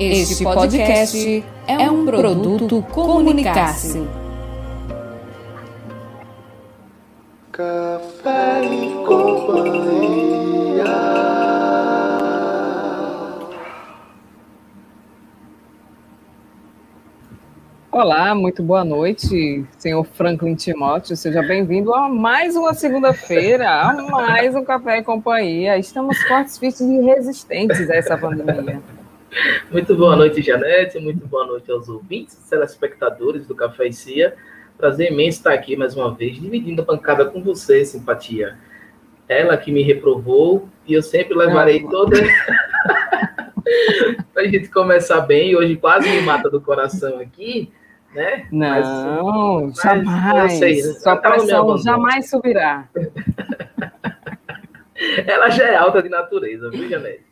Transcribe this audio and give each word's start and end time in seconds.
Este 0.00 0.44
podcast 0.44 1.44
é 1.66 1.90
um 1.90 2.06
produto 2.06 2.80
Comunicar-se. 2.92 4.06
Café 7.50 8.62
e 8.64 8.94
companhia. 9.04 10.84
Olá, 17.90 18.36
muito 18.36 18.62
boa 18.62 18.84
noite, 18.84 19.66
senhor 19.78 20.04
Franklin 20.04 20.54
Timóteo. 20.54 21.16
Seja 21.16 21.42
bem-vindo 21.42 21.92
a 21.92 22.08
mais 22.08 22.54
uma 22.54 22.72
segunda-feira, 22.72 23.68
a 23.68 23.94
mais 23.94 24.54
um 24.54 24.64
Café 24.64 24.98
e 24.98 25.02
Companhia. 25.02 25.76
Estamos 25.76 26.16
fortes, 26.22 26.56
firmes 26.56 26.80
e 26.80 27.00
resistentes 27.00 27.90
a 27.90 27.96
essa 27.96 28.16
pandemia. 28.16 28.80
Muito 29.70 29.94
boa 29.94 30.16
noite, 30.16 30.42
Janete. 30.42 30.98
Muito 30.98 31.26
boa 31.26 31.46
noite 31.46 31.70
aos 31.70 31.88
ouvintes 31.88 32.36
telespectadores 32.48 33.46
do 33.46 33.54
Café 33.54 33.88
e 33.88 33.92
Cia. 33.92 34.34
Prazer 34.76 35.12
imenso 35.12 35.38
estar 35.38 35.52
aqui 35.52 35.76
mais 35.76 35.96
uma 35.96 36.14
vez, 36.14 36.40
dividindo 36.40 36.82
a 36.82 36.84
bancada 36.84 37.24
com 37.24 37.42
você, 37.42 37.84
simpatia. 37.84 38.56
Ela 39.28 39.56
que 39.56 39.72
me 39.72 39.82
reprovou 39.82 40.68
e 40.86 40.94
eu 40.94 41.02
sempre 41.02 41.34
levarei 41.34 41.82
Não. 41.82 41.90
toda. 41.90 42.16
para 44.32 44.42
a 44.42 44.48
gente 44.48 44.68
começar 44.68 45.20
bem, 45.22 45.56
hoje 45.56 45.76
quase 45.76 46.08
me 46.08 46.20
mata 46.22 46.48
do 46.48 46.60
coração 46.60 47.18
aqui, 47.18 47.72
né? 48.14 48.46
Não, 48.50 49.66
mas, 49.66 49.82
jamais. 49.82 50.52
Sei, 50.54 50.82
Sua 50.82 51.16
pressão 51.16 51.76
jamais 51.78 52.30
subirá. 52.30 52.88
Ela 55.26 55.50
já 55.50 55.64
é 55.64 55.76
alta 55.76 56.02
de 56.02 56.08
natureza, 56.08 56.70
viu, 56.70 56.88
Janete? 56.88 57.22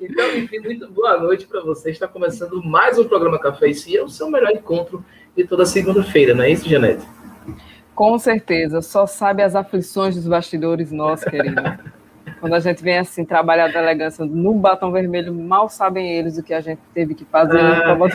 Então, 0.00 0.36
enfim, 0.36 0.58
muito 0.60 0.88
boa 0.90 1.18
noite 1.18 1.46
para 1.46 1.62
você. 1.62 1.90
Está 1.90 2.06
começando 2.06 2.62
mais 2.62 2.98
um 2.98 3.04
programa 3.04 3.38
Café 3.38 3.68
e 3.68 3.74
Cia, 3.74 4.04
o 4.04 4.08
seu 4.08 4.30
melhor 4.30 4.50
encontro 4.50 5.04
de 5.34 5.44
toda 5.44 5.64
segunda-feira, 5.64 6.34
não 6.34 6.44
é 6.44 6.50
isso, 6.50 6.68
Janete? 6.68 7.06
Com 7.94 8.18
certeza, 8.18 8.82
só 8.82 9.06
sabe 9.06 9.42
as 9.42 9.54
aflições 9.54 10.14
dos 10.14 10.28
bastidores 10.28 10.92
nós, 10.92 11.24
querido. 11.24 11.62
Quando 12.40 12.52
a 12.52 12.60
gente 12.60 12.82
vem 12.82 12.98
assim 12.98 13.24
trabalhar 13.24 13.72
da 13.72 13.82
elegância 13.82 14.24
no 14.24 14.52
batom 14.52 14.92
vermelho, 14.92 15.32
mal 15.32 15.70
sabem 15.70 16.12
eles 16.12 16.36
o 16.36 16.42
que 16.42 16.52
a 16.52 16.60
gente 16.60 16.80
teve 16.92 17.14
que 17.14 17.24
fazer 17.24 17.58
ah. 17.58 17.96
programa. 17.96 18.08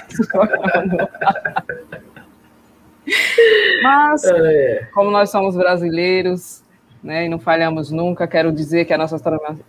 Mas, 3.82 4.24
é. 4.30 4.88
como 4.94 5.10
nós 5.10 5.32
somos 5.32 5.56
brasileiros, 5.56 6.64
né, 7.04 7.26
e 7.26 7.30
não 7.30 7.40
falhamos 7.40 7.90
nunca, 7.90 8.28
quero 8.28 8.52
dizer 8.52 8.86
que 8.86 8.94
a 8.94 8.98
nossa, 8.98 9.20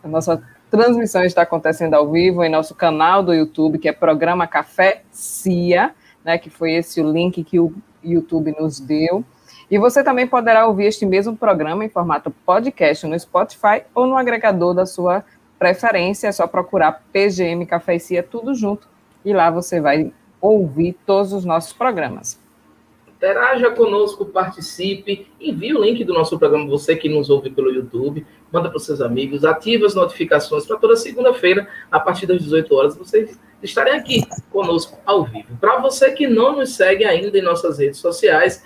a 0.04 0.08
nossa 0.08 0.42
transmissão 0.72 1.22
está 1.22 1.42
acontecendo 1.42 1.92
ao 1.92 2.10
vivo 2.10 2.42
em 2.42 2.48
nosso 2.48 2.74
canal 2.74 3.22
do 3.22 3.34
YouTube, 3.34 3.78
que 3.78 3.90
é 3.90 3.92
Programa 3.92 4.46
Café 4.46 5.02
CIA, 5.10 5.94
né, 6.24 6.38
que 6.38 6.48
foi 6.48 6.72
esse 6.72 6.98
o 6.98 7.12
link 7.12 7.44
que 7.44 7.60
o 7.60 7.74
YouTube 8.02 8.56
nos 8.58 8.80
deu. 8.80 9.22
E 9.70 9.76
você 9.78 10.02
também 10.02 10.26
poderá 10.26 10.66
ouvir 10.66 10.86
este 10.86 11.04
mesmo 11.04 11.36
programa 11.36 11.84
em 11.84 11.90
formato 11.90 12.30
podcast 12.30 13.06
no 13.06 13.20
Spotify 13.20 13.82
ou 13.94 14.06
no 14.06 14.16
agregador 14.16 14.72
da 14.72 14.86
sua 14.86 15.22
preferência. 15.58 16.28
É 16.28 16.32
só 16.32 16.46
procurar 16.46 17.02
PGM 17.12 17.66
Café 17.66 17.98
CIA 17.98 18.22
tudo 18.22 18.54
junto 18.54 18.88
e 19.26 19.34
lá 19.34 19.50
você 19.50 19.78
vai 19.78 20.10
ouvir 20.40 20.94
todos 21.04 21.34
os 21.34 21.44
nossos 21.44 21.74
programas. 21.74 22.41
Interaja 23.22 23.70
conosco, 23.70 24.26
participe, 24.26 25.28
envie 25.40 25.72
o 25.72 25.80
link 25.80 26.02
do 26.02 26.12
nosso 26.12 26.36
programa, 26.36 26.66
você 26.66 26.96
que 26.96 27.08
nos 27.08 27.30
ouve 27.30 27.50
pelo 27.50 27.70
YouTube, 27.70 28.26
manda 28.50 28.68
para 28.68 28.76
os 28.76 28.84
seus 28.84 29.00
amigos, 29.00 29.44
ative 29.44 29.86
as 29.86 29.94
notificações 29.94 30.66
para 30.66 30.76
toda 30.76 30.96
segunda-feira, 30.96 31.68
a 31.88 32.00
partir 32.00 32.26
das 32.26 32.42
18 32.42 32.74
horas, 32.74 32.96
vocês 32.96 33.40
estarem 33.62 33.94
aqui 33.94 34.22
conosco 34.50 34.98
ao 35.06 35.22
vivo. 35.22 35.56
Para 35.60 35.78
você 35.78 36.10
que 36.10 36.26
não 36.26 36.56
nos 36.56 36.74
segue 36.74 37.04
ainda 37.04 37.38
em 37.38 37.42
nossas 37.42 37.78
redes 37.78 38.00
sociais, 38.00 38.64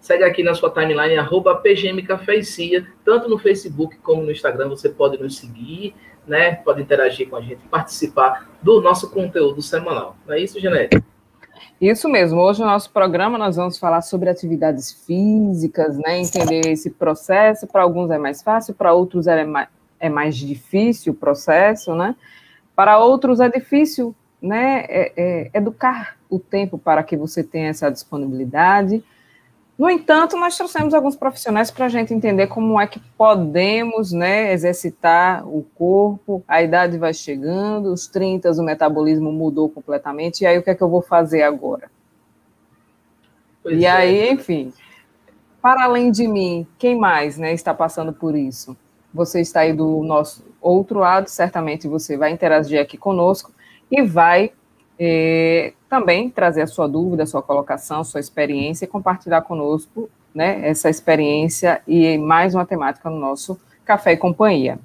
segue 0.00 0.24
aqui 0.24 0.42
na 0.42 0.54
sua 0.54 0.70
timeline, 0.70 1.16
arroba 1.16 1.54
PGMCafeicia, 1.54 2.84
tanto 3.04 3.28
no 3.28 3.38
Facebook 3.38 3.98
como 3.98 4.24
no 4.24 4.32
Instagram, 4.32 4.68
você 4.68 4.88
pode 4.88 5.16
nos 5.22 5.38
seguir, 5.38 5.94
né? 6.26 6.56
Pode 6.56 6.82
interagir 6.82 7.28
com 7.28 7.36
a 7.36 7.40
gente, 7.40 7.60
participar 7.70 8.50
do 8.60 8.80
nosso 8.80 9.08
conteúdo 9.12 9.62
semanal. 9.62 10.16
Não 10.26 10.34
é 10.34 10.40
isso, 10.40 10.58
Genete? 10.58 11.00
Isso 11.82 12.08
mesmo. 12.08 12.40
Hoje 12.40 12.60
no 12.60 12.66
nosso 12.66 12.88
programa 12.92 13.36
nós 13.36 13.56
vamos 13.56 13.76
falar 13.76 14.02
sobre 14.02 14.30
atividades 14.30 14.92
físicas, 15.04 15.98
né? 15.98 16.16
Entender 16.20 16.68
esse 16.68 16.90
processo. 16.90 17.66
Para 17.66 17.82
alguns 17.82 18.08
é 18.12 18.18
mais 18.18 18.40
fácil, 18.40 18.72
para 18.72 18.94
outros 18.94 19.26
é 19.26 19.44
mais, 19.44 19.66
é 19.98 20.08
mais 20.08 20.36
difícil 20.36 21.12
o 21.12 21.16
processo, 21.16 21.92
né? 21.96 22.14
Para 22.76 23.00
outros 23.00 23.40
é 23.40 23.48
difícil, 23.48 24.14
né? 24.40 24.84
É, 24.88 25.12
é, 25.16 25.50
educar 25.52 26.16
o 26.30 26.38
tempo 26.38 26.78
para 26.78 27.02
que 27.02 27.16
você 27.16 27.42
tenha 27.42 27.70
essa 27.70 27.90
disponibilidade. 27.90 29.02
No 29.78 29.88
entanto, 29.88 30.36
nós 30.36 30.56
trouxemos 30.56 30.92
alguns 30.92 31.16
profissionais 31.16 31.70
para 31.70 31.86
a 31.86 31.88
gente 31.88 32.12
entender 32.12 32.46
como 32.46 32.80
é 32.80 32.86
que 32.86 33.00
podemos 33.16 34.12
né, 34.12 34.52
exercitar 34.52 35.46
o 35.48 35.64
corpo, 35.74 36.44
a 36.46 36.62
idade 36.62 36.98
vai 36.98 37.14
chegando, 37.14 37.92
os 37.92 38.06
30, 38.06 38.50
o 38.52 38.62
metabolismo 38.62 39.32
mudou 39.32 39.68
completamente, 39.68 40.42
e 40.42 40.46
aí 40.46 40.58
o 40.58 40.62
que 40.62 40.70
é 40.70 40.74
que 40.74 40.82
eu 40.82 40.90
vou 40.90 41.02
fazer 41.02 41.42
agora? 41.42 41.90
Pois 43.62 43.80
e 43.80 43.86
é. 43.86 43.90
aí, 43.90 44.30
enfim, 44.30 44.72
para 45.60 45.84
além 45.84 46.10
de 46.10 46.28
mim, 46.28 46.66
quem 46.78 46.98
mais 46.98 47.38
né, 47.38 47.52
está 47.52 47.72
passando 47.72 48.12
por 48.12 48.36
isso? 48.36 48.76
Você 49.14 49.40
está 49.40 49.60
aí 49.60 49.72
do 49.72 50.02
nosso 50.02 50.44
outro 50.60 50.98
lado, 50.98 51.28
certamente 51.28 51.88
você 51.88 52.16
vai 52.16 52.30
interagir 52.30 52.80
aqui 52.80 52.98
conosco 52.98 53.52
e 53.90 54.02
vai 54.02 54.52
é, 54.98 55.72
também 55.92 56.30
trazer 56.30 56.62
a 56.62 56.66
sua 56.66 56.88
dúvida, 56.88 57.24
a 57.24 57.26
sua 57.26 57.42
colocação, 57.42 58.00
a 58.00 58.04
sua 58.04 58.18
experiência 58.18 58.86
e 58.86 58.88
compartilhar 58.88 59.42
conosco 59.42 60.08
né, 60.34 60.66
essa 60.66 60.88
experiência 60.88 61.82
e 61.86 62.16
mais 62.16 62.54
uma 62.54 62.64
temática 62.64 63.10
no 63.10 63.18
nosso 63.18 63.60
Café 63.84 64.12
e 64.12 64.16
Companhia. 64.16 64.78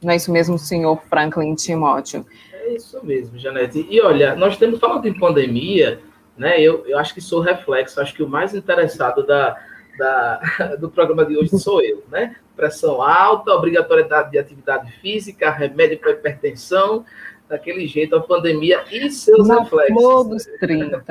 Não 0.00 0.12
é 0.12 0.14
isso 0.14 0.30
mesmo, 0.30 0.56
senhor 0.60 1.02
Franklin 1.10 1.56
Timóteo? 1.56 2.24
É 2.52 2.72
isso 2.72 3.04
mesmo, 3.04 3.36
Janete. 3.36 3.84
E 3.90 4.00
olha, 4.00 4.36
nós 4.36 4.56
temos 4.56 4.78
falando 4.78 5.08
em 5.08 5.18
pandemia, 5.18 5.98
né? 6.38 6.60
Eu, 6.60 6.86
eu 6.86 7.00
acho 7.00 7.12
que 7.12 7.20
sou 7.20 7.40
reflexo, 7.40 8.00
acho 8.00 8.14
que 8.14 8.22
o 8.22 8.28
mais 8.28 8.54
interessado 8.54 9.26
da, 9.26 9.56
da, 9.98 10.40
do 10.78 10.88
programa 10.88 11.24
de 11.24 11.36
hoje 11.36 11.58
sou 11.58 11.82
eu, 11.82 12.04
né? 12.08 12.36
Pressão 12.54 13.02
alta, 13.02 13.50
obrigatoriedade 13.50 14.30
de 14.30 14.38
atividade 14.38 14.92
física, 15.00 15.50
remédio 15.50 15.98
para 15.98 16.12
hipertensão, 16.12 17.04
daquele 17.52 17.86
jeito, 17.86 18.16
a 18.16 18.20
pandemia 18.20 18.82
e 18.90 19.10
seus 19.10 19.46
Na 19.46 19.60
reflexos. 19.60 20.02
Todos 20.02 20.44
30. 20.58 21.04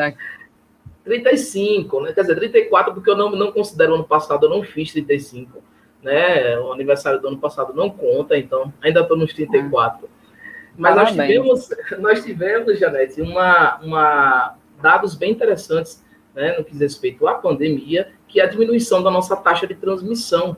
35, 1.04 2.02
né? 2.02 2.14
Quer 2.14 2.22
dizer, 2.22 2.36
34, 2.36 2.94
porque 2.94 3.10
eu 3.10 3.16
não, 3.16 3.32
não 3.32 3.52
considero 3.52 3.92
o 3.92 3.96
ano 3.96 4.04
passado, 4.04 4.46
eu 4.46 4.50
não 4.50 4.64
fiz 4.64 4.92
35, 4.92 5.64
né? 6.02 6.58
O 6.60 6.74
aniversário 6.74 7.22
do 7.22 7.28
ano 7.28 7.38
passado 7.38 7.74
não 7.74 7.90
conta, 7.92 8.38
então 8.38 8.74
ainda 8.82 9.02
estou 9.02 9.16
nos 9.16 9.34
34. 9.34 10.08
Ah. 10.08 10.22
Mas 10.76 10.96
nós 10.96 11.12
tivemos, 11.12 11.70
nós 12.00 12.24
tivemos, 12.24 12.80
Janete, 12.80 13.22
uma, 13.22 13.80
uma, 13.82 14.56
dados 14.82 15.14
bem 15.14 15.32
interessantes 15.32 16.04
né, 16.34 16.58
no 16.58 16.64
que 16.64 16.72
diz 16.72 16.82
respeito 16.82 17.28
à 17.28 17.36
pandemia, 17.36 18.12
que 18.28 18.40
é 18.40 18.46
a 18.46 18.48
diminuição 18.48 19.04
da 19.04 19.12
nossa 19.12 19.36
taxa 19.36 19.68
de 19.68 19.76
transmissão. 19.76 20.58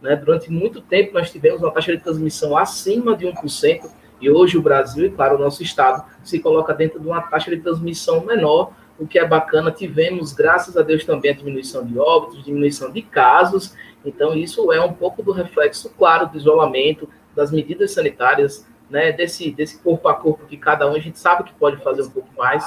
Né? 0.00 0.14
Durante 0.16 0.50
muito 0.50 0.80
tempo 0.82 1.14
nós 1.14 1.30
tivemos 1.30 1.62
uma 1.62 1.70
taxa 1.70 1.96
de 1.96 2.02
transmissão 2.02 2.56
acima 2.56 3.16
de 3.16 3.26
1%, 3.26 4.01
e 4.22 4.30
hoje 4.30 4.56
o 4.56 4.62
Brasil, 4.62 5.04
e 5.04 5.10
claro, 5.10 5.34
o 5.34 5.38
nosso 5.38 5.62
estado, 5.62 6.04
se 6.22 6.38
coloca 6.38 6.72
dentro 6.72 7.00
de 7.00 7.06
uma 7.06 7.20
taxa 7.20 7.50
de 7.50 7.60
transmissão 7.60 8.24
menor, 8.24 8.72
o 8.98 9.06
que 9.06 9.18
é 9.18 9.26
bacana. 9.26 9.72
Tivemos, 9.72 10.32
graças 10.32 10.76
a 10.76 10.82
Deus, 10.82 11.04
também 11.04 11.32
a 11.32 11.34
diminuição 11.34 11.84
de 11.84 11.98
óbitos, 11.98 12.44
diminuição 12.44 12.90
de 12.90 13.02
casos. 13.02 13.74
Então, 14.04 14.34
isso 14.34 14.72
é 14.72 14.80
um 14.80 14.92
pouco 14.92 15.22
do 15.22 15.32
reflexo, 15.32 15.92
claro, 15.98 16.28
do 16.28 16.36
isolamento, 16.36 17.08
das 17.34 17.50
medidas 17.50 17.90
sanitárias, 17.92 18.64
né, 18.88 19.10
desse, 19.10 19.50
desse 19.50 19.82
corpo 19.82 20.06
a 20.08 20.14
corpo 20.14 20.46
que 20.46 20.56
cada 20.56 20.88
um 20.88 20.94
a 20.94 20.98
gente 20.98 21.18
sabe 21.18 21.44
que 21.44 21.54
pode 21.54 21.82
fazer 21.82 22.02
um 22.02 22.10
pouco 22.10 22.28
mais. 22.36 22.64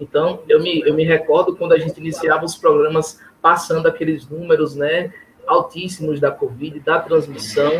Então, 0.00 0.40
eu 0.48 0.62
me, 0.62 0.80
eu 0.80 0.94
me 0.94 1.04
recordo 1.04 1.54
quando 1.54 1.72
a 1.72 1.78
gente 1.78 1.98
iniciava 1.98 2.44
os 2.44 2.56
programas 2.56 3.20
passando 3.42 3.86
aqueles 3.86 4.26
números, 4.26 4.74
né, 4.74 5.12
altíssimos 5.46 6.20
da 6.20 6.30
Covid, 6.30 6.80
da 6.80 7.00
transmissão, 7.00 7.72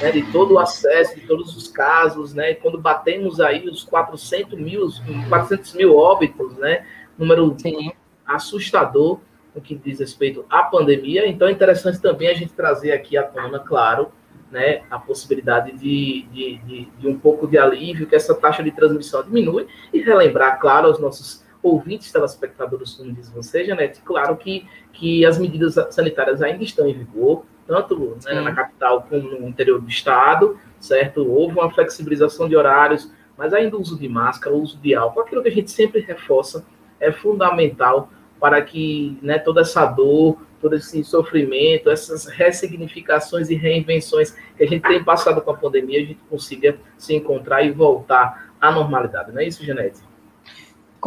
né, 0.00 0.10
de 0.12 0.22
todo 0.32 0.54
o 0.54 0.58
acesso, 0.58 1.14
de 1.14 1.26
todos 1.26 1.56
os 1.56 1.68
casos, 1.68 2.34
né, 2.34 2.54
quando 2.54 2.78
batemos 2.78 3.40
aí 3.40 3.68
os 3.68 3.84
400 3.84 4.58
mil, 4.58 4.88
400 5.28 5.74
mil 5.74 5.96
óbitos, 5.96 6.56
né, 6.56 6.86
número 7.16 7.54
Sim. 7.58 7.92
assustador 8.26 9.20
no 9.54 9.60
que 9.60 9.74
diz 9.74 9.98
respeito 9.98 10.44
à 10.48 10.62
pandemia, 10.62 11.26
então 11.26 11.48
é 11.48 11.52
interessante 11.52 12.00
também 12.00 12.28
a 12.28 12.34
gente 12.34 12.52
trazer 12.52 12.92
aqui 12.92 13.16
à 13.16 13.22
tona, 13.22 13.58
claro, 13.58 14.12
né, 14.50 14.82
a 14.90 14.98
possibilidade 14.98 15.72
de, 15.72 16.26
de, 16.32 16.58
de, 16.58 16.84
de 16.98 17.08
um 17.08 17.18
pouco 17.18 17.46
de 17.46 17.58
alívio, 17.58 18.06
que 18.06 18.14
essa 18.14 18.34
taxa 18.34 18.62
de 18.62 18.70
transmissão 18.70 19.22
diminui, 19.22 19.66
e 19.92 20.00
relembrar, 20.00 20.58
claro, 20.58 20.88
aos 20.88 20.98
nossos 20.98 21.44
ouvintes, 21.62 22.12
telespectadores, 22.12 22.94
como 22.94 23.12
diz 23.12 23.28
você, 23.30 23.64
Janete, 23.64 24.00
claro 24.02 24.36
que, 24.36 24.66
que 24.92 25.24
as 25.26 25.38
medidas 25.38 25.74
sanitárias 25.90 26.42
ainda 26.42 26.62
estão 26.62 26.88
em 26.88 26.94
vigor, 26.94 27.44
tanto 27.66 28.16
né, 28.24 28.40
na 28.40 28.54
capital 28.54 29.02
como 29.02 29.22
no 29.22 29.48
interior 29.48 29.80
do 29.80 29.88
estado, 29.88 30.58
certo? 30.80 31.26
Houve 31.26 31.58
uma 31.58 31.70
flexibilização 31.70 32.48
de 32.48 32.56
horários 32.56 33.10
mas 33.38 33.54
ainda 33.54 33.76
o 33.76 33.80
uso 33.80 33.96
de 33.96 34.08
máscara, 34.08 34.54
o 34.54 34.60
uso 34.60 34.76
de 34.78 34.96
álcool, 34.96 35.20
aquilo 35.20 35.40
que 35.40 35.48
a 35.48 35.52
gente 35.52 35.70
sempre 35.70 36.00
reforça, 36.00 36.66
é 36.98 37.12
fundamental 37.12 38.10
para 38.40 38.60
que 38.60 39.16
né, 39.22 39.38
toda 39.38 39.60
essa 39.60 39.86
dor, 39.86 40.42
todo 40.60 40.74
esse 40.74 41.04
sofrimento, 41.04 41.88
essas 41.88 42.26
ressignificações 42.26 43.48
e 43.48 43.54
reinvenções 43.54 44.32
que 44.56 44.64
a 44.64 44.66
gente 44.66 44.82
tem 44.82 45.04
passado 45.04 45.40
com 45.40 45.52
a 45.52 45.56
pandemia, 45.56 46.00
a 46.00 46.04
gente 46.04 46.20
consiga 46.28 46.76
se 46.96 47.14
encontrar 47.14 47.62
e 47.62 47.70
voltar 47.70 48.52
à 48.60 48.72
normalidade. 48.72 49.30
Não 49.30 49.40
é 49.40 49.46
isso, 49.46 49.64
Janete? 49.64 50.00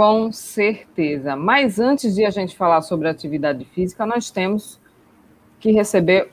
Com 0.02 0.32
certeza. 0.32 1.36
Mas 1.36 1.78
antes 1.78 2.16
de 2.16 2.26
a 2.26 2.32
gente 2.32 2.58
falar 2.58 2.82
sobre 2.82 3.08
atividade 3.08 3.64
física, 3.66 4.04
nós 4.04 4.32
temos 4.32 4.80
que 5.60 5.72
receber 5.72 6.32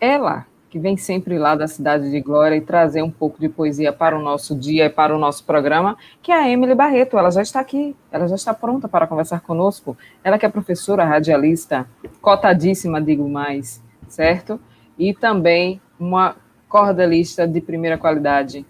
ela, 0.00 0.44
que 0.68 0.80
vem 0.80 0.96
sempre 0.96 1.38
lá 1.38 1.54
da 1.54 1.68
cidade 1.68 2.10
de 2.10 2.20
Glória 2.20 2.56
e 2.56 2.60
trazer 2.60 3.02
um 3.02 3.10
pouco 3.12 3.38
de 3.38 3.48
poesia 3.48 3.92
para 3.92 4.18
o 4.18 4.20
nosso 4.20 4.52
dia 4.58 4.86
e 4.86 4.90
para 4.90 5.14
o 5.14 5.18
nosso 5.20 5.44
programa, 5.44 5.96
que 6.20 6.32
é 6.32 6.34
a 6.34 6.50
Emily 6.50 6.74
Barreto. 6.74 7.16
Ela 7.16 7.30
já 7.30 7.42
está 7.42 7.60
aqui, 7.60 7.94
ela 8.10 8.26
já 8.26 8.34
está 8.34 8.52
pronta 8.52 8.88
para 8.88 9.06
conversar 9.06 9.42
conosco. 9.42 9.96
Ela 10.24 10.36
que 10.36 10.44
é 10.44 10.48
professora 10.48 11.04
radialista, 11.04 11.86
cotadíssima, 12.20 13.00
digo 13.00 13.28
mais, 13.28 13.80
certo? 14.08 14.58
E 14.98 15.14
também 15.14 15.80
uma 16.00 16.34
cordelista 16.68 17.46
de 17.46 17.60
primeira 17.60 17.96
qualidade. 17.96 18.66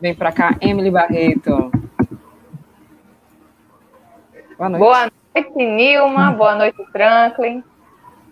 Vem 0.00 0.14
para 0.14 0.30
cá, 0.30 0.56
Emily 0.60 0.92
Barreto. 0.92 1.87
Boa 4.58 4.68
noite. 4.68 4.80
Boa 4.80 5.10
noite, 5.36 5.66
Nilma. 5.66 6.32
Boa 6.32 6.54
noite, 6.56 6.84
Franklin. 6.90 7.62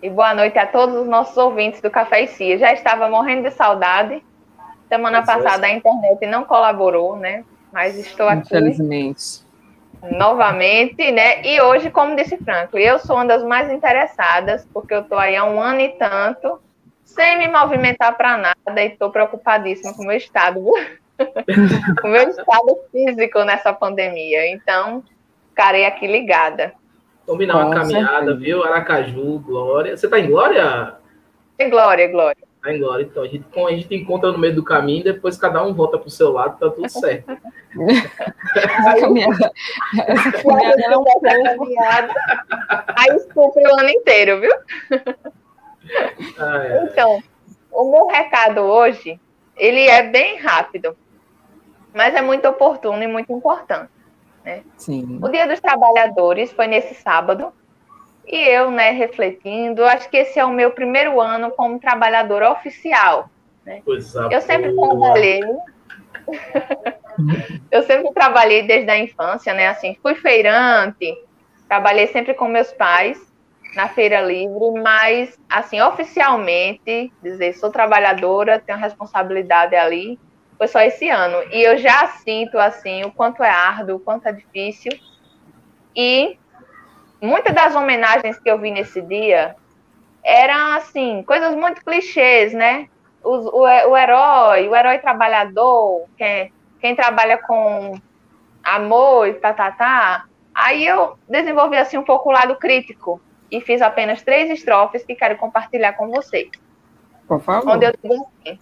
E 0.02 0.10
boa 0.10 0.34
noite 0.34 0.58
a 0.58 0.66
todos 0.66 0.96
os 0.96 1.06
nossos 1.06 1.36
ouvintes 1.36 1.80
do 1.80 1.88
Café 1.88 2.24
e 2.24 2.26
Cia. 2.26 2.58
Já 2.58 2.72
estava 2.72 3.08
morrendo 3.08 3.44
de 3.44 3.52
saudade. 3.52 4.20
Semana 4.88 5.24
passada 5.24 5.68
a 5.68 5.70
internet 5.70 6.26
não 6.26 6.44
colaborou, 6.44 7.14
né? 7.14 7.44
Mas 7.72 7.96
estou 7.96 8.28
aqui. 8.28 8.40
Infelizmente. 8.40 9.46
Novamente, 10.02 11.12
né? 11.12 11.46
E 11.46 11.60
hoje, 11.60 11.90
como 11.90 12.16
disse 12.16 12.36
Franco, 12.38 12.76
eu 12.76 12.98
sou 12.98 13.14
uma 13.14 13.24
das 13.24 13.44
mais 13.44 13.70
interessadas, 13.70 14.66
porque 14.74 14.94
eu 14.94 15.02
estou 15.02 15.18
aí 15.18 15.36
há 15.36 15.44
um 15.44 15.60
ano 15.60 15.80
e 15.80 15.90
tanto, 15.90 16.60
sem 17.04 17.38
me 17.38 17.46
movimentar 17.46 18.16
para 18.16 18.36
nada, 18.36 18.82
e 18.82 18.88
estou 18.88 19.10
preocupadíssima 19.10 19.94
com 19.94 20.02
o 20.02 20.06
meu 20.06 20.16
estado, 20.16 20.60
com 22.02 22.08
o 22.08 22.10
meu 22.10 22.28
estado 22.28 22.78
físico 22.90 23.44
nessa 23.44 23.72
pandemia. 23.72 24.50
Então, 24.50 25.04
ficarei 25.56 25.86
aqui 25.86 26.06
ligada. 26.06 26.74
Combinar 27.26 27.56
uma 27.56 27.74
caminhada, 27.74 28.26
certeza. 28.26 28.36
viu? 28.36 28.62
Aracaju, 28.62 29.38
Glória. 29.38 29.96
Você 29.96 30.06
tá 30.06 30.20
em 30.20 30.26
Glória? 30.26 30.94
Em 31.58 31.70
Glória, 31.70 32.06
Glória. 32.08 32.42
Tá 32.62 32.72
em 32.72 32.78
Glória. 32.78 33.04
Então, 33.04 33.22
a 33.22 33.26
gente, 33.26 33.44
a 33.58 33.70
gente 33.70 33.94
encontra 33.94 34.30
no 34.30 34.38
meio 34.38 34.54
do 34.54 34.62
caminho, 34.62 35.02
depois 35.02 35.38
cada 35.38 35.64
um 35.64 35.72
volta 35.72 35.98
pro 35.98 36.10
seu 36.10 36.30
lado, 36.30 36.58
tá 36.58 36.70
tudo 36.70 36.88
certo. 36.90 37.36
essa 38.54 39.00
caminhada, 39.00 39.52
essa 40.06 40.32
caminhada 40.44 40.82
é 40.82 40.96
um 40.96 41.04
caminhada. 41.04 42.14
Aí 42.88 43.16
escupe 43.16 43.60
o 43.60 43.80
ano 43.80 43.88
inteiro, 43.88 44.40
viu? 44.40 44.52
Então, 46.84 47.22
o 47.72 47.90
meu 47.90 48.06
recado 48.08 48.60
hoje, 48.60 49.18
ele 49.56 49.88
é 49.88 50.02
bem 50.02 50.38
rápido, 50.38 50.94
mas 51.94 52.14
é 52.14 52.20
muito 52.20 52.46
oportuno 52.46 53.02
e 53.02 53.06
muito 53.06 53.32
importante. 53.32 53.95
Né? 54.46 54.62
Sim. 54.76 55.18
O 55.20 55.28
Dia 55.28 55.48
dos 55.48 55.58
Trabalhadores 55.60 56.52
foi 56.52 56.68
nesse 56.68 56.94
sábado, 56.94 57.52
e 58.24 58.36
eu, 58.36 58.70
né, 58.70 58.92
refletindo, 58.92 59.84
acho 59.84 60.08
que 60.08 60.16
esse 60.16 60.38
é 60.38 60.44
o 60.44 60.52
meu 60.52 60.70
primeiro 60.70 61.20
ano 61.20 61.50
como 61.50 61.80
trabalhadora 61.80 62.52
oficial. 62.52 63.28
Né? 63.64 63.82
eu 64.30 64.40
sempre 64.40 64.74
trabalhei. 64.74 65.40
eu 67.70 67.82
sempre 67.82 68.12
trabalhei 68.12 68.62
desde 68.62 68.88
a 68.88 68.98
infância, 68.98 69.52
né? 69.52 69.66
Assim, 69.66 69.96
fui 70.00 70.14
feirante, 70.14 71.12
trabalhei 71.68 72.06
sempre 72.08 72.34
com 72.34 72.46
meus 72.46 72.72
pais 72.72 73.20
na 73.74 73.88
feira 73.88 74.20
livre, 74.20 74.80
mas 74.80 75.38
assim, 75.48 75.80
oficialmente, 75.80 77.12
dizer, 77.20 77.54
sou 77.54 77.70
trabalhadora, 77.70 78.60
tenho 78.60 78.78
responsabilidade 78.78 79.74
ali, 79.74 80.18
foi 80.56 80.68
só 80.68 80.80
esse 80.80 81.08
ano. 81.08 81.42
E 81.52 81.62
eu 81.62 81.76
já 81.78 82.08
sinto, 82.08 82.58
assim, 82.58 83.04
o 83.04 83.12
quanto 83.12 83.42
é 83.42 83.50
árduo, 83.50 83.96
o 83.96 84.00
quanto 84.00 84.26
é 84.26 84.32
difícil. 84.32 84.92
E 85.94 86.38
muitas 87.20 87.54
das 87.54 87.74
homenagens 87.74 88.38
que 88.38 88.50
eu 88.50 88.58
vi 88.58 88.70
nesse 88.70 89.00
dia 89.02 89.56
eram, 90.24 90.76
assim, 90.76 91.22
coisas 91.22 91.54
muito 91.54 91.84
clichês, 91.84 92.52
né? 92.52 92.88
O, 93.22 93.30
o, 93.30 93.60
o 93.62 93.96
herói, 93.96 94.68
o 94.68 94.74
herói 94.74 94.98
trabalhador, 94.98 96.06
quem, 96.16 96.52
quem 96.80 96.96
trabalha 96.96 97.38
com 97.38 98.00
amor 98.62 99.28
e 99.28 99.34
tá, 99.34 99.52
tá, 99.52 99.70
tá. 99.70 100.24
Aí 100.54 100.86
eu 100.86 101.18
desenvolvi, 101.28 101.76
assim, 101.76 101.98
um 101.98 102.04
pouco 102.04 102.28
o 102.28 102.32
lado 102.32 102.56
crítico 102.56 103.20
e 103.50 103.60
fiz 103.60 103.82
apenas 103.82 104.22
três 104.22 104.50
estrofes 104.50 105.04
que 105.04 105.14
quero 105.14 105.36
compartilhar 105.36 105.92
com 105.92 106.08
vocês. 106.08 106.50
Por 107.28 107.40
favor. 107.40 107.74
Onde 107.74 107.86
eu 107.86 107.92
digo 108.02 108.28
assim, 108.44 108.58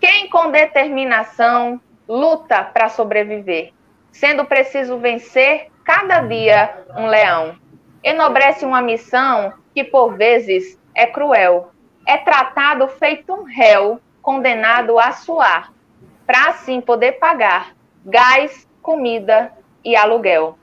quem 0.00 0.30
com 0.30 0.50
determinação 0.50 1.80
luta 2.08 2.64
para 2.64 2.88
sobreviver, 2.88 3.72
sendo 4.10 4.44
preciso 4.46 4.98
vencer 4.98 5.70
cada 5.84 6.20
dia 6.20 6.84
um 6.96 7.06
leão. 7.06 7.54
Enobrece 8.02 8.64
uma 8.64 8.80
missão 8.80 9.52
que 9.74 9.84
por 9.84 10.16
vezes 10.16 10.78
é 10.94 11.06
cruel. 11.06 11.70
É 12.06 12.16
tratado 12.16 12.88
feito 12.88 13.32
um 13.32 13.44
réu, 13.44 14.00
condenado 14.22 14.98
a 14.98 15.12
suar, 15.12 15.70
para 16.26 16.48
assim 16.48 16.80
poder 16.80 17.12
pagar 17.12 17.74
gás, 18.04 18.66
comida 18.80 19.52
e 19.84 19.94
aluguel. 19.94 20.58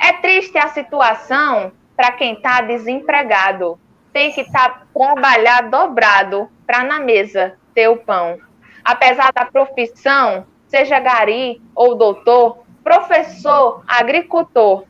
É 0.00 0.12
triste 0.12 0.56
a 0.56 0.68
situação 0.68 1.72
para 1.96 2.12
quem 2.12 2.34
está 2.34 2.60
desempregado. 2.60 3.78
Tem 4.12 4.32
que 4.32 4.50
tá, 4.50 4.82
trabalhar 4.94 5.68
dobrado 5.68 6.48
para 6.64 6.84
na 6.84 7.00
mesa 7.00 7.58
ter 7.74 7.88
o 7.88 7.96
pão 7.96 8.38
apesar 8.86 9.32
da 9.32 9.44
profissão, 9.44 10.46
seja 10.68 11.00
gari 11.00 11.60
ou 11.74 11.96
doutor, 11.96 12.62
professor, 12.84 13.82
agricultor, 13.84 14.84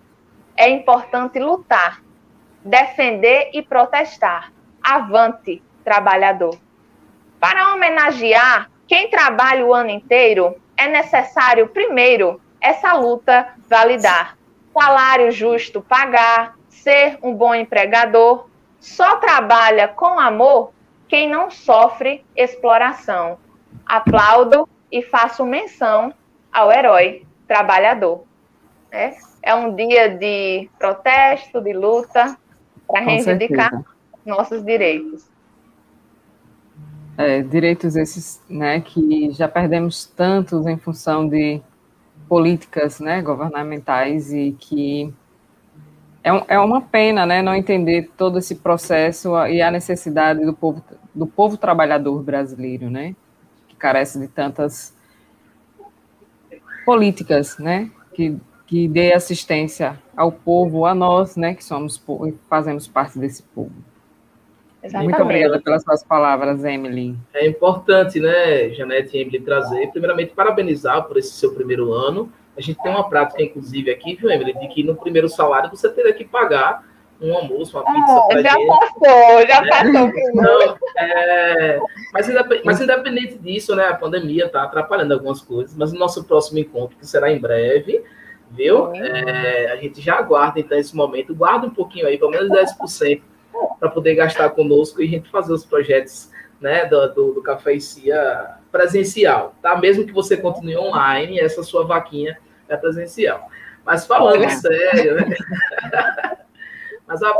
é 0.55 0.69
importante 0.69 1.39
lutar, 1.39 2.03
defender 2.63 3.51
e 3.55 3.63
protestar. 3.63 4.53
Avante, 4.83 5.63
trabalhador. 5.83 6.59
Para 7.41 7.73
homenagear 7.73 8.71
quem 8.87 9.09
trabalha 9.09 9.65
o 9.65 9.73
ano 9.73 9.89
inteiro, 9.89 10.55
é 10.77 10.87
necessário, 10.89 11.69
primeiro, 11.69 12.39
essa 12.61 12.93
luta 12.93 13.55
validar. 13.67 14.37
Salário 14.75 15.33
justo 15.33 15.81
pagar, 15.81 16.55
ser 16.69 17.19
um 17.23 17.35
bom 17.35 17.55
empregador. 17.55 18.47
Só 18.79 19.17
trabalha 19.17 19.89
com 19.89 20.21
amor 20.21 20.73
quem 21.09 21.29
não 21.29 21.51
sofre 21.51 22.23
exploração 22.37 23.39
aplaudo 23.87 24.69
e 24.91 25.03
faço 25.03 25.45
menção 25.45 26.13
ao 26.53 26.73
herói 26.73 27.25
trabalhador. 27.47 28.25
Né? 28.91 29.15
É 29.43 29.55
um 29.55 29.75
dia 29.75 30.09
de 30.09 30.69
protesto, 30.79 31.61
de 31.61 31.73
luta, 31.73 32.37
para 32.87 33.01
reivindicar 33.01 33.71
certeza. 33.71 33.85
nossos 34.25 34.65
direitos. 34.65 35.29
É, 37.19 37.43
direitos 37.43 37.97
esses 37.97 38.43
né, 38.49 38.81
que 38.81 39.31
já 39.31 39.49
perdemos 39.49 40.05
tantos 40.05 40.67
em 40.67 40.77
função 40.77 41.27
de 41.27 41.63
políticas 42.29 43.01
né, 43.01 43.23
governamentais 43.23 44.33
e 44.33 44.55
que 44.59 45.15
é, 46.23 46.33
um, 46.33 46.43
é 46.49 46.59
uma 46.59 46.83
pena 46.83 47.25
né, 47.25 47.41
não 47.41 47.55
entender 47.55 48.11
todo 48.17 48.39
esse 48.39 48.57
processo 48.57 49.35
e 49.47 49.63
a 49.63 49.71
necessidade 49.71 50.45
do 50.45 50.53
povo, 50.53 50.85
do 51.15 51.27
povo 51.27 51.57
trabalhador 51.57 52.23
brasileiro, 52.23 52.91
né? 52.91 53.15
Carece 53.79 54.19
de 54.19 54.29
tantas 54.29 54.95
políticas, 56.85 57.59
né, 57.59 57.91
que, 58.15 58.37
que 58.67 58.87
dê 58.87 59.13
assistência 59.13 59.99
ao 60.17 60.31
povo, 60.31 60.87
a 60.87 60.95
nós, 60.95 61.37
né, 61.37 61.55
que 61.55 61.65
somos 61.65 62.03
fazemos 62.49 62.87
parte 62.87 63.19
desse 63.19 63.43
povo. 63.43 63.73
Exatamente. 64.83 65.11
Muito 65.11 65.23
obrigada 65.23 65.61
pelas 65.61 65.83
suas 65.83 66.05
palavras, 66.05 66.65
Emily. 66.65 67.17
É 67.35 67.47
importante, 67.47 68.21
né, 68.21 68.71
Janete 68.71 69.17
e 69.17 69.21
Emily, 69.21 69.41
trazer, 69.41 69.89
primeiramente, 69.91 70.33
parabenizar 70.33 71.05
por 71.05 71.17
esse 71.17 71.33
seu 71.33 71.53
primeiro 71.53 71.93
ano. 71.93 72.33
A 72.57 72.61
gente 72.61 72.81
tem 72.81 72.91
uma 72.91 73.09
prática, 73.09 73.43
inclusive, 73.43 73.91
aqui, 73.91 74.15
viu, 74.15 74.31
Emily, 74.31 74.55
de 74.55 74.69
que 74.69 74.83
no 74.83 74.95
primeiro 74.95 75.29
salário 75.29 75.69
você 75.69 75.89
teria 75.89 76.13
que 76.13 76.25
pagar 76.25 76.87
um 77.21 77.35
almoço, 77.35 77.79
uma 77.79 77.85
pizza 77.85 78.27
é, 78.31 78.43
já 78.43 78.53
gente. 78.53 78.67
Passou, 78.67 79.47
já 79.47 79.61
né? 79.63 79.69
passou, 79.71 80.13
então, 80.29 80.79
é, 80.99 81.81
mas, 82.13 82.29
mas 82.65 82.81
independente 82.81 83.39
disso, 83.39 83.75
né, 83.75 83.87
a 83.87 83.95
pandemia 83.95 84.47
está 84.47 84.63
atrapalhando 84.63 85.15
algumas 85.15 85.41
coisas, 85.41 85.77
mas 85.77 85.93
no 85.93 85.99
nosso 85.99 86.25
próximo 86.25 86.59
encontro, 86.59 86.97
que 86.97 87.07
será 87.07 87.33
em 87.33 87.39
breve, 87.39 88.05
viu? 88.51 88.95
É, 88.95 89.73
a 89.73 89.77
gente 89.77 90.01
já 90.01 90.17
aguarda, 90.17 90.61
então, 90.61 90.79
esse 90.79 90.95
momento, 90.95 91.35
guarda 91.35 91.67
um 91.67 91.71
pouquinho 91.71 92.07
aí, 92.07 92.19
pelo 92.19 92.31
menos 92.31 92.51
10%, 92.51 93.23
para 93.81 93.89
poder 93.89 94.15
gastar 94.15 94.51
conosco 94.51 95.01
e 95.01 95.07
a 95.07 95.09
gente 95.09 95.31
fazer 95.31 95.53
os 95.53 95.65
projetos 95.65 96.31
né, 96.61 96.87
do, 96.87 97.15
do, 97.15 97.33
do 97.35 97.43
Café 97.43 97.75
e 97.75 97.81
Cia 97.81 98.57
presencial, 98.71 99.55
tá? 99.63 99.77
Mesmo 99.77 100.05
que 100.05 100.13
você 100.13 100.37
continue 100.37 100.77
online, 100.77 101.41
essa 101.41 101.63
sua 101.63 101.85
vaquinha 101.85 102.39
é 102.69 102.77
presencial. 102.77 103.49
Mas 103.85 104.07
falando 104.07 104.49
sério, 104.51 105.15
né? 105.15 105.37
Mas 107.07 107.23
a, 107.23 107.31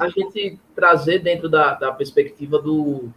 a, 0.00 0.08
gente 0.08 0.58
trazer 0.74 1.18
dentro 1.18 1.48
da, 1.48 1.74
da 1.74 1.90
perspectiva 1.90 2.58
do, 2.60 3.08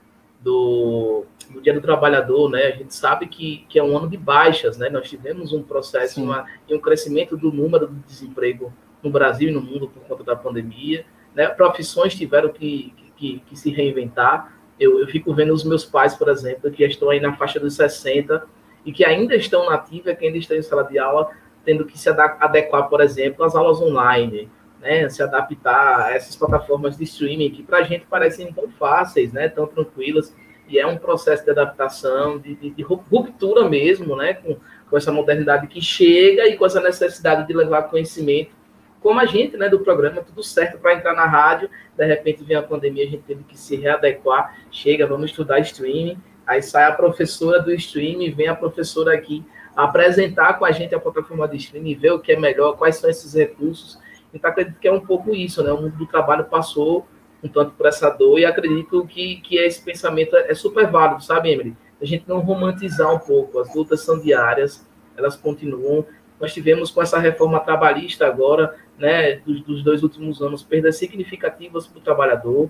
do, 0.41 1.23
do, 1.51 1.61
Dia 1.61 1.73
do 1.73 1.81
Trabalhador, 1.81 2.49
né? 2.49 2.63
A 2.63 2.71
gente 2.71 2.95
sabe 2.95 3.27
que, 3.27 3.65
que 3.69 3.77
é 3.77 3.83
um 3.83 3.95
ano 3.95 4.09
de 4.09 4.17
baixas, 4.17 4.77
né? 4.77 4.89
Nós 4.89 5.07
tivemos 5.07 5.53
um 5.53 5.61
processo 5.61 6.21
uma, 6.21 6.45
e 6.67 6.73
um 6.73 6.79
crescimento 6.79 7.37
do 7.37 7.51
número 7.51 7.87
do 7.87 7.95
desemprego 8.07 8.73
no 9.03 9.11
Brasil 9.11 9.49
e 9.49 9.51
no 9.51 9.61
mundo 9.61 9.87
por 9.87 10.01
conta 10.03 10.23
da 10.23 10.35
pandemia, 10.35 11.05
né? 11.35 11.47
Profissões 11.47 12.15
tiveram 12.15 12.49
que, 12.49 12.93
que, 13.15 13.43
que 13.45 13.55
se 13.55 13.69
reinventar. 13.69 14.53
Eu, 14.79 14.99
eu 14.99 15.07
fico 15.07 15.33
vendo 15.33 15.53
os 15.53 15.63
meus 15.63 15.85
pais, 15.85 16.15
por 16.15 16.29
exemplo, 16.29 16.71
que 16.71 16.83
estão 16.83 17.11
aí 17.11 17.19
na 17.19 17.35
faixa 17.35 17.59
dos 17.59 17.75
60 17.75 18.47
e 18.83 18.91
que 18.91 19.05
ainda 19.05 19.35
estão 19.35 19.67
na 19.67 19.75
ativa, 19.75 20.15
que 20.15 20.25
ainda 20.25 20.37
estão 20.37 20.57
em 20.57 20.61
sala 20.61 20.83
de 20.83 20.97
aula, 20.97 21.29
tendo 21.63 21.85
que 21.85 21.99
se 21.99 22.09
adequar, 22.09 22.89
por 22.89 23.01
exemplo, 23.01 23.43
às 23.43 23.55
aulas 23.55 23.81
online, 23.81 24.49
né, 24.81 25.07
se 25.09 25.21
adaptar 25.21 26.07
a 26.07 26.15
essas 26.15 26.35
plataformas 26.35 26.97
de 26.97 27.03
streaming 27.03 27.49
que 27.51 27.63
para 27.63 27.79
a 27.79 27.83
gente 27.83 28.05
parecem 28.05 28.51
tão 28.53 28.69
fáceis, 28.69 29.33
né, 29.33 29.49
tão 29.49 29.67
tranquilas, 29.67 30.35
e 30.67 30.77
é 30.77 30.85
um 30.85 30.97
processo 30.97 31.43
de 31.43 31.51
adaptação, 31.51 32.37
de, 32.37 32.55
de, 32.55 32.69
de 32.69 32.83
ruptura 32.83 33.67
mesmo, 33.67 34.15
né, 34.15 34.35
com, 34.35 34.57
com 34.89 34.97
essa 34.97 35.11
modernidade 35.11 35.67
que 35.67 35.81
chega 35.81 36.47
e 36.47 36.55
com 36.55 36.65
essa 36.65 36.79
necessidade 36.79 37.47
de 37.47 37.53
levar 37.53 37.83
conhecimento 37.83 38.59
como 39.01 39.19
a 39.19 39.25
gente, 39.25 39.55
né, 39.55 39.69
do 39.69 39.79
programa, 39.79 40.21
tudo 40.21 40.43
certo 40.43 40.77
para 40.77 40.93
entrar 40.93 41.13
na 41.13 41.25
rádio, 41.25 41.69
de 41.95 42.05
repente 42.05 42.43
vem 42.43 42.57
a 42.57 42.61
pandemia, 42.63 43.05
a 43.05 43.07
gente 43.07 43.23
teve 43.23 43.43
que 43.43 43.57
se 43.57 43.75
readequar, 43.75 44.57
chega, 44.71 45.07
vamos 45.07 45.31
estudar 45.31 45.59
streaming, 45.59 46.17
aí 46.45 46.61
sai 46.61 46.85
a 46.85 46.91
professora 46.91 47.61
do 47.61 47.71
streaming, 47.73 48.31
vem 48.31 48.47
a 48.47 48.55
professora 48.55 49.13
aqui 49.13 49.43
apresentar 49.75 50.53
com 50.59 50.65
a 50.65 50.71
gente 50.71 50.93
a 50.93 50.99
plataforma 50.99 51.47
de 51.47 51.57
streaming, 51.57 51.95
ver 51.95 52.11
o 52.11 52.19
que 52.19 52.33
é 52.33 52.39
melhor, 52.39 52.75
quais 52.75 52.97
são 52.97 53.09
esses 53.09 53.33
recursos, 53.33 53.97
então 54.33 54.49
acredito 54.49 54.79
que 54.79 54.87
é 54.87 54.91
um 54.91 54.99
pouco 54.99 55.33
isso, 55.33 55.63
né, 55.63 55.71
o 55.71 55.81
mundo 55.81 55.97
do 55.97 56.05
trabalho 56.05 56.45
passou 56.45 57.07
um 57.43 57.47
tanto 57.47 57.71
por 57.71 57.85
essa 57.85 58.09
dor 58.09 58.39
e 58.39 58.45
acredito 58.45 59.05
que, 59.07 59.37
que 59.37 59.57
esse 59.57 59.81
pensamento 59.81 60.35
é 60.35 60.53
super 60.53 60.87
válido, 60.87 61.23
sabe, 61.23 61.51
Emily? 61.51 61.75
A 62.01 62.05
gente 62.05 62.27
não 62.27 62.39
romantizar 62.39 63.13
um 63.13 63.19
pouco, 63.19 63.59
as 63.59 63.73
lutas 63.73 64.01
são 64.01 64.19
diárias, 64.19 64.85
elas 65.17 65.35
continuam, 65.35 66.05
nós 66.39 66.53
tivemos 66.53 66.91
com 66.91 67.01
essa 67.01 67.19
reforma 67.19 67.59
trabalhista 67.59 68.25
agora, 68.25 68.75
né, 68.97 69.37
dos, 69.37 69.61
dos 69.61 69.83
dois 69.83 70.03
últimos 70.03 70.41
anos, 70.41 70.63
perdas 70.63 70.97
significativas 70.97 71.87
para 71.87 71.99
o 71.99 72.01
trabalhador, 72.01 72.69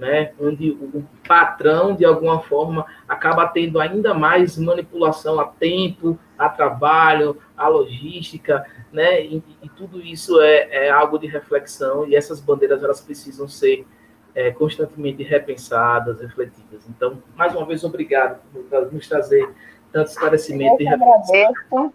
né, 0.00 0.32
onde 0.40 0.70
o 0.70 1.04
patrão, 1.28 1.94
de 1.94 2.06
alguma 2.06 2.40
forma, 2.40 2.86
acaba 3.06 3.46
tendo 3.46 3.78
ainda 3.78 4.14
mais 4.14 4.56
manipulação 4.56 5.38
a 5.38 5.44
tempo, 5.44 6.18
a 6.38 6.48
trabalho, 6.48 7.36
a 7.54 7.68
logística, 7.68 8.64
né, 8.90 9.22
e, 9.22 9.44
e 9.62 9.68
tudo 9.68 10.00
isso 10.00 10.40
é, 10.40 10.86
é, 10.86 10.90
algo 10.90 11.18
de 11.18 11.26
reflexão 11.26 12.08
e 12.08 12.16
essas 12.16 12.40
bandeiras 12.40 12.82
elas 12.82 13.00
precisam 13.00 13.46
ser 13.46 13.86
é, 14.34 14.50
constantemente 14.50 15.22
repensadas, 15.22 16.18
refletidas. 16.20 16.88
Então, 16.88 17.22
mais 17.36 17.54
uma 17.54 17.66
vez, 17.66 17.84
obrigado 17.84 18.40
por 18.50 18.90
nos 18.90 19.06
trazer 19.06 19.46
tanto 19.92 20.08
esclarecimento 20.08 20.76
Eu 20.80 20.86
e 20.86 20.88
reflexão 20.88 21.92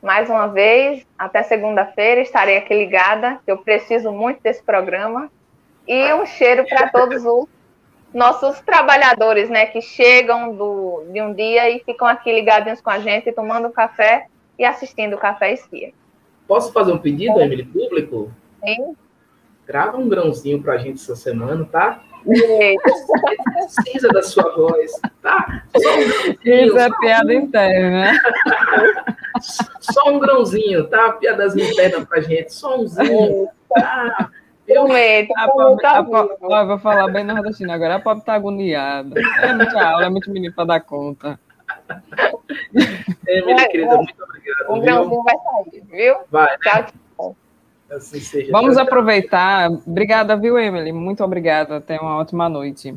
mais 0.00 0.30
uma 0.30 0.46
vez. 0.46 1.04
Até 1.18 1.42
segunda-feira 1.42 2.20
estarei 2.20 2.56
aqui 2.56 2.74
ligada, 2.74 3.40
eu 3.46 3.58
preciso 3.58 4.12
muito 4.12 4.40
desse 4.42 4.62
programa. 4.62 5.28
E 5.88 6.12
um 6.12 6.26
cheiro 6.26 6.64
para 6.68 6.88
todos 6.92 7.24
os 7.24 7.48
nossos 8.12 8.60
trabalhadores, 8.60 9.48
né, 9.48 9.66
que 9.66 9.80
chegam 9.80 10.54
do, 10.54 11.04
de 11.10 11.20
um 11.20 11.32
dia 11.32 11.70
e 11.70 11.80
ficam 11.80 12.06
aqui 12.06 12.32
ligadinhos 12.32 12.80
com 12.80 12.90
a 12.90 12.98
gente, 12.98 13.32
tomando 13.32 13.70
café 13.70 14.26
e 14.58 14.64
assistindo 14.64 15.14
o 15.14 15.18
Café 15.18 15.52
Esfia. 15.52 15.92
Posso 16.46 16.72
fazer 16.72 16.92
um 16.92 16.98
pedido, 16.98 17.40
Emily, 17.40 17.64
público? 17.64 18.32
Sim. 18.64 18.96
Grava 19.66 19.98
um 19.98 20.08
grãozinho 20.08 20.62
para 20.62 20.74
a 20.74 20.78
gente 20.78 20.96
essa 20.96 21.14
semana, 21.14 21.64
tá? 21.64 22.02
Precisa 22.24 24.08
da 24.08 24.22
sua 24.22 24.54
voz, 24.56 24.92
tá? 25.22 25.64
Isso 26.44 26.78
é 26.78 26.88
piada 27.00 27.34
interna. 27.34 28.12
Só 29.80 30.10
um 30.10 30.18
grãozinho, 30.18 30.88
tá? 30.88 31.12
Piadas 31.12 31.54
internas 31.54 32.04
pra 32.06 32.20
gente, 32.20 32.52
só 32.52 32.76
umzinho, 32.76 33.48
tá? 33.68 34.30
Eu 34.68 34.86
medo, 34.86 35.32
a 35.36 35.48
pobre, 35.48 35.82
tá 35.82 35.98
a 35.98 36.04
pobre, 36.04 36.36
ó, 36.42 36.66
vou 36.66 36.78
falar 36.78 37.08
bem 37.08 37.24
nordestina 37.24 37.74
agora. 37.74 37.96
A 37.96 38.00
pobre 38.00 38.24
tá 38.24 38.34
agoniada. 38.34 39.18
É 39.42 39.52
muita 39.54 39.82
aula, 39.82 40.06
é 40.06 40.10
muito 40.10 40.30
menino 40.30 40.54
para 40.54 40.64
dar 40.64 40.80
conta. 40.80 41.40
É, 43.26 43.44
minha 43.44 43.68
querida, 43.68 43.96
muito 43.96 44.22
obrigado. 44.22 44.70
Um 44.70 44.80
grãozinho 44.80 45.22
vai 45.22 45.36
sair, 45.36 45.82
viu? 45.90 46.16
Vai, 46.30 46.50
né? 46.50 46.58
Tchau, 46.62 46.84
tchau. 46.84 47.36
Assim 47.90 48.20
seja. 48.20 48.52
Vamos 48.52 48.76
aproveitar. 48.76 49.70
Obrigada, 49.86 50.36
viu, 50.36 50.58
Emily? 50.58 50.92
Muito 50.92 51.24
obrigada. 51.24 51.80
Tenha 51.80 52.02
uma 52.02 52.18
ótima 52.18 52.48
noite. 52.48 52.94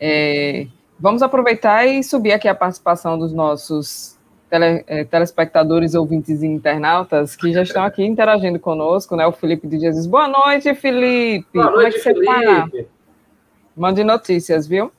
É, 0.00 0.66
vamos 0.98 1.22
aproveitar 1.22 1.86
e 1.86 2.02
subir 2.02 2.32
aqui 2.32 2.48
a 2.48 2.54
participação 2.54 3.16
dos 3.16 3.32
nossos 3.32 4.15
tele, 4.50 4.84
é, 4.86 5.04
telespectadores, 5.04 5.94
ouvintes 5.94 6.42
e 6.42 6.46
internautas 6.46 7.34
que 7.36 7.52
já 7.52 7.62
estão 7.62 7.82
aqui 7.84 8.04
interagindo 8.04 8.58
conosco, 8.58 9.16
né? 9.16 9.26
O 9.26 9.32
Felipe 9.32 9.66
de 9.66 9.78
Jesus. 9.78 10.06
Boa 10.06 10.28
noite, 10.28 10.74
Felipe. 10.74 11.46
Boa 11.52 11.66
Como 11.66 11.76
noite, 11.82 11.94
é 11.94 11.98
que 11.98 12.02
você 12.02 12.14
Felipe. 12.14 12.26
tá? 12.82 12.88
Mande 13.76 14.02
notícias, 14.04 14.66
viu? 14.66 14.90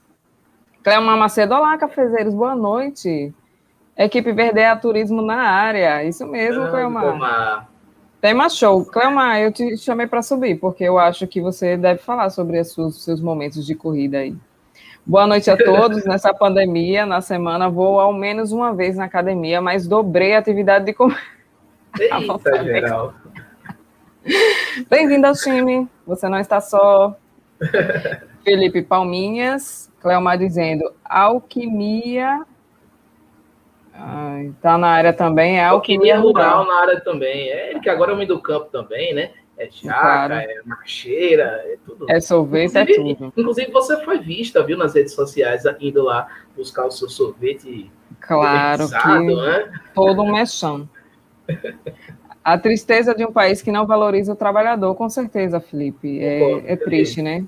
Cleomar 0.83 1.17
Macedo, 1.17 1.53
olá, 1.55 1.77
cafezeiros, 1.77 2.33
boa 2.33 2.55
noite. 2.55 3.33
Equipe 3.97 4.31
Verdea 4.31 4.75
Turismo 4.75 5.21
na 5.21 5.35
área. 5.41 6.03
Isso 6.03 6.25
mesmo, 6.27 6.63
Ah, 6.63 6.69
Cleomar. 6.69 7.69
Tema 8.21 8.49
show. 8.49 8.85
Cleomar, 8.85 9.39
eu 9.39 9.51
te 9.51 9.75
chamei 9.77 10.07
para 10.07 10.21
subir, 10.21 10.59
porque 10.59 10.83
eu 10.83 10.97
acho 10.99 11.25
que 11.27 11.41
você 11.41 11.75
deve 11.75 11.99
falar 11.99 12.29
sobre 12.29 12.59
os 12.59 13.03
seus 13.03 13.19
momentos 13.21 13.65
de 13.65 13.73
corrida 13.75 14.19
aí. 14.19 14.35
Boa 15.07 15.25
noite 15.25 15.49
a 15.49 15.55
todos. 15.55 16.03
Nessa 16.03 16.33
pandemia, 16.33 17.05
na 17.05 17.21
semana, 17.21 17.69
vou 17.69 17.97
ao 17.97 18.11
menos 18.11 18.51
uma 18.51 18.75
vez 18.75 18.97
na 18.97 19.05
academia, 19.05 19.61
mas 19.61 19.87
dobrei 19.87 20.35
a 20.35 20.39
atividade 20.39 20.83
de 20.83 20.91
corrida. 20.93 21.21
Eita, 21.97 22.59
geral. 22.61 23.13
Bem-vindo 24.89 25.25
ao 25.25 25.33
time. 25.33 25.87
Você 26.05 26.27
não 26.27 26.37
está 26.37 26.59
só. 26.59 27.15
Felipe 28.43 28.81
Palminhas, 28.81 29.89
Cleomar 30.01 30.37
dizendo 30.37 30.91
alquimia. 31.05 32.45
Ai, 33.93 34.53
tá 34.61 34.77
na 34.77 34.89
área 34.89 35.13
também, 35.13 35.57
é 35.57 35.63
Alquimia 35.65 36.17
alquimia 36.17 36.19
rural 36.19 36.63
rural. 36.63 36.67
na 36.67 36.81
área 36.81 36.99
também. 36.99 37.49
É 37.49 37.71
ele 37.71 37.79
que 37.79 37.89
agora 37.89 38.11
é 38.11 38.13
homem 38.13 38.27
do 38.27 38.41
campo 38.41 38.65
também, 38.65 39.13
né? 39.13 39.31
É 39.57 39.69
chácara, 39.71 40.35
Claro. 40.43 40.51
é 40.51 40.61
macheira, 40.65 41.43
é 41.65 41.77
tudo. 41.83 42.05
É 42.09 42.19
sorvete, 42.19 42.77
é 42.77 42.81
Inclusive, 42.83 43.15
tudo. 43.15 43.33
inclusive, 43.35 43.71
você 43.71 44.03
foi 44.03 44.19
vista, 44.19 44.63
viu, 44.63 44.77
nas 44.77 44.93
redes 44.93 45.13
sociais, 45.13 45.63
indo 45.79 46.03
lá 46.03 46.27
buscar 46.55 46.85
o 46.85 46.91
seu 46.91 47.09
sorvete 47.09 47.91
Claro 48.19 48.87
que 48.87 49.35
né? 49.35 49.71
todo 49.93 50.21
um 50.21 50.31
mexão. 50.33 50.87
A 52.43 52.57
tristeza 52.57 53.13
de 53.13 53.25
um 53.25 53.31
país 53.31 53.61
que 53.61 53.71
não 53.71 53.85
valoriza 53.85 54.33
o 54.33 54.35
trabalhador, 54.35 54.95
com 54.95 55.09
certeza, 55.09 55.59
Felipe. 55.59 56.19
É, 56.19 56.73
é 56.73 56.75
triste, 56.75 57.21
né? 57.21 57.45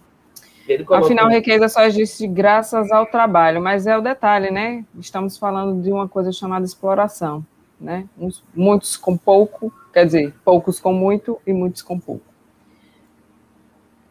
Coloca 0.85 1.05
Afinal, 1.05 1.29
riqueza 1.29 1.67
só 1.67 1.83
existe 1.83 2.27
graças 2.27 2.91
ao 2.91 3.05
trabalho, 3.05 3.61
mas 3.61 3.87
é 3.87 3.97
o 3.97 4.01
detalhe, 4.01 4.51
né? 4.51 4.85
Estamos 4.99 5.37
falando 5.37 5.81
de 5.81 5.91
uma 5.91 6.07
coisa 6.07 6.31
chamada 6.31 6.63
exploração, 6.65 7.43
né? 7.79 8.07
Muitos 8.53 8.98
com 8.98 9.17
pouco, 9.17 9.74
quer 9.93 10.05
dizer, 10.05 10.33
poucos 10.43 10.79
com 10.79 10.93
muito 10.93 11.39
e 11.45 11.53
muitos 11.53 11.81
com 11.81 12.00
pouco. 12.00 12.25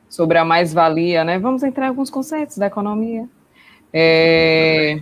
Sobre 0.09 0.39
a 0.39 0.45
mais-valia, 0.45 1.23
né? 1.25 1.39
Vamos 1.39 1.63
entrar 1.63 1.87
em 1.87 1.89
alguns 1.89 2.11
conceitos 2.11 2.57
da 2.57 2.67
economia. 2.67 3.29
É, 3.93 5.01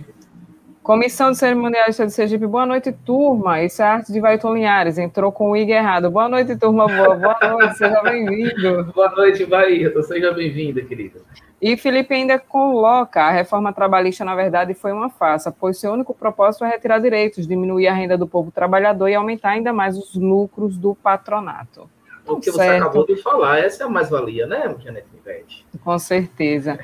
Comissão 0.87 1.31
de 1.31 1.37
Cerimonialista 1.37 2.05
de 2.05 2.13
Sergipe, 2.13 2.47
boa 2.47 2.65
noite, 2.65 2.93
turma. 2.93 3.61
Isso 3.61 3.81
é 3.81 3.85
arte 3.85 4.09
de 4.11 4.21
Vailton 4.21 4.53
Linhares. 4.53 4.97
Entrou 4.97 5.33
com 5.33 5.51
o 5.51 5.57
IG 5.57 5.69
errado. 5.69 6.09
Boa 6.09 6.29
noite, 6.29 6.55
turma 6.55 6.87
boa. 6.87 7.13
Boa 7.13 7.37
noite, 7.41 7.77
seja 7.77 8.01
bem-vindo. 8.01 8.85
Boa 8.93 9.11
noite, 9.11 9.45
Bahia. 9.45 9.91
Seja 10.03 10.31
bem-vinda, 10.31 10.81
querida. 10.81 11.19
E 11.61 11.75
Felipe 11.75 12.13
ainda 12.13 12.37
coloca: 12.37 13.23
a 13.23 13.31
reforma 13.31 13.73
trabalhista, 13.73 14.23
na 14.23 14.35
verdade, 14.35 14.73
foi 14.73 14.91
uma 14.91 15.09
farsa, 15.09 15.51
pois 15.51 15.79
seu 15.79 15.91
único 15.91 16.13
propósito 16.13 16.63
é 16.63 16.69
retirar 16.69 16.99
direitos, 16.99 17.47
diminuir 17.47 17.87
a 17.87 17.93
renda 17.93 18.17
do 18.17 18.27
povo 18.27 18.51
trabalhador 18.51 19.07
e 19.07 19.15
aumentar 19.15 19.49
ainda 19.49 19.73
mais 19.73 19.97
os 19.97 20.15
lucros 20.15 20.77
do 20.77 20.93
patronato. 20.95 21.89
O 22.27 22.39
que 22.39 22.51
você 22.51 22.57
Certo. 22.57 22.83
acabou 22.83 23.05
de 23.05 23.15
falar, 23.21 23.59
essa 23.59 23.83
é 23.83 23.85
a 23.85 23.89
mais-valia, 23.89 24.45
né, 24.45 24.75
Janete? 24.79 25.65
Com 25.83 25.97
certeza. 25.97 26.77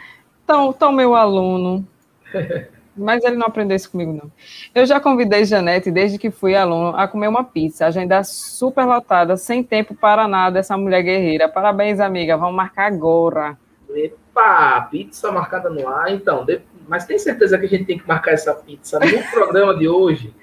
Então, 0.44 0.70
então, 0.70 0.92
meu 0.92 1.16
aluno. 1.16 1.86
Mas 2.96 3.24
ele 3.24 3.36
não 3.36 3.48
aprendeu 3.48 3.76
isso 3.76 3.90
comigo, 3.90 4.14
não. 4.14 4.32
Eu 4.74 4.86
já 4.86 5.00
convidei 5.00 5.46
Janete, 5.46 5.90
desde 5.90 6.20
que 6.20 6.30
fui 6.30 6.56
aluno, 6.56 6.96
a 6.96 7.08
comer 7.08 7.28
uma 7.28 7.44
pizza. 7.44 7.88
Agenda 7.88 8.24
super 8.24 8.86
lotada, 8.86 9.36
sem 9.36 9.64
tempo 9.64 9.96
para 9.96 10.28
nada, 10.28 10.60
essa 10.60 10.78
mulher 10.78 11.02
guerreira. 11.02 11.50
Parabéns, 11.50 12.00
amiga. 12.00 12.38
Vamos 12.38 12.56
marcar 12.56 12.86
agora. 12.86 13.58
Epa, 14.34 14.82
pizza 14.90 15.32
marcada 15.32 15.70
no 15.70 15.88
ar. 15.88 16.12
Então, 16.12 16.44
de- 16.44 16.62
Mas 16.88 17.06
tem 17.06 17.20
certeza 17.20 17.58
que 17.58 17.66
a 17.66 17.70
gente 17.70 17.86
tem 17.86 18.00
que 18.00 18.08
marcar 18.08 18.32
essa 18.32 18.54
pizza 18.54 19.00
no 19.00 19.06
programa 19.32 19.78
de 19.78 19.88
hoje? 19.88 20.34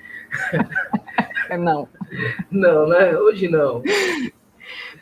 Não. 1.59 1.88
Não, 2.50 2.88
né? 2.88 3.16
Hoje 3.18 3.49
não. 3.49 3.82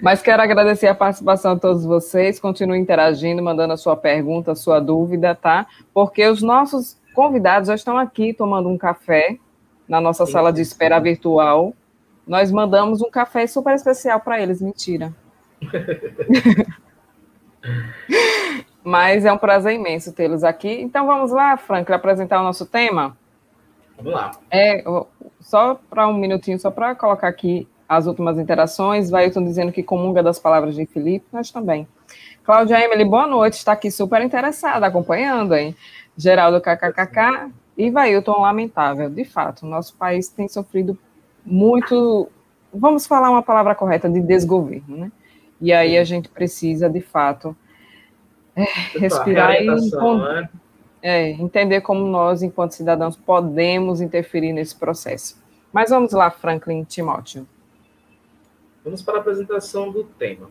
Mas 0.00 0.22
quero 0.22 0.42
agradecer 0.42 0.86
a 0.86 0.94
participação 0.94 1.54
de 1.54 1.60
todos 1.60 1.84
vocês. 1.84 2.40
Continue 2.40 2.78
interagindo, 2.78 3.42
mandando 3.42 3.74
a 3.74 3.76
sua 3.76 3.94
pergunta, 3.96 4.52
a 4.52 4.56
sua 4.56 4.80
dúvida, 4.80 5.34
tá? 5.34 5.66
Porque 5.92 6.26
os 6.26 6.42
nossos 6.42 6.98
convidados 7.14 7.68
já 7.68 7.74
estão 7.74 7.98
aqui 7.98 8.32
tomando 8.32 8.68
um 8.68 8.78
café 8.78 9.36
na 9.86 10.00
nossa 10.00 10.24
sim, 10.24 10.32
sala 10.32 10.50
de 10.52 10.62
espera 10.62 10.96
sim. 10.96 11.02
virtual. 11.02 11.74
Nós 12.26 12.50
mandamos 12.50 13.02
um 13.02 13.10
café 13.10 13.46
super 13.46 13.74
especial 13.74 14.20
para 14.20 14.40
eles, 14.40 14.62
mentira. 14.62 15.12
Mas 18.84 19.24
é 19.24 19.32
um 19.32 19.38
prazer 19.38 19.74
imenso 19.74 20.12
tê-los 20.12 20.44
aqui. 20.44 20.80
Então 20.80 21.06
vamos 21.06 21.30
lá, 21.30 21.56
Franklin, 21.56 21.94
apresentar 21.94 22.40
o 22.40 22.44
nosso 22.44 22.64
tema? 22.66 23.16
Vamos 23.96 24.12
lá. 24.12 24.30
É, 24.50 24.84
só 25.40 25.74
para 25.90 26.06
um 26.06 26.14
minutinho, 26.14 26.58
só 26.58 26.70
para 26.70 26.94
colocar 26.94 27.28
aqui 27.28 27.66
as 27.88 28.06
últimas 28.06 28.38
interações. 28.38 29.10
Vailton 29.10 29.44
dizendo 29.44 29.72
que 29.72 29.82
comunga 29.82 30.22
das 30.22 30.38
palavras 30.38 30.74
de 30.74 30.86
Felipe, 30.86 31.26
nós 31.32 31.50
também. 31.50 31.88
Cláudia 32.44 32.82
Emily, 32.82 33.04
boa 33.04 33.26
noite, 33.26 33.54
está 33.54 33.72
aqui 33.72 33.90
super 33.90 34.22
interessada, 34.22 34.86
acompanhando, 34.86 35.54
hein? 35.54 35.76
Geraldo 36.16 36.60
KKKK 36.60 37.50
e 37.76 37.90
Vailton, 37.90 38.40
lamentável. 38.40 39.10
De 39.10 39.24
fato, 39.24 39.66
nosso 39.66 39.94
país 39.96 40.28
tem 40.28 40.48
sofrido 40.48 40.98
muito, 41.44 42.28
vamos 42.72 43.06
falar 43.06 43.30
uma 43.30 43.42
palavra 43.42 43.74
correta, 43.74 44.08
de 44.08 44.20
desgoverno, 44.20 44.96
né? 44.96 45.12
E 45.60 45.72
aí 45.72 45.98
a 45.98 46.04
gente 46.04 46.28
precisa, 46.28 46.88
de 46.88 47.00
fato, 47.00 47.56
é, 48.58 48.98
respirar 48.98 49.62
e 49.62 49.66
né? 49.66 50.48
é, 51.02 51.30
entender 51.30 51.80
como 51.80 52.06
nós, 52.06 52.42
enquanto 52.42 52.72
cidadãos, 52.72 53.16
podemos 53.16 54.00
interferir 54.00 54.52
nesse 54.52 54.76
processo. 54.76 55.40
Mas 55.72 55.90
vamos 55.90 56.12
lá, 56.12 56.30
Franklin 56.30 56.84
Timóteo. 56.84 57.46
Vamos 58.84 59.02
para 59.02 59.18
a 59.18 59.20
apresentação 59.20 59.90
do 59.90 60.04
tema. 60.04 60.50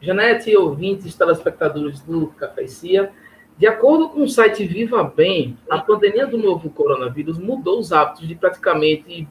Janete, 0.00 0.56
ouvintes, 0.56 1.14
telespectadores 1.14 2.00
do 2.00 2.28
Café 2.28 2.66
Cia, 2.66 3.12
de 3.58 3.66
acordo 3.66 4.08
com 4.08 4.22
o 4.22 4.28
site 4.28 4.64
Viva 4.64 5.04
Bem, 5.04 5.56
a 5.68 5.78
pandemia 5.78 6.26
do 6.26 6.38
novo 6.38 6.70
coronavírus 6.70 7.38
mudou 7.38 7.78
os 7.78 7.92
hábitos 7.92 8.26
de 8.26 8.34
praticamente 8.34 9.28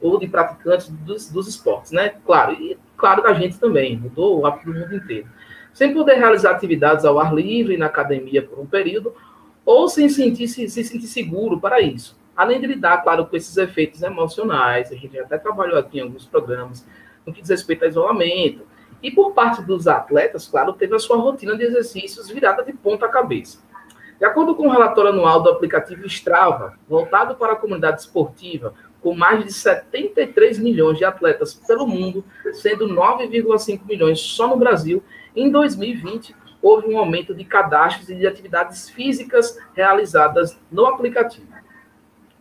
ou 0.00 0.18
de 0.18 0.28
praticantes 0.28 0.88
dos, 0.88 1.30
dos 1.30 1.48
esportes, 1.48 1.90
né? 1.92 2.14
Claro, 2.26 2.52
e 2.52 2.76
claro 2.96 3.22
da 3.22 3.32
gente 3.32 3.58
também, 3.58 3.96
mudou 3.96 4.40
o 4.40 4.46
hábito 4.46 4.72
do 4.72 4.78
mundo 4.78 4.94
inteiro. 4.94 5.28
Sem 5.72 5.92
poder 5.92 6.14
realizar 6.14 6.50
atividades 6.50 7.04
ao 7.04 7.18
ar 7.18 7.34
livre 7.34 7.76
na 7.76 7.86
academia 7.86 8.42
por 8.42 8.58
um 8.58 8.66
período, 8.66 9.14
ou 9.64 9.88
sem 9.88 10.08
sentir, 10.08 10.48
se, 10.48 10.68
se 10.68 10.84
sentir 10.84 11.06
seguro 11.06 11.60
para 11.60 11.80
isso. 11.80 12.20
Além 12.36 12.60
de 12.60 12.66
lidar, 12.66 13.02
claro, 13.02 13.26
com 13.26 13.36
esses 13.36 13.56
efeitos 13.56 14.02
emocionais, 14.02 14.90
a 14.90 14.94
gente 14.94 15.18
até 15.18 15.38
trabalhou 15.38 15.78
aqui 15.78 15.98
em 15.98 16.02
alguns 16.02 16.26
programas, 16.26 16.86
no 17.26 17.32
que 17.32 17.40
diz 17.40 17.50
respeito 17.50 17.84
ao 17.84 17.90
isolamento. 17.90 18.66
E 19.02 19.10
por 19.10 19.32
parte 19.32 19.62
dos 19.62 19.86
atletas, 19.86 20.46
claro, 20.46 20.72
teve 20.72 20.94
a 20.94 20.98
sua 20.98 21.16
rotina 21.16 21.56
de 21.56 21.64
exercícios 21.64 22.28
virada 22.28 22.62
de 22.62 22.72
ponta 22.72 23.08
cabeça. 23.08 23.58
De 24.18 24.24
acordo 24.24 24.54
com 24.54 24.68
o 24.68 24.70
relatório 24.70 25.10
anual 25.10 25.42
do 25.42 25.50
aplicativo 25.50 26.06
Strava, 26.06 26.78
voltado 26.88 27.34
para 27.34 27.54
a 27.54 27.56
comunidade 27.56 28.02
esportiva, 28.02 28.72
com 29.00 29.14
mais 29.14 29.44
de 29.44 29.52
73 29.52 30.60
milhões 30.60 30.96
de 30.96 31.04
atletas 31.04 31.54
pelo 31.54 31.86
mundo, 31.86 32.24
sendo 32.52 32.86
9,5 32.86 33.80
milhões 33.84 34.20
só 34.20 34.46
no 34.46 34.56
Brasil, 34.56 35.02
em 35.34 35.50
2020 35.50 36.34
houve 36.60 36.86
um 36.86 36.98
aumento 36.98 37.34
de 37.34 37.44
cadastros 37.44 38.08
e 38.08 38.14
de 38.14 38.26
atividades 38.26 38.88
físicas 38.88 39.58
realizadas 39.74 40.58
no 40.70 40.86
aplicativo. 40.86 41.52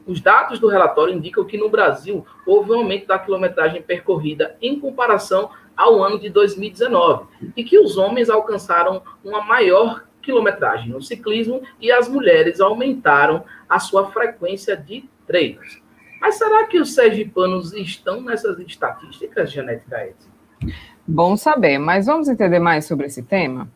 Os 0.06 0.20
dados 0.20 0.60
do 0.60 0.68
relatório 0.68 1.14
indicam 1.14 1.46
que 1.46 1.58
no 1.58 1.70
Brasil 1.70 2.26
houve 2.46 2.72
um 2.72 2.80
aumento 2.80 3.08
da 3.08 3.20
quilometragem 3.20 3.82
percorrida 3.82 4.56
em 4.62 4.80
comparação 4.80 5.50
ao 5.76 6.04
ano 6.04 6.20
de 6.20 6.30
2019 6.30 7.26
e 7.56 7.64
que 7.64 7.80
os 7.80 7.98
homens 7.98 8.30
alcançaram 8.30 9.02
uma 9.24 9.42
maior 9.42 10.06
quilometragem 10.22 10.90
no 10.90 11.02
ciclismo 11.02 11.62
e 11.80 11.92
as 11.92 12.08
mulheres 12.08 12.60
aumentaram 12.60 13.44
a 13.68 13.80
sua 13.80 14.12
frequência 14.12 14.78
de 14.78 15.10
treinos. 15.26 15.82
Mas 16.20 16.36
será 16.36 16.68
que 16.68 16.80
os 16.80 16.94
sergipanos 16.94 17.74
estão 17.74 18.22
nessas 18.22 18.60
estatísticas, 18.60 19.52
Janete 19.52 19.84
Gaete? 19.88 20.30
Bom 21.08 21.36
saber, 21.36 21.80
mas 21.80 22.06
vamos 22.06 22.30
entender 22.30 22.60
mais 22.60 22.86
sobre 22.86 23.08
esse 23.08 23.24
tema? 23.24 23.68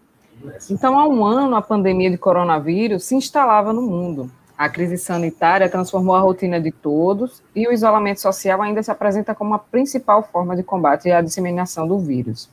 Então, 0.69 0.97
há 0.99 1.07
um 1.07 1.25
ano, 1.25 1.55
a 1.55 1.61
pandemia 1.61 2.11
de 2.11 2.17
coronavírus 2.17 3.03
se 3.03 3.15
instalava 3.15 3.73
no 3.73 3.81
mundo. 3.81 4.29
A 4.57 4.69
crise 4.69 4.97
sanitária 4.97 5.67
transformou 5.67 6.15
a 6.15 6.19
rotina 6.19 6.61
de 6.61 6.71
todos 6.71 7.43
e 7.55 7.67
o 7.67 7.73
isolamento 7.73 8.21
social 8.21 8.61
ainda 8.61 8.81
se 8.81 8.91
apresenta 8.91 9.35
como 9.35 9.53
a 9.53 9.59
principal 9.59 10.23
forma 10.23 10.55
de 10.55 10.63
combate 10.63 11.11
à 11.11 11.19
disseminação 11.19 11.88
do 11.88 11.99
vírus. 11.99 12.49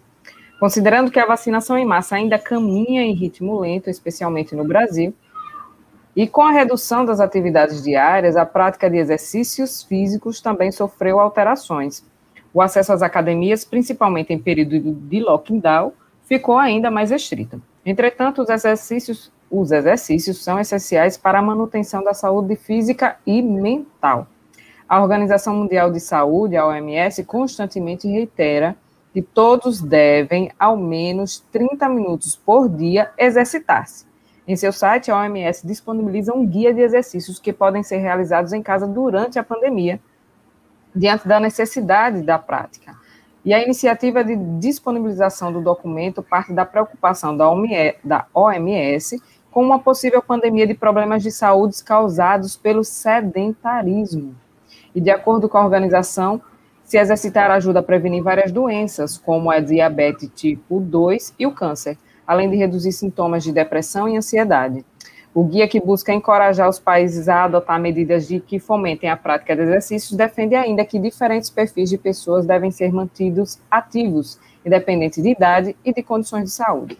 Considerando 0.58 1.10
que 1.10 1.20
a 1.20 1.26
vacinação 1.26 1.76
em 1.76 1.84
massa 1.84 2.16
ainda 2.16 2.38
caminha 2.38 3.02
em 3.02 3.12
ritmo 3.12 3.60
lento, 3.60 3.90
especialmente 3.90 4.56
no 4.56 4.64
Brasil, 4.64 5.14
e 6.14 6.26
com 6.26 6.42
a 6.42 6.52
redução 6.52 7.04
das 7.04 7.20
atividades 7.20 7.82
diárias, 7.82 8.36
a 8.36 8.44
prática 8.44 8.88
de 8.88 8.96
exercícios 8.96 9.82
físicos 9.82 10.40
também 10.40 10.70
sofreu 10.70 11.20
alterações. 11.20 12.04
O 12.54 12.60
acesso 12.60 12.92
às 12.92 13.02
academias, 13.02 13.64
principalmente 13.64 14.32
em 14.32 14.38
período 14.38 14.78
de 14.80 15.20
lockdown, 15.20 15.92
ficou 16.24 16.58
ainda 16.58 16.90
mais 16.90 17.10
restrito. 17.10 17.60
Entretanto, 17.84 18.42
os 18.42 18.48
exercícios, 18.48 19.32
os 19.50 19.72
exercícios 19.72 20.42
são 20.42 20.58
essenciais 20.58 21.16
para 21.16 21.38
a 21.38 21.42
manutenção 21.42 22.04
da 22.04 22.14
saúde 22.14 22.56
física 22.56 23.16
e 23.26 23.42
mental. 23.42 24.26
A 24.88 25.00
Organização 25.00 25.56
Mundial 25.56 25.90
de 25.90 26.00
Saúde, 26.00 26.56
a 26.56 26.66
OMS, 26.66 27.24
constantemente 27.24 28.06
reitera 28.06 28.76
que 29.12 29.22
todos 29.22 29.80
devem, 29.80 30.50
ao 30.58 30.76
menos 30.76 31.40
30 31.50 31.88
minutos 31.88 32.36
por 32.36 32.68
dia, 32.68 33.10
exercitar-se. 33.18 34.06
Em 34.46 34.56
seu 34.56 34.72
site, 34.72 35.10
a 35.10 35.16
OMS 35.18 35.66
disponibiliza 35.66 36.34
um 36.34 36.46
guia 36.46 36.74
de 36.74 36.80
exercícios 36.80 37.38
que 37.38 37.52
podem 37.52 37.82
ser 37.82 37.98
realizados 37.98 38.52
em 38.52 38.62
casa 38.62 38.86
durante 38.86 39.38
a 39.38 39.44
pandemia, 39.44 40.00
diante 40.94 41.26
da 41.26 41.40
necessidade 41.40 42.22
da 42.22 42.38
prática. 42.38 42.94
E 43.44 43.52
a 43.52 43.62
iniciativa 43.62 44.22
de 44.22 44.36
disponibilização 44.60 45.52
do 45.52 45.60
documento 45.60 46.22
parte 46.22 46.52
da 46.52 46.64
preocupação 46.64 47.36
da 47.36 47.50
OMS 48.32 49.20
com 49.50 49.62
uma 49.62 49.78
possível 49.78 50.22
pandemia 50.22 50.66
de 50.66 50.74
problemas 50.74 51.22
de 51.22 51.30
saúde 51.30 51.82
causados 51.82 52.56
pelo 52.56 52.84
sedentarismo. 52.84 54.34
E, 54.94 55.00
de 55.00 55.10
acordo 55.10 55.48
com 55.48 55.58
a 55.58 55.64
organização, 55.64 56.40
se 56.84 56.98
exercitar 56.98 57.50
ajuda 57.50 57.80
a 57.80 57.82
prevenir 57.82 58.22
várias 58.22 58.52
doenças, 58.52 59.18
como 59.18 59.50
a 59.50 59.60
diabetes 59.60 60.30
tipo 60.34 60.80
2 60.80 61.34
e 61.38 61.46
o 61.46 61.52
câncer, 61.52 61.98
além 62.26 62.48
de 62.48 62.56
reduzir 62.56 62.92
sintomas 62.92 63.42
de 63.42 63.52
depressão 63.52 64.08
e 64.08 64.16
ansiedade. 64.16 64.84
O 65.34 65.44
guia 65.44 65.66
que 65.66 65.80
busca 65.80 66.12
encorajar 66.12 66.68
os 66.68 66.78
países 66.78 67.26
a 67.26 67.44
adotar 67.44 67.80
medidas 67.80 68.28
de 68.28 68.38
que 68.38 68.58
fomentem 68.58 69.08
a 69.08 69.16
prática 69.16 69.56
de 69.56 69.62
exercícios 69.62 70.14
defende 70.14 70.54
ainda 70.54 70.84
que 70.84 70.98
diferentes 70.98 71.48
perfis 71.48 71.88
de 71.88 71.96
pessoas 71.96 72.44
devem 72.44 72.70
ser 72.70 72.92
mantidos 72.92 73.58
ativos, 73.70 74.38
independente 74.64 75.22
de 75.22 75.30
idade 75.30 75.74
e 75.82 75.92
de 75.94 76.02
condições 76.02 76.44
de 76.44 76.50
saúde. 76.50 76.98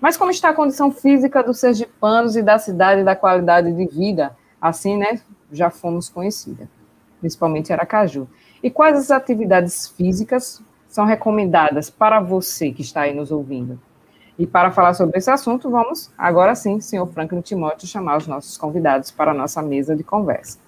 Mas 0.00 0.16
como 0.16 0.30
está 0.30 0.48
a 0.48 0.54
condição 0.54 0.90
física 0.90 1.42
dos 1.42 1.58
sergipanos 1.58 2.34
e 2.34 2.42
da 2.42 2.58
cidade 2.58 3.02
e 3.02 3.04
da 3.04 3.14
qualidade 3.14 3.70
de 3.70 3.86
vida? 3.86 4.34
Assim, 4.58 4.96
né, 4.96 5.20
já 5.52 5.68
fomos 5.68 6.08
conhecida, 6.08 6.70
principalmente 7.20 7.74
Aracaju. 7.74 8.26
E 8.62 8.70
quais 8.70 8.98
as 8.98 9.10
atividades 9.10 9.88
físicas 9.88 10.62
são 10.88 11.04
recomendadas 11.04 11.90
para 11.90 12.20
você 12.20 12.72
que 12.72 12.80
está 12.80 13.02
aí 13.02 13.14
nos 13.14 13.30
ouvindo? 13.30 13.78
E 14.38 14.46
para 14.46 14.70
falar 14.70 14.92
sobre 14.92 15.16
esse 15.16 15.30
assunto, 15.30 15.70
vamos 15.70 16.12
agora 16.16 16.54
sim, 16.54 16.78
senhor 16.80 17.06
Franklin 17.06 17.40
Timóteo, 17.40 17.88
chamar 17.88 18.18
os 18.18 18.26
nossos 18.26 18.58
convidados 18.58 19.10
para 19.10 19.30
a 19.30 19.34
nossa 19.34 19.62
mesa 19.62 19.96
de 19.96 20.04
conversa. 20.04 20.58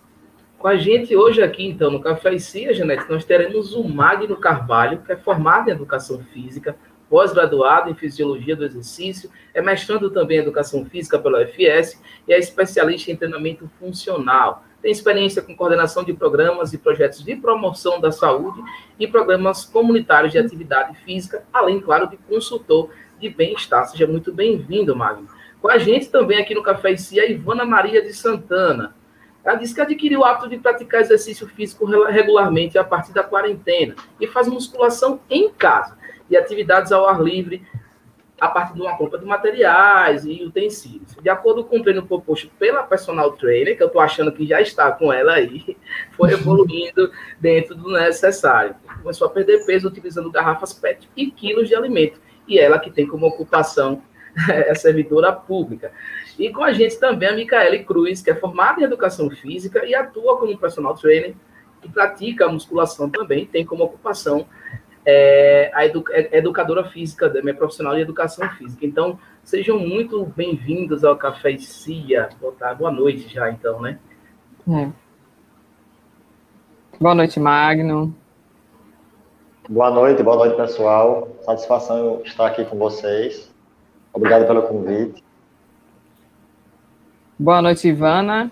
Com 0.59 0.67
a 0.67 0.77
gente 0.77 1.15
hoje 1.15 1.43
aqui, 1.43 1.67
então, 1.69 1.91
no 1.91 2.01
Café 2.01 2.35
e 2.35 2.41
Cia, 2.41 2.73
Janete, 2.73 3.05
nós 3.09 3.25
teremos 3.25 3.75
o 3.75 3.85
Magno 3.85 4.37
Carvalho, 4.37 5.03
que 5.03 5.13
é 5.13 5.17
formado 5.17 5.69
em 5.69 5.73
Educação 5.73 6.19
Física, 6.33 6.77
pós-graduado 7.09 7.91
em 7.91 7.95
Fisiologia 7.95 8.57
do 8.57 8.65
Exercício, 8.65 9.31
é 9.55 9.63
mestrando 9.63 10.11
também 10.11 10.39
em 10.39 10.41
Educação 10.41 10.85
Física 10.87 11.19
pela 11.19 11.43
UFS 11.43 12.01
e 12.27 12.33
é 12.33 12.39
especialista 12.39 13.13
em 13.13 13.17
treinamento 13.17 13.71
funcional. 13.79 14.65
Tem 14.81 14.93
experiência 14.93 15.43
com 15.43 15.57
coordenação 15.57 16.05
de 16.05 16.13
programas 16.13 16.73
e 16.73 16.79
projetos 16.79 17.25
de 17.25 17.37
promoção 17.37 18.01
da 18.01 18.13
saúde 18.13 18.61
e 18.99 19.07
programas 19.07 19.65
comunitários 19.65 20.33
de 20.33 20.39
atividade 20.39 20.97
física, 21.05 21.45
além, 21.53 21.81
claro, 21.81 22.09
de 22.09 22.17
consultor 22.17 22.91
de 23.19 23.29
bem-estar. 23.29 23.87
Seja 23.87 24.07
muito 24.07 24.33
bem-vindo, 24.33 24.95
Magno. 24.95 25.29
Com 25.61 25.71
a 25.71 25.79
gente 25.79 26.09
também 26.09 26.39
aqui 26.39 26.55
no 26.55 26.63
Café 26.63 26.93
e 26.93 26.99
Cia, 26.99 27.23
a 27.23 27.27
Ivana 27.27 27.65
Maria 27.65 28.03
de 28.03 28.13
Santana. 28.13 28.95
Ela 29.45 29.57
disse 29.57 29.75
que 29.75 29.81
adquiriu 29.81 30.21
o 30.21 30.25
hábito 30.25 30.49
de 30.49 30.59
praticar 30.59 31.01
exercício 31.01 31.47
físico 31.49 31.85
regularmente 31.87 32.77
a 32.79 32.85
partir 32.85 33.13
da 33.13 33.23
quarentena 33.23 33.95
e 34.21 34.27
faz 34.27 34.47
musculação 34.47 35.21
em 35.31 35.51
casa 35.51 35.97
e 36.29 36.37
atividades 36.37 36.93
ao 36.93 37.09
ar 37.09 37.21
livre 37.23 37.67
a 38.41 38.49
partir 38.49 38.75
de 38.75 38.81
uma 38.81 38.97
compra 38.97 39.19
de 39.19 39.25
materiais 39.25 40.25
e 40.25 40.45
utensílios. 40.45 41.17
De 41.21 41.29
acordo 41.29 41.65
com 41.65 41.79
o 41.79 41.83
treino 41.83 42.07
proposto 42.07 42.49
pela 42.59 42.83
personal 42.83 43.33
trainer, 43.33 43.77
que 43.77 43.83
eu 43.83 43.89
estou 43.89 44.01
achando 44.01 44.31
que 44.31 44.47
já 44.47 44.61
está 44.61 44.93
com 44.93 45.13
ela 45.13 45.33
aí, 45.33 45.77
foi 46.17 46.33
evoluindo 46.33 47.11
dentro 47.41 47.75
do 47.75 47.93
necessário. 47.93 48.77
Começou 49.03 49.27
a 49.27 49.31
perder 49.31 49.67
peso 49.67 49.89
utilizando 49.89 50.31
garrafas 50.31 50.73
PET 50.73 51.09
e 51.17 51.31
quilos 51.31 51.69
de 51.69 51.75
alimento. 51.75 52.21
E 52.49 52.59
ela 52.59 52.79
que 52.79 52.91
tem 52.91 53.07
como 53.07 53.27
ocupação 53.27 54.03
é 54.51 54.75
servidora 54.75 55.33
pública. 55.33 55.93
E 56.39 56.51
com 56.51 56.63
a 56.63 56.73
gente 56.73 56.99
também 56.99 57.29
a 57.29 57.35
Micaele 57.35 57.85
Cruz, 57.85 58.23
que 58.23 58.31
é 58.31 58.35
formada 58.35 58.81
em 58.81 58.85
educação 58.85 59.29
física 59.31 59.85
e 59.85 59.95
atua 59.95 60.39
como 60.39 60.57
personal 60.57 60.95
trainer 60.95 61.35
e 61.85 61.89
pratica 61.89 62.47
a 62.47 62.49
musculação 62.49 63.11
também, 63.11 63.47
tem 63.47 63.65
como 63.65 63.85
ocupação 63.85 64.47
é, 65.05 65.71
a 65.75 65.87
edu 65.87 66.05
é, 66.11 66.39
educadora 66.39 66.85
física, 66.85 67.33
minha 67.43 67.55
profissional 67.55 67.95
de 67.95 68.03
educação 68.03 68.49
física. 68.51 68.85
Então, 68.85 69.19
sejam 69.43 69.79
muito 69.79 70.25
bem-vindos 70.37 71.05
ao 71.05 71.17
Café 71.17 71.57
Cia. 71.57 72.29
Boa 72.77 72.91
noite 72.91 73.33
já, 73.33 73.51
então, 73.51 73.81
né? 73.81 73.99
É. 74.69 74.91
Boa 77.01 77.15
noite, 77.15 77.41
Magno. 77.41 78.15
Boa 79.71 79.91
noite, 79.91 80.23
boa 80.23 80.35
noite, 80.35 80.57
pessoal. 80.57 81.29
Satisfação 81.43 82.23
estar 82.25 82.47
aqui 82.47 82.65
com 82.65 82.79
vocês. 82.79 83.53
Obrigado 84.15 84.47
pelo 84.47 84.63
convite. 84.63 85.23
Boa 87.39 87.61
noite, 87.61 87.87
Ivana. 87.87 88.51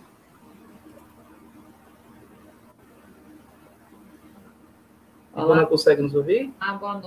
A 5.34 5.40
Ana 5.40 5.64
consegue 5.64 6.02
nos 6.02 6.14
ouvir? 6.14 6.52
Ah, 6.60 6.74
boa 6.74 7.00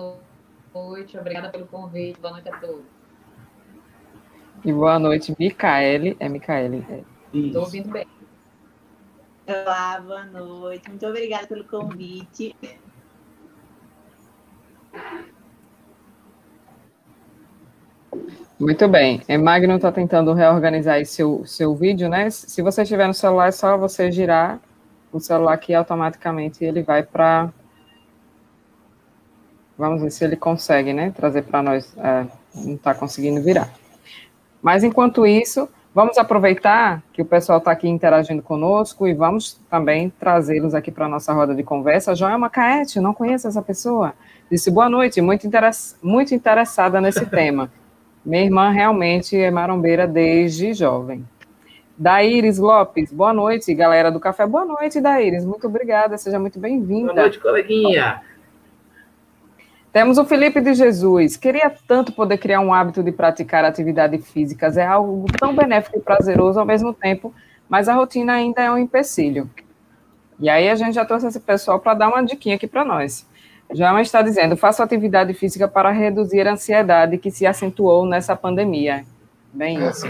noite. 0.74 1.16
Obrigada 1.16 1.50
pelo 1.50 1.68
convite. 1.68 2.20
Boa 2.20 2.34
noite 2.34 2.50
a 2.50 2.58
todos. 2.58 2.86
E 4.66 4.74
boa 4.74 4.98
noite, 4.98 5.36
Micaele. 5.38 6.18
É 6.20 6.28
Micaele. 6.28 6.84
Estou 7.32 7.62
ouvindo 7.62 7.92
bem. 7.92 8.08
Olá, 9.48 10.02
boa 10.02 10.26
noite. 10.26 10.90
Muito 10.90 11.06
obrigada 11.06 11.46
pelo 11.46 11.64
convite. 11.66 12.56
Muito 18.60 18.88
bem. 18.88 19.22
É, 19.28 19.38
Magno 19.38 19.76
está 19.76 19.92
tentando 19.92 20.34
reorganizar 20.34 21.04
seu, 21.06 21.46
seu 21.46 21.74
vídeo, 21.76 22.10
né? 22.10 22.30
Se 22.30 22.62
você 22.62 22.82
estiver 22.82 23.08
no 23.08 23.14
celular, 23.14 23.48
é 23.48 23.52
só 23.52 23.78
você 23.78 24.12
girar 24.12 24.60
o 25.12 25.20
celular 25.20 25.54
aqui 25.54 25.74
automaticamente 25.74 26.64
ele 26.64 26.84
vai 26.84 27.04
para 27.04 27.52
Vamos 29.80 30.02
ver 30.02 30.12
se 30.12 30.26
ele 30.26 30.36
consegue, 30.36 30.92
né, 30.92 31.10
trazer 31.16 31.44
para 31.44 31.64
nós. 31.64 31.96
É, 31.98 32.26
não 32.54 32.74
está 32.76 32.94
conseguindo 32.94 33.42
virar. 33.42 33.70
Mas 34.62 34.84
enquanto 34.84 35.26
isso, 35.26 35.70
vamos 35.96 36.18
aproveitar 36.18 37.02
que 37.14 37.22
o 37.22 37.26
pessoal 37.26 37.60
está 37.60 37.72
aqui 37.72 37.88
interagindo 37.88 38.42
conosco 38.42 39.08
e 39.08 39.14
vamos 39.14 39.58
também 39.70 40.10
trazê-los 40.20 40.76
aqui 40.76 40.92
para 40.92 41.06
a 41.06 41.08
nossa 41.08 41.32
roda 41.32 41.56
de 41.56 41.64
conversa. 41.64 42.14
Joelma 42.14 42.50
Caete, 42.50 43.00
não 43.00 43.14
conheço 43.14 43.48
essa 43.48 43.62
pessoa. 43.62 44.14
Disse 44.50 44.72
boa 44.72 44.90
noite, 44.90 45.22
muito, 45.22 45.46
interess 45.46 45.96
muito 46.02 46.34
interessada 46.34 47.00
nesse 47.00 47.26
tema. 47.30 47.72
Minha 48.26 48.44
irmã 48.44 48.70
realmente 48.72 49.38
é 49.38 49.52
marombeira 49.52 50.08
desde 50.08 50.74
jovem. 50.74 51.24
Daíris 51.96 52.58
Lopes, 52.58 53.12
boa 53.12 53.34
noite, 53.34 53.74
galera 53.74 54.12
do 54.12 54.20
café. 54.20 54.48
Boa 54.48 54.66
noite, 54.66 55.00
Daíris. 55.00 55.46
Muito 55.46 55.68
obrigada, 55.68 56.18
seja 56.18 56.40
muito 56.40 56.60
bem-vinda. 56.60 57.14
Boa 57.14 57.24
noite, 57.24 57.40
coleguinha. 57.40 58.22
Temos 59.92 60.18
o 60.18 60.26
Felipe 60.26 60.62
de 60.62 60.74
Jesus. 60.74 61.36
Queria 61.36 61.70
tanto 61.88 62.12
poder 62.12 62.38
criar 62.38 62.60
um 62.62 62.74
hábito 62.74 63.04
de 63.04 63.12
praticar 63.12 63.66
atividades 63.66 64.32
físicas. 64.32 64.78
É 64.78 64.86
algo 64.86 65.26
tão 65.38 65.56
benéfico 65.56 65.98
e 65.98 66.02
prazeroso 66.02 66.60
ao 66.60 66.66
mesmo 66.66 66.94
tempo, 66.94 67.34
mas 67.68 67.90
a 67.90 67.94
rotina 67.94 68.34
ainda 68.34 68.62
é 68.62 68.72
um 68.72 68.78
empecilho. 68.78 69.50
E 70.40 70.50
aí 70.50 70.70
a 70.70 70.76
gente 70.76 70.96
já 70.96 71.06
trouxe 71.06 71.28
esse 71.28 71.40
pessoal 71.40 71.80
para 71.80 71.94
dar 71.94 72.08
uma 72.08 72.24
diquinha 72.24 72.56
aqui 72.56 72.66
para 72.66 72.86
nós. 72.86 73.28
João 73.74 74.00
está 74.00 74.22
dizendo: 74.22 74.58
faço 74.58 74.82
atividade 74.82 75.34
física 75.34 75.68
para 75.68 75.92
reduzir 75.92 76.48
a 76.48 76.54
ansiedade 76.54 77.18
que 77.18 77.32
se 77.32 77.46
acentuou 77.46 78.06
nessa 78.06 78.36
pandemia. 78.36 79.06
Bem 79.54 79.88
isso. 79.88 80.08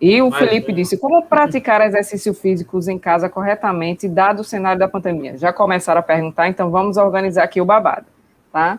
E 0.00 0.20
o 0.20 0.30
Felipe 0.30 0.72
disse: 0.72 0.98
como 0.98 1.22
praticar 1.22 1.80
exercícios 1.80 2.38
físicos 2.40 2.88
em 2.88 2.98
casa 2.98 3.28
corretamente, 3.28 4.08
dado 4.08 4.40
o 4.40 4.44
cenário 4.44 4.78
da 4.78 4.88
pandemia? 4.88 5.38
Já 5.38 5.52
começaram 5.52 6.00
a 6.00 6.02
perguntar, 6.02 6.48
então 6.48 6.70
vamos 6.70 6.96
organizar 6.96 7.44
aqui 7.44 7.60
o 7.60 7.64
babado 7.64 8.06
tá? 8.54 8.78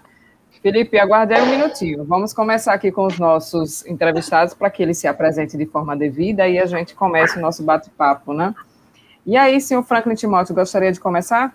Felipe, 0.64 0.98
aguarde 0.98 1.34
aí 1.34 1.42
um 1.44 1.52
minutinho. 1.52 2.06
Vamos 2.06 2.34
começar 2.34 2.74
aqui 2.74 2.90
com 2.90 3.06
os 3.06 3.20
nossos 3.20 3.86
entrevistados 3.86 4.54
para 4.54 4.70
que 4.70 4.82
eles 4.82 4.98
se 4.98 5.06
apresentem 5.06 5.60
de 5.60 5.66
forma 5.66 5.98
devida 5.98 6.48
e 6.48 6.58
a 6.58 6.66
gente 6.66 6.96
comece 6.96 7.38
o 7.38 7.42
nosso 7.42 7.62
bate-papo, 7.62 8.34
né? 8.34 8.56
E 9.26 9.36
aí, 9.36 9.60
senhor 9.60 9.84
Franklin 9.84 10.16
Timóteo, 10.16 10.56
gostaria 10.56 10.92
de 10.94 11.00
começar? 11.00 11.54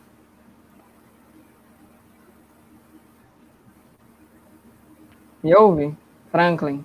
Me 5.42 5.55
ouve? 5.55 5.96
Franklin? 6.31 6.85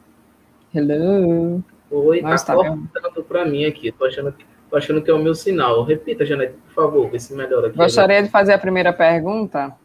Hello? 0.74 1.62
Oi, 1.92 2.22
Nós 2.22 2.44
tá 2.44 2.56
cortando 2.56 3.24
para 3.28 3.46
mim 3.46 3.66
aqui. 3.66 3.92
Tô 3.92 4.06
achando, 4.06 4.32
que, 4.32 4.46
tô 4.70 4.78
achando 4.78 5.02
que 5.02 5.12
é 5.12 5.14
o 5.14 5.20
meu 5.20 5.36
sinal. 5.36 5.84
Repita, 5.84 6.26
Janete, 6.26 6.54
por 6.54 6.74
favor, 6.74 7.10
vê 7.10 7.20
se 7.20 7.34
melhora 7.36 7.68
aqui. 7.68 7.78
Gostaria 7.78 8.24
de 8.24 8.30
fazer 8.30 8.54
a 8.54 8.58
primeira 8.58 8.94
pergunta. 8.94 9.76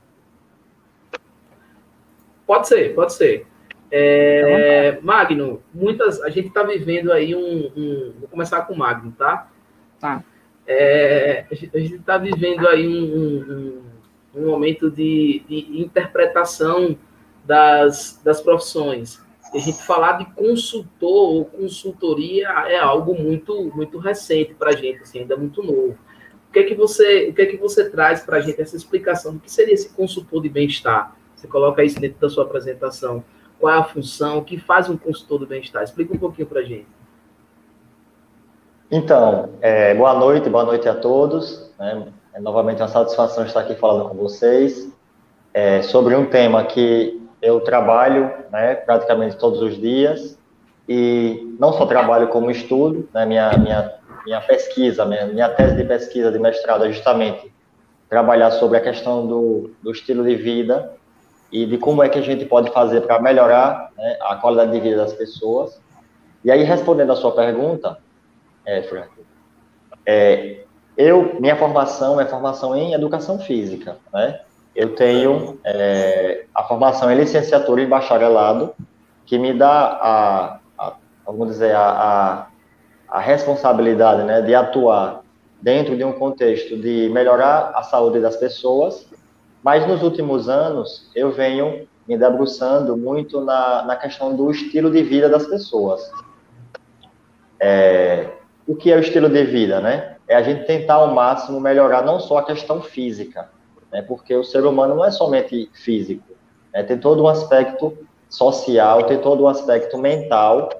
Pode 2.46 2.68
ser, 2.68 2.94
pode 2.94 3.12
ser. 3.12 3.46
É, 3.90 5.00
Magno, 5.02 5.60
muitas, 5.74 6.22
a 6.22 6.28
gente 6.30 6.48
está 6.48 6.62
vivendo 6.62 7.10
aí 7.10 7.34
um, 7.34 7.72
um, 7.76 8.12
Vou 8.20 8.28
começar 8.28 8.62
com 8.62 8.74
o 8.74 8.78
Magno, 8.78 9.12
tá? 9.18 9.48
Tá. 9.98 10.22
É, 10.66 11.44
a 11.50 11.54
gente 11.54 11.96
está 11.96 12.16
vivendo 12.16 12.68
aí 12.68 12.86
um, 12.86 13.82
um, 14.36 14.42
um 14.42 14.46
momento 14.46 14.88
de, 14.88 15.42
de, 15.48 15.80
interpretação 15.80 16.96
das, 17.44 18.20
das 18.22 18.40
profissões. 18.40 19.20
a 19.52 19.58
gente 19.58 19.82
falar 19.82 20.12
de 20.12 20.26
consultor 20.34 21.34
ou 21.34 21.44
consultoria 21.44 22.48
é 22.68 22.78
algo 22.78 23.14
muito 23.14 23.70
muito 23.74 23.98
recente 23.98 24.54
para 24.54 24.70
a 24.70 24.76
gente, 24.76 25.02
assim, 25.02 25.20
ainda 25.20 25.36
muito 25.36 25.62
novo. 25.62 25.96
O 26.48 26.52
que 26.52 26.58
é 26.58 26.64
que 26.64 26.74
você, 26.74 27.28
o 27.28 27.34
que 27.34 27.42
é 27.42 27.46
que 27.46 27.56
você 27.56 27.88
traz 27.88 28.22
para 28.22 28.38
a 28.38 28.40
gente 28.40 28.60
essa 28.60 28.76
explicação 28.76 29.34
do 29.34 29.40
que 29.40 29.50
seria 29.50 29.74
esse 29.74 29.88
consultor 29.90 30.42
de 30.42 30.48
bem-estar? 30.48 31.16
Você 31.36 31.46
coloca 31.46 31.82
isso 31.84 32.00
dentro 32.00 32.20
da 32.20 32.28
sua 32.28 32.44
apresentação. 32.44 33.22
Qual 33.58 33.72
é 33.72 33.78
a 33.78 33.84
função? 33.84 34.38
O 34.38 34.44
que 34.44 34.58
faz 34.58 34.90
um 34.90 34.96
consultor 34.96 35.38
do 35.38 35.46
bem-estar? 35.46 35.82
Explica 35.82 36.12
um 36.12 36.18
pouquinho 36.18 36.48
para 36.48 36.60
a 36.60 36.64
gente. 36.64 36.88
Então, 38.90 39.50
é, 39.60 39.94
boa 39.94 40.14
noite, 40.14 40.50
boa 40.50 40.64
noite 40.64 40.88
a 40.88 40.94
todos. 40.94 41.72
Né? 41.78 42.08
É 42.34 42.40
novamente 42.40 42.82
uma 42.82 42.88
satisfação 42.88 43.44
estar 43.44 43.60
aqui 43.60 43.76
falando 43.76 44.08
com 44.08 44.16
vocês 44.16 44.92
é, 45.54 45.82
sobre 45.82 46.14
um 46.16 46.26
tema 46.26 46.64
que 46.64 47.19
eu 47.42 47.60
trabalho 47.60 48.30
né, 48.50 48.74
praticamente 48.74 49.36
todos 49.36 49.60
os 49.62 49.78
dias 49.80 50.38
e 50.88 51.56
não 51.58 51.72
só 51.72 51.86
trabalho 51.86 52.28
como 52.28 52.50
estudo, 52.50 53.08
né, 53.14 53.24
minha, 53.24 53.56
minha, 53.56 53.94
minha 54.24 54.40
pesquisa, 54.40 55.04
minha, 55.04 55.26
minha 55.26 55.48
tese 55.48 55.76
de 55.76 55.84
pesquisa 55.84 56.30
de 56.30 56.38
mestrado 56.38 56.84
é 56.84 56.92
justamente 56.92 57.52
trabalhar 58.08 58.50
sobre 58.50 58.76
a 58.76 58.80
questão 58.80 59.26
do, 59.26 59.70
do 59.82 59.92
estilo 59.92 60.24
de 60.24 60.34
vida 60.34 60.92
e 61.52 61.64
de 61.64 61.78
como 61.78 62.02
é 62.02 62.08
que 62.08 62.18
a 62.18 62.22
gente 62.22 62.44
pode 62.44 62.70
fazer 62.72 63.02
para 63.02 63.20
melhorar 63.20 63.90
né, 63.96 64.18
a 64.22 64.36
qualidade 64.36 64.72
de 64.72 64.80
vida 64.80 64.96
das 64.96 65.12
pessoas. 65.12 65.80
E 66.44 66.50
aí, 66.50 66.62
respondendo 66.62 67.12
a 67.12 67.16
sua 67.16 67.32
pergunta, 67.32 67.98
é, 68.64 68.82
Frank, 68.82 69.10
é, 70.06 70.64
eu, 70.96 71.36
minha 71.40 71.56
formação 71.56 72.20
é 72.20 72.26
formação 72.26 72.76
em 72.76 72.92
educação 72.94 73.38
física, 73.38 73.96
né? 74.12 74.40
Eu 74.74 74.94
tenho 74.94 75.58
é, 75.64 76.44
a 76.54 76.62
formação 76.62 77.10
em 77.10 77.16
licenciatura 77.16 77.82
e 77.82 77.86
bacharelado, 77.86 78.74
que 79.26 79.38
me 79.38 79.52
dá 79.52 79.98
a, 80.00 80.58
a 80.78 80.94
vamos 81.26 81.48
dizer, 81.48 81.74
a, 81.74 81.88
a, 81.88 82.46
a 83.08 83.20
responsabilidade 83.20 84.22
né, 84.24 84.40
de 84.42 84.54
atuar 84.54 85.22
dentro 85.60 85.96
de 85.96 86.04
um 86.04 86.12
contexto 86.12 86.76
de 86.76 87.10
melhorar 87.12 87.72
a 87.74 87.82
saúde 87.82 88.20
das 88.20 88.36
pessoas 88.36 89.06
mas 89.62 89.86
nos 89.86 90.02
últimos 90.02 90.48
anos, 90.48 91.10
eu 91.14 91.30
venho 91.30 91.86
me 92.08 92.16
debruçando 92.16 92.96
muito 92.96 93.40
na, 93.42 93.82
na 93.82 93.96
questão 93.96 94.34
do 94.34 94.50
estilo 94.50 94.90
de 94.90 95.02
vida 95.02 95.28
das 95.28 95.46
pessoas. 95.46 96.10
É, 97.60 98.30
o 98.66 98.74
que 98.74 98.90
é 98.90 98.96
o 98.96 99.00
estilo 99.00 99.28
de 99.28 99.44
vida, 99.44 99.80
né? 99.80 100.16
É 100.26 100.34
a 100.34 100.42
gente 100.42 100.64
tentar 100.64 100.94
ao 100.94 101.14
máximo 101.14 101.60
melhorar 101.60 102.02
não 102.02 102.18
só 102.18 102.38
a 102.38 102.44
questão 102.44 102.80
física, 102.80 103.50
né? 103.92 104.02
Porque 104.02 104.34
o 104.34 104.44
ser 104.44 104.64
humano 104.64 104.94
não 104.94 105.04
é 105.04 105.10
somente 105.10 105.70
físico, 105.72 106.34
né? 106.72 106.82
tem 106.82 106.98
todo 106.98 107.22
um 107.22 107.28
aspecto 107.28 107.96
social, 108.28 109.04
tem 109.04 109.18
todo 109.18 109.44
um 109.44 109.48
aspecto 109.48 109.98
mental 109.98 110.70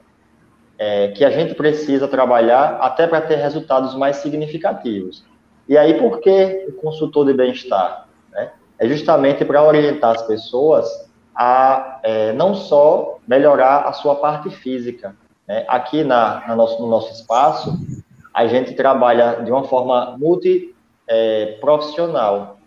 é, 0.78 1.08
que 1.08 1.24
a 1.24 1.30
gente 1.30 1.54
precisa 1.54 2.08
trabalhar 2.08 2.78
até 2.80 3.06
para 3.06 3.20
ter 3.20 3.36
resultados 3.36 3.94
mais 3.94 4.16
significativos. 4.16 5.24
E 5.68 5.76
aí, 5.76 5.94
por 5.94 6.20
que 6.20 6.66
o 6.68 6.72
consultor 6.72 7.26
de 7.26 7.34
bem-estar? 7.34 8.08
é 8.80 8.88
justamente 8.88 9.44
para 9.44 9.62
orientar 9.62 10.16
as 10.16 10.22
pessoas 10.22 10.88
a 11.36 12.00
é, 12.02 12.32
não 12.32 12.54
só 12.54 13.18
melhorar 13.28 13.82
a 13.82 13.92
sua 13.92 14.14
parte 14.16 14.48
física. 14.50 15.14
Né? 15.46 15.66
Aqui 15.68 16.02
na, 16.02 16.42
na 16.48 16.56
nosso, 16.56 16.80
no 16.80 16.88
nosso 16.88 17.12
espaço, 17.12 17.78
a 18.32 18.46
gente 18.46 18.72
trabalha 18.74 19.42
de 19.44 19.52
uma 19.52 19.64
forma 19.64 20.16
multiprofissional, 20.18 22.56
é, 22.56 22.59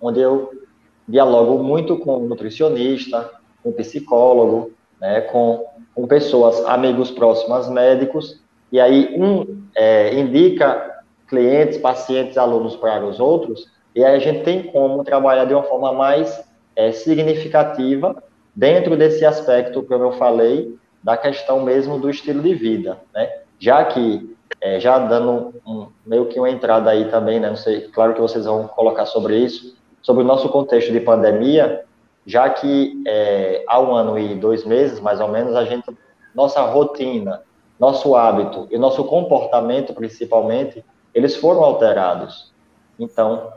onde 0.00 0.20
eu 0.20 0.50
dialogo 1.06 1.62
muito 1.62 1.96
com 1.98 2.20
nutricionista, 2.20 3.30
com 3.62 3.72
psicólogo, 3.72 4.72
né, 5.00 5.20
com, 5.22 5.66
com 5.94 6.06
pessoas, 6.06 6.64
amigos 6.66 7.10
próximos, 7.10 7.68
médicos, 7.68 8.40
e 8.70 8.78
aí 8.80 9.14
um 9.16 9.64
é, 9.74 10.14
indica 10.14 11.02
clientes, 11.28 11.78
pacientes, 11.78 12.38
alunos 12.38 12.76
para 12.76 13.04
os 13.04 13.18
outros, 13.20 13.68
e 13.94 14.04
aí 14.04 14.14
a 14.14 14.18
gente 14.18 14.44
tem 14.44 14.64
como 14.64 15.02
trabalhar 15.04 15.44
de 15.44 15.54
uma 15.54 15.62
forma 15.64 15.92
mais 15.92 16.42
é, 16.76 16.92
significativa 16.92 18.22
dentro 18.54 18.96
desse 18.96 19.24
aspecto 19.24 19.82
que 19.82 19.92
eu 19.92 20.12
falei, 20.12 20.78
da 21.02 21.16
questão 21.16 21.62
mesmo 21.62 21.98
do 21.98 22.10
estilo 22.10 22.42
de 22.42 22.54
vida, 22.54 22.98
né? 23.14 23.40
Já 23.58 23.84
que, 23.84 24.36
é, 24.60 24.78
já 24.78 24.98
dando 24.98 25.54
um, 25.66 25.86
meio 26.04 26.26
que 26.26 26.38
uma 26.38 26.50
entrada 26.50 26.90
aí 26.90 27.06
também, 27.10 27.40
né? 27.40 27.48
Não 27.48 27.56
sei, 27.56 27.88
claro 27.88 28.14
que 28.14 28.20
vocês 28.20 28.44
vão 28.44 28.66
colocar 28.68 29.06
sobre 29.06 29.38
isso, 29.38 29.76
sobre 30.02 30.22
o 30.22 30.26
nosso 30.26 30.48
contexto 30.48 30.92
de 30.92 31.00
pandemia, 31.00 31.84
já 32.26 32.48
que 32.50 33.02
é, 33.06 33.64
há 33.66 33.80
um 33.80 33.94
ano 33.94 34.18
e 34.18 34.34
dois 34.34 34.64
meses, 34.64 35.00
mais 35.00 35.20
ou 35.20 35.28
menos, 35.28 35.54
a 35.54 35.64
gente, 35.64 35.84
nossa 36.34 36.60
rotina, 36.62 37.42
nosso 37.78 38.14
hábito 38.14 38.68
e 38.70 38.78
nosso 38.78 39.04
comportamento, 39.04 39.94
principalmente, 39.94 40.84
eles 41.14 41.36
foram 41.36 41.62
alterados. 41.64 42.52
Então, 42.98 43.52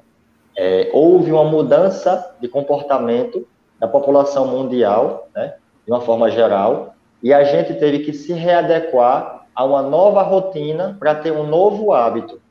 é, 0.55 0.89
houve 0.93 1.31
uma 1.31 1.43
mudança 1.43 2.35
de 2.39 2.47
comportamento 2.47 3.47
da 3.79 3.87
população 3.87 4.47
mundial, 4.47 5.27
né, 5.35 5.55
de 5.85 5.91
uma 5.91 6.01
forma 6.01 6.31
geral, 6.31 6.95
e 7.21 7.33
a 7.33 7.43
gente 7.43 7.73
teve 7.73 7.99
que 7.99 8.13
se 8.13 8.33
readequar 8.33 9.45
a 9.55 9.65
uma 9.65 9.81
nova 9.81 10.21
rotina 10.23 10.95
para 10.99 11.15
ter 11.15 11.31
um 11.31 11.45
novo 11.45 11.91
hábito. 11.91 12.41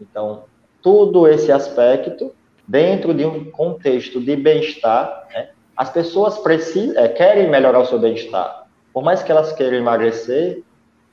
Então, 0.00 0.44
todo 0.80 1.28
esse 1.28 1.52
aspecto 1.52 2.32
dentro 2.66 3.12
de 3.12 3.24
um 3.24 3.50
contexto 3.50 4.20
de 4.20 4.36
bem-estar, 4.36 5.26
né, 5.32 5.50
as 5.76 5.90
pessoas 5.90 6.38
precisam, 6.38 7.02
é, 7.02 7.08
querem 7.08 7.50
melhorar 7.50 7.80
o 7.80 7.86
seu 7.86 7.98
bem-estar. 7.98 8.66
Por 8.92 9.02
mais 9.02 9.22
que 9.22 9.32
elas 9.32 9.52
queiram 9.52 9.78
emagrecer, 9.78 10.62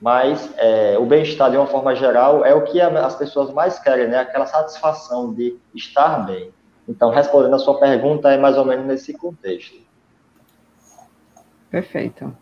mas 0.01 0.49
é, 0.57 0.97
o 0.97 1.05
bem-estar, 1.05 1.51
de 1.51 1.57
uma 1.57 1.67
forma 1.67 1.95
geral, 1.95 2.45
é 2.45 2.53
o 2.53 2.63
que 2.63 2.79
as 2.79 3.15
pessoas 3.15 3.51
mais 3.53 3.79
querem, 3.79 4.07
né? 4.07 4.19
Aquela 4.19 4.45
satisfação 4.45 5.33
de 5.33 5.57
estar 5.75 6.25
bem. 6.25 6.51
Então, 6.87 7.09
respondendo 7.09 7.55
a 7.55 7.59
sua 7.59 7.79
pergunta, 7.79 8.29
é 8.31 8.37
mais 8.37 8.57
ou 8.57 8.65
menos 8.65 8.85
nesse 8.85 9.13
contexto. 9.13 9.77
Perfeito. 11.69 12.35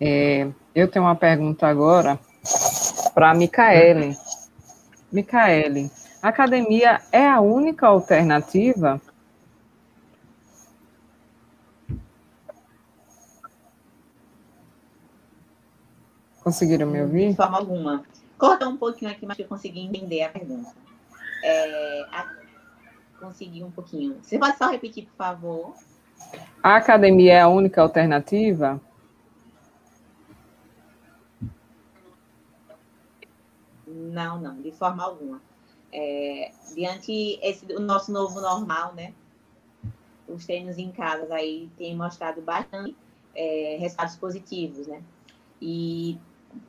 É, 0.00 0.48
eu 0.74 0.88
tenho 0.88 1.04
uma 1.04 1.14
pergunta 1.14 1.66
agora 1.66 2.18
para 3.14 3.30
a 3.30 3.34
Micaele. 3.34 4.16
Micaele, 5.12 5.90
a 6.22 6.28
academia 6.28 7.00
é 7.12 7.28
a 7.28 7.40
única 7.40 7.86
alternativa? 7.86 9.00
Conseguiram 16.42 16.86
me 16.86 17.00
ouvir? 17.02 17.30
De 17.30 17.36
forma 17.36 17.58
alguma. 17.58 18.02
Corta 18.36 18.68
um 18.68 18.76
pouquinho 18.76 19.10
aqui, 19.10 19.26
mas 19.26 19.38
eu 19.38 19.46
consegui 19.46 19.80
entender 19.80 20.22
a 20.22 20.28
pergunta. 20.30 20.72
É, 21.44 22.06
a... 22.10 22.34
Consegui 23.20 23.62
um 23.62 23.70
pouquinho. 23.70 24.16
Você 24.22 24.38
pode 24.38 24.56
só 24.56 24.70
repetir, 24.70 25.06
por 25.06 25.16
favor? 25.16 25.74
A 26.62 26.76
academia 26.76 27.34
é 27.34 27.40
a 27.40 27.48
única 27.48 27.82
alternativa? 27.82 28.80
Não, 33.86 34.40
não, 34.40 34.60
de 34.60 34.72
forma 34.72 35.04
alguma 35.04 35.40
é, 35.92 36.52
diante 36.74 37.38
esse, 37.42 37.64
do 37.66 37.80
nosso 37.80 38.12
novo 38.12 38.40
normal, 38.40 38.94
né? 38.94 39.12
Os 40.26 40.44
treinos 40.44 40.76
em 40.78 40.90
casa 40.90 41.34
aí 41.34 41.70
têm 41.76 41.96
mostrado 41.96 42.42
bastante 42.42 42.94
é, 43.34 43.76
resultados 43.80 44.16
positivos, 44.16 44.86
né? 44.86 45.02
E 45.60 46.18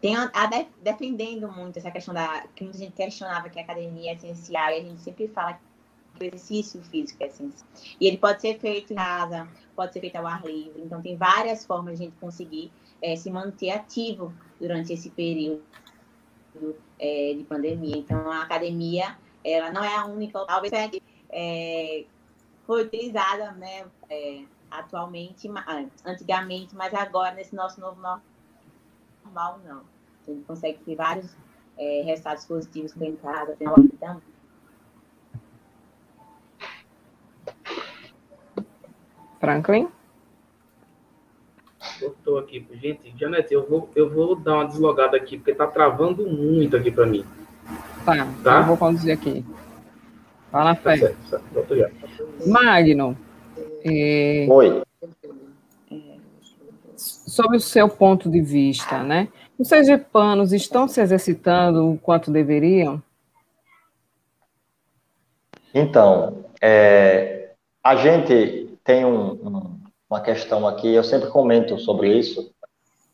tem 0.02 0.16
a, 0.16 0.32
a 0.34 0.46
de, 0.46 0.68
defendendo 0.82 1.52
muito 1.52 1.78
essa 1.78 1.92
questão 1.92 2.14
da 2.14 2.48
que 2.56 2.64
muita 2.64 2.78
gente 2.78 2.94
questionava 2.94 3.50
que 3.50 3.60
a 3.60 3.64
academia 3.64 4.12
é 4.12 4.16
essencial 4.16 4.70
e 4.70 4.76
a 4.76 4.82
gente 4.82 5.02
sempre 5.02 5.28
fala 5.28 5.54
que 5.54 6.24
o 6.24 6.24
exercício 6.24 6.82
físico 6.84 7.22
é 7.24 7.28
essencial. 7.28 7.68
E 8.00 8.08
ele 8.08 8.18
pode 8.18 8.42
ser 8.42 8.60
feito 8.60 8.94
em 8.94 8.96
casa, 8.96 9.48
pode 9.76 9.94
ser 9.94 10.00
feito 10.00 10.16
ao 10.16 10.28
ar 10.28 10.46
livre. 10.46 10.82
Então 10.82 11.02
tem 11.02 11.18
várias 11.18 11.66
formas 11.66 11.98
de 11.98 12.04
a 12.04 12.08
gente 12.08 12.18
conseguir 12.20 12.72
é, 13.02 13.16
se 13.16 13.30
manter 13.30 13.72
ativo 13.72 14.34
durante 14.60 14.94
esse 14.94 15.10
período 15.10 15.62
é, 17.00 17.34
de 17.36 17.44
pandemia. 17.44 17.98
Então, 17.98 18.32
a 18.32 18.44
academia, 18.44 19.18
ela 19.44 19.72
não 19.72 19.84
é 19.84 19.96
a 19.96 20.06
única, 20.06 20.46
talvez 20.46 20.72
é, 21.30 22.06
foi 22.66 22.84
utilizada, 22.84 23.52
né, 23.54 23.86
é, 24.10 24.44
atualmente, 24.70 25.50
ah, 25.56 25.86
antigamente, 26.06 26.76
mas 26.76 26.94
agora, 26.94 27.34
nesse 27.34 27.56
nosso 27.56 27.80
novo 27.80 28.00
normal, 29.24 29.60
não. 29.66 29.82
A 30.28 30.32
gente 30.32 30.44
consegue 30.46 30.80
ter 30.80 30.96
vários 30.96 31.36
é, 31.78 32.04
resultados 32.04 32.46
positivos 32.46 32.94
com 32.94 33.04
a 33.04 33.08
entrada, 33.08 33.58
então, 33.60 34.22
Franklin? 39.40 39.90
Estou 42.08 42.38
aqui. 42.38 42.66
Gente, 42.82 43.14
Janete, 43.20 43.54
eu 43.54 43.68
vou, 43.68 43.90
eu 43.96 44.10
vou 44.10 44.36
dar 44.36 44.56
uma 44.56 44.66
deslogada 44.66 45.18
aqui, 45.18 45.38
porque 45.38 45.52
está 45.52 45.68
travando 45.68 46.26
muito 46.26 46.76
aqui 46.76 46.92
para 46.92 47.06
mim. 47.06 47.26
Tá, 48.06 48.28
tá, 48.44 48.60
eu 48.60 48.66
vou 48.66 48.78
conduzir 48.78 49.14
aqui. 49.14 49.46
Vai 50.52 50.64
na 50.64 50.76
frente. 50.76 51.02
Tá 51.02 51.14
certo, 51.30 51.76
certo. 51.76 52.50
Magno. 52.50 53.18
É... 53.84 54.48
Oi. 54.50 54.82
Sobre 56.96 57.58
o 57.58 57.62
seu 57.62 57.88
ponto 57.88 58.30
de 58.30 58.42
vista, 58.42 59.04
né? 59.04 59.30
Os 59.58 59.68
sergipanos 59.68 60.52
estão 60.54 60.88
se 60.88 61.02
exercitando 61.02 61.92
o 61.92 61.98
quanto 61.98 62.32
deveriam? 62.32 63.02
Então, 65.74 66.46
é, 66.62 67.52
a 67.84 67.96
gente 67.96 68.78
tem 68.84 69.06
um, 69.06 69.32
um 69.34 69.79
uma 70.10 70.22
questão 70.22 70.68
aqui, 70.68 70.92
eu 70.92 71.04
sempre 71.04 71.30
comento 71.30 71.78
sobre 71.78 72.18
isso, 72.18 72.52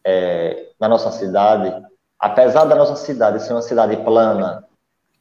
é, 0.03 0.69
na 0.79 0.87
nossa 0.87 1.11
cidade, 1.11 1.73
apesar 2.17 2.65
da 2.65 2.75
nossa 2.75 2.95
cidade 2.95 3.43
ser 3.43 3.53
uma 3.53 3.61
cidade 3.61 3.97
plana, 3.97 4.65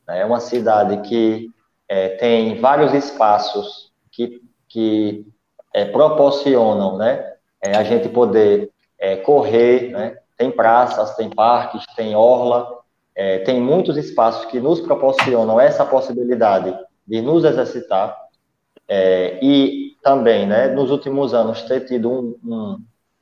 né, 0.06 0.20
é 0.20 0.24
uma 0.24 0.38
cidade 0.38 1.08
que 1.08 1.50
é, 1.88 2.10
tem 2.10 2.60
vários 2.60 2.94
espaços 2.94 3.92
que, 4.12 4.40
que 4.68 5.26
é, 5.72 5.84
proporcionam 5.86 6.96
né, 6.96 7.34
é, 7.60 7.76
a 7.76 7.82
gente 7.82 8.08
poder 8.08 8.70
é, 8.98 9.16
correr, 9.16 9.90
né, 9.90 10.18
tem 10.36 10.50
praças, 10.50 11.16
tem 11.16 11.28
parques, 11.28 11.84
tem 11.96 12.14
orla, 12.14 12.78
é, 13.16 13.38
tem 13.40 13.60
muitos 13.60 13.96
espaços 13.96 14.44
que 14.46 14.60
nos 14.60 14.80
proporcionam 14.80 15.60
essa 15.60 15.84
possibilidade 15.84 16.76
de 17.06 17.20
nos 17.20 17.44
exercitar, 17.44 18.22
e 19.40 19.93
também, 20.04 20.46
né, 20.46 20.68
nos 20.68 20.90
últimos 20.90 21.32
anos, 21.32 21.62
ter 21.62 21.86
tido 21.86 22.10
um, 22.12 22.36
um, 22.44 22.78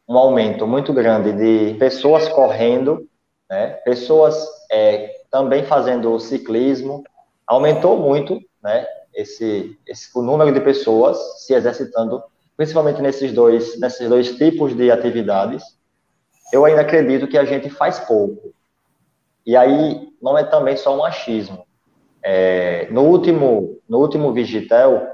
um 0.09 0.19
aumento 0.19 0.67
muito 0.67 0.93
grande 0.93 1.33
de 1.33 1.79
pessoas 1.79 2.29
correndo, 2.29 3.09
né, 3.49 3.69
pessoas 3.85 4.45
é, 4.71 5.23
também 5.31 5.65
fazendo 5.65 6.19
ciclismo, 6.19 7.05
aumentou 7.47 7.97
muito, 7.97 8.41
né, 8.61 8.85
esse, 9.15 9.79
esse, 9.87 10.11
o 10.15 10.23
número 10.23 10.53
de 10.53 10.61
pessoas 10.61 11.17
se 11.47 11.55
exercitando, 11.55 12.21
principalmente 12.57 13.01
nesses 13.01 13.33
dois, 13.33 13.79
nesses 13.79 14.09
dois 14.09 14.37
tipos 14.37 14.75
de 14.77 14.91
atividades. 14.91 15.63
Eu 16.53 16.65
ainda 16.65 16.81
acredito 16.81 17.29
que 17.29 17.39
a 17.39 17.45
gente 17.45 17.71
faz 17.71 18.01
pouco. 18.01 18.53
E 19.47 19.57
aí 19.57 20.09
não 20.21 20.37
é 20.37 20.45
também 20.45 20.77
só 20.77 20.97
um 20.97 21.05
achismo. 21.05 21.65
É, 22.23 22.89
no 22.91 23.03
último, 23.03 23.79
no 23.89 23.99
último 23.99 24.33
Vigitel, 24.33 25.12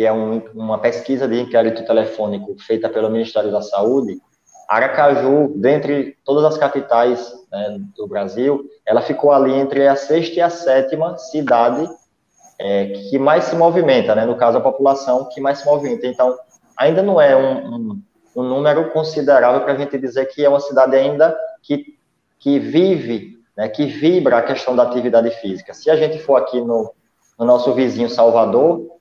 que 0.00 0.06
é 0.06 0.10
um, 0.10 0.38
uma 0.54 0.78
pesquisa 0.78 1.28
de 1.28 1.38
inquérito 1.38 1.84
telefônico 1.84 2.56
feita 2.58 2.88
pelo 2.88 3.10
Ministério 3.10 3.52
da 3.52 3.60
Saúde, 3.60 4.18
Aracaju, 4.66 5.52
dentre 5.54 6.16
todas 6.24 6.42
as 6.42 6.56
capitais 6.56 7.30
né, 7.52 7.78
do 7.94 8.06
Brasil, 8.08 8.64
ela 8.86 9.02
ficou 9.02 9.30
ali 9.30 9.52
entre 9.52 9.86
a 9.86 9.94
sexta 9.94 10.36
e 10.36 10.40
a 10.40 10.48
sétima 10.48 11.18
cidade 11.18 11.86
é, 12.58 12.86
que 12.86 13.18
mais 13.18 13.44
se 13.44 13.54
movimenta, 13.54 14.14
né, 14.14 14.24
no 14.24 14.36
caso 14.36 14.56
a 14.56 14.62
população 14.62 15.28
que 15.28 15.38
mais 15.38 15.58
se 15.58 15.66
movimenta. 15.66 16.06
Então, 16.06 16.34
ainda 16.78 17.02
não 17.02 17.20
é 17.20 17.36
um, 17.36 17.68
um, 17.68 18.02
um 18.36 18.42
número 18.42 18.88
considerável 18.92 19.60
para 19.60 19.74
a 19.74 19.76
gente 19.76 19.98
dizer 19.98 20.24
que 20.28 20.42
é 20.42 20.48
uma 20.48 20.60
cidade 20.60 20.96
ainda 20.96 21.38
que, 21.62 21.98
que 22.38 22.58
vive, 22.58 23.38
né, 23.54 23.68
que 23.68 23.84
vibra 23.84 24.38
a 24.38 24.42
questão 24.42 24.74
da 24.74 24.82
atividade 24.82 25.28
física. 25.42 25.74
Se 25.74 25.90
a 25.90 25.96
gente 25.96 26.18
for 26.20 26.36
aqui 26.36 26.58
no, 26.58 26.90
no 27.38 27.44
nosso 27.44 27.74
vizinho 27.74 28.08
Salvador, 28.08 28.98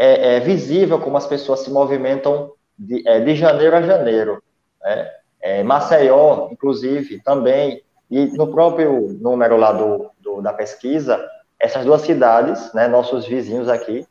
é, 0.00 0.36
é 0.36 0.40
visível 0.40 0.98
como 0.98 1.18
as 1.18 1.26
pessoas 1.26 1.60
se 1.60 1.70
movimentam 1.70 2.52
de, 2.78 3.06
é, 3.06 3.20
de 3.20 3.34
janeiro 3.34 3.76
a 3.76 3.82
janeiro. 3.82 4.42
Né? 4.82 5.10
É, 5.42 5.62
Maceió, 5.62 6.48
inclusive, 6.50 7.20
também, 7.20 7.82
e 8.10 8.24
no 8.28 8.50
próprio 8.50 9.18
número 9.20 9.58
lá 9.58 9.72
do, 9.72 10.10
do 10.18 10.40
da 10.40 10.54
pesquisa, 10.54 11.22
essas 11.58 11.84
duas 11.84 12.00
cidades, 12.00 12.72
né, 12.72 12.88
nossos 12.88 13.26
vizinhos 13.26 13.68
aqui, 13.68 14.06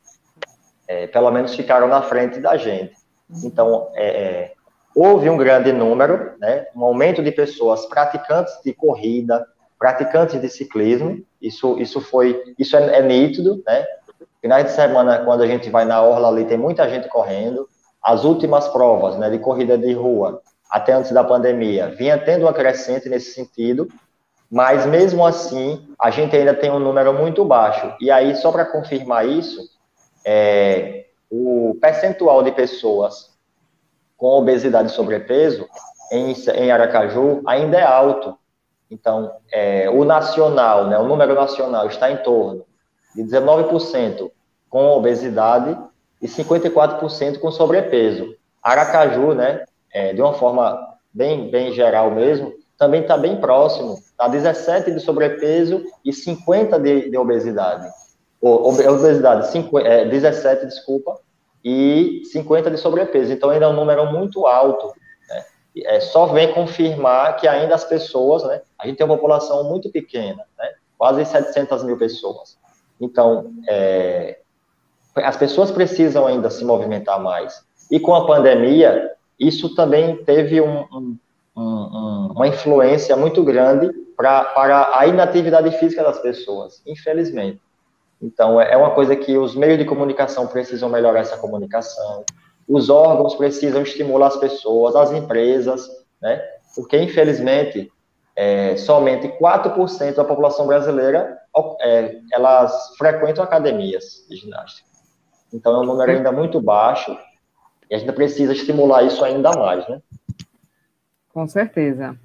é, 0.87 1.07
pelo 1.07 1.31
menos 1.31 1.55
ficaram 1.55 1.87
na 1.87 2.03
frente 2.03 2.39
da 2.39 2.55
gente. 2.55 2.93
Então, 3.43 3.89
é, 3.95 4.07
é, 4.07 4.53
houve 4.95 5.27
um 5.27 5.37
grande 5.37 5.71
número, 5.71 6.33
né, 6.39 6.67
um 6.75 6.83
aumento 6.83 7.23
de 7.23 7.31
pessoas 7.31 7.87
praticantes 7.87 8.53
de 8.63 8.73
corrida, 8.73 9.43
praticantes 9.79 10.39
de 10.39 10.49
ciclismo, 10.49 11.23
isso, 11.41 11.79
isso 11.79 11.99
foi, 11.99 12.53
isso 12.59 12.77
é, 12.77 12.99
é 12.99 13.01
nítido, 13.01 13.63
né, 13.65 13.85
finais 14.41 14.65
de 14.65 14.71
semana, 14.71 15.19
quando 15.19 15.43
a 15.43 15.47
gente 15.47 15.69
vai 15.69 15.85
na 15.85 16.01
orla 16.01 16.29
ali, 16.29 16.45
tem 16.45 16.57
muita 16.57 16.89
gente 16.89 17.07
correndo, 17.09 17.67
as 18.01 18.23
últimas 18.23 18.67
provas, 18.69 19.17
né, 19.17 19.29
de 19.29 19.39
corrida 19.39 19.77
de 19.77 19.93
rua, 19.93 20.41
até 20.69 20.93
antes 20.93 21.11
da 21.11 21.23
pandemia, 21.23 21.89
vinha 21.89 22.17
tendo 22.17 22.43
uma 22.43 22.53
crescente 22.53 23.09
nesse 23.09 23.33
sentido, 23.33 23.87
mas 24.49 24.85
mesmo 24.85 25.25
assim, 25.25 25.87
a 25.99 26.09
gente 26.09 26.35
ainda 26.35 26.53
tem 26.53 26.71
um 26.71 26.79
número 26.79 27.13
muito 27.13 27.43
baixo, 27.43 27.93
e 27.99 28.09
aí, 28.09 28.35
só 28.35 28.51
para 28.51 28.65
confirmar 28.65 29.27
isso, 29.27 29.61
é, 30.25 31.05
o 31.29 31.77
percentual 31.81 32.41
de 32.43 32.51
pessoas 32.51 33.37
com 34.17 34.27
obesidade 34.27 34.89
e 34.89 34.95
sobrepeso 34.95 35.67
em, 36.11 36.33
em 36.55 36.71
Aracaju 36.71 37.41
ainda 37.45 37.77
é 37.77 37.83
alto. 37.83 38.37
Então, 38.91 39.31
é, 39.51 39.89
o 39.89 40.03
nacional, 40.03 40.87
né, 40.87 40.97
o 40.97 41.07
número 41.07 41.35
nacional 41.35 41.87
está 41.87 42.11
em 42.11 42.17
torno 42.17 42.65
de 43.15 43.23
19% 43.23 44.31
com 44.69 44.91
obesidade 44.91 45.77
e 46.21 46.27
54% 46.27 47.39
com 47.39 47.51
sobrepeso. 47.51 48.35
Aracaju, 48.61 49.33
né, 49.33 49.63
é, 49.93 50.13
de 50.13 50.21
uma 50.21 50.33
forma 50.33 50.95
bem, 51.13 51.49
bem 51.49 51.71
geral 51.71 52.11
mesmo, 52.11 52.53
também 52.77 53.01
está 53.01 53.17
bem 53.17 53.37
próximo, 53.37 53.95
está 53.95 54.27
17 54.27 54.91
de 54.91 54.99
sobrepeso 54.99 55.83
e 56.05 56.13
50 56.13 56.79
de, 56.79 57.09
de 57.09 57.17
obesidade 57.17 57.89
obesidade 58.41 59.51
5, 59.51 59.79
é, 59.79 60.05
17, 60.05 60.65
desculpa, 60.65 61.19
e 61.63 62.21
50 62.31 62.71
de 62.71 62.77
sobrepeso. 62.77 63.33
Então, 63.33 63.49
ainda 63.49 63.65
é 63.65 63.67
um 63.67 63.75
número 63.75 64.05
muito 64.11 64.47
alto. 64.47 64.93
Né? 65.27 65.43
É, 65.85 65.99
só 65.99 66.27
vem 66.27 66.53
confirmar 66.53 67.35
que 67.35 67.47
ainda 67.47 67.75
as 67.75 67.83
pessoas, 67.83 68.43
né? 68.43 68.61
A 68.79 68.87
gente 68.87 68.97
tem 68.97 69.05
uma 69.05 69.15
população 69.15 69.65
muito 69.65 69.91
pequena, 69.91 70.45
né? 70.57 70.71
Quase 70.97 71.25
700 71.25 71.83
mil 71.83 71.97
pessoas. 71.97 72.57
Então, 72.99 73.53
é, 73.67 74.39
as 75.15 75.37
pessoas 75.37 75.71
precisam 75.71 76.27
ainda 76.27 76.49
se 76.49 76.63
movimentar 76.65 77.21
mais. 77.21 77.63
E 77.89 77.99
com 77.99 78.13
a 78.13 78.25
pandemia, 78.25 79.11
isso 79.39 79.73
também 79.73 80.17
teve 80.23 80.61
um, 80.61 80.85
um, 80.91 81.17
um, 81.55 82.31
uma 82.35 82.47
influência 82.47 83.15
muito 83.15 83.43
grande 83.43 83.89
pra, 84.15 84.43
para 84.43 84.99
a 84.99 85.07
inatividade 85.07 85.71
física 85.79 86.03
das 86.03 86.19
pessoas, 86.19 86.81
infelizmente. 86.85 87.61
Então, 88.21 88.59
é, 88.59 88.73
é 88.73 88.77
uma 88.77 88.91
coisa 88.91 89.15
que 89.15 89.37
os 89.37 89.55
meios 89.55 89.77
de 89.77 89.85
comunicação 89.85 90.45
precisam 90.47 90.89
melhorar 90.89 91.21
essa 91.21 91.37
comunicação, 91.37 92.23
os 92.67 92.89
órgãos 92.89 93.35
precisam 93.35 93.81
estimular 93.81 94.27
as 94.27 94.37
pessoas, 94.37 94.95
as 94.95 95.11
empresas, 95.11 95.89
né? 96.21 96.39
Porque, 96.75 96.97
infelizmente, 96.97 97.91
é, 98.35 98.75
somente 98.77 99.27
4% 99.41 100.15
da 100.15 100.23
população 100.23 100.67
brasileira 100.67 101.38
é, 101.81 102.19
elas 102.31 102.95
frequentam 102.97 103.43
academias 103.43 104.25
de 104.29 104.35
ginástica. 104.37 104.87
Então, 105.53 105.75
é 105.75 105.79
um 105.79 105.85
número 105.85 106.11
ainda 106.11 106.31
muito 106.31 106.61
baixo 106.61 107.17
e 107.89 107.95
a 107.95 107.97
gente 107.97 108.11
precisa 108.11 108.53
estimular 108.53 109.03
isso 109.03 109.23
ainda 109.23 109.51
mais, 109.51 109.87
né? 109.87 110.01
Com 111.33 111.47
certeza. 111.47 112.15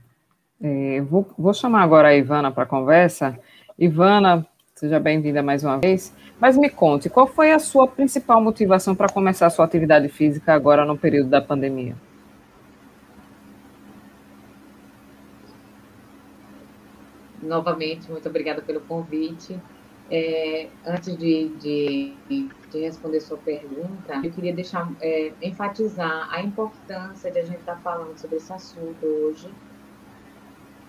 É, 0.62 1.00
vou, 1.02 1.26
vou 1.38 1.54
chamar 1.54 1.82
agora 1.82 2.08
a 2.08 2.14
Ivana 2.14 2.50
para 2.50 2.66
conversa. 2.66 3.38
Ivana, 3.78 4.46
Seja 4.74 4.98
bem-vinda 4.98 5.40
mais 5.40 5.62
uma 5.62 5.78
vez. 5.78 6.12
Mas 6.40 6.58
me 6.58 6.68
conte, 6.68 7.08
qual 7.08 7.28
foi 7.28 7.52
a 7.52 7.60
sua 7.60 7.86
principal 7.86 8.40
motivação 8.40 8.92
para 8.92 9.08
começar 9.08 9.46
a 9.46 9.50
sua 9.50 9.64
atividade 9.64 10.08
física 10.08 10.52
agora 10.52 10.84
no 10.84 10.98
período 10.98 11.30
da 11.30 11.40
pandemia? 11.40 11.94
Novamente, 17.44 18.10
muito 18.10 18.28
obrigada 18.28 18.62
pelo 18.62 18.80
convite. 18.80 19.60
É, 20.10 20.68
antes 20.84 21.16
de, 21.16 21.48
de, 21.56 22.14
de, 22.28 22.78
responder 22.78 23.20
sua 23.20 23.38
pergunta, 23.38 24.20
eu 24.22 24.30
queria 24.30 24.52
deixar 24.52 24.90
é, 25.00 25.32
enfatizar 25.40 26.28
a 26.30 26.42
importância 26.42 27.30
de 27.30 27.38
a 27.38 27.44
gente 27.44 27.60
estar 27.60 27.76
falando 27.76 28.16
sobre 28.18 28.36
esse 28.36 28.52
assunto 28.52 29.04
hoje, 29.06 29.48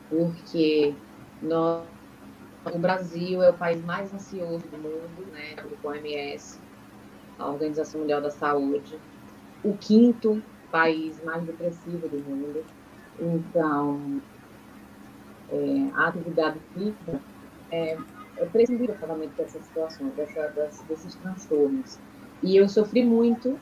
porque 0.10 0.94
nós 1.42 1.86
o 2.74 2.80
Brasil 2.80 3.44
é 3.44 3.50
o 3.50 3.54
país 3.54 3.84
mais 3.86 4.12
ansioso 4.14 4.66
do 4.68 4.78
mundo, 4.78 5.32
né, 5.32 5.56
do 5.56 5.88
OMS, 5.88 6.60
a 7.38 7.48
Organização 7.48 8.02
Mundial 8.02 8.22
da 8.22 8.32
Saúde, 8.32 8.98
o 9.64 9.78
quinto 9.78 10.42
país 10.72 11.24
mais 11.24 11.44
depressivo 11.44 12.08
do 12.08 12.18
mundo. 12.18 12.66
Então, 13.20 14.20
é, 15.56 15.92
a 15.96 16.08
atividade 16.08 16.60
física 16.74 17.22
é, 17.72 17.98
é 18.38 18.46
realmente 19.06 19.34
dessas 19.38 19.64
situações, 19.66 20.14
dessa, 20.14 20.54
desses 20.88 21.16
transtornos. 21.16 21.98
E 22.44 22.58
eu 22.58 22.68
sofri 22.68 23.04
muito 23.04 23.60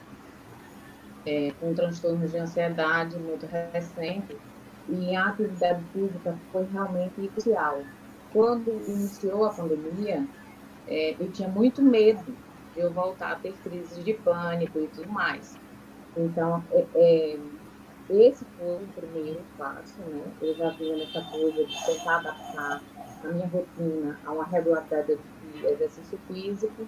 é, 1.26 1.52
com 1.60 1.74
transtornos 1.74 2.32
de 2.32 2.38
ansiedade 2.38 3.18
muito 3.18 3.46
recente, 3.46 4.36
e 4.90 5.16
a 5.16 5.28
atividade 5.28 5.82
física 5.94 6.36
foi 6.52 6.66
realmente 6.66 7.28
crucial 7.30 7.82
quando 8.34 8.72
iniciou 8.88 9.46
a 9.46 9.54
pandemia, 9.54 10.28
é, 10.88 11.16
eu 11.20 11.32
tinha 11.32 11.48
muito 11.48 11.82
medo 11.82 12.36
de 12.74 12.82
eu 12.82 12.92
voltar 12.92 13.34
a 13.34 13.36
ter 13.36 13.54
crises 13.64 14.04
de 14.04 14.14
pânico 14.16 14.80
e 14.80 14.88
tudo 14.88 15.10
mais. 15.10 15.56
Então, 16.18 16.64
é, 16.72 16.86
é, 16.96 17.38
esse 18.10 18.46
foi 18.58 18.76
o 18.76 18.88
primeiro 18.96 19.42
passo, 19.58 20.00
né? 20.02 20.24
Eu 20.42 20.56
já 20.56 20.70
vinha 20.72 20.98
nessa 20.98 21.22
coisa 21.32 21.66
de 21.66 21.86
tentar 21.86 22.18
adaptar 22.18 22.82
a 23.24 23.28
minha 23.28 23.48
rotina 23.48 24.20
a 24.26 24.32
uma 24.32 24.46
regularidade 24.46 25.18
de 25.18 25.66
exercício 25.66 26.20
físico. 26.28 26.88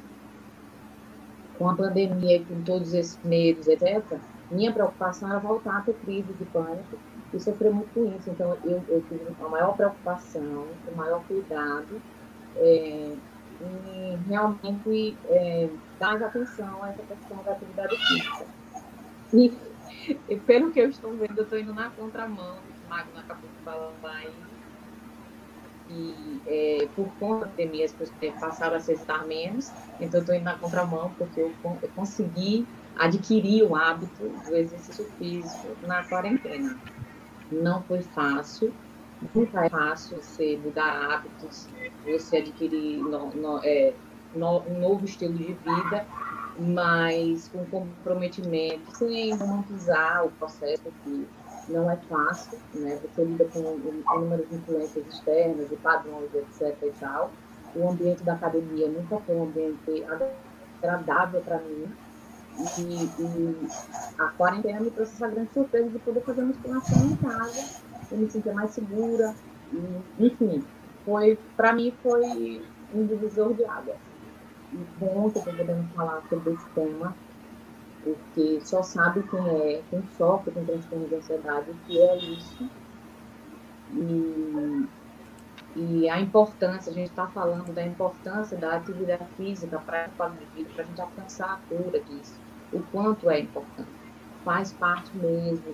Com 1.58 1.70
a 1.70 1.76
pandemia, 1.76 2.44
com 2.44 2.62
todos 2.64 2.94
esses 2.94 3.18
medos, 3.24 3.68
etc., 3.68 4.20
minha 4.52 4.72
preocupação 4.72 5.30
era 5.30 5.40
voltar 5.40 5.78
a 5.78 5.82
ter 5.82 5.94
crise 5.96 6.32
de 6.34 6.46
pânico 6.46 6.98
e 7.34 7.40
sofrer 7.40 7.72
muito 7.72 7.94
com 7.94 8.06
isso. 8.16 8.30
Então, 8.30 8.58
eu, 8.64 8.84
eu 8.88 9.02
tive 9.08 9.26
a 9.44 9.50
maior 9.50 9.76
preocupação, 9.76 10.68
o 10.88 10.96
maior 10.96 11.24
cuidado 11.26 12.02
é, 12.58 13.16
em 13.62 14.18
realmente 14.28 15.18
é, 15.30 15.70
dar 16.00 16.22
atenção 16.22 16.84
a 16.84 16.90
essa 16.90 17.04
questão 17.04 17.44
da 17.44 17.52
atividade 17.52 17.96
física. 17.96 18.46
E, 19.34 19.54
e 20.30 20.36
pelo 20.38 20.72
que 20.72 20.80
eu 20.80 20.90
estou 20.90 21.12
vendo, 21.12 21.38
eu 21.38 21.44
estou 21.44 21.60
indo 21.60 21.74
na 21.74 21.90
contramão, 21.90 22.60
acabou 22.90 23.50
de 23.50 23.64
falar 23.64 23.94
aí, 24.04 24.34
e 25.88 26.42
é, 26.46 26.88
por 26.96 27.08
conta 27.20 27.46
da 27.46 27.52
pandemia 27.52 27.86
as 27.86 27.92
pessoas 27.92 28.40
passaram 28.40 28.76
a 28.76 28.80
cestar 28.80 29.26
menos, 29.28 29.70
então 30.00 30.20
eu 30.20 30.22
estou 30.22 30.36
indo 30.36 30.44
na 30.44 30.58
contramão 30.58 31.14
porque 31.18 31.40
eu, 31.40 31.54
eu 31.64 31.90
consegui 31.96 32.66
adquirir 32.96 33.64
o 33.64 33.76
hábito 33.76 34.30
do 34.46 34.56
exercício 34.56 35.06
físico 35.18 35.68
na 35.86 36.04
quarentena. 36.04 36.80
Não 37.52 37.84
foi 37.84 38.02
fácil, 38.02 38.74
nunca 39.34 39.66
é 39.66 39.70
fácil 39.70 40.18
você 40.18 40.58
mudar 40.58 41.14
hábitos, 41.14 41.68
você 42.04 42.38
adquirir 42.38 43.00
no, 43.00 43.30
no, 43.32 43.60
é, 43.64 43.94
no, 44.34 44.62
um 44.62 44.80
novo 44.80 45.06
estilo 45.06 45.34
de 45.34 45.54
vida, 45.54 46.08
mas 46.58 47.50
com 47.50 47.66
comprometimento, 47.66 48.96
sem 48.96 49.36
romantizar 49.36 50.26
o 50.26 50.32
processo, 50.32 50.84
que 51.04 51.28
não 51.68 51.90
é 51.90 51.98
fácil, 51.98 52.60
né? 52.74 53.00
Você 53.02 53.24
lida 53.24 53.46
com 53.46 53.60
inúmeras 53.60 54.52
influências 54.52 55.06
externas 55.08 55.72
e 55.72 55.76
padrões, 55.78 56.30
etc. 56.34 56.78
e 56.84 56.92
tal. 57.00 57.32
O 57.76 57.90
ambiente 57.90 58.24
da 58.24 58.34
academia 58.34 58.88
nunca 58.88 59.18
foi 59.20 59.36
um 59.36 59.44
ambiente 59.44 60.06
agradável 60.82 61.42
para 61.42 61.60
mim, 61.60 61.92
e, 62.58 63.22
e, 63.22 63.68
a 64.18 64.28
quarentena 64.28 64.80
me 64.80 64.90
trouxe 64.92 65.14
essa 65.16 65.28
grande 65.28 65.52
surpresa 65.52 65.90
de 65.90 66.00
poder 66.00 66.22
fazer 66.22 66.42
musculação 66.42 67.06
em 67.06 67.16
casa, 67.18 67.82
e 68.12 68.16
me 68.16 68.32
sentir 68.32 68.54
mais 68.54 68.72
segura. 68.72 69.36
E, 69.74 70.26
enfim, 70.26 70.64
foi 71.04 71.38
para 71.58 71.74
mim 71.74 71.94
foi 72.02 72.62
um 72.94 73.06
divisor 73.06 73.54
de 73.54 73.66
águas. 73.66 73.98
Bom 75.00 75.30
que 75.32 75.40
podendo 75.40 75.88
falar 75.94 76.22
sobre 76.30 76.54
esse 76.54 76.70
tema, 76.70 77.16
porque 78.04 78.62
só 78.62 78.84
sabe 78.84 79.24
quem 79.24 79.40
é, 79.40 79.84
quem 79.90 80.04
sofre 80.18 80.52
com 80.52 80.66
transtorno 80.66 81.08
de 81.08 81.16
ansiedade, 81.16 81.72
o 81.72 81.76
que 81.86 82.02
é 82.02 82.18
isso. 82.18 82.70
E, 83.94 84.88
e 85.76 86.10
a 86.10 86.20
importância, 86.20 86.92
a 86.92 86.96
gente 86.96 87.10
está 87.10 87.28
falando 87.28 87.74
da 87.74 87.86
importância 87.86 88.58
da 88.58 88.76
atividade 88.76 89.26
física 89.38 89.80
para 89.80 90.06
a 90.06 90.10
qualidade 90.10 90.46
de 90.52 90.58
vida, 90.58 90.70
para 90.74 90.84
a 90.84 90.88
gente 90.88 91.02
alcançar 91.02 91.54
a 91.54 91.76
cura 91.76 92.00
disso 92.02 92.46
o 92.72 92.82
quanto 92.92 93.30
é 93.30 93.40
importante. 93.40 93.90
faz 94.44 94.74
parte 94.74 95.16
mesmo 95.18 95.74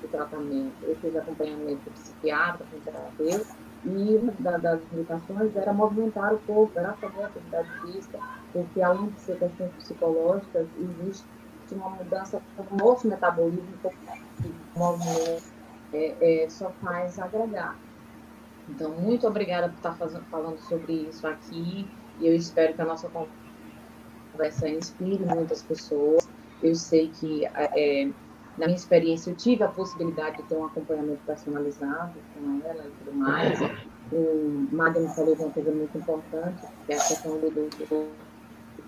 do 0.00 0.08
tratamento. 0.10 0.74
Eu 0.82 0.96
fiz 0.96 1.14
acompanhamento 1.14 1.84
com 1.84 1.90
psiquiatra, 1.92 2.66
com 2.70 2.80
terapeuta, 2.80 3.56
e 3.84 4.16
uma 4.16 4.58
das 4.58 4.80
indicações 4.92 5.54
era 5.56 5.72
movimentar 5.72 6.34
o 6.34 6.38
corpo, 6.40 6.78
era 6.78 6.92
fazer 6.94 7.22
atividade 7.22 7.68
física, 7.80 8.18
porque 8.52 8.82
além 8.82 9.08
de 9.08 9.20
ser 9.20 9.38
questões 9.38 9.70
psicológicas, 9.74 10.66
existe 10.78 11.26
uma 11.72 11.90
mudança 11.90 12.42
no 12.70 12.76
nosso 12.76 13.06
metabolismo, 13.06 13.78
o 14.74 14.78
movimento 14.78 15.42
é, 15.92 16.44
é, 16.44 16.48
só 16.48 16.70
faz 16.82 17.18
agregar. 17.18 17.76
Então, 18.68 18.90
muito 18.92 19.26
obrigada 19.26 19.68
por 19.68 19.76
estar 19.76 19.94
fazendo, 19.94 20.24
falando 20.26 20.58
sobre 20.58 20.92
isso 20.92 21.26
aqui, 21.26 21.88
e 22.18 22.26
eu 22.26 22.34
espero 22.34 22.74
que 22.74 22.82
a 22.82 22.84
nossa 22.84 23.08
conversa 24.32 24.68
inspire 24.68 25.24
muitas 25.24 25.62
pessoas. 25.62 26.28
Eu 26.62 26.74
sei 26.74 27.08
que, 27.08 27.46
é, 27.46 28.10
na 28.58 28.66
minha 28.66 28.76
experiência, 28.76 29.30
eu 29.30 29.36
tive 29.36 29.62
a 29.62 29.68
possibilidade 29.68 30.38
de 30.38 30.42
ter 30.44 30.56
um 30.56 30.66
acompanhamento 30.66 31.20
personalizado 31.24 32.14
com 32.34 32.60
ela 32.68 32.84
e 32.86 33.04
tudo 33.04 33.16
mais. 33.16 33.58
O 34.12 34.68
Magno 34.72 35.08
falou 35.10 35.34
de 35.34 35.42
uma 35.42 35.52
coisa 35.52 35.70
muito 35.70 35.96
importante, 35.96 36.62
que 36.84 36.92
é 36.92 36.96
a 36.96 37.04
questão 37.04 37.38
do, 37.38 37.50
do, 37.50 38.08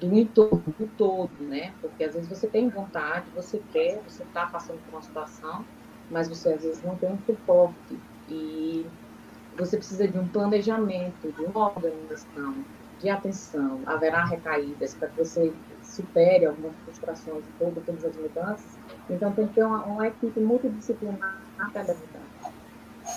do 0.00 0.18
entorno 0.18 0.62
do 0.78 0.86
todo, 0.98 1.30
né? 1.40 1.72
Porque 1.80 2.04
às 2.04 2.14
vezes 2.14 2.28
você 2.28 2.48
tem 2.48 2.68
vontade, 2.68 3.26
você 3.34 3.62
quer, 3.72 4.00
você 4.02 4.24
está 4.24 4.46
passando 4.46 4.80
por 4.86 4.94
uma 4.94 5.02
situação, 5.02 5.64
mas 6.10 6.28
você 6.28 6.52
às 6.52 6.62
vezes 6.62 6.82
não 6.82 6.96
tem 6.96 7.12
um 7.12 7.18
suporte. 7.24 7.98
E 8.28 8.84
você 9.56 9.76
precisa 9.76 10.08
de 10.08 10.18
um 10.18 10.26
planejamento, 10.26 11.30
de 11.32 11.44
uma 11.44 11.68
organização, 11.68 12.64
de 12.98 13.08
atenção. 13.08 13.80
Haverá 13.86 14.24
recaídas 14.24 14.94
para 14.94 15.08
que 15.08 15.18
você 15.18 15.52
supere 15.90 16.46
algumas 16.46 16.74
frustrações 16.84 17.44
de 17.44 17.52
todas, 17.58 17.84
todas 17.84 18.04
as 18.04 18.16
mudanças. 18.16 18.78
Então, 19.08 19.32
tem 19.32 19.46
que 19.48 19.54
ter 19.54 19.64
uma, 19.64 19.84
uma 19.84 20.06
equipe 20.06 20.40
multidisciplinar 20.40 21.42
a 21.58 21.70
cada 21.70 21.94
mudança. 21.94 22.54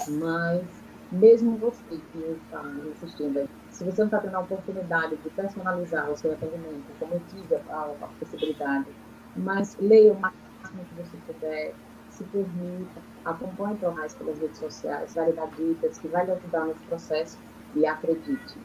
Mas, 0.09 0.63
mesmo 1.11 1.57
você 1.57 1.83
que 2.11 2.19
está 2.43 2.61
assistindo 2.91 3.39
aí, 3.39 3.49
se 3.69 3.83
você 3.83 4.01
não 4.01 4.07
está 4.07 4.19
tendo 4.19 4.35
a 4.35 4.39
oportunidade 4.39 5.15
de 5.17 5.29
personalizar 5.29 6.09
o 6.09 6.17
seu 6.17 6.31
atendimento, 6.31 6.83
como 6.99 7.13
eu 7.13 7.21
tive 7.29 7.55
a, 7.55 7.95
a 8.01 8.07
possibilidade, 8.19 8.87
mas 9.35 9.77
leia 9.79 10.13
o 10.13 10.19
máximo 10.19 10.85
que 10.89 10.95
você 10.95 11.17
puder, 11.27 11.73
se 12.09 12.23
permita, 12.25 13.01
acompanhe 13.25 13.75
o 13.75 13.77
Torrais 13.77 14.13
pelas 14.15 14.39
redes 14.39 14.57
sociais, 14.57 15.13
vai 15.15 15.31
dar 15.33 15.47
dicas 15.47 15.97
que 15.97 16.07
vai 16.07 16.25
lhe 16.25 16.31
ajudar 16.31 16.65
nesse 16.65 16.83
processo 16.85 17.39
e 17.75 17.85
acredite, 17.85 18.57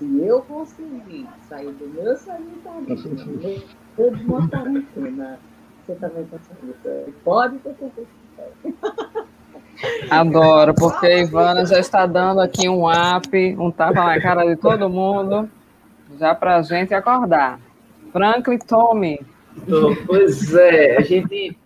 se 0.00 0.26
eu 0.26 0.40
conseguir 0.42 1.28
sair 1.46 1.72
do 1.72 1.86
meu 1.88 2.16
sanitarismo, 2.16 3.62
eu 3.98 4.16
de 4.16 4.24
uma 4.24 4.48
quarentena, 4.48 5.38
você 5.84 5.94
também 5.96 6.26
consegue. 6.26 7.12
Pode 7.22 7.58
ter 7.58 7.74
certeza 7.74 8.08
Adoro, 10.10 10.74
porque 10.74 11.06
a 11.06 11.18
Ivana 11.20 11.66
já 11.66 11.78
está 11.78 12.06
dando 12.06 12.40
aqui 12.40 12.66
um 12.66 12.86
up, 12.86 13.56
um 13.58 13.70
tapa 13.70 14.06
na 14.06 14.20
cara 14.20 14.44
de 14.44 14.56
todo 14.56 14.88
mundo, 14.88 15.50
já 16.18 16.34
para 16.34 16.56
a 16.56 16.62
gente 16.62 16.94
acordar. 16.94 17.60
Franklin 18.10 18.58
Tommy. 18.58 19.20
Então, 19.56 19.94
pois 20.06 20.54
é, 20.54 20.96
a 20.96 21.02
gente, 21.02 21.58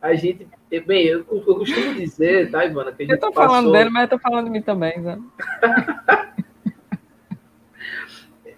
a 0.00 0.14
gente, 0.14 0.46
bem, 0.86 1.06
eu, 1.06 1.18
eu 1.30 1.40
costumo 1.56 1.94
dizer, 1.94 2.50
tá, 2.50 2.64
Ivana, 2.64 2.92
que 2.92 3.02
a 3.02 3.06
gente 3.06 3.10
Eu 3.10 3.28
estou 3.28 3.32
falando 3.32 3.72
dele, 3.72 3.90
mas 3.90 4.04
estou 4.04 4.18
falando 4.18 4.44
de 4.44 4.50
mim 4.50 4.62
também, 4.62 5.00
né? 5.00 5.18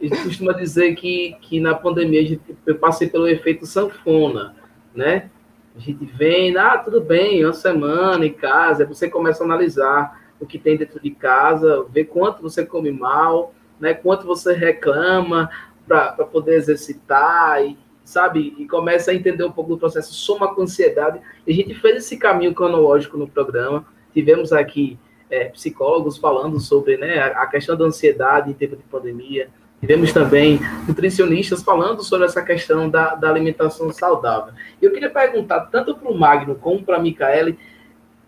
gente 0.07 0.23
costuma 0.23 0.53
dizer 0.53 0.95
que, 0.95 1.37
que 1.41 1.61
na 1.61 1.75
pandemia 1.75 2.21
a 2.21 2.25
gente, 2.25 2.43
eu 2.67 2.77
passei 2.77 3.09
pelo 3.09 3.29
efeito 3.29 3.67
sanfona, 3.67 4.55
né? 4.95 5.31
A 5.77 5.81
gente 5.81 6.05
vem, 6.05 6.57
ah, 6.57 6.79
tudo 6.79 7.01
bem, 7.01 7.45
uma 7.45 7.53
semana 7.53 8.25
em 8.25 8.33
casa, 8.33 8.87
você 8.87 9.09
começa 9.09 9.43
a 9.43 9.47
analisar 9.47 10.21
o 10.39 10.47
que 10.47 10.59
tem 10.59 10.77
dentro 10.77 11.01
de 11.01 11.11
casa, 11.11 11.85
ver 11.91 12.05
quanto 12.05 12.43
você 12.43 12.65
come 12.65 12.93
mal, 12.93 13.53
né? 13.81 13.95
Quanto 13.95 14.27
você 14.27 14.53
reclama 14.53 15.51
para 15.87 16.13
poder 16.25 16.55
exercitar 16.55 17.65
e 17.65 17.77
sabe? 18.05 18.55
E 18.59 18.67
começa 18.69 19.11
a 19.11 19.15
entender 19.15 19.45
um 19.45 19.51
pouco 19.51 19.71
do 19.71 19.79
processo, 19.79 20.13
soma 20.13 20.55
com 20.55 20.63
ansiedade. 20.63 21.21
E 21.47 21.53
a 21.53 21.55
gente 21.55 21.75
fez 21.75 21.97
esse 21.97 22.17
caminho 22.17 22.55
cronológico 22.55 23.17
no 23.17 23.27
programa. 23.27 23.87
Tivemos 24.13 24.53
aqui 24.53 24.99
é, 25.31 25.47
psicólogos 25.47 26.19
falando 26.19 26.61
sobre 26.61 26.97
né, 26.97 27.19
a 27.19 27.47
questão 27.47 27.77
da 27.77 27.87
ansiedade 27.87 28.51
em 28.51 28.55
tempo 28.55 28.77
de 28.77 28.83
pandemia. 28.83 29.49
Tivemos 29.85 30.15
também 30.15 30.59
nutricionistas 30.89 31.63
falando 31.63 32.03
sobre 32.03 32.25
essa 32.25 32.41
questão 32.41 32.89
da, 32.89 33.15
da 33.15 33.29
alimentação 33.29 33.93
saudável. 33.93 34.55
Eu 34.81 34.91
queria 34.91 35.11
perguntar, 35.11 35.61
tanto 35.67 35.95
para 35.95 36.11
o 36.11 36.19
Magno 36.19 36.55
como 36.55 36.83
para 36.83 36.97
a 36.97 36.99
Micaele, 36.99 37.59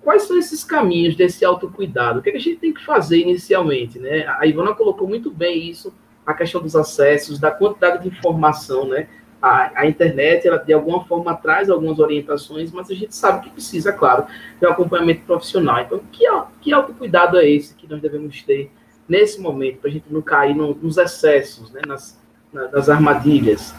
quais 0.02 0.24
são 0.24 0.36
esses 0.36 0.62
caminhos 0.62 1.16
desse 1.16 1.46
autocuidado? 1.46 2.18
O 2.18 2.22
que, 2.22 2.28
é 2.28 2.32
que 2.32 2.36
a 2.36 2.42
gente 2.42 2.59
tem 2.59 2.74
que 2.74 2.84
fazer 2.84 3.20
inicialmente? 3.20 3.98
Né? 3.98 4.26
A 4.38 4.44
Ivana 4.44 4.74
colocou 4.74 5.09
muito 5.09 5.30
bem 5.30 5.70
isso, 5.70 5.94
a 6.26 6.34
questão 6.34 6.61
dos 6.61 6.76
acessos, 6.76 7.38
da 7.38 7.50
quantidade 7.50 8.02
de 8.02 8.09
informação, 8.09 8.86
né? 8.86 9.09
A, 9.40 9.80
a, 9.80 9.86
internet, 9.86 10.46
ela 10.46 10.59
de 10.59 10.74
alguma 10.74 11.04
forma 11.04 11.34
traz 11.34 11.70
algumas 11.70 11.98
orientações, 11.98 12.70
mas 12.70 12.90
a 12.90 12.94
gente 12.94 13.14
sabe 13.14 13.44
que 13.44 13.50
precisa, 13.50 13.92
claro, 13.92 14.26
de 14.61 14.66
um 14.66 14.70
acompanhamento 14.70 15.22
profissional. 15.22 15.80
Então, 15.80 16.00
que, 16.12 16.24
que 16.61 16.72
autocuidado 16.72 17.38
é 17.38 17.48
esse 17.48 17.74
que 17.74 17.88
nós 17.88 18.00
devemos 18.02 18.42
ter 18.42 18.70
nesse 19.09 19.40
momento, 19.40 19.80
para 19.80 19.90
a 19.90 19.92
gente 19.92 20.12
não 20.12 20.20
cair 20.20 20.54
no, 20.54 20.74
nos 20.74 20.96
excessos, 20.96 21.70
né, 21.70 21.82
nas, 21.86 22.18
nas 22.52 22.88
armadilhas. 22.88 23.74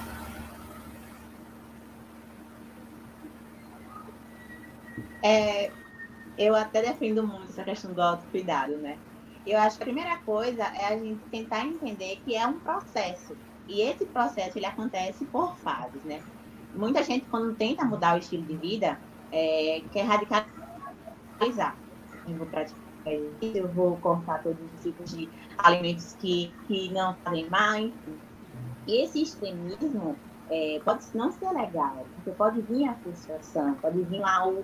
É, 5.24 5.72
eu 6.38 6.56
até 6.56 6.82
defendo 6.82 7.26
muito 7.26 7.50
essa 7.50 7.64
questão 7.64 7.92
do 7.92 8.02
autocuidado, 8.02 8.78
né? 8.78 8.98
Eu 9.46 9.60
acho 9.60 9.78
que 9.78 9.84
a 9.84 9.86
primeira 9.86 10.18
coisa 10.18 10.64
é 10.64 10.88
a 10.88 10.98
gente 10.98 11.20
tentar 11.32 11.66
entender 11.66 12.22
que 12.24 12.36
é 12.36 12.46
um 12.46 12.60
processo. 12.60 13.36
E 13.68 13.82
esse 13.82 14.06
processo, 14.06 14.58
ele 14.58 14.66
acontece 14.66 15.26
por 15.26 15.58
fases, 15.58 16.02
né? 16.04 16.22
Muita 16.76 17.04
gente, 17.04 17.26
quando 17.30 17.56
tenta 17.56 17.84
mudar 17.84 18.16
o 18.16 18.20
estilo 18.20 18.44
de 18.44 18.56
vida, 18.56 19.00
é, 19.32 19.82
quer 19.92 20.04
radicalizar. 20.04 21.76
Eu 22.28 22.36
vou 22.36 22.48
praticar 22.48 22.87
eu 23.42 23.68
vou 23.70 23.98
cortar 23.98 24.42
todos 24.44 24.60
os 24.74 24.82
tipos 24.82 25.12
de 25.12 25.30
alimentos 25.58 26.14
que, 26.20 26.54
que 26.68 26.92
não 26.92 27.16
fazem 27.24 27.50
mais. 27.50 27.92
E 28.86 29.04
esse 29.04 29.22
extremismo 29.22 30.16
é, 30.50 30.80
pode 30.84 31.06
não 31.14 31.32
ser 31.32 31.50
legal, 31.52 32.06
porque 32.16 32.32
pode 32.32 32.62
vir 32.62 32.88
a 32.88 32.96
frustração, 32.96 33.74
pode 33.76 34.02
vir 34.04 34.20
lá 34.20 34.48
o, 34.48 34.64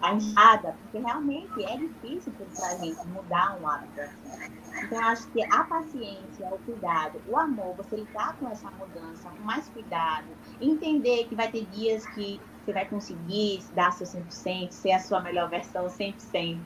a 0.00 0.14
enxada, 0.14 0.76
porque 0.82 0.98
realmente 0.98 1.64
é 1.64 1.76
difícil 1.76 2.32
para 2.32 2.68
a 2.68 2.76
gente 2.78 3.06
mudar 3.08 3.58
um 3.60 3.68
hábito 3.68 4.00
assim. 4.00 4.60
Então, 4.82 4.98
eu 4.98 5.08
acho 5.08 5.28
que 5.28 5.42
a 5.44 5.64
paciência, 5.64 6.48
o 6.50 6.58
cuidado, 6.58 7.20
o 7.28 7.36
amor, 7.36 7.76
você 7.76 7.96
lidar 7.96 8.36
com 8.38 8.48
essa 8.48 8.70
mudança 8.72 9.28
com 9.30 9.42
mais 9.42 9.68
cuidado, 9.68 10.28
entender 10.60 11.24
que 11.28 11.34
vai 11.34 11.50
ter 11.50 11.66
dias 11.66 12.06
que 12.06 12.40
você 12.64 12.72
vai 12.72 12.86
conseguir 12.88 13.62
dar 13.74 13.92
seu 13.92 14.06
100%, 14.06 14.70
ser 14.70 14.92
a 14.92 14.98
sua 14.98 15.20
melhor 15.20 15.48
versão 15.48 15.86
100% 15.86 16.60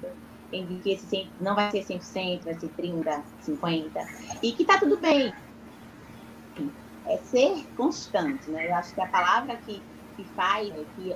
em 0.55 0.81
que 0.81 0.93
esse 0.93 1.31
não 1.41 1.55
vai 1.55 1.71
ser 1.71 1.85
100%, 1.85 2.45
vai 2.45 2.55
ser 2.55 2.69
30%, 2.71 3.25
50%, 3.43 3.93
e 4.43 4.53
que 4.53 4.65
tá 4.65 4.79
tudo 4.79 4.99
bem. 5.01 5.33
É 7.07 7.17
ser 7.19 7.67
constante, 7.77 8.51
né? 8.51 8.69
Eu 8.69 8.75
acho 8.77 8.95
que 8.95 9.01
a 9.01 9.07
palavra 9.09 9.57
que, 9.57 9.83
que 10.17 10.25
faz, 10.35 10.69
né, 10.71 10.85
que 10.95 11.15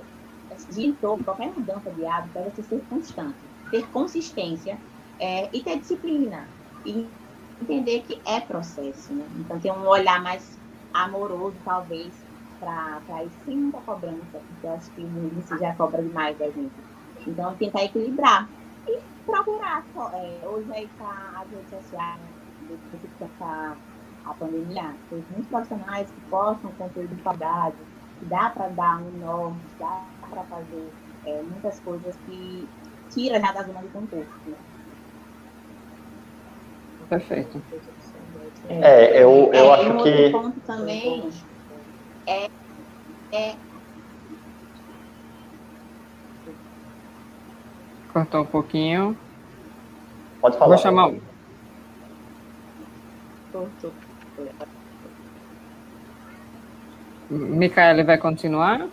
ditou 0.69 1.17
qualquer 1.23 1.51
mudança 1.51 1.89
de 1.91 2.05
hábito 2.05 2.33
deve 2.33 2.55
ser 2.55 2.63
ser 2.63 2.85
constante, 2.85 3.37
ter 3.71 3.87
consistência 3.89 4.77
é, 5.19 5.49
e 5.55 5.63
ter 5.63 5.79
disciplina. 5.79 6.47
E 6.85 7.09
entender 7.61 8.01
que 8.01 8.21
é 8.25 8.39
processo, 8.39 9.13
né? 9.13 9.25
Então, 9.37 9.59
ter 9.59 9.71
um 9.71 9.85
olhar 9.87 10.21
mais 10.21 10.57
amoroso, 10.93 11.57
talvez, 11.63 12.13
para 12.59 13.23
ir 13.23 13.31
sem 13.45 13.57
muita 13.57 13.79
cobrança, 13.79 14.39
porque 14.47 14.65
eu 14.65 14.71
acho 14.71 14.91
que 14.91 15.01
o 15.01 15.59
já 15.59 15.75
cobra 15.75 16.01
demais 16.01 16.37
da 16.37 16.45
gente. 16.45 16.71
Então, 17.27 17.55
tentar 17.55 17.83
equilibrar 17.83 18.49
e 18.89 19.01
procurar. 19.25 19.85
É, 20.13 20.47
hoje 20.47 20.71
aí 20.73 20.87
tá 20.97 21.41
as 21.41 21.49
redes 21.51 21.69
sociais, 21.69 22.21
depois 22.61 23.01
que 23.01 23.43
a 24.25 24.33
pandemia, 24.33 24.95
tem 25.09 25.23
muitos 25.29 25.47
profissionais 25.47 26.09
que 26.11 26.21
postam 26.29 26.71
conteúdo 26.73 27.15
de 27.15 27.21
qualidade, 27.21 27.75
que 28.19 28.25
dá 28.25 28.49
para 28.49 28.67
dar 28.69 29.01
um 29.01 29.11
norte, 29.11 29.59
dá 29.79 30.05
para 30.29 30.43
fazer 30.43 30.91
é, 31.25 31.41
muitas 31.41 31.79
coisas 31.79 32.15
que 32.25 32.67
tira 33.09 33.39
já 33.39 33.51
da 33.51 33.63
zona 33.63 33.81
de 33.81 33.87
conforto. 33.89 34.29
Né? 34.45 34.57
Perfeito. 37.07 37.63
É, 38.67 39.23
eu, 39.23 39.51
eu 39.51 39.53
é, 39.53 39.73
acho 39.73 39.93
um 39.93 40.03
que. 40.03 40.09
Outro 40.09 40.41
ponto 40.41 40.59
também 40.61 41.29
é, 42.27 42.45
é 43.31 43.68
Cortou 48.13 48.41
um 48.41 48.45
pouquinho. 48.45 49.17
Pode 50.41 50.57
falar. 50.57 50.69
Vou 50.75 50.77
chamar. 50.77 51.11
Cortou. 53.51 53.91
Micaele 57.29 58.03
vai 58.03 58.17
continuar? 58.17 58.87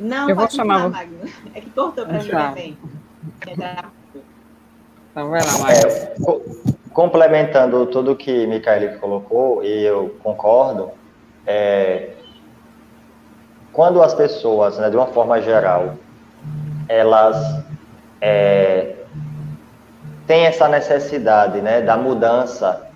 Não, 0.00 0.28
Eu 0.30 0.34
vou 0.34 0.50
chamar 0.50 0.88
Magno. 0.88 1.18
É 1.54 1.60
que 1.60 1.70
cortou 1.70 2.06
para 2.06 2.18
mim 2.22 2.28
Tá. 2.28 2.48
também. 2.48 2.78
Entrar. 3.46 3.92
Então 5.10 5.28
vai 5.30 5.40
lá. 5.42 5.72
É, 5.72 6.14
co- 6.24 6.42
complementando 6.92 7.86
tudo 7.86 8.16
que 8.16 8.46
Micaele 8.46 8.96
colocou, 8.98 9.62
e 9.62 9.84
eu 9.84 10.16
concordo, 10.22 10.90
é, 11.46 12.14
quando 13.72 14.02
as 14.02 14.14
pessoas, 14.14 14.78
né, 14.78 14.90
de 14.90 14.96
uma 14.96 15.06
forma 15.06 15.40
geral, 15.40 15.94
elas 16.88 17.64
é, 18.20 18.94
têm 20.26 20.44
essa 20.44 20.68
necessidade 20.68 21.60
né, 21.60 21.80
da 21.80 21.96
mudança, 21.96 22.88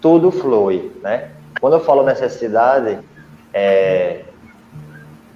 tudo 0.00 0.30
flui. 0.30 0.92
Né? 1.02 1.28
Quando 1.60 1.74
eu 1.74 1.80
falo 1.80 2.02
necessidade, 2.02 2.98
é, 3.52 4.22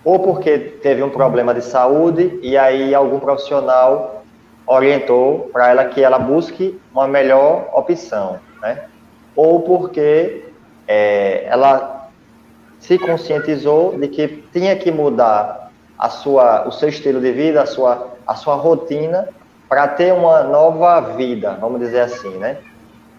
ou 0.04 0.20
porque 0.20 0.58
teve 0.58 1.02
um 1.02 1.10
problema 1.10 1.52
de 1.52 1.62
saúde 1.62 2.38
e 2.42 2.56
aí 2.56 2.94
algum 2.94 3.18
profissional 3.18 4.22
orientou 4.66 5.50
para 5.52 5.70
ela 5.70 5.84
que 5.84 6.02
ela 6.02 6.18
busque 6.18 6.80
uma 6.92 7.06
melhor 7.06 7.68
opção, 7.72 8.38
né? 8.60 8.84
Ou 9.34 9.60
porque 9.60 10.44
é, 10.88 11.44
ela 11.46 11.95
se 12.78 12.98
conscientizou 12.98 13.98
de 13.98 14.08
que 14.08 14.44
tinha 14.52 14.76
que 14.76 14.90
mudar 14.90 15.70
a 15.98 16.08
sua, 16.08 16.66
o 16.68 16.72
seu 16.72 16.88
estilo 16.88 17.20
de 17.20 17.32
vida, 17.32 17.62
a 17.62 17.66
sua, 17.66 18.14
a 18.26 18.34
sua 18.34 18.54
rotina 18.54 19.28
para 19.68 19.88
ter 19.88 20.12
uma 20.12 20.42
nova 20.42 21.00
vida, 21.16 21.56
vamos 21.60 21.80
dizer 21.80 22.00
assim, 22.00 22.30
né? 22.36 22.58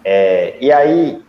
É, 0.04 0.56
e 0.62 0.72
aí, 0.72 1.22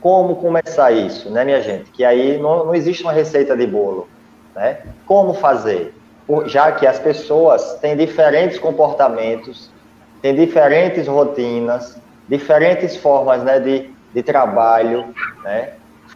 como 0.00 0.36
começar 0.36 0.90
isso, 0.92 1.30
né, 1.30 1.44
minha 1.44 1.60
gente? 1.60 1.90
Que 1.90 2.04
aí 2.04 2.38
não, 2.38 2.64
não 2.64 2.74
existe 2.74 3.02
uma 3.02 3.12
receita 3.12 3.56
de 3.56 3.66
bolo, 3.66 4.08
né? 4.54 4.78
Como 5.04 5.34
fazer? 5.34 5.94
Já 6.46 6.72
que 6.72 6.86
as 6.86 6.98
pessoas 6.98 7.74
têm 7.80 7.96
diferentes 7.96 8.58
comportamentos, 8.58 9.70
têm 10.22 10.34
diferentes 10.34 11.06
rotinas, 11.08 11.98
diferentes 12.28 12.96
formas 12.96 13.42
né, 13.42 13.58
de, 13.58 13.90
de 14.14 14.22
trabalho, 14.22 15.12
né? 15.42 15.72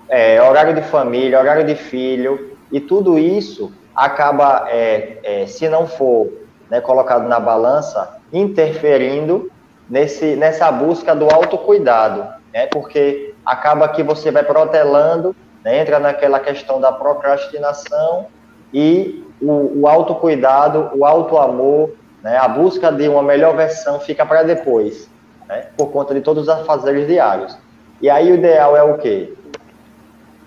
É, 0.09 0.43
horário 0.43 0.75
de 0.75 0.83
família, 0.83 1.41
horário 1.41 1.65
de 1.65 1.75
filho, 1.75 2.57
e 2.71 2.81
tudo 2.81 3.19
isso 3.19 3.73
acaba, 3.95 4.67
é, 4.69 5.19
é, 5.23 5.47
se 5.47 5.69
não 5.69 5.87
for 5.87 6.31
né, 6.71 6.81
colocado 6.81 7.29
na 7.29 7.39
balança, 7.39 8.19
interferindo 8.33 9.51
nesse, 9.89 10.35
nessa 10.37 10.71
busca 10.73 11.15
do 11.15 11.33
autocuidado, 11.33 12.27
né? 12.53 12.67
Porque 12.67 13.35
acaba 13.45 13.89
que 13.89 14.03
você 14.03 14.31
vai 14.31 14.43
protelando, 14.43 15.35
né, 15.63 15.81
entra 15.81 15.99
naquela 15.99 16.41
questão 16.41 16.81
da 16.81 16.93
procrastinação 16.93 18.27
e 18.73 19.25
o, 19.41 19.83
o 19.83 19.89
autocuidado, 19.89 20.91
o 20.95 21.05
autoamor, 21.05 21.91
né, 22.23 22.37
a 22.39 22.49
busca 22.49 22.91
de 22.91 23.09
uma 23.09 23.23
melhor 23.23 23.55
versão 23.55 24.01
fica 24.01 24.25
para 24.25 24.43
depois, 24.43 25.09
né, 25.49 25.67
por 25.77 25.91
conta 25.91 26.15
de 26.15 26.21
todos 26.21 26.45
os 26.45 26.49
afazeres 26.49 27.07
diários. 27.07 27.57
E 28.01 28.09
aí 28.09 28.31
o 28.31 28.35
ideal 28.35 28.77
é 28.77 28.83
o 28.83 28.99
quê? 28.99 29.33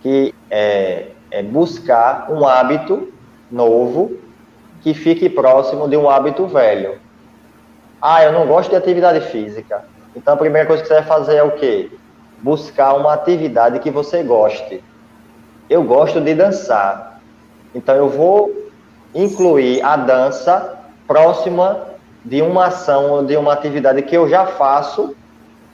Que 0.07 0.33
é, 0.49 1.07
é 1.29 1.43
buscar 1.43 2.31
um 2.31 2.47
hábito 2.47 3.11
novo 3.51 4.17
que 4.81 4.93
fique 4.93 5.27
próximo 5.27 5.85
de 5.89 5.97
um 5.97 6.09
hábito 6.09 6.47
velho. 6.47 6.97
Ah, 8.01 8.23
eu 8.23 8.31
não 8.31 8.47
gosto 8.47 8.69
de 8.69 8.77
atividade 8.77 9.19
física. 9.29 9.83
Então 10.15 10.35
a 10.35 10.37
primeira 10.37 10.65
coisa 10.65 10.81
que 10.81 10.87
você 10.87 10.93
vai 10.93 11.03
fazer 11.03 11.35
é 11.35 11.43
o 11.43 11.51
quê? 11.51 11.91
Buscar 12.41 12.93
uma 12.93 13.13
atividade 13.15 13.79
que 13.79 13.91
você 13.91 14.23
goste. 14.23 14.81
Eu 15.69 15.83
gosto 15.83 16.21
de 16.21 16.33
dançar. 16.33 17.19
Então 17.75 17.93
eu 17.93 18.07
vou 18.07 18.71
incluir 19.13 19.81
a 19.81 19.97
dança 19.97 20.79
próxima 21.05 21.85
de 22.23 22.41
uma 22.41 22.67
ação 22.67 23.11
ou 23.11 23.25
de 23.25 23.35
uma 23.35 23.51
atividade 23.51 24.01
que 24.03 24.15
eu 24.15 24.29
já 24.29 24.45
faço. 24.45 25.13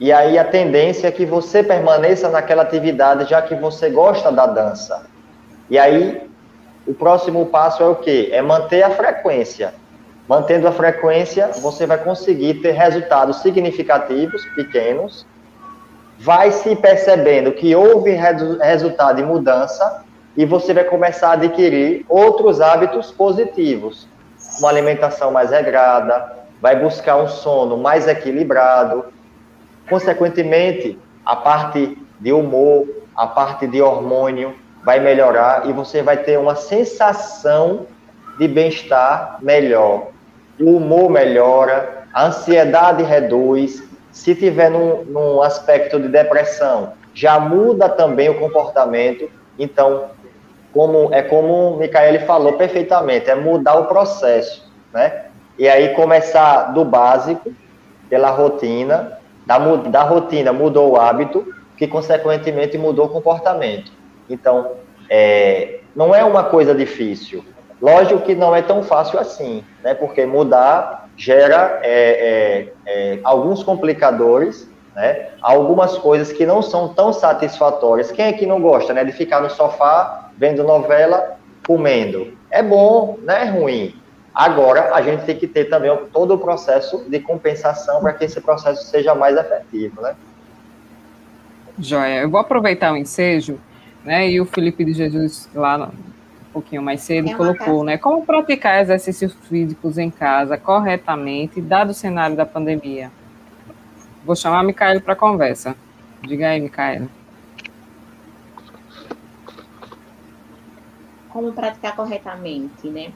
E 0.00 0.12
aí 0.12 0.38
a 0.38 0.44
tendência 0.44 1.08
é 1.08 1.12
que 1.12 1.24
você 1.24 1.62
permaneça 1.62 2.28
naquela 2.28 2.62
atividade 2.62 3.28
já 3.30 3.40
que 3.40 3.54
você 3.54 3.88
gosta 3.88 4.30
da 4.32 4.46
dança. 4.46 5.06
E 5.70 5.78
aí 5.78 6.28
o 6.86 6.92
próximo 6.92 7.46
passo 7.46 7.82
é 7.82 7.86
o 7.86 7.94
quê? 7.94 8.28
É 8.32 8.42
manter 8.42 8.82
a 8.82 8.90
frequência. 8.90 9.72
Mantendo 10.28 10.66
a 10.66 10.72
frequência, 10.72 11.48
você 11.60 11.86
vai 11.86 11.98
conseguir 11.98 12.54
ter 12.54 12.72
resultados 12.72 13.42
significativos, 13.42 14.42
pequenos, 14.56 15.26
vai 16.18 16.50
se 16.50 16.74
percebendo 16.76 17.52
que 17.52 17.74
houve 17.74 18.10
resu- 18.12 18.58
resultado 18.58 19.20
e 19.20 19.24
mudança, 19.24 20.02
e 20.36 20.44
você 20.46 20.72
vai 20.72 20.84
começar 20.84 21.28
a 21.28 21.32
adquirir 21.32 22.04
outros 22.08 22.60
hábitos 22.60 23.10
positivos. 23.10 24.08
Uma 24.58 24.70
alimentação 24.70 25.30
mais 25.30 25.50
regrada, 25.50 26.32
vai 26.60 26.76
buscar 26.76 27.16
um 27.16 27.28
sono 27.28 27.76
mais 27.76 28.08
equilibrado. 28.08 29.04
Consequentemente, 29.88 30.98
a 31.24 31.36
parte 31.36 31.98
de 32.20 32.32
humor, 32.32 32.86
a 33.16 33.26
parte 33.26 33.66
de 33.66 33.80
hormônio 33.80 34.54
vai 34.84 35.00
melhorar 35.00 35.66
e 35.66 35.72
você 35.72 36.02
vai 36.02 36.18
ter 36.18 36.38
uma 36.38 36.54
sensação 36.54 37.86
de 38.38 38.48
bem-estar 38.48 39.38
melhor. 39.40 40.08
O 40.60 40.76
humor 40.76 41.10
melhora, 41.10 42.06
a 42.12 42.26
ansiedade 42.26 43.02
reduz. 43.02 43.82
Se 44.12 44.34
tiver 44.34 44.70
num, 44.70 45.04
num 45.04 45.42
aspecto 45.42 45.98
de 45.98 46.08
depressão, 46.08 46.92
já 47.12 47.38
muda 47.40 47.88
também 47.88 48.28
o 48.28 48.38
comportamento. 48.38 49.28
Então, 49.58 50.10
como 50.72 51.12
é 51.12 51.22
como 51.22 51.74
o 51.74 51.76
Micaele 51.78 52.20
falou 52.20 52.54
perfeitamente, 52.54 53.30
é 53.30 53.34
mudar 53.34 53.74
o 53.76 53.86
processo, 53.86 54.70
né? 54.92 55.26
E 55.56 55.68
aí 55.68 55.94
começar 55.94 56.72
do 56.72 56.84
básico, 56.84 57.52
pela 58.10 58.30
rotina, 58.30 59.18
da, 59.46 59.58
da 59.58 60.02
rotina 60.02 60.52
mudou 60.52 60.92
o 60.92 60.96
hábito, 60.96 61.54
que 61.76 61.86
consequentemente 61.86 62.78
mudou 62.78 63.06
o 63.06 63.08
comportamento. 63.08 63.92
Então, 64.28 64.72
é, 65.08 65.80
não 65.94 66.14
é 66.14 66.24
uma 66.24 66.44
coisa 66.44 66.74
difícil. 66.74 67.44
Lógico 67.80 68.20
que 68.22 68.34
não 68.34 68.54
é 68.54 68.62
tão 68.62 68.82
fácil 68.82 69.18
assim, 69.18 69.64
né? 69.82 69.94
Porque 69.94 70.24
mudar 70.24 71.08
gera 71.16 71.80
é, 71.82 71.92
é, 71.92 72.72
é, 72.86 73.18
alguns 73.22 73.62
complicadores, 73.62 74.68
né? 74.94 75.28
Algumas 75.42 75.98
coisas 75.98 76.32
que 76.32 76.46
não 76.46 76.62
são 76.62 76.88
tão 76.94 77.12
satisfatórias. 77.12 78.10
Quem 78.10 78.26
é 78.26 78.32
que 78.32 78.46
não 78.46 78.60
gosta, 78.60 78.94
né? 78.94 79.04
De 79.04 79.12
ficar 79.12 79.40
no 79.40 79.50
sofá 79.50 80.30
vendo 80.38 80.64
novela, 80.64 81.36
comendo. 81.66 82.32
É 82.50 82.62
bom, 82.62 83.18
não 83.22 83.34
é 83.34 83.44
ruim. 83.44 83.94
Agora, 84.34 84.92
a 84.94 85.00
gente 85.00 85.24
tem 85.24 85.38
que 85.38 85.46
ter 85.46 85.66
também 85.66 85.96
todo 86.12 86.34
o 86.34 86.38
processo 86.38 87.04
de 87.08 87.20
compensação 87.20 88.00
para 88.00 88.12
que 88.14 88.24
esse 88.24 88.40
processo 88.40 88.84
seja 88.84 89.14
mais 89.14 89.36
efetivo, 89.36 90.00
né? 90.02 90.16
Joia, 91.78 92.22
eu 92.22 92.30
vou 92.30 92.40
aproveitar 92.40 92.92
o 92.92 92.96
ensejo, 92.96 93.60
né? 94.04 94.28
E 94.28 94.40
o 94.40 94.44
Felipe 94.44 94.84
de 94.84 94.92
Jesus, 94.92 95.48
lá 95.54 95.78
no- 95.78 95.86
um 95.86 96.52
pouquinho 96.52 96.82
mais 96.82 97.00
cedo, 97.02 97.30
É 97.30 97.34
colocou, 97.34 97.66
casa. 97.78 97.84
né? 97.84 97.98
Como 97.98 98.26
praticar 98.26 98.80
exercícios 98.82 99.32
físicos 99.48 99.98
em 99.98 100.10
casa 100.10 100.56
corretamente, 100.58 101.60
dado 101.60 101.90
o 101.90 101.94
cenário 101.94 102.34
da 102.34 102.46
pandemia. 102.46 103.12
Vou 104.24 104.34
chamar 104.34 104.60
a 104.60 104.62
Micaela 104.64 105.00
para 105.00 105.14
conversa. 105.14 105.76
Diga 106.22 106.48
aí, 106.48 106.60
Micaela. 106.60 107.06
como 111.34 111.52
praticar 111.52 111.96
corretamente, 111.96 112.86
né? 112.88 113.10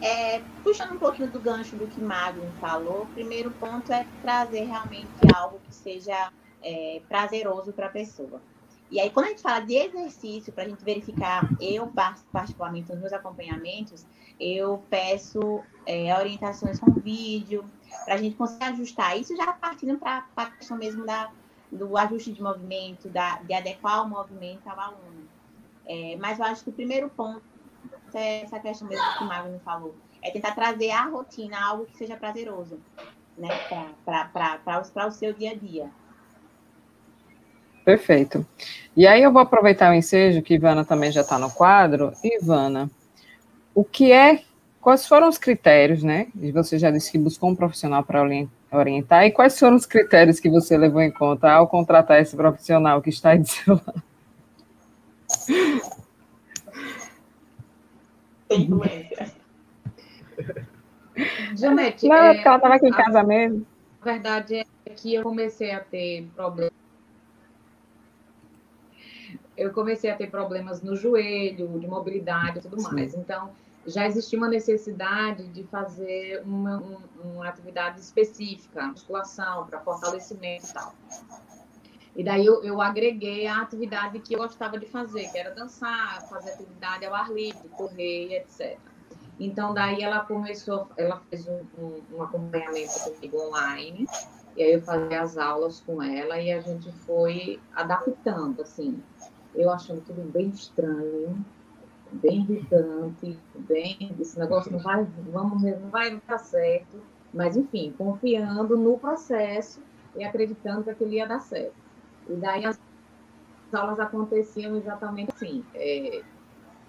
É, 0.00 0.42
puxando 0.62 0.92
um 0.92 0.98
pouquinho 0.98 1.30
do 1.30 1.40
gancho 1.40 1.76
do 1.76 1.88
que 1.88 2.00
Magno 2.00 2.52
falou, 2.60 3.04
o 3.04 3.08
primeiro 3.08 3.50
ponto 3.52 3.92
é 3.92 4.06
trazer 4.20 4.64
realmente 4.64 5.10
algo 5.34 5.58
que 5.60 5.74
seja 5.74 6.30
é, 6.62 7.00
prazeroso 7.08 7.72
para 7.72 7.86
a 7.86 7.90
pessoa. 7.90 8.40
E 8.90 9.00
aí, 9.00 9.10
quando 9.10 9.26
a 9.26 9.28
gente 9.30 9.42
fala 9.42 9.60
de 9.60 9.74
exercício, 9.74 10.52
para 10.52 10.64
a 10.64 10.68
gente 10.68 10.84
verificar, 10.84 11.48
eu 11.60 11.88
par- 11.88 12.22
particularmente 12.30 12.88
nos 12.90 13.00
meus 13.00 13.12
acompanhamentos, 13.12 14.06
eu 14.38 14.84
peço 14.88 15.40
é, 15.84 16.16
orientações 16.16 16.78
com 16.78 16.92
vídeo, 16.92 17.64
para 18.04 18.14
a 18.14 18.16
gente 18.16 18.36
conseguir 18.36 18.64
ajustar. 18.64 19.18
Isso 19.18 19.36
já 19.36 19.52
partindo 19.52 19.98
para 19.98 20.24
a 20.36 20.50
questão 20.50 20.76
mesmo 20.76 21.04
da, 21.04 21.32
do 21.72 21.96
ajuste 21.96 22.32
de 22.32 22.42
movimento, 22.42 23.08
da, 23.08 23.38
de 23.42 23.54
adequar 23.54 24.04
o 24.04 24.08
movimento 24.08 24.68
ao 24.68 24.78
aluno. 24.78 25.28
É, 25.84 26.16
mas 26.16 26.38
eu 26.38 26.44
acho 26.44 26.62
que 26.62 26.70
o 26.70 26.74
primeiro 26.74 27.08
ponto 27.10 27.42
é 28.14 28.42
essa 28.42 28.58
questão 28.60 28.88
mesmo 28.88 29.04
que 29.18 29.24
o 29.24 29.26
Magno 29.26 29.60
falou. 29.64 29.94
É 30.22 30.30
tentar 30.30 30.54
trazer 30.54 30.90
à 30.90 31.06
rotina 31.06 31.56
algo 31.64 31.86
que 31.86 31.96
seja 31.96 32.16
prazeroso, 32.16 32.78
né? 33.36 33.48
Para 34.04 35.08
o 35.08 35.10
seu 35.10 35.32
dia 35.32 35.52
a 35.52 35.54
dia. 35.54 35.90
Perfeito. 37.84 38.44
E 38.96 39.06
aí 39.06 39.22
eu 39.22 39.32
vou 39.32 39.40
aproveitar 39.40 39.92
o 39.92 39.94
ensejo, 39.94 40.42
que 40.42 40.54
Ivana 40.54 40.84
também 40.84 41.12
já 41.12 41.20
está 41.20 41.38
no 41.38 41.50
quadro. 41.50 42.12
Ivana, 42.24 42.90
o 43.72 43.84
que 43.84 44.10
é, 44.10 44.42
quais 44.80 45.06
foram 45.06 45.28
os 45.28 45.38
critérios, 45.38 46.02
né? 46.02 46.26
Você 46.52 46.78
já 46.78 46.90
disse 46.90 47.12
que 47.12 47.18
buscou 47.18 47.50
um 47.50 47.54
profissional 47.54 48.02
para 48.02 48.26
orientar, 48.72 49.24
e 49.24 49.30
quais 49.30 49.56
foram 49.56 49.76
os 49.76 49.86
critérios 49.86 50.40
que 50.40 50.50
você 50.50 50.76
levou 50.76 51.00
em 51.00 51.12
conta 51.12 51.52
ao 51.52 51.68
contratar 51.68 52.20
esse 52.20 52.34
profissional 52.34 53.00
que 53.00 53.10
está 53.10 53.30
aí 53.30 53.44
seu 53.44 53.74
lado? 53.74 54.02
Tem 58.48 58.62
influência. 58.62 59.32
Janete, 61.56 62.06
Não, 62.08 62.14
é, 62.16 62.34
porque 62.34 62.46
ela 62.48 62.56
estava 62.56 62.74
aqui 62.74 62.86
em 62.88 62.92
a- 62.92 62.96
casa 62.96 63.22
mesmo. 63.22 63.66
A 64.00 64.04
verdade 64.04 64.56
é 64.56 64.90
que 64.90 65.14
eu 65.14 65.22
comecei 65.22 65.72
a 65.72 65.80
ter 65.80 66.28
problemas. 66.34 66.72
Eu 69.56 69.72
comecei 69.72 70.10
a 70.10 70.16
ter 70.16 70.30
problemas 70.30 70.82
no 70.82 70.94
joelho, 70.94 71.78
de 71.80 71.86
mobilidade 71.88 72.58
e 72.58 72.62
tudo 72.62 72.80
mais. 72.82 73.14
Então, 73.14 73.50
já 73.86 74.06
existia 74.06 74.38
uma 74.38 74.48
necessidade 74.48 75.48
de 75.48 75.64
fazer 75.64 76.42
uma, 76.44 76.76
um- 76.78 76.98
uma 77.32 77.48
atividade 77.48 78.00
específica, 78.00 78.86
musculação, 78.88 79.66
para 79.66 79.80
fortalecimento 79.80 80.66
e 80.66 80.72
tal. 80.74 80.94
E 82.16 82.24
daí 82.24 82.46
eu, 82.46 82.64
eu 82.64 82.80
agreguei 82.80 83.46
a 83.46 83.60
atividade 83.60 84.18
que 84.20 84.34
eu 84.34 84.38
gostava 84.38 84.78
de 84.78 84.86
fazer, 84.86 85.30
que 85.30 85.38
era 85.38 85.54
dançar, 85.54 86.26
fazer 86.28 86.52
atividade 86.52 87.04
ao 87.04 87.14
ar 87.14 87.30
livre, 87.30 87.68
correr, 87.68 88.38
etc. 88.38 88.78
Então, 89.38 89.74
daí 89.74 90.02
ela 90.02 90.20
começou, 90.20 90.88
ela 90.96 91.20
fez 91.28 91.46
um, 91.46 91.60
um, 91.78 92.00
um 92.14 92.22
acompanhamento 92.22 92.98
comigo 93.00 93.38
online, 93.38 94.06
e 94.56 94.62
aí 94.62 94.72
eu 94.72 94.80
fazia 94.80 95.20
as 95.20 95.36
aulas 95.36 95.80
com 95.80 96.02
ela 96.02 96.40
e 96.40 96.50
a 96.50 96.60
gente 96.60 96.90
foi 96.90 97.60
adaptando, 97.74 98.62
assim. 98.62 99.02
Eu 99.54 99.70
achando 99.70 100.00
tudo 100.00 100.22
bem 100.32 100.48
estranho, 100.48 101.44
bem 102.12 102.40
irritante, 102.40 103.38
bem, 103.56 104.16
esse 104.18 104.38
negócio 104.38 104.72
não 104.72 104.78
vai, 104.78 105.06
vamos, 105.30 105.62
não 105.62 105.90
vai 105.90 106.18
dar 106.26 106.38
certo, 106.38 107.02
mas 107.34 107.58
enfim, 107.58 107.94
confiando 107.98 108.74
no 108.74 108.98
processo 108.98 109.82
e 110.16 110.24
acreditando 110.24 110.84
que 110.84 110.90
aquilo 110.90 111.12
ia 111.12 111.26
dar 111.26 111.40
certo. 111.40 111.85
E 112.28 112.34
daí 112.34 112.64
as 112.64 112.78
aulas 113.72 113.98
aconteciam 114.00 114.76
exatamente 114.76 115.30
assim. 115.34 115.64
é, 115.74 116.22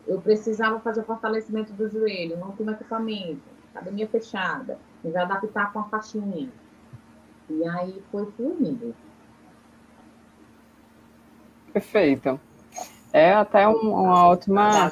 eu 0.07 0.21
precisava 0.21 0.79
fazer 0.79 1.01
o 1.01 1.03
fortalecimento 1.03 1.73
do 1.73 1.89
joelho, 1.89 2.37
não 2.37 2.53
tinha 2.53 2.71
equipamento, 2.71 3.41
academia 3.73 4.07
fechada, 4.07 4.79
me 5.03 5.15
adaptar 5.15 5.73
com 5.73 5.79
a 5.79 5.83
faixinha. 5.85 6.49
E 7.49 7.67
aí 7.67 8.01
foi 8.11 8.25
fluindo. 8.31 8.95
Perfeito. 11.73 12.39
É 13.11 13.33
até 13.33 13.67
um- 13.67 13.93
uma 13.93 14.27
ótima. 14.27 14.91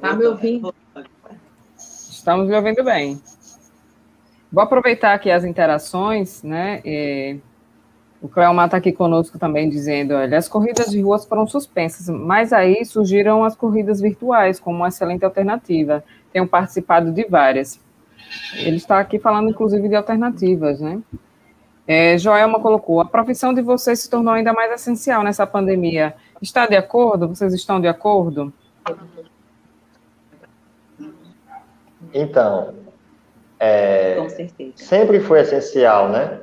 Tá 0.00 0.14
me 0.14 0.26
ouvindo? 0.26 0.74
Estamos 1.76 2.48
me 2.48 2.54
ouvindo 2.56 2.82
bem. 2.84 3.20
Vou 4.50 4.62
aproveitar 4.62 5.14
aqui 5.14 5.30
as 5.30 5.44
interações, 5.44 6.42
né? 6.42 6.80
e 6.84 7.40
o 8.20 8.28
Cleomar 8.28 8.66
está 8.66 8.78
aqui 8.78 8.92
conosco 8.92 9.38
também 9.38 9.68
dizendo, 9.68 10.14
olha, 10.14 10.38
as 10.38 10.48
corridas 10.48 10.90
de 10.90 11.00
ruas 11.00 11.24
foram 11.24 11.46
suspensas, 11.46 12.08
mas 12.08 12.52
aí 12.52 12.84
surgiram 12.84 13.44
as 13.44 13.54
corridas 13.54 14.00
virtuais 14.00 14.58
como 14.58 14.78
uma 14.78 14.88
excelente 14.88 15.24
alternativa. 15.24 16.02
Tenho 16.32 16.46
participado 16.46 17.12
de 17.12 17.24
várias. 17.24 17.80
Ele 18.54 18.76
está 18.76 18.98
aqui 18.98 19.18
falando, 19.18 19.50
inclusive, 19.50 19.88
de 19.88 19.94
alternativas, 19.94 20.80
né? 20.80 21.00
É, 21.86 22.18
Joelma 22.18 22.58
colocou, 22.58 23.00
a 23.00 23.04
profissão 23.04 23.54
de 23.54 23.62
vocês 23.62 24.00
se 24.00 24.10
tornou 24.10 24.34
ainda 24.34 24.52
mais 24.52 24.72
essencial 24.72 25.22
nessa 25.22 25.46
pandemia. 25.46 26.14
Está 26.42 26.66
de 26.66 26.74
acordo? 26.74 27.28
Vocês 27.28 27.54
estão 27.54 27.80
de 27.80 27.86
acordo? 27.86 28.52
Então, 32.12 32.74
é, 33.60 34.16
Com 34.16 34.28
certeza. 34.28 34.72
sempre 34.76 35.20
foi 35.20 35.40
essencial, 35.40 36.08
né? 36.08 36.40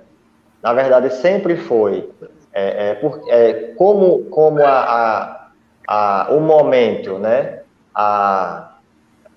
Na 0.63 0.73
verdade, 0.73 1.09
sempre 1.13 1.57
foi. 1.57 2.09
É, 2.53 2.89
é, 2.91 2.95
por- 2.95 3.21
é, 3.27 3.53
como 3.77 4.25
como 4.25 4.63
a, 4.63 4.69
a, 4.69 5.47
a- 5.87 6.27
o 6.31 6.39
momento, 6.39 7.17
né? 7.19 7.59
A, 7.93 8.75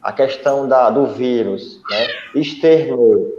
a 0.03 0.13
questão 0.13 0.69
da, 0.69 0.89
do 0.91 1.07
vírus, 1.07 1.81
né? 1.91 2.07
Externou 2.41 3.33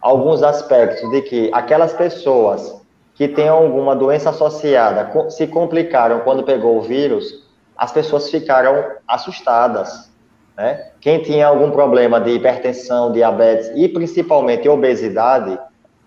alguns 0.00 0.42
aspectos 0.42 1.10
de 1.10 1.22
que 1.22 1.50
aquelas 1.52 1.92
pessoas 1.92 2.80
que 3.14 3.28
têm 3.28 3.48
alguma 3.48 3.94
doença 3.94 4.30
associada 4.30 5.10
se 5.30 5.46
complicaram 5.46 6.20
quando 6.20 6.42
pegou 6.44 6.78
o 6.78 6.82
vírus, 6.82 7.46
as 7.76 7.92
pessoas 7.92 8.30
ficaram 8.30 8.84
assustadas, 9.08 10.10
né? 10.56 10.90
Quem 11.00 11.22
tinha 11.22 11.46
algum 11.46 11.70
problema 11.70 12.20
de 12.20 12.30
hipertensão, 12.30 13.12
diabetes 13.12 13.70
e 13.74 13.88
principalmente 13.88 14.68
obesidade, 14.68 15.58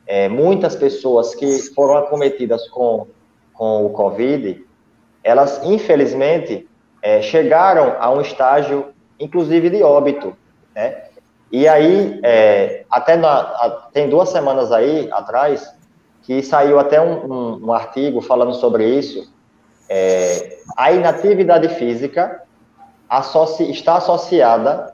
é, 0.08 0.28
muitas 0.30 0.76
pessoas 0.76 1.34
que 1.36 1.60
foram 1.74 1.98
acometidas 1.98 2.68
com, 2.70 3.08
com 3.54 3.86
o 3.86 3.90
Covid, 3.90 4.64
elas, 5.24 5.62
infelizmente, 5.64 6.68
é, 7.02 7.22
chegaram 7.22 7.96
a 8.00 8.12
um 8.12 8.22
estágio, 8.22 8.88
inclusive, 9.20 9.70
de 9.70 9.82
óbito, 9.84 10.36
né? 10.76 11.04
E 11.52 11.68
aí, 11.68 12.20
é, 12.24 12.84
até 12.90 13.16
na, 13.16 13.30
a- 13.40 13.88
tem 13.94 14.10
duas 14.10 14.30
semanas 14.30 14.72
aí 14.72 15.08
atrás, 15.12 15.74
que 16.24 16.42
saiu 16.42 16.80
até 16.80 17.00
um, 17.00 17.32
um- 17.32 17.66
um 17.68 17.74
artigo 17.74 18.20
falando 18.22 18.54
sobre 18.56 18.88
isso, 18.88 19.32
é, 19.90 20.58
a 20.76 20.92
inatividade 20.92 21.70
física 21.70 22.42
está 23.70 23.96
associada 23.98 24.94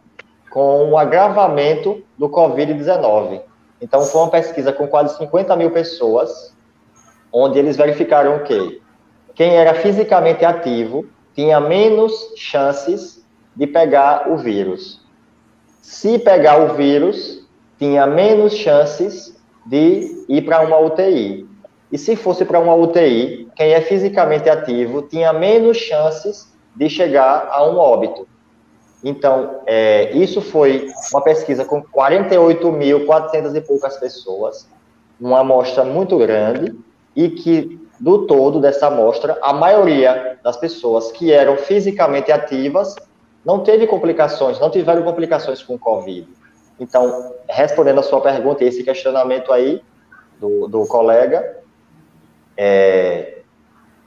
com 0.49 0.89
o 0.91 0.97
agravamento 0.97 2.03
do 2.17 2.29
Covid-19. 2.29 3.41
Então, 3.81 4.01
foi 4.01 4.21
uma 4.21 4.29
pesquisa 4.29 4.71
com 4.71 4.87
quase 4.87 5.17
50 5.17 5.55
mil 5.55 5.71
pessoas, 5.71 6.55
onde 7.33 7.57
eles 7.57 7.75
verificaram 7.75 8.37
o 8.37 8.43
quê? 8.43 8.79
Quem 9.33 9.55
era 9.55 9.73
fisicamente 9.73 10.45
ativo 10.45 11.05
tinha 11.33 11.59
menos 11.59 12.33
chances 12.35 13.25
de 13.55 13.65
pegar 13.65 14.29
o 14.29 14.37
vírus. 14.37 15.01
Se 15.81 16.19
pegar 16.19 16.57
o 16.57 16.75
vírus, 16.75 17.47
tinha 17.79 18.05
menos 18.05 18.53
chances 18.53 19.35
de 19.65 20.25
ir 20.29 20.41
para 20.43 20.61
uma 20.61 20.77
UTI. 20.77 21.47
E 21.91 21.97
se 21.97 22.15
fosse 22.15 22.45
para 22.45 22.59
uma 22.59 22.75
UTI, 22.75 23.49
quem 23.55 23.73
é 23.73 23.81
fisicamente 23.81 24.49
ativo 24.49 25.01
tinha 25.01 25.33
menos 25.33 25.77
chances 25.77 26.51
de 26.75 26.89
chegar 26.89 27.49
a 27.51 27.65
um 27.65 27.77
óbito. 27.77 28.27
Então, 29.03 29.61
é, 29.65 30.11
isso 30.11 30.41
foi 30.41 30.91
uma 31.11 31.21
pesquisa 31.21 31.65
com 31.65 31.81
48.400 31.81 33.55
e 33.55 33.61
poucas 33.61 33.97
pessoas, 33.97 34.67
uma 35.19 35.39
amostra 35.39 35.83
muito 35.83 36.17
grande, 36.17 36.75
e 37.15 37.29
que, 37.29 37.79
do 37.99 38.25
todo 38.25 38.59
dessa 38.59 38.87
amostra, 38.87 39.37
a 39.41 39.53
maioria 39.53 40.39
das 40.43 40.57
pessoas 40.57 41.11
que 41.11 41.31
eram 41.31 41.57
fisicamente 41.57 42.31
ativas 42.31 42.95
não 43.43 43.59
teve 43.63 43.87
complicações, 43.87 44.59
não 44.59 44.69
tiveram 44.69 45.03
complicações 45.03 45.63
com 45.63 45.77
Covid. 45.77 46.27
Então, 46.79 47.33
respondendo 47.47 47.99
a 47.99 48.03
sua 48.03 48.21
pergunta 48.21 48.63
e 48.63 48.67
esse 48.67 48.83
questionamento 48.83 49.51
aí 49.51 49.81
do, 50.39 50.67
do 50.67 50.85
colega, 50.85 51.57
é, 52.55 53.40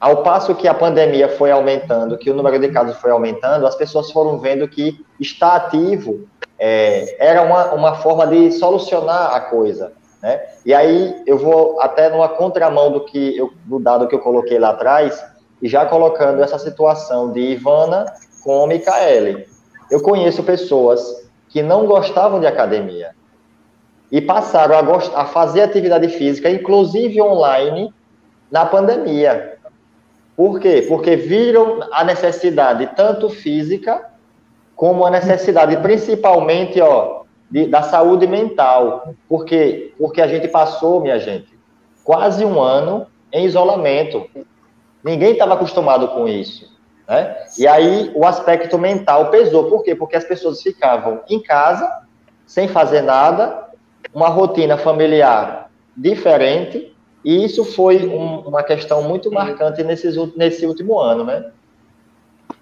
ao 0.05 0.19
passo 0.19 0.55
que 0.55 0.69
a 0.69 0.75
pandemia 0.75 1.31
foi 1.31 1.51
aumentando, 1.51 2.19
que 2.19 2.31
o 2.31 2.35
número 2.35 2.59
de 2.59 2.69
casos 2.69 2.95
foi 2.99 3.11
aumentando, 3.11 3.67
as 3.67 3.75
pessoas 3.75 4.13
foram 4.13 4.39
vendo 4.39 4.69
que 4.69 5.03
estar 5.19 5.57
ativo 5.57 6.29
é, 6.59 7.17
era 7.19 7.41
uma, 7.41 7.73
uma 7.73 7.95
forma 7.95 8.27
de 8.27 8.53
solucionar 8.53 9.35
a 9.35 9.41
coisa. 9.41 9.93
Né? 10.21 10.43
E 10.67 10.75
aí 10.75 11.23
eu 11.27 11.39
vou 11.39 11.81
até 11.81 12.11
numa 12.11 12.29
contramão 12.29 12.93
do, 12.93 13.01
que 13.07 13.35
eu, 13.35 13.51
do 13.65 13.79
dado 13.79 14.07
que 14.07 14.15
eu 14.15 14.19
coloquei 14.19 14.59
lá 14.59 14.73
atrás, 14.73 15.25
e 15.63 15.71
já 15.71 15.87
colocando 15.87 16.43
essa 16.43 16.59
situação 16.59 17.33
de 17.33 17.41
Ivana 17.41 18.05
com 18.43 18.67
Micaele. 18.67 19.47
Eu 19.91 20.03
conheço 20.03 20.43
pessoas 20.43 21.31
que 21.49 21.63
não 21.63 21.87
gostavam 21.87 22.41
de 22.41 22.47
academia 22.47 23.13
e 24.13 24.21
passaram 24.21 24.77
a, 24.77 25.23
a 25.23 25.25
fazer 25.25 25.63
atividade 25.63 26.11
física, 26.11 26.51
inclusive 26.51 27.23
online, 27.23 27.91
na 28.51 28.67
pandemia. 28.67 29.54
Por 30.37 30.59
quê? 30.59 30.85
Porque 30.89 31.17
viram 31.17 31.81
a 31.93 32.03
necessidade 32.05 32.91
tanto 32.97 33.29
física 33.29 34.11
como 34.75 35.07
a 35.07 35.11
necessidade 35.11 35.77
principalmente, 35.77 36.81
ó, 36.81 37.23
de- 37.51 37.67
da 37.67 37.83
saúde 37.83 38.27
mental. 38.27 39.15
Por 39.29 39.45
quê? 39.45 39.93
Porque 39.99 40.21
a 40.21 40.27
gente 40.27 40.49
passou, 40.49 41.01
minha 41.01 41.19
gente, 41.21 41.49
quase 42.03 42.45
um 42.45 42.61
ano 42.61 43.07
em 43.33 43.45
isolamento. 43.45 44.27
Ninguém 45.05 45.33
estava 45.33 45.55
acostumado 45.55 46.09
com 46.09 46.27
isso. 46.27 46.75
Né? 47.07 47.37
E 47.59 47.67
aí 47.67 48.11
o 48.15 48.27
aspecto 48.27 48.79
mental 48.79 49.31
pesou. 49.31 49.71
Por 49.71 49.83
quê? 49.85 49.95
Porque 49.95 50.17
as 50.17 50.25
pessoas 50.25 50.63
ficavam 50.63 51.21
em 51.29 51.41
casa, 51.41 51.89
sem 52.47 52.67
fazer 52.67 53.03
nada, 53.03 53.69
uma 54.13 54.29
rotina 54.29 54.77
familiar 54.77 55.71
diferente, 55.97 56.94
e 57.25 57.45
isso 57.45 57.65
foi 57.65 58.07
um- 58.07 58.41
uma 58.41 58.63
questão 58.63 59.03
muito 59.03 59.33
marcante 59.33 59.83
nesses, 59.83 60.15
nesse 60.37 60.67
último 60.67 60.99
ano, 61.01 61.25
né? 61.25 61.53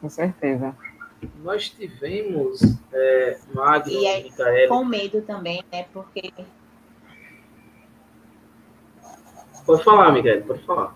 Com 0.01 0.09
certeza. 0.09 0.77
Nós 1.43 1.69
tivemos, 1.71 2.61
é, 2.93 3.39
Magno, 3.55 3.93
E 3.93 4.07
aí, 4.07 4.25
Micaele, 4.25 4.69
Com 4.69 4.85
medo 4.85 5.23
também, 5.23 5.63
né? 5.73 5.87
Porque 5.93 6.33
pode 9.67 9.85
falar, 9.85 10.13
Miguel, 10.13 10.43
pode 10.43 10.65
falar. 10.65 10.95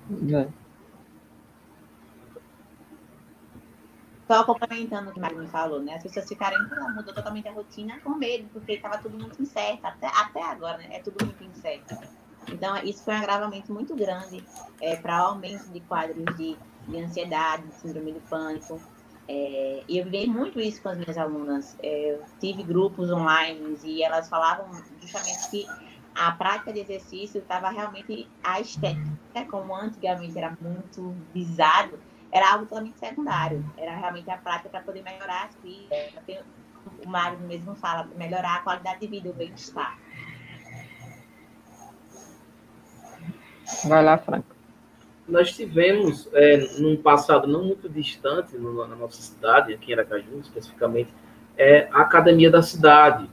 só 4.27 4.43
complementando 4.43 5.11
o 5.11 5.13
que 5.13 5.21
a 5.21 5.23
Magno 5.23 5.47
falou, 5.47 5.81
né? 5.81 5.95
As 5.95 6.03
pessoas 6.03 6.27
ficaram, 6.29 6.59
mudou 6.95 7.15
totalmente 7.15 7.47
a 7.47 7.53
rotina 7.53 8.01
com 8.01 8.11
medo, 8.11 8.49
porque 8.53 8.73
estava 8.73 8.99
tudo 8.99 9.17
muito 9.17 9.41
incerto, 9.41 9.87
até, 9.87 10.09
até 10.09 10.43
agora, 10.43 10.79
né? 10.79 10.89
É 10.91 10.99
tudo 10.99 11.25
muito 11.25 11.45
incerto. 11.45 11.95
Então, 12.53 12.77
isso 12.79 13.03
foi 13.05 13.15
um 13.15 13.19
agravamento 13.19 13.73
muito 13.73 13.95
grande 13.95 14.45
é, 14.81 14.97
para 14.97 15.23
o 15.23 15.27
aumento 15.29 15.69
de 15.71 15.81
quadros 15.81 16.25
de, 16.37 16.57
de 16.87 16.99
ansiedade, 16.99 17.67
de 17.67 17.75
síndrome 17.75 18.13
do 18.13 18.21
pânico. 18.21 18.81
É, 19.29 19.83
e 19.89 19.99
eu 19.99 20.05
vivi 20.05 20.27
muito 20.29 20.61
isso 20.61 20.81
com 20.81 20.89
as 20.91 20.99
minhas 20.99 21.19
alunas. 21.19 21.77
É, 21.83 22.13
eu 22.13 22.23
tive 22.41 22.63
grupos 22.63 23.11
online 23.11 23.77
e 23.83 24.03
elas 24.03 24.29
falavam 24.29 24.71
justamente 25.01 25.51
que 25.51 25.67
a 26.15 26.33
prática 26.33 26.73
de 26.73 26.81
exercício 26.81 27.41
estava 27.41 27.69
realmente 27.69 28.29
a 28.43 28.61
estética, 28.61 29.11
né? 29.35 29.45
como 29.45 29.75
antigamente 29.75 30.37
era 30.39 30.57
muito 30.61 31.15
visado, 31.35 31.99
era 32.33 32.53
algo 32.53 32.67
totalmente 32.67 32.99
secundário. 32.99 33.65
Era 33.77 33.97
realmente 33.97 34.31
a 34.31 34.39
prática 34.39 34.69
para 34.69 34.81
poder 34.81 35.03
melhorar 35.03 35.47
as 35.47 35.57
vidas. 35.63 36.49
O 37.05 37.09
Mário 37.09 37.39
mesmo 37.41 37.75
fala, 37.75 38.09
melhorar 38.17 38.57
a 38.57 38.61
qualidade 38.61 39.01
de 39.01 39.09
vida, 39.09 39.31
o 39.31 39.33
bem-estar. 39.35 39.99
Vai 43.85 44.05
lá, 44.05 44.17
Franco. 44.19 44.55
Nós 45.29 45.53
tivemos, 45.53 46.29
é, 46.33 46.79
num 46.79 46.97
passado 46.97 47.49
não 47.49 47.65
muito 47.65 47.89
distante, 47.89 48.57
no, 48.57 48.87
na 48.87 48.95
nossa 48.95 49.21
cidade, 49.21 49.75
aqui 49.75 49.91
em 49.91 49.95
Aracaju, 49.95 50.39
especificamente, 50.41 51.11
é, 51.59 51.89
a 51.93 52.03
academia 52.03 52.51
da 52.51 52.63
cidade. 52.63 53.29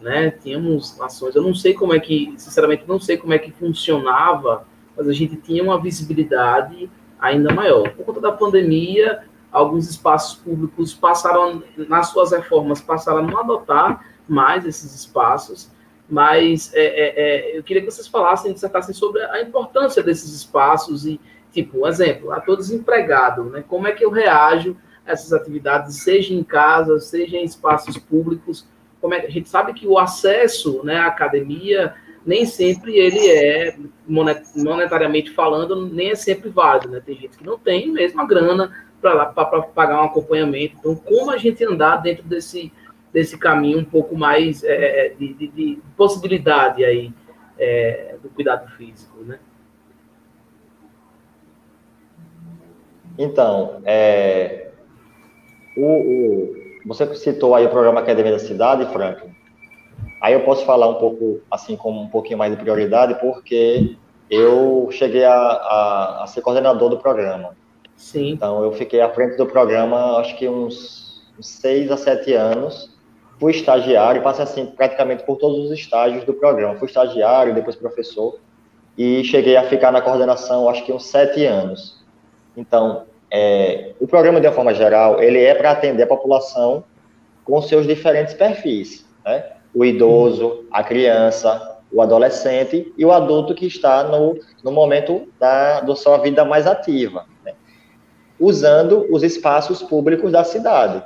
Né? 0.00 0.30
Tínhamos 0.30 0.98
ações, 1.00 1.34
eu 1.34 1.42
não 1.42 1.54
sei 1.54 1.74
como 1.74 1.94
é 1.94 2.00
que, 2.00 2.34
sinceramente, 2.36 2.84
não 2.86 2.98
sei 2.98 3.16
como 3.16 3.32
é 3.32 3.38
que 3.38 3.52
funcionava, 3.52 4.66
mas 4.96 5.08
a 5.08 5.12
gente 5.12 5.36
tinha 5.36 5.62
uma 5.62 5.80
visibilidade 5.80 6.90
ainda 7.18 7.52
maior. 7.52 7.90
Por 7.90 8.06
conta 8.06 8.20
da 8.20 8.32
pandemia, 8.32 9.24
alguns 9.52 9.88
espaços 9.88 10.38
públicos 10.38 10.94
passaram, 10.94 11.62
nas 11.76 12.08
suas 12.08 12.32
reformas, 12.32 12.80
passaram 12.80 13.18
a 13.18 13.22
não 13.22 13.38
adotar 13.38 14.04
mais 14.28 14.64
esses 14.64 14.94
espaços, 14.94 15.70
mas 16.10 16.74
é, 16.74 16.84
é, 16.84 17.14
é, 17.54 17.58
eu 17.58 17.62
queria 17.62 17.82
que 17.82 17.90
vocês 17.90 18.08
falassem, 18.08 18.52
dissertassem 18.52 18.94
sobre 18.94 19.22
a 19.22 19.40
importância 19.40 20.02
desses 20.02 20.34
espaços 20.34 21.06
e, 21.06 21.20
tipo, 21.52 21.82
um 21.82 21.86
exemplo, 21.86 22.32
a 22.32 22.40
todo 22.40 22.58
desempregado, 22.58 23.44
né? 23.44 23.64
Como 23.66 23.86
é 23.86 23.92
que 23.92 24.04
eu 24.04 24.10
reajo 24.10 24.76
a 25.06 25.12
essas 25.12 25.32
atividades, 25.32 26.02
seja 26.02 26.34
em 26.34 26.42
casa, 26.42 26.98
seja 26.98 27.36
em 27.36 27.44
espaços 27.44 27.96
públicos? 27.96 28.66
Como 29.00 29.14
é, 29.14 29.24
a 29.24 29.30
gente 29.30 29.48
sabe 29.48 29.72
que 29.72 29.86
o 29.86 29.98
acesso 29.98 30.84
né, 30.84 30.96
à 30.96 31.06
academia 31.06 31.94
nem 32.26 32.44
sempre 32.44 32.98
ele 32.98 33.30
é, 33.30 33.76
monetariamente 34.06 35.30
falando, 35.30 35.86
nem 35.86 36.10
é 36.10 36.14
sempre 36.14 36.50
válido, 36.50 36.90
né? 36.90 37.00
Tem 37.04 37.16
gente 37.16 37.38
que 37.38 37.46
não 37.46 37.58
tem 37.58 37.90
mesmo 37.90 38.20
a 38.20 38.26
grana 38.26 38.70
para 39.00 39.26
pagar 39.26 40.02
um 40.02 40.04
acompanhamento. 40.04 40.76
Então, 40.78 40.94
como 40.94 41.30
a 41.30 41.38
gente 41.38 41.64
andar 41.64 41.96
dentro 41.96 42.24
desse 42.24 42.70
desse 43.12 43.36
caminho 43.36 43.78
um 43.78 43.84
pouco 43.84 44.16
mais 44.16 44.62
é, 44.62 45.14
de, 45.18 45.34
de, 45.34 45.48
de, 45.48 45.78
possibilidade 45.96 46.84
aí 46.84 47.12
é, 47.58 48.16
do 48.22 48.28
cuidado 48.30 48.70
físico, 48.76 49.22
né? 49.24 49.38
Então, 53.18 53.82
é, 53.84 54.70
o, 55.76 55.84
o, 55.84 56.54
você 56.86 57.14
citou 57.14 57.54
aí 57.54 57.66
o 57.66 57.70
programa 57.70 58.00
Academia 58.00 58.32
da 58.32 58.38
Cidade, 58.38 58.90
Franklin. 58.92 59.34
Aí 60.20 60.34
eu 60.34 60.44
posso 60.44 60.64
falar 60.64 60.88
um 60.88 60.94
pouco, 60.94 61.40
assim, 61.50 61.76
com 61.76 61.90
um 61.92 62.08
pouquinho 62.08 62.38
mais 62.38 62.54
de 62.54 62.60
prioridade, 62.60 63.14
porque 63.20 63.96
eu 64.30 64.88
cheguei 64.90 65.24
a, 65.24 65.34
a, 65.34 66.24
a 66.24 66.26
ser 66.26 66.40
coordenador 66.42 66.88
do 66.88 66.98
programa. 66.98 67.56
Sim. 67.96 68.30
Então, 68.30 68.62
eu 68.64 68.72
fiquei 68.72 69.00
à 69.00 69.10
frente 69.10 69.36
do 69.36 69.46
programa, 69.46 70.18
acho 70.18 70.36
que 70.36 70.48
uns, 70.48 71.22
uns 71.38 71.48
seis 71.48 71.90
a 71.90 71.96
sete 71.96 72.32
anos, 72.32 72.89
fui 73.40 73.52
estagiário, 73.52 74.22
passei 74.22 74.44
assim 74.44 74.66
praticamente 74.66 75.24
por 75.24 75.38
todos 75.38 75.64
os 75.64 75.70
estágios 75.72 76.24
do 76.24 76.34
programa. 76.34 76.76
Fui 76.76 76.86
estagiário, 76.86 77.54
depois 77.54 77.74
professor, 77.74 78.38
e 78.98 79.24
cheguei 79.24 79.56
a 79.56 79.64
ficar 79.64 79.90
na 79.90 80.02
coordenação, 80.02 80.68
acho 80.68 80.84
que 80.84 80.92
uns 80.92 81.06
sete 81.06 81.46
anos. 81.46 82.04
Então, 82.54 83.04
é, 83.30 83.92
o 83.98 84.06
programa, 84.06 84.40
de 84.40 84.46
uma 84.46 84.52
forma 84.52 84.74
geral, 84.74 85.22
ele 85.22 85.42
é 85.42 85.54
para 85.54 85.70
atender 85.70 86.02
a 86.02 86.06
população 86.06 86.84
com 87.42 87.62
seus 87.62 87.86
diferentes 87.86 88.34
perfis, 88.34 89.06
né? 89.24 89.44
O 89.74 89.84
idoso, 89.84 90.66
a 90.70 90.82
criança, 90.82 91.78
o 91.92 92.02
adolescente 92.02 92.92
e 92.98 93.04
o 93.04 93.12
adulto 93.12 93.54
que 93.54 93.66
está 93.66 94.04
no, 94.04 94.38
no 94.62 94.70
momento 94.70 95.28
da, 95.38 95.80
da 95.80 95.96
sua 95.96 96.18
vida 96.18 96.44
mais 96.44 96.66
ativa, 96.66 97.24
né? 97.44 97.54
usando 98.38 99.06
os 99.10 99.22
espaços 99.22 99.82
públicos 99.82 100.32
da 100.32 100.44
cidade. 100.44 101.04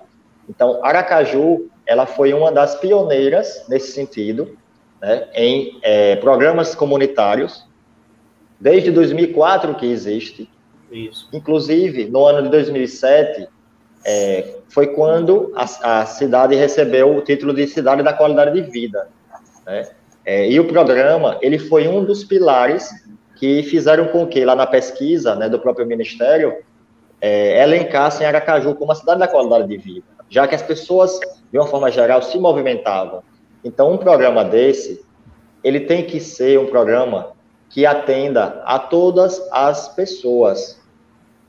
Então, 0.49 0.84
Aracaju, 0.84 1.68
ela 1.86 2.07
foi 2.07 2.32
uma 2.32 2.51
das 2.51 2.74
pioneiras 2.76 3.64
nesse 3.68 3.92
sentido, 3.92 4.57
né, 5.01 5.28
em 5.34 5.78
é, 5.82 6.16
programas 6.16 6.74
comunitários, 6.74 7.66
desde 8.59 8.90
2004 8.90 9.74
que 9.74 9.86
existe. 9.86 10.49
Isso. 10.90 11.28
Inclusive, 11.32 12.07
no 12.07 12.24
ano 12.24 12.42
de 12.42 12.49
2007, 12.51 13.49
é, 14.07 14.57
foi 14.68 14.88
quando 14.88 15.53
a, 15.57 16.01
a, 16.01 16.07
cidade 16.07 16.55
recebeu 16.55 17.16
o 17.16 17.20
título 17.22 17.53
de 17.53 17.66
Cidade 17.66 18.03
da 18.03 18.12
Qualidade 18.12 18.53
de 18.53 18.70
Vida. 18.70 19.09
Né? 19.66 19.88
É, 20.24 20.49
e 20.49 20.61
o 20.61 20.68
programa, 20.68 21.38
ele 21.42 21.59
foi 21.59 21.88
um 21.88 22.05
dos 22.05 22.22
pilares 22.22 22.90
que 23.36 23.62
fizeram 23.64 24.09
com 24.09 24.26
que, 24.26 24.45
lá 24.45 24.55
na 24.55 24.66
pesquisa 24.66 25.34
né, 25.34 25.49
do 25.49 25.59
próprio 25.59 25.86
Ministério, 25.86 26.55
é, 27.20 27.62
elencassem 27.62 28.26
Aracaju 28.26 28.74
como 28.74 28.92
a 28.92 28.95
cidade 28.95 29.18
da 29.18 29.28
qualidade 29.28 29.66
de 29.66 29.76
vida 29.76 30.14
já 30.29 30.47
que 30.47 30.55
as 30.55 30.62
pessoas, 30.62 31.18
de 31.53 31.59
uma 31.59 31.66
forma 31.66 31.91
geral, 31.91 32.22
se 32.22 32.39
movimentavam. 32.39 33.22
Então, 33.64 33.93
um 33.93 33.99
programa 33.99 34.45
desse, 34.45 35.05
ele 35.62 35.81
tem 35.81 36.05
que 36.05 36.20
ser 36.20 36.59
um 36.59 36.66
programa 36.66 37.33
que 37.70 37.87
atenda 37.87 38.62
a 38.64 38.79
todas 38.79 39.41
as 39.51 39.89
pessoas, 39.89 40.81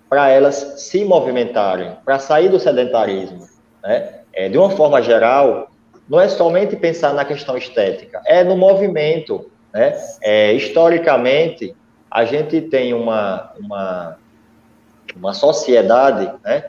para 0.10 0.30
elas 0.30 0.56
se 0.78 1.04
movimentarem, 1.04 1.98
para 2.06 2.20
sair 2.20 2.50
do 2.50 2.60
sedentarismo. 2.60 3.48
Né? 3.84 4.22
É, 4.34 4.50
de 4.50 4.58
uma 4.58 4.70
forma 4.70 5.02
geral, 5.02 5.70
não 6.08 6.20
é 6.20 6.28
somente 6.28 6.76
pensar 6.76 7.14
na 7.14 7.26
questão 7.26 7.58
estética, 7.58 8.22
é 8.26 8.44
no 8.44 8.56
movimento. 8.56 9.50
Né? 9.74 9.96
É, 10.22 10.54
historicamente, 10.54 11.76
a 12.10 12.24
gente 12.24 12.62
tem 12.62 12.94
uma, 12.94 13.52
uma, 13.60 14.18
uma 15.16 15.34
sociedade 15.34 16.32
né, 16.44 16.66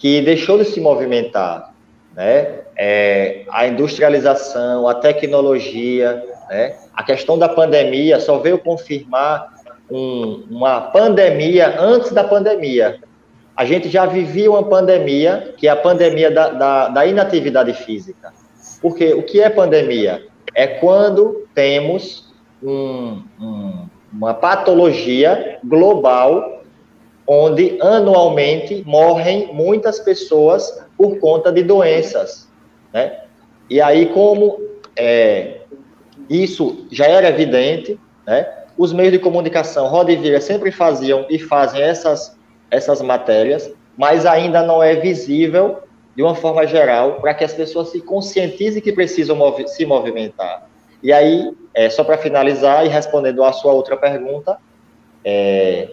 que 0.00 0.22
deixou 0.22 0.56
de 0.56 0.64
se 0.64 0.80
movimentar, 0.80 1.74
né? 2.16 2.60
É, 2.74 3.42
a 3.50 3.66
industrialização, 3.66 4.88
a 4.88 4.94
tecnologia, 4.94 6.24
né? 6.48 6.74
A 6.94 7.02
questão 7.02 7.38
da 7.38 7.48
pandemia 7.48 8.18
só 8.18 8.38
veio 8.38 8.58
confirmar 8.58 9.52
um, 9.90 10.44
uma 10.50 10.80
pandemia 10.80 11.78
antes 11.78 12.12
da 12.12 12.24
pandemia. 12.24 12.98
A 13.54 13.66
gente 13.66 13.90
já 13.90 14.06
vivia 14.06 14.50
uma 14.50 14.62
pandemia, 14.62 15.54
que 15.58 15.68
é 15.68 15.70
a 15.70 15.76
pandemia 15.76 16.30
da, 16.30 16.48
da, 16.48 16.88
da 16.88 17.06
inatividade 17.06 17.74
física. 17.74 18.32
Porque 18.80 19.12
o 19.12 19.22
que 19.22 19.42
é 19.42 19.50
pandemia? 19.50 20.26
É 20.54 20.66
quando 20.66 21.46
temos 21.54 22.32
um, 22.62 23.22
um, 23.38 23.86
uma 24.10 24.32
patologia 24.32 25.58
global 25.62 26.59
onde 27.32 27.78
anualmente 27.80 28.82
morrem 28.84 29.54
muitas 29.54 30.00
pessoas 30.00 30.84
por 30.98 31.20
conta 31.20 31.52
de 31.52 31.62
doenças, 31.62 32.48
né? 32.92 33.20
E 33.70 33.80
aí, 33.80 34.06
como 34.06 34.60
é, 34.96 35.60
isso 36.28 36.88
já 36.90 37.06
era 37.06 37.28
evidente, 37.28 37.96
né? 38.26 38.52
Os 38.76 38.92
meios 38.92 39.12
de 39.12 39.20
comunicação, 39.20 39.86
Roda 39.86 40.14
Vira, 40.16 40.40
sempre 40.40 40.72
faziam 40.72 41.24
e 41.30 41.38
fazem 41.38 41.80
essas, 41.80 42.36
essas 42.68 43.00
matérias, 43.00 43.72
mas 43.96 44.26
ainda 44.26 44.64
não 44.64 44.82
é 44.82 44.96
visível 44.96 45.84
de 46.16 46.24
uma 46.24 46.34
forma 46.34 46.66
geral 46.66 47.20
para 47.20 47.32
que 47.32 47.44
as 47.44 47.54
pessoas 47.54 47.90
se 47.90 48.00
conscientizem 48.00 48.82
que 48.82 48.92
precisam 48.92 49.36
movi 49.36 49.68
se 49.68 49.86
movimentar. 49.86 50.68
E 51.00 51.12
aí, 51.12 51.52
é, 51.74 51.88
só 51.88 52.02
para 52.02 52.18
finalizar 52.18 52.84
e 52.84 52.88
respondendo 52.88 53.44
à 53.44 53.52
sua 53.52 53.72
outra 53.72 53.96
pergunta, 53.96 54.58
é, 55.24 55.90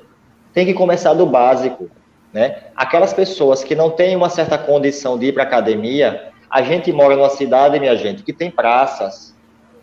tem 0.58 0.66
que 0.66 0.74
começar 0.74 1.14
do 1.14 1.24
básico, 1.24 1.88
né? 2.34 2.64
Aquelas 2.76 3.14
pessoas 3.14 3.64
que 3.64 3.76
não 3.76 3.92
têm 3.92 4.16
uma 4.16 4.28
certa 4.28 4.58
condição 4.58 5.16
de 5.16 5.28
ir 5.28 5.32
para 5.32 5.44
academia, 5.44 6.32
a 6.50 6.64
gente 6.64 6.92
mora 6.92 7.16
numa 7.16 7.30
cidade, 7.30 7.80
minha 7.80 7.96
gente, 7.96 8.24
que 8.24 8.34
tem 8.34 8.50
praças, 8.50 9.36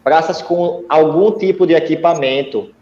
praças 0.02 0.42
com 0.42 0.84
algum 0.88 1.30
tipo 1.30 1.64
de 1.64 1.74
equipamento, 1.74 2.74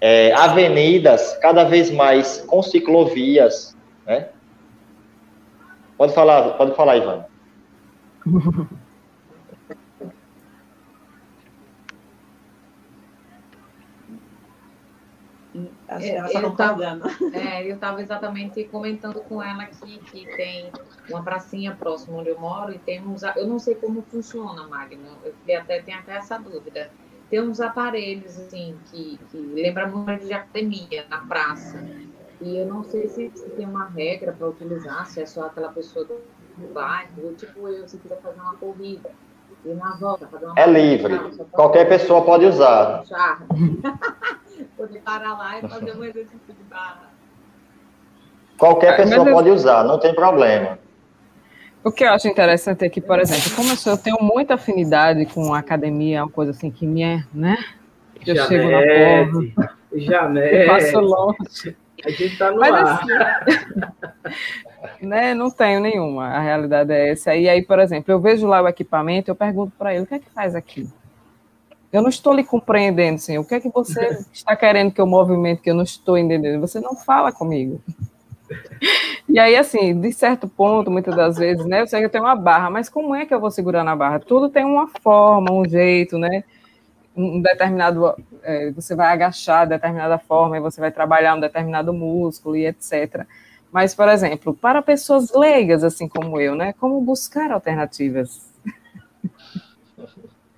é, 0.00 0.32
avenidas 0.32 1.36
cada 1.42 1.64
vez 1.64 1.90
mais 1.90 2.38
com 2.46 2.62
ciclovias, 2.62 3.76
né? 4.06 4.30
Pode 5.98 6.14
falar, 6.14 6.52
pode 6.52 6.74
falar, 6.74 6.96
Ivan. 6.96 7.26
Acho 15.52 15.52
que 15.52 15.66
É, 15.66 15.75
ela 15.88 16.28
só 16.28 16.38
eu 16.40 16.50
tava- 16.56 16.74
concordando. 16.74 17.04
É, 17.34 17.68
eu 17.70 17.74
estava 17.74 18.00
exatamente 18.02 18.64
comentando 18.64 19.20
com 19.20 19.42
ela 19.42 19.62
aqui 19.64 19.98
que 20.10 20.26
tem 20.36 20.70
uma 21.08 21.22
pracinha 21.22 21.74
próxima 21.76 22.18
onde 22.18 22.30
eu 22.30 22.40
moro 22.40 22.72
e 22.72 22.78
tem 22.78 23.00
uns. 23.06 23.22
a- 23.24 23.34
Eu 23.36 23.46
não 23.46 23.58
sei 23.58 23.74
como 23.76 24.02
funciona, 24.02 24.66
Magno. 24.68 25.18
Eu 25.46 25.60
até 25.60 25.80
tenho 25.82 25.98
até 25.98 26.16
essa 26.16 26.38
dúvida. 26.38 26.90
Tem 27.30 27.40
uns 27.40 27.60
aparelhos 27.60 28.38
assim 28.38 28.78
que, 28.90 29.18
que 29.30 29.38
lembra 29.38 29.88
muito 29.88 30.24
de 30.26 30.32
academia 30.32 31.04
na 31.10 31.18
praça. 31.26 31.84
E 32.40 32.58
eu 32.58 32.66
não 32.66 32.84
sei 32.84 33.08
se, 33.08 33.30
se 33.34 33.50
tem 33.50 33.66
uma 33.66 33.88
regra 33.88 34.32
para 34.32 34.48
utilizar, 34.48 35.06
se 35.06 35.20
é 35.20 35.26
só 35.26 35.46
aquela 35.46 35.70
pessoa 35.70 36.04
do 36.04 36.20
bairro, 36.72 37.24
ou 37.26 37.34
tipo 37.34 37.66
eu, 37.68 37.88
se 37.88 37.98
quiser 37.98 38.20
fazer 38.20 38.40
uma 38.40 38.54
corrida. 38.56 39.10
E 39.64 39.74
na 39.74 39.96
volta, 39.96 40.28
fazer 40.28 40.44
uma 40.46 40.54
É 40.60 40.66
livre. 40.66 41.14
só 41.32 41.44
pra- 41.44 41.50
Qualquer 41.56 41.88
pessoa 41.88 42.24
pode 42.24 42.44
usar. 42.44 43.02
Poder 44.76 45.00
parar 45.00 45.36
lá 45.38 45.58
e 45.58 45.62
fazer 45.62 45.96
um 45.96 46.04
exercício 46.04 46.38
de 46.48 46.62
barra. 46.68 47.08
Qualquer 48.58 48.96
pessoa 48.96 49.26
eu- 49.26 49.32
pode 49.34 49.50
usar, 49.50 49.84
não 49.84 49.98
tem 49.98 50.14
problema. 50.14 50.78
O 51.84 51.90
que 51.92 52.04
eu 52.04 52.10
acho 52.10 52.26
interessante 52.28 52.84
é 52.84 52.88
que, 52.88 53.00
por 53.00 53.18
exemplo, 53.20 53.54
como 53.54 53.70
eu, 53.70 53.76
sou- 53.76 53.92
eu 53.92 53.98
tenho 53.98 54.16
muita 54.20 54.54
afinidade 54.54 55.24
com 55.26 55.54
a 55.54 55.58
academia, 55.60 56.24
uma 56.24 56.30
coisa 56.30 56.50
assim 56.50 56.70
que 56.70 56.84
me 56.86 57.02
é, 57.02 57.22
né? 57.32 57.56
Eu 58.26 58.36
chego 58.36 58.68
na 58.70 58.82
porta, 58.82 59.32
Janete, 59.92 60.06
Janete, 60.06 60.54
eu 60.56 60.66
passo 60.66 60.98
longe. 60.98 61.76
a 62.04 62.10
gente 62.10 62.36
tá 62.36 62.50
no 62.50 62.58
Mas 62.58 62.74
ar. 62.74 63.04
assim, 63.04 63.12
né, 65.06 65.32
não 65.34 65.48
tenho 65.50 65.78
nenhuma, 65.80 66.26
a 66.28 66.40
realidade 66.40 66.92
é 66.92 67.10
essa. 67.12 67.36
E 67.36 67.48
aí, 67.48 67.62
por 67.62 67.78
exemplo, 67.78 68.10
eu 68.12 68.20
vejo 68.20 68.46
lá 68.48 68.60
o 68.62 68.68
equipamento, 68.68 69.30
eu 69.30 69.36
pergunto 69.36 69.72
para 69.78 69.94
ele, 69.94 70.04
o 70.04 70.06
que 70.06 70.14
é 70.14 70.18
que 70.18 70.30
faz 70.30 70.54
aqui? 70.56 70.88
Eu 71.96 72.02
não 72.02 72.10
estou 72.10 72.34
lhe 72.34 72.44
compreendendo, 72.44 73.18
senhor. 73.18 73.40
O 73.40 73.44
que 73.46 73.54
é 73.54 73.60
que 73.60 73.70
você 73.70 74.18
está 74.30 74.54
querendo 74.54 74.92
que 74.92 75.00
eu 75.00 75.06
movimente 75.06 75.62
que 75.62 75.70
eu 75.70 75.74
não 75.74 75.82
estou 75.82 76.18
entendendo? 76.18 76.60
Você 76.60 76.78
não 76.78 76.94
fala 76.94 77.32
comigo. 77.32 77.80
E 79.28 79.40
aí, 79.40 79.56
assim, 79.56 80.00
de 80.00 80.12
certo 80.12 80.48
ponto, 80.48 80.88
muitas 80.88 81.14
das 81.14 81.36
vezes, 81.36 81.66
né, 81.66 81.80
eu 81.80 81.86
sei 81.86 81.98
que 81.98 82.06
eu 82.06 82.10
tenho 82.10 82.22
uma 82.24 82.36
barra, 82.36 82.70
mas 82.70 82.88
como 82.88 83.12
é 83.12 83.26
que 83.26 83.34
eu 83.34 83.40
vou 83.40 83.50
segurar 83.50 83.82
na 83.82 83.94
barra? 83.94 84.20
Tudo 84.20 84.48
tem 84.48 84.64
uma 84.64 84.86
forma, 85.02 85.52
um 85.52 85.68
jeito, 85.68 86.16
né? 86.16 86.44
Um 87.14 87.42
determinado, 87.42 88.14
é, 88.42 88.70
você 88.70 88.94
vai 88.94 89.08
agachar 89.08 89.66
de 89.66 89.70
determinada 89.70 90.16
forma 90.16 90.56
e 90.56 90.60
você 90.60 90.80
vai 90.80 90.92
trabalhar 90.92 91.34
um 91.34 91.40
determinado 91.40 91.92
músculo 91.92 92.56
e 92.56 92.66
etc. 92.66 93.26
Mas, 93.72 93.96
por 93.96 94.08
exemplo, 94.08 94.54
para 94.54 94.80
pessoas 94.80 95.34
leigas, 95.34 95.82
assim 95.82 96.08
como 96.08 96.40
eu, 96.40 96.54
né, 96.54 96.72
como 96.74 97.00
buscar 97.00 97.50
alternativas? 97.50 98.48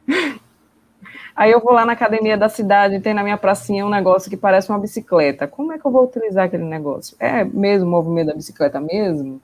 Aí 1.39 1.53
eu 1.53 1.61
vou 1.61 1.72
lá 1.72 1.86
na 1.86 1.93
academia 1.93 2.36
da 2.36 2.49
cidade, 2.49 2.99
tem 2.99 3.14
na 3.14 3.22
minha 3.22 3.36
pracinha 3.36 3.86
um 3.86 3.89
negócio 3.89 4.28
que 4.28 4.36
parece 4.36 4.70
uma 4.70 4.78
bicicleta. 4.80 5.47
Como 5.47 5.72
é 5.72 5.78
que 5.78 5.86
eu 5.86 5.91
vou 5.93 6.03
utilizar 6.03 6.47
aquele 6.47 6.64
negócio? 6.64 7.16
É 7.20 7.45
mesmo 7.45 7.86
o 7.86 7.91
movimento 7.91 8.26
da 8.26 8.34
bicicleta 8.34 8.80
mesmo? 8.80 9.41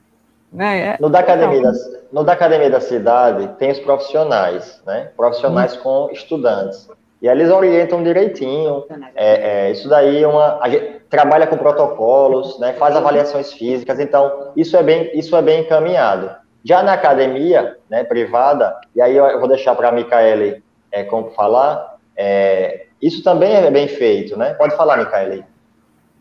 Né? 0.53 0.81
É- 0.81 0.97
No 1.01 1.09
da 1.09 1.21
academia 1.21 1.63
da, 1.63 1.73
no 2.13 2.25
da 2.25 2.33
academia 2.33 2.69
da 2.69 2.81
cidade 2.81 3.49
tem 3.61 3.71
os 3.71 3.79
profissionais, 3.79 4.83
né? 4.85 5.11
Profissionais 5.17 5.77
com 5.77 6.11
estudantes. 6.11 6.89
E 7.23 7.29
eles 7.29 7.49
orientam 7.49 8.03
direitinho. 8.03 8.85
É, 9.15 9.69
é, 9.69 9.71
isso 9.71 9.89
daí 9.89 10.21
é 10.21 10.27
uma. 10.27 10.59
A 10.61 10.69
gente 10.69 11.01
trabalha 11.09 11.47
com 11.47 11.57
protocolos, 11.57 12.59
né? 12.59 12.73
Faz 12.73 12.97
avaliações 12.97 13.53
físicas, 13.53 14.01
então 14.01 14.51
isso 14.57 14.77
é 14.77 14.83
bem, 14.83 15.13
isso 15.17 15.37
é 15.37 15.43
bem 15.43 15.61
encaminhado. 15.61 16.29
Já 16.65 16.83
na 16.83 16.95
academia, 16.95 17.77
né, 17.89 18.03
privada, 18.03 18.75
e 18.97 19.01
aí 19.03 19.17
eu 19.17 19.39
vou 19.39 19.47
deixar 19.47 19.77
para 19.77 19.91
a 19.91 19.93
Micaele 19.93 20.64
é, 20.95 21.03
como 21.03 21.31
falar, 21.33 21.99
é, 22.17 22.87
isso 23.03 23.21
também 23.25 23.53
é 23.53 23.69
bem 23.69 23.89
feito, 23.89 24.37
né? 24.39 24.55
Pode 24.55 24.77
falar, 24.77 24.97
Micaele. 24.99 25.45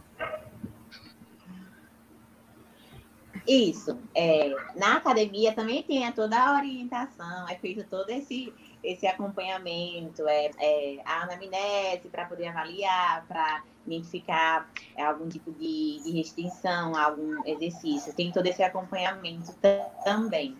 Isso. 3.47 3.99
É, 4.15 4.55
na 4.77 4.97
academia 4.97 5.55
também 5.55 5.83
tem 5.83 6.13
toda 6.13 6.39
a 6.39 6.57
orientação, 6.59 7.49
é 7.49 7.55
feito 7.55 7.83
todo 7.89 8.11
esse, 8.11 8.53
esse 8.85 9.07
acompanhamento, 9.07 10.29
é, 10.29 10.51
é 10.59 10.99
a 11.03 11.23
anamnese 11.23 12.11
para 12.13 12.27
poder 12.27 12.49
avaliar, 12.49 13.25
para 13.27 13.63
identificar 13.87 14.69
é, 14.95 15.03
algum 15.03 15.27
tipo 15.31 15.51
de, 15.53 15.99
de 16.05 16.11
restrição, 16.11 16.95
algum 16.95 17.43
exercício. 17.47 18.13
Tem 18.13 18.31
todo 18.31 18.45
esse 18.45 18.63
acompanhamento 18.63 19.55
ta- 19.63 19.89
também. 20.05 20.55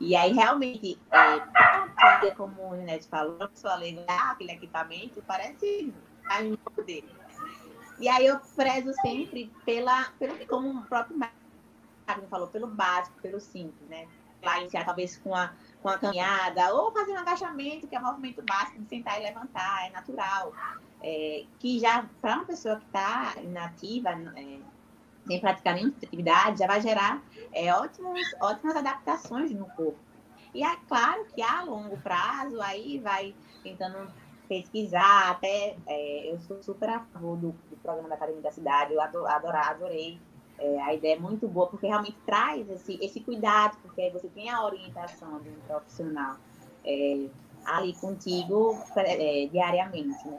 E 0.00 0.16
aí, 0.16 0.32
realmente, 0.32 0.98
é, 1.10 2.30
como 2.32 2.70
o 2.70 2.74
Inês 2.74 3.06
falou, 3.06 3.42
a 3.42 3.48
pessoa 3.48 3.74
leiga, 3.76 4.04
ah, 4.08 4.32
aquele 4.32 4.52
equipamento 4.52 5.22
parece 5.26 5.92
minha 6.40 6.58
dele. 6.84 7.12
E 7.98 8.08
aí 8.08 8.26
eu 8.26 8.40
prezo 8.56 8.92
sempre 9.00 9.52
pela, 9.64 10.10
pelo, 10.18 10.46
como 10.46 10.80
o 10.80 10.82
próprio 10.84 11.16
Magno 11.16 12.28
falou, 12.28 12.48
pelo 12.48 12.66
básico, 12.66 13.20
pelo 13.20 13.40
simples, 13.40 13.88
né? 13.88 14.08
Lá 14.42 14.58
iniciar 14.60 14.84
talvez 14.84 15.16
com 15.18 15.34
a, 15.34 15.52
com 15.80 15.88
a 15.88 15.98
caminhada, 15.98 16.74
ou 16.74 16.90
fazer 16.92 17.12
um 17.12 17.18
agachamento, 17.18 17.86
que 17.86 17.94
é 17.94 18.00
um 18.00 18.02
movimento 18.02 18.42
básico 18.42 18.80
de 18.80 18.88
sentar 18.88 19.20
e 19.20 19.22
levantar, 19.22 19.86
é 19.86 19.90
natural. 19.90 20.52
É, 21.00 21.44
que 21.58 21.78
já, 21.78 22.08
para 22.20 22.36
uma 22.36 22.44
pessoa 22.44 22.76
que 22.76 22.86
está 22.86 23.34
inativa, 23.40 24.10
é, 24.36 24.58
sem 25.26 25.40
praticar 25.40 25.74
nenhuma 25.74 25.94
atividade, 26.02 26.58
já 26.58 26.66
vai 26.66 26.80
gerar 26.80 27.22
é, 27.52 27.72
ótimos, 27.72 28.20
ótimas 28.40 28.76
adaptações 28.76 29.50
no 29.52 29.66
corpo. 29.66 29.98
E 30.54 30.62
é 30.64 30.76
claro 30.88 31.24
que 31.34 31.40
a 31.42 31.62
longo 31.62 31.96
prazo, 31.98 32.60
aí 32.60 32.98
vai 32.98 33.34
tentando 33.62 34.10
pesquisar, 34.48 35.30
até 35.30 35.76
é, 35.86 36.32
eu 36.32 36.38
sou 36.40 36.62
super 36.62 36.88
a 36.90 37.00
favor 37.00 37.36
do, 37.36 37.52
do 37.70 37.76
programa 37.82 38.08
da 38.08 38.16
Academia 38.16 38.42
da 38.42 38.50
Cidade, 38.50 38.92
eu 38.92 39.00
adorar, 39.00 39.70
adorei. 39.70 40.20
É, 40.58 40.80
a 40.82 40.94
ideia 40.94 41.16
é 41.16 41.18
muito 41.18 41.48
boa, 41.48 41.66
porque 41.66 41.86
realmente 41.86 42.16
traz 42.26 42.68
esse, 42.68 42.98
esse 43.02 43.20
cuidado, 43.20 43.78
porque 43.82 44.10
você 44.10 44.28
tem 44.28 44.50
a 44.50 44.62
orientação 44.62 45.40
de 45.40 45.48
um 45.48 45.54
profissional 45.66 46.36
é, 46.84 47.26
ali 47.64 47.94
contigo 47.94 48.78
é, 48.96 49.48
diariamente, 49.50 50.28
né? 50.28 50.38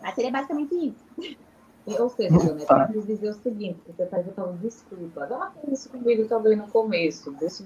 Mas 0.00 0.14
seria 0.14 0.30
basicamente 0.30 0.74
isso. 0.74 1.04
Ou 1.86 2.08
seja, 2.08 2.30
né, 2.54 2.64
tem 2.86 3.00
que 3.02 3.06
dizer 3.08 3.30
o 3.30 3.34
seguinte, 3.34 3.80
você 3.86 4.02
está 4.04 4.16
perguntando 4.16 4.52
desculpa. 4.58 5.26
Ela 5.28 5.50
fez 5.64 5.80
isso 5.80 5.90
comigo 5.90 6.26
também 6.28 6.56
no 6.56 6.68
começo. 6.68 7.32
Deixa, 7.40 7.64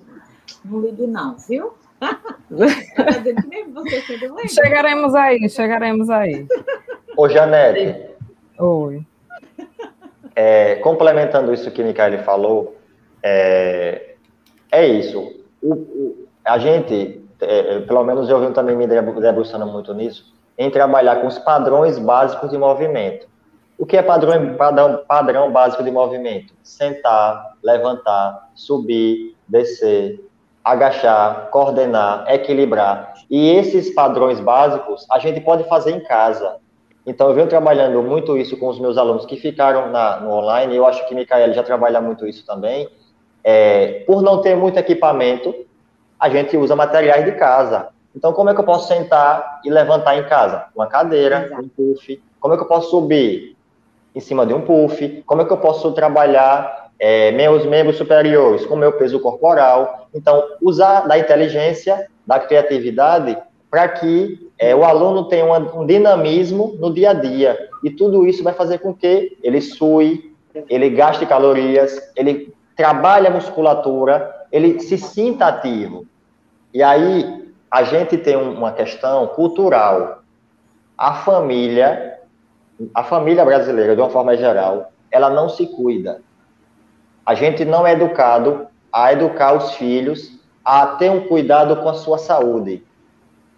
não 0.65 0.81
ligue 0.81 1.07
não, 1.07 1.37
viu? 1.37 1.73
Tá. 2.91 3.13
Chegaremos 4.49 5.15
aí, 5.15 5.49
chegaremos 5.49 6.09
aí. 6.11 6.47
Ô, 7.17 7.29
Janete, 7.29 8.11
Oi. 8.59 9.07
é, 10.35 10.77
complementando 10.77 11.53
isso 11.53 11.71
que 11.71 11.83
o 11.83 11.85
Micaele 11.85 12.19
falou, 12.19 12.77
é, 13.23 14.15
é 14.71 14.87
isso. 14.87 15.43
O, 15.63 15.73
o- 15.75 16.29
a 16.45 16.59
gente, 16.59 17.23
é, 17.41 17.77
é, 17.77 17.81
pelo 17.81 18.05
menos 18.05 18.29
eu 18.29 18.39
venho 18.39 18.53
também 18.53 18.77
me 18.77 18.87
debru- 18.87 19.21
debruçando 19.21 19.67
muito 19.67 19.93
nisso, 19.95 20.33
em 20.57 20.71
trabalhar 20.71 21.17
com 21.21 21.27
os 21.27 21.39
padrões 21.39 21.99
básicos 21.99 22.51
de 22.51 22.59
movimento. 22.59 23.27
O 23.79 23.85
que 23.85 23.97
é 23.97 24.03
padrão, 24.03 24.55
padrão, 24.55 25.05
padrão 25.07 25.53
básico 25.53 25.83
de 25.85 25.91
movimento? 25.91 26.55
Sentar, 26.63 27.57
levantar, 27.63 28.49
subir, 28.55 29.37
descer, 29.47 30.25
agachar, 30.65 31.51
coordenar, 31.51 32.25
equilibrar. 32.29 33.15
E 33.31 33.51
esses 33.51 33.95
padrões 33.95 34.41
básicos 34.41 35.07
a 35.11 35.19
gente 35.19 35.41
pode 35.41 35.65
fazer 35.65 35.93
em 35.93 36.01
casa. 36.01 36.57
Então, 37.07 37.29
eu 37.29 37.35
venho 37.35 37.49
trabalhando 37.49 38.03
muito 38.03 38.37
isso 38.37 38.57
com 38.57 38.69
os 38.69 38.81
meus 38.81 38.97
alunos 38.97 39.27
que 39.27 39.37
ficaram 39.37 39.91
na, 39.93 40.21
no 40.21 40.33
online, 40.33 40.75
eu 40.75 40.85
acho 40.85 41.07
que 41.07 41.15
Micael 41.15 41.53
já 41.53 41.63
trabalha 41.63 42.01
muito 42.01 42.27
isso 42.27 42.45
também. 42.45 42.89
É, 43.45 44.05
por 44.07 44.23
não 44.23 44.41
ter 44.41 44.57
muito 44.57 44.77
equipamento, 44.77 45.55
a 46.19 46.29
gente 46.29 46.57
usa 46.57 46.75
materiais 46.75 47.25
de 47.25 47.33
casa. 47.33 47.89
Então, 48.15 48.33
como 48.33 48.51
é 48.51 48.55
que 48.55 48.61
eu 48.61 48.65
posso 48.65 48.89
sentar 48.89 49.61
e 49.65 49.71
levantar 49.71 50.17
em 50.17 50.25
casa? 50.25 50.65
Uma 50.75 50.87
cadeira, 50.87 51.45
Exato. 51.45 51.63
um 51.63 51.69
puff. 51.69 52.23
Como 52.41 52.55
é 52.55 52.57
que 52.57 52.63
eu 52.65 52.69
posso 52.69 52.91
subir 52.91 53.56
em 54.17 54.21
cima 54.21 54.47
de 54.47 54.55
um 54.55 54.63
puff? 54.63 55.23
Como 55.27 55.43
é 55.43 55.45
que 55.45 55.53
eu 55.53 55.59
posso 55.59 55.93
trabalhar 55.93 56.87
é, 56.99 57.31
meus 57.33 57.67
membros 57.67 57.99
superiores 57.99 58.65
com 58.65 58.75
meu 58.75 58.93
peso 58.93 59.21
corporal? 59.21 60.09
Então, 60.15 60.43
usar 60.63 61.07
da 61.07 61.19
inteligência, 61.19 62.07
da 62.27 62.41
criatividade, 62.41 63.37
para 63.71 63.87
que 63.89 64.51
é, 64.59 64.75
o 64.75 64.85
aluno 64.85 65.25
tenha 65.25 65.45
uma- 65.45 65.59
um 65.79 65.87
dinamismo 65.87 66.75
no 66.81 66.93
dia 66.93 67.11
a 67.11 67.13
dia. 67.13 67.69
E 67.85 67.91
tudo 67.91 68.27
isso 68.27 68.43
vai 68.43 68.55
fazer 68.55 68.79
com 68.79 68.95
que 68.95 69.37
ele 69.43 69.61
sue, 69.61 70.35
ele 70.71 70.89
gaste 70.89 71.27
calorias, 71.27 72.01
ele 72.17 72.55
trabalhe 72.75 73.27
a 73.27 73.31
musculatura, 73.31 74.35
ele 74.51 74.81
se 74.81 74.97
sinta 74.97 75.47
ativo. 75.47 76.07
E 76.73 76.83
aí, 76.83 77.53
a 77.71 77.83
gente 77.83 78.17
tem 78.17 78.35
um- 78.35 78.55
uma 78.55 78.73
questão 78.73 79.27
cultural. 79.27 80.21
A 80.97 81.13
família, 81.13 82.16
a 82.95 83.03
família 83.03 83.45
brasileira, 83.45 83.95
de 83.95 84.01
uma 84.01 84.11
forma 84.11 84.37
geral, 84.37 84.93
ela 85.11 85.31
não 85.31 85.49
se 85.49 85.67
cuida. 85.67 86.21
A 87.25 87.35
gente 87.35 87.65
não 87.65 87.87
é 87.87 87.93
educado 87.93 88.67
a 88.93 89.13
educar 89.13 89.55
os 89.55 89.73
filhos 89.73 90.39
a 90.65 90.87
ter 90.87 91.11
um 91.11 91.27
cuidado 91.27 91.77
com 91.77 91.89
a 91.89 91.95
sua 91.95 92.19
saúde, 92.19 92.85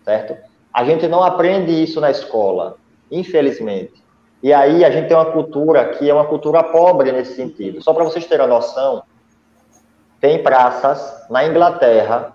certo? 0.04 0.36
A 0.72 0.84
gente 0.84 1.08
não 1.08 1.22
aprende 1.22 1.72
isso 1.72 2.00
na 2.00 2.10
escola, 2.10 2.76
infelizmente. 3.10 4.02
E 4.42 4.52
aí 4.52 4.84
a 4.84 4.90
gente 4.90 5.08
tem 5.08 5.16
uma 5.16 5.32
cultura 5.32 5.86
que 5.90 6.08
é 6.08 6.14
uma 6.14 6.26
cultura 6.26 6.62
pobre 6.62 7.10
nesse 7.10 7.34
sentido. 7.34 7.82
Só 7.82 7.92
para 7.92 8.04
vocês 8.04 8.26
terem 8.26 8.44
a 8.44 8.48
noção, 8.48 9.02
tem 10.20 10.42
praças 10.42 11.26
na 11.28 11.46
Inglaterra 11.46 12.32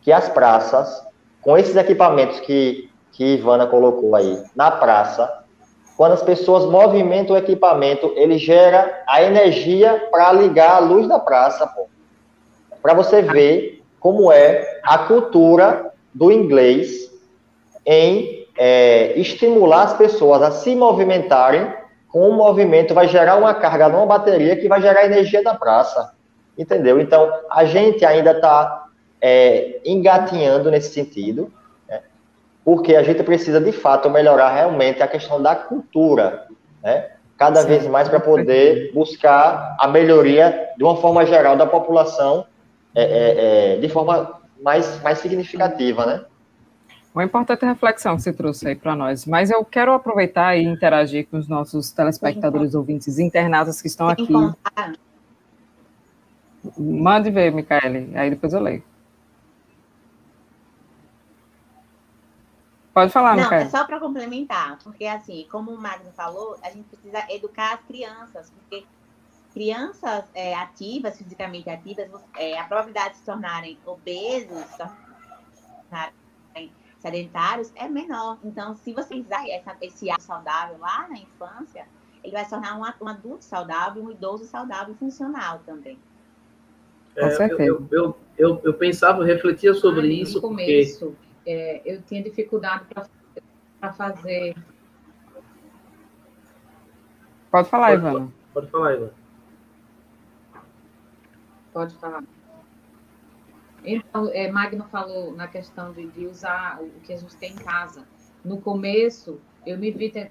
que 0.00 0.12
as 0.12 0.28
praças, 0.28 1.04
com 1.40 1.56
esses 1.56 1.74
equipamentos 1.74 2.40
que, 2.40 2.90
que 3.12 3.34
Ivana 3.34 3.66
colocou 3.66 4.14
aí 4.14 4.42
na 4.54 4.70
praça, 4.70 5.41
quando 6.02 6.14
as 6.14 6.22
pessoas 6.24 6.64
movimentam 6.64 7.36
o 7.36 7.38
equipamento, 7.38 8.12
ele 8.16 8.36
gera 8.36 9.04
a 9.06 9.22
energia 9.22 10.08
para 10.10 10.32
ligar 10.32 10.74
a 10.74 10.78
luz 10.80 11.06
da 11.06 11.20
praça, 11.20 11.72
Para 12.82 12.92
você 12.92 13.22
ver 13.22 13.84
como 14.00 14.32
é 14.32 14.80
a 14.82 14.98
cultura 14.98 15.92
do 16.12 16.32
inglês 16.32 17.08
em 17.86 18.48
é, 18.58 19.16
estimular 19.16 19.84
as 19.84 19.92
pessoas 19.92 20.42
a 20.42 20.50
se 20.50 20.74
movimentarem 20.74 21.72
com 22.08 22.28
um 22.28 22.34
movimento, 22.34 22.92
vai 22.92 23.06
gerar 23.06 23.36
uma 23.36 23.54
carga 23.54 23.88
numa 23.88 24.04
bateria 24.04 24.56
que 24.56 24.66
vai 24.66 24.82
gerar 24.82 25.04
energia 25.04 25.40
da 25.40 25.54
praça. 25.54 26.14
Entendeu? 26.58 27.00
Então, 27.00 27.32
a 27.48 27.64
gente 27.64 28.04
ainda 28.04 28.32
está 28.32 28.86
é, 29.20 29.80
engatinhando 29.84 30.68
nesse 30.68 30.92
sentido? 30.92 31.52
Porque 32.64 32.94
a 32.94 33.02
gente 33.02 33.22
precisa, 33.22 33.60
de 33.60 33.72
fato, 33.72 34.08
melhorar 34.10 34.50
realmente 34.54 35.02
a 35.02 35.08
questão 35.08 35.42
da 35.42 35.54
cultura, 35.54 36.46
né? 36.82 37.10
cada 37.42 37.62
Sim. 37.62 37.68
vez 37.68 37.86
mais 37.88 38.08
para 38.08 38.20
poder 38.20 38.92
buscar 38.94 39.76
a 39.80 39.88
melhoria, 39.88 40.68
de 40.76 40.84
uma 40.84 40.96
forma 40.96 41.26
geral, 41.26 41.56
da 41.56 41.66
população, 41.66 42.46
é, 42.94 43.02
é, 43.02 43.74
é 43.74 43.80
de 43.80 43.88
forma 43.88 44.40
mais, 44.62 45.02
mais 45.02 45.18
significativa, 45.18 46.06
né? 46.06 46.24
Uma 47.12 47.24
importante 47.24 47.66
reflexão 47.66 48.16
que 48.16 48.22
você 48.22 48.32
trouxe 48.32 48.68
aí 48.68 48.76
para 48.76 48.94
nós, 48.94 49.26
mas 49.26 49.50
eu 49.50 49.62
quero 49.64 49.92
aproveitar 49.92 50.56
e 50.56 50.64
interagir 50.64 51.26
com 51.28 51.36
os 51.36 51.48
nossos 51.48 51.90
telespectadores, 51.90 52.74
ouvintes, 52.74 53.18
internados 53.18 53.82
que 53.82 53.88
estão 53.88 54.08
aqui. 54.08 54.32
Mande 56.78 57.28
ver, 57.30 57.52
Micaele, 57.52 58.12
aí 58.14 58.30
depois 58.30 58.52
eu 58.52 58.60
leio. 58.60 58.84
Pode 62.92 63.10
falar, 63.10 63.36
Não, 63.36 63.44
Micaele. 63.44 63.64
é 63.64 63.70
só 63.70 63.84
para 63.84 63.98
complementar, 63.98 64.78
porque 64.82 65.06
assim, 65.06 65.46
como 65.50 65.70
o 65.70 65.80
Magno 65.80 66.12
falou, 66.12 66.58
a 66.62 66.70
gente 66.70 66.84
precisa 66.84 67.24
educar 67.30 67.74
as 67.74 67.80
crianças, 67.86 68.50
porque 68.50 68.84
crianças 69.54 70.24
é, 70.34 70.54
ativas, 70.54 71.16
fisicamente 71.16 71.70
ativas, 71.70 72.10
é, 72.36 72.58
a 72.58 72.64
probabilidade 72.64 73.14
de 73.14 73.20
se 73.20 73.24
tornarem 73.24 73.78
obesos, 73.86 74.64
se 74.66 74.78
tornarem 75.88 76.72
sedentários 76.98 77.72
é 77.74 77.88
menor. 77.88 78.38
Então, 78.44 78.74
se 78.76 78.92
você 78.92 79.24
essa, 79.50 79.76
esse 79.80 80.10
hábito 80.10 80.26
saudável 80.26 80.78
lá 80.78 81.08
na 81.08 81.18
infância, 81.18 81.86
ele 82.22 82.32
vai 82.32 82.44
se 82.44 82.50
tornar 82.50 82.76
um, 82.78 83.04
um 83.04 83.08
adulto 83.08 83.44
saudável, 83.44 84.02
um 84.02 84.10
idoso 84.10 84.44
saudável 84.44 84.94
e 84.94 84.98
funcional 84.98 85.60
também. 85.66 85.98
É, 87.16 87.26
eu, 87.26 87.58
eu, 87.58 87.88
eu, 87.90 88.16
eu, 88.38 88.60
eu 88.64 88.74
pensava, 88.74 89.24
refletia 89.24 89.74
sobre 89.74 90.06
Ai, 90.06 90.14
isso. 90.14 90.36
No 90.36 90.42
começo, 90.42 91.06
porque... 91.06 91.31
é, 91.46 91.82
eu 91.84 92.02
tinha 92.02 92.22
dificuldade 92.22 92.84
para 93.80 93.92
fazer. 93.92 94.56
Pode 97.50 97.68
falar, 97.68 97.88
pode, 97.88 97.98
Ivana. 98.00 98.32
Pode, 98.52 98.70
falar, 98.70 98.94
Ivana. 98.94 99.14
Pode 101.72 101.94
falar. 101.96 102.24
Então, 103.84 104.30
é, 104.32 104.50
Magno 104.50 104.84
falou 104.84 105.34
na 105.34 105.48
questão 105.48 105.92
de, 105.92 106.06
de, 106.08 106.26
usar 106.26 106.80
o 106.80 107.00
que 107.00 107.12
a 107.12 107.16
gente 107.16 107.36
tem 107.36 107.52
em 107.52 107.56
casa. 107.56 108.06
No 108.44 108.60
começo, 108.60 109.40
eu 109.66 109.76
me 109.76 109.90
vi 109.90 110.30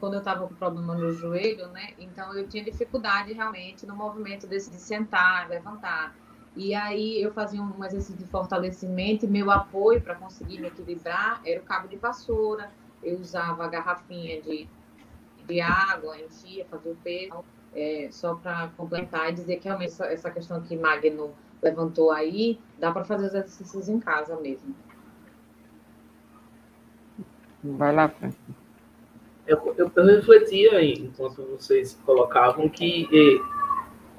quando 0.00 0.14
eu 0.14 0.20
estava 0.20 0.46
com 0.46 0.54
problema 0.54 0.94
no 0.94 1.12
joelho, 1.12 1.68
né? 1.68 1.90
Então 1.98 2.32
eu 2.34 2.48
tinha 2.48 2.64
dificuldade 2.64 3.32
realmente 3.32 3.86
no 3.86 3.94
movimento 3.94 4.46
desse 4.46 4.70
de 4.70 4.76
sentar, 4.76 5.48
levantar. 5.48 6.14
E 6.58 6.74
aí 6.74 7.22
eu 7.22 7.32
fazia 7.32 7.62
um 7.62 7.84
exercício 7.84 8.16
de 8.16 8.24
fortalecimento 8.24 9.24
e 9.24 9.28
meu 9.28 9.48
apoio 9.48 10.00
para 10.00 10.16
conseguir 10.16 10.60
me 10.60 10.66
equilibrar 10.66 11.40
era 11.46 11.60
o 11.60 11.62
cabo 11.62 11.86
de 11.86 11.96
vassoura. 11.96 12.68
Eu 13.00 13.16
usava 13.20 13.64
a 13.64 13.68
garrafinha 13.68 14.42
de, 14.42 14.68
de 15.46 15.60
água, 15.60 16.18
enchia, 16.18 16.66
fazia 16.68 16.90
o 16.90 16.96
peso, 16.96 17.44
é, 17.72 18.08
só 18.10 18.34
para 18.34 18.72
complementar 18.76 19.30
e 19.30 19.34
dizer 19.34 19.58
que 19.58 19.66
realmente 19.66 19.92
essa, 19.92 20.06
essa 20.06 20.30
questão 20.32 20.60
que 20.60 20.76
Magno 20.76 21.32
levantou 21.62 22.10
aí, 22.10 22.58
dá 22.76 22.90
para 22.90 23.04
fazer 23.04 23.26
os 23.26 23.34
exercícios 23.34 23.88
em 23.88 24.00
casa 24.00 24.34
mesmo. 24.40 24.74
Vai 27.62 27.94
lá, 27.94 28.08
Fran. 28.08 28.32
Eu, 29.46 29.74
eu, 29.78 29.92
eu 29.94 30.04
refletia 30.04 30.82
enquanto 30.82 31.42
vocês 31.56 31.96
colocavam 32.04 32.68
que 32.68 33.08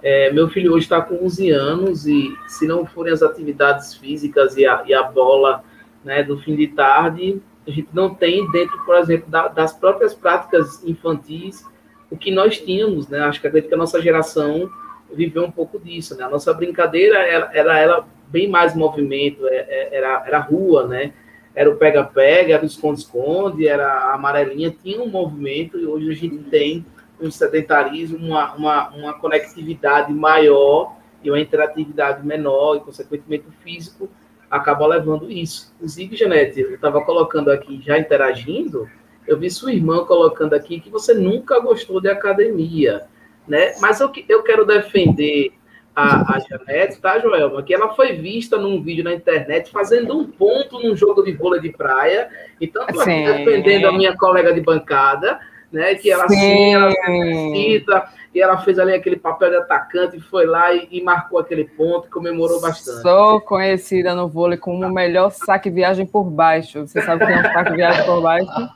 é, 0.01 0.31
meu 0.31 0.47
filho 0.49 0.73
hoje 0.73 0.85
está 0.85 1.01
com 1.01 1.25
11 1.25 1.51
anos 1.51 2.07
e 2.07 2.35
se 2.47 2.65
não 2.65 2.85
forem 2.85 3.13
as 3.13 3.21
atividades 3.21 3.93
físicas 3.95 4.55
e 4.57 4.65
a, 4.65 4.83
e 4.85 4.93
a 4.93 5.03
bola 5.03 5.63
né, 6.03 6.23
do 6.23 6.39
fim 6.39 6.55
de 6.55 6.67
tarde, 6.67 7.41
a 7.67 7.71
gente 7.71 7.89
não 7.93 8.13
tem 8.13 8.49
dentro, 8.51 8.77
por 8.85 8.95
exemplo, 8.95 9.29
da, 9.29 9.47
das 9.47 9.73
próprias 9.73 10.13
práticas 10.13 10.83
infantis 10.83 11.63
o 12.09 12.17
que 12.17 12.31
nós 12.31 12.57
tínhamos, 12.59 13.07
né? 13.07 13.19
Acho 13.19 13.39
que 13.39 13.47
acredito 13.47 13.69
que 13.69 13.75
a 13.75 13.77
nossa 13.77 14.01
geração 14.01 14.69
viveu 15.11 15.43
um 15.43 15.51
pouco 15.51 15.79
disso, 15.79 16.15
né? 16.17 16.23
A 16.23 16.29
nossa 16.29 16.53
brincadeira 16.53 17.19
era, 17.19 17.49
era, 17.53 17.79
era 17.79 18.05
bem 18.27 18.47
mais 18.47 18.75
movimento, 18.75 19.47
é, 19.47 19.57
é, 19.57 19.95
era, 19.97 20.23
era 20.25 20.39
rua, 20.39 20.87
né? 20.87 21.13
Era 21.53 21.69
o 21.69 21.75
pega-pega, 21.75 22.53
era 22.53 22.63
o 22.63 22.65
esconde-esconde, 22.65 23.67
era 23.67 23.87
a 23.87 24.15
amarelinha, 24.15 24.75
tinha 24.83 25.01
um 25.01 25.09
movimento 25.09 25.77
e 25.77 25.85
hoje 25.85 26.09
a 26.09 26.15
gente 26.15 26.37
tem 26.45 26.85
um 27.21 27.29
sedentarismo, 27.29 28.17
uma, 28.17 28.53
uma, 28.53 28.89
uma 28.89 29.13
conectividade 29.19 30.13
maior 30.13 30.95
e 31.23 31.29
uma 31.29 31.39
interatividade 31.39 32.25
menor 32.25 32.77
e, 32.77 32.79
consequentemente, 32.81 33.45
o 33.47 33.51
físico 33.63 34.09
acaba 34.49 34.87
levando 34.87 35.31
isso. 35.31 35.73
Inclusive, 35.75 36.15
Janete, 36.15 36.61
eu 36.61 36.75
estava 36.75 37.01
colocando 37.01 37.51
aqui, 37.51 37.81
já 37.81 37.97
interagindo, 37.97 38.89
eu 39.27 39.37
vi 39.37 39.49
sua 39.49 39.71
irmã 39.73 40.05
colocando 40.05 40.53
aqui 40.53 40.79
que 40.79 40.89
você 40.89 41.13
nunca 41.13 41.59
gostou 41.59 42.01
de 42.01 42.09
academia 42.09 43.07
né? 43.49 43.73
Mas 43.81 43.99
eu, 43.99 44.11
eu 44.29 44.43
quero 44.43 44.63
defender 44.63 45.51
a, 45.95 46.35
a 46.35 46.39
Janete, 46.39 47.01
tá, 47.01 47.19
Joelma? 47.19 47.63
Que 47.63 47.73
ela 47.73 47.89
foi 47.95 48.13
vista 48.13 48.57
num 48.57 48.81
vídeo 48.81 49.03
na 49.03 49.13
internet 49.13 49.71
fazendo 49.71 50.15
um 50.15 50.25
ponto 50.25 50.79
num 50.79 50.95
jogo 50.95 51.23
de 51.23 51.33
vôlei 51.33 51.59
de 51.59 51.71
praia. 51.71 52.29
Então, 52.61 52.85
estou 52.85 53.01
aqui 53.01 53.23
defendendo 53.23 53.85
a 53.87 53.91
minha 53.91 54.15
colega 54.15 54.53
de 54.53 54.61
bancada, 54.61 55.39
né? 55.71 55.95
Que 55.95 56.11
ela 56.11 56.27
sim, 56.27 56.73
ela 56.73 56.89
necessita, 56.89 58.09
e 58.33 58.41
ela 58.41 58.57
fez 58.59 58.77
ali 58.79 58.93
aquele 58.93 59.17
papel 59.17 59.49
de 59.49 59.57
atacante, 59.57 60.17
e 60.17 60.21
foi 60.21 60.45
lá 60.45 60.73
e, 60.73 60.87
e 60.91 61.03
marcou 61.03 61.39
aquele 61.39 61.65
ponto, 61.65 62.09
comemorou 62.09 62.61
bastante. 62.61 63.01
Sou 63.01 63.41
conhecida 63.41 64.13
no 64.15 64.27
vôlei 64.27 64.57
como 64.57 64.85
o 64.85 64.93
melhor 64.93 65.31
saque 65.31 65.69
viagem 65.69 66.05
por 66.05 66.23
baixo. 66.23 66.87
Você 66.87 67.01
sabe 67.01 67.23
o 67.23 67.27
que 67.27 67.33
é 67.33 67.39
um 67.39 67.53
saque 67.53 67.73
viagem 67.73 68.05
por 68.05 68.21
baixo? 68.21 68.69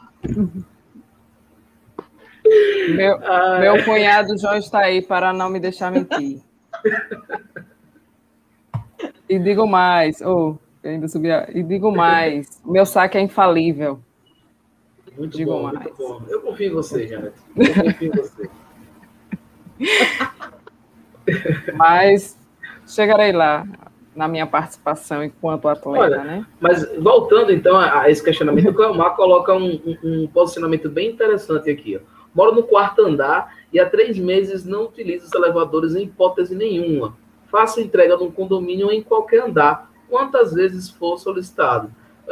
Meu, 2.95 3.19
meu 3.59 3.83
cunhado 3.85 4.37
João 4.37 4.57
está 4.57 4.79
aí 4.79 5.01
para 5.01 5.31
não 5.31 5.49
me 5.49 5.59
deixar 5.59 5.91
mentir. 5.91 6.41
E 9.29 9.39
digo 9.39 9.65
mais, 9.65 10.21
oh, 10.21 10.57
ainda 10.83 11.07
subi, 11.07 11.29
e 11.53 11.63
digo 11.63 11.91
mais, 11.91 12.61
meu 12.65 12.85
saque 12.85 13.17
é 13.17 13.21
infalível. 13.21 13.99
Muito 15.17 15.37
digo 15.37 15.51
bom, 15.51 15.63
mais. 15.63 15.79
muito 15.79 15.95
bom. 15.97 16.21
Eu 16.27 16.41
confio 16.41 16.67
em 16.67 16.73
você, 16.73 17.07
Janet. 17.07 17.33
Eu 17.55 17.73
confio 17.83 18.07
em 18.07 18.17
você. 18.17 18.49
Mas 21.75 22.37
chegarei 22.87 23.31
lá 23.31 23.65
na 24.15 24.27
minha 24.27 24.45
participação 24.45 25.23
enquanto 25.23 25.67
atleta, 25.67 26.03
Olha, 26.03 26.23
né? 26.23 26.45
Mas 26.59 26.87
voltando 26.97 27.51
então 27.51 27.77
a, 27.77 28.09
esse 28.09 28.23
questionamento, 28.23 28.69
o 28.69 28.73
Cleomar 28.73 29.15
coloca 29.15 29.53
um, 29.53 29.73
um, 29.85 29.97
um, 30.03 30.27
posicionamento 30.27 30.89
bem 30.89 31.09
interessante 31.09 31.69
aqui. 31.69 31.97
Ó. 31.97 31.99
Moro 32.33 32.53
no 32.53 32.63
quarto 32.63 33.01
andar 33.01 33.55
e 33.71 33.79
há 33.79 33.89
três 33.89 34.17
meses 34.17 34.65
não 34.65 34.85
utilizo 34.85 35.25
os 35.25 35.33
elevadores 35.33 35.95
em 35.95 36.03
hipótese 36.03 36.55
nenhuma. 36.55 37.15
Faço 37.47 37.79
entrega 37.79 38.17
num 38.17 38.31
condomínio 38.31 38.87
ou 38.87 38.91
em 38.91 39.01
qualquer 39.01 39.43
andar, 39.43 39.91
quantas 40.09 40.53
vezes 40.53 40.89
for 40.89 41.17
solicitado. 41.17 41.91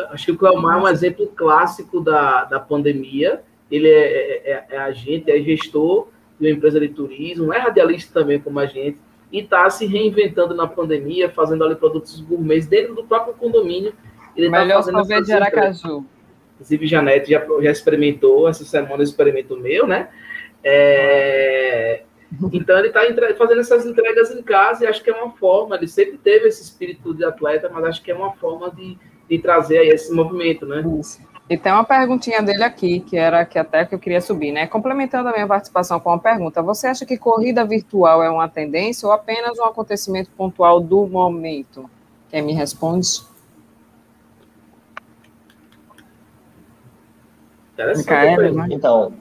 Acho 0.09 0.25
que 0.25 0.31
o 0.31 0.37
Cleomar 0.37 0.77
é 0.77 0.81
um 0.81 0.87
exemplo 0.87 1.27
clássico 1.27 1.99
da, 1.99 2.45
da 2.45 2.59
pandemia. 2.59 3.41
Ele 3.69 3.87
é, 3.87 4.01
é, 4.01 4.51
é, 4.51 4.65
é 4.71 4.77
agente, 4.77 5.31
é 5.31 5.39
gestor 5.39 6.07
de 6.39 6.47
uma 6.47 6.51
empresa 6.55 6.79
de 6.79 6.89
turismo, 6.89 7.53
é 7.53 7.59
radialista 7.59 8.19
também 8.19 8.39
como 8.39 8.59
a 8.59 8.65
gente, 8.65 8.97
e 9.31 9.39
está 9.39 9.69
se 9.69 9.85
reinventando 9.85 10.55
na 10.55 10.67
pandemia, 10.67 11.29
fazendo 11.29 11.63
ali 11.63 11.75
produtos 11.75 12.19
gourmets 12.19 12.67
dentro 12.67 12.95
do 12.95 13.03
próprio 13.03 13.33
condomínio. 13.35 13.93
Ele 14.35 14.49
tá 14.49 14.59
Melhor 14.59 14.83
tá 14.83 14.91
sorvete 14.91 15.25
de 15.25 15.33
Aracaju. 15.33 16.05
Inclusive, 16.55 16.87
Janete 16.87 17.31
já, 17.31 17.45
já 17.61 17.71
experimentou, 17.71 18.47
essa 18.47 18.65
semana 18.65 19.03
experimento 19.03 19.55
meu, 19.57 19.87
né? 19.87 20.09
É, 20.63 22.03
então, 22.53 22.77
ele 22.77 22.87
está 22.87 23.01
fazendo 23.37 23.59
essas 23.59 23.85
entregas 23.85 24.31
em 24.31 24.41
casa 24.41 24.83
e 24.83 24.87
acho 24.87 25.03
que 25.03 25.09
é 25.09 25.13
uma 25.13 25.31
forma, 25.31 25.75
ele 25.75 25.87
sempre 25.87 26.17
teve 26.17 26.47
esse 26.47 26.61
espírito 26.61 27.13
de 27.13 27.25
atleta, 27.25 27.69
mas 27.69 27.83
acho 27.83 28.01
que 28.01 28.11
é 28.11 28.15
uma 28.15 28.31
forma 28.33 28.71
de, 28.71 28.97
de 29.31 29.39
trazer 29.39 29.87
esse 29.87 30.13
movimento, 30.13 30.65
né? 30.65 30.83
E 31.49 31.57
tem 31.57 31.71
uma 31.71 31.85
perguntinha 31.85 32.41
dele 32.41 32.63
aqui, 32.63 32.99
que 32.99 33.15
era 33.15 33.45
que 33.45 33.57
até 33.57 33.85
que 33.85 33.95
eu 33.95 33.99
queria 33.99 34.19
subir, 34.19 34.51
né? 34.51 34.67
Complementando 34.67 35.29
a 35.29 35.31
minha 35.31 35.47
participação 35.47 36.01
com 36.01 36.09
uma 36.09 36.19
pergunta, 36.19 36.61
você 36.61 36.87
acha 36.87 37.05
que 37.05 37.17
corrida 37.17 37.63
virtual 37.63 38.21
é 38.21 38.29
uma 38.29 38.49
tendência 38.49 39.07
ou 39.07 39.13
apenas 39.13 39.57
um 39.57 39.63
acontecimento 39.63 40.29
pontual 40.31 40.81
do 40.81 41.07
momento? 41.07 41.89
Quem 42.29 42.41
me 42.41 42.51
responde? 42.51 43.21
Micaela, 47.95 48.51
né? 48.51 48.67
Então, 48.69 49.13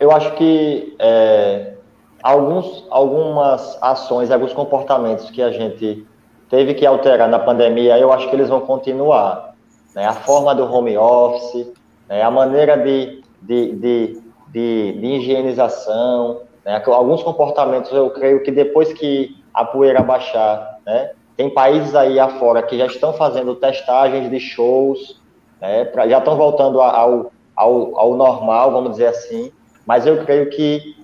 eu 0.00 0.10
acho 0.10 0.34
que 0.34 0.96
é, 0.98 1.74
alguns, 2.22 2.86
algumas 2.90 3.78
ações, 3.82 4.30
alguns 4.30 4.54
comportamentos 4.54 5.30
que 5.30 5.42
a 5.42 5.52
gente 5.52 6.06
teve 6.52 6.74
que 6.74 6.84
alterar 6.84 7.30
na 7.30 7.38
pandemia, 7.38 7.98
eu 7.98 8.12
acho 8.12 8.28
que 8.28 8.36
eles 8.36 8.50
vão 8.50 8.60
continuar. 8.60 9.54
Né? 9.94 10.04
A 10.04 10.12
forma 10.12 10.54
do 10.54 10.70
home 10.70 10.98
office, 10.98 11.72
né? 12.06 12.20
a 12.22 12.30
maneira 12.30 12.76
de, 12.76 13.22
de, 13.40 13.72
de, 13.72 14.22
de, 14.48 14.92
de 15.00 15.06
higienização, 15.06 16.42
né? 16.62 16.82
alguns 16.84 17.22
comportamentos 17.22 17.90
eu 17.90 18.10
creio 18.10 18.42
que 18.42 18.50
depois 18.50 18.92
que 18.92 19.34
a 19.54 19.64
poeira 19.64 20.02
baixar, 20.02 20.78
né? 20.84 21.12
tem 21.38 21.48
países 21.48 21.94
aí 21.94 22.20
afora 22.20 22.62
que 22.62 22.76
já 22.76 22.84
estão 22.84 23.14
fazendo 23.14 23.54
testagens 23.54 24.28
de 24.28 24.38
shows, 24.38 25.18
né? 25.58 25.86
Pra, 25.86 26.06
já 26.06 26.18
estão 26.18 26.36
voltando 26.36 26.82
ao, 26.82 27.32
ao, 27.56 27.98
ao 27.98 28.14
normal, 28.14 28.72
vamos 28.72 28.90
dizer 28.90 29.06
assim, 29.06 29.50
mas 29.86 30.06
eu 30.06 30.22
creio 30.22 30.50
que 30.50 30.96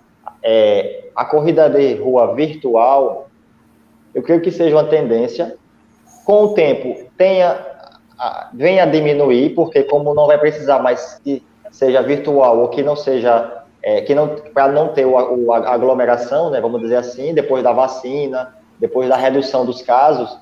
é, 0.42 1.04
a 1.16 1.24
corrida 1.24 1.70
de 1.70 1.94
rua 1.94 2.34
virtual 2.34 3.27
eu 4.14 4.22
creio 4.22 4.40
que 4.40 4.50
seja 4.50 4.76
uma 4.76 4.84
tendência. 4.84 5.56
Com 6.24 6.44
o 6.44 6.54
tempo, 6.54 7.08
tenha, 7.16 7.58
venha 8.52 8.82
a 8.82 8.86
diminuir, 8.86 9.54
porque 9.54 9.82
como 9.84 10.14
não 10.14 10.26
vai 10.26 10.38
precisar 10.38 10.78
mais 10.80 11.20
que 11.24 11.42
seja 11.70 12.02
virtual 12.02 12.58
ou 12.58 12.68
que 12.68 12.82
não 12.82 12.96
seja, 12.96 13.62
é, 13.82 14.00
que 14.02 14.14
não, 14.14 14.36
para 14.52 14.68
não 14.68 14.88
ter 14.88 15.06
o, 15.06 15.12
o, 15.12 15.52
a 15.52 15.72
aglomeração, 15.72 16.50
né, 16.50 16.60
vamos 16.60 16.80
dizer 16.80 16.96
assim, 16.96 17.34
depois 17.34 17.62
da 17.62 17.72
vacina, 17.72 18.54
depois 18.78 19.08
da 19.08 19.16
redução 19.16 19.64
dos 19.64 19.82
casos, 19.82 20.36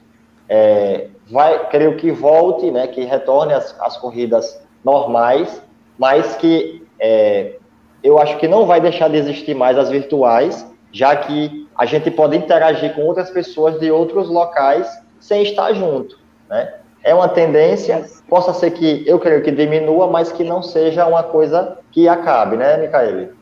é, 0.48 1.08
vai, 1.30 1.68
creio 1.68 1.96
que 1.96 2.10
volte, 2.10 2.70
né, 2.70 2.86
que 2.86 3.04
retorne 3.04 3.52
as, 3.52 3.74
as 3.80 3.96
corridas 3.96 4.60
normais, 4.84 5.62
mas 5.98 6.36
que 6.36 6.86
é, 6.98 7.56
eu 8.02 8.18
acho 8.18 8.36
que 8.38 8.46
não 8.46 8.66
vai 8.66 8.80
deixar 8.80 9.08
de 9.08 9.16
existir 9.16 9.54
mais 9.54 9.76
as 9.78 9.90
virtuais, 9.90 10.66
já 10.96 11.14
que 11.14 11.68
a 11.76 11.84
gente 11.84 12.10
pode 12.10 12.38
interagir 12.38 12.94
com 12.94 13.02
outras 13.02 13.28
pessoas 13.28 13.78
de 13.78 13.90
outros 13.90 14.30
locais 14.30 14.88
sem 15.20 15.42
estar 15.42 15.74
junto, 15.74 16.16
né? 16.48 16.80
É 17.04 17.14
uma 17.14 17.28
tendência, 17.28 18.08
possa 18.28 18.54
ser 18.54 18.70
que 18.70 19.04
eu 19.06 19.18
creio 19.18 19.42
que 19.42 19.50
diminua, 19.50 20.10
mas 20.10 20.32
que 20.32 20.42
não 20.42 20.62
seja 20.62 21.06
uma 21.06 21.22
coisa 21.22 21.78
que 21.92 22.08
acabe, 22.08 22.56
né, 22.56 22.78
Micaele? 22.78 23.36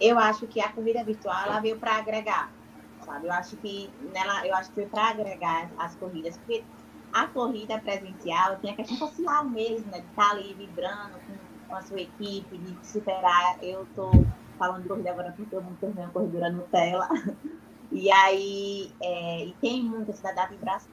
Eu 0.00 0.18
acho 0.18 0.46
que 0.46 0.58
a 0.58 0.70
corrida 0.70 1.04
virtual 1.04 1.36
ela 1.46 1.60
veio 1.60 1.78
para 1.78 1.96
agregar, 1.96 2.50
sabe? 3.04 3.26
Eu 3.26 3.32
acho 3.32 3.54
que 3.58 3.90
nela, 4.14 4.46
eu 4.46 4.54
acho 4.54 4.70
que 4.70 4.76
veio 4.76 4.88
para 4.88 5.10
agregar 5.10 5.70
as 5.78 5.94
corridas, 5.94 6.38
porque 6.38 6.64
a 7.12 7.26
corrida 7.26 7.78
presencial 7.78 8.56
tem 8.56 8.70
a 8.70 8.76
questão 8.76 8.96
social 8.96 9.44
mesmo, 9.44 9.90
né? 9.90 10.00
De 10.00 10.06
estar 10.06 10.30
ali 10.30 10.54
vibrando 10.54 11.18
com 11.26 11.45
com 11.68 11.76
a 11.76 11.82
sua 11.82 12.00
equipe, 12.00 12.58
de 12.58 12.86
superar. 12.86 13.58
Eu 13.62 13.82
estou 13.84 14.10
falando 14.58 14.82
de 14.82 14.88
corrida 14.88 15.10
agora 15.10 15.32
porque 15.36 15.54
eu 15.54 15.62
não 15.62 15.74
terminei 15.74 16.04
a 16.04 16.08
corredora 16.08 16.50
Nutella. 16.50 17.08
E 17.92 18.10
aí, 18.10 18.92
é, 19.00 19.44
e 19.46 19.52
tem 19.60 19.82
muito 19.84 20.10
essa 20.10 20.32
da 20.32 20.46
vibração, 20.46 20.90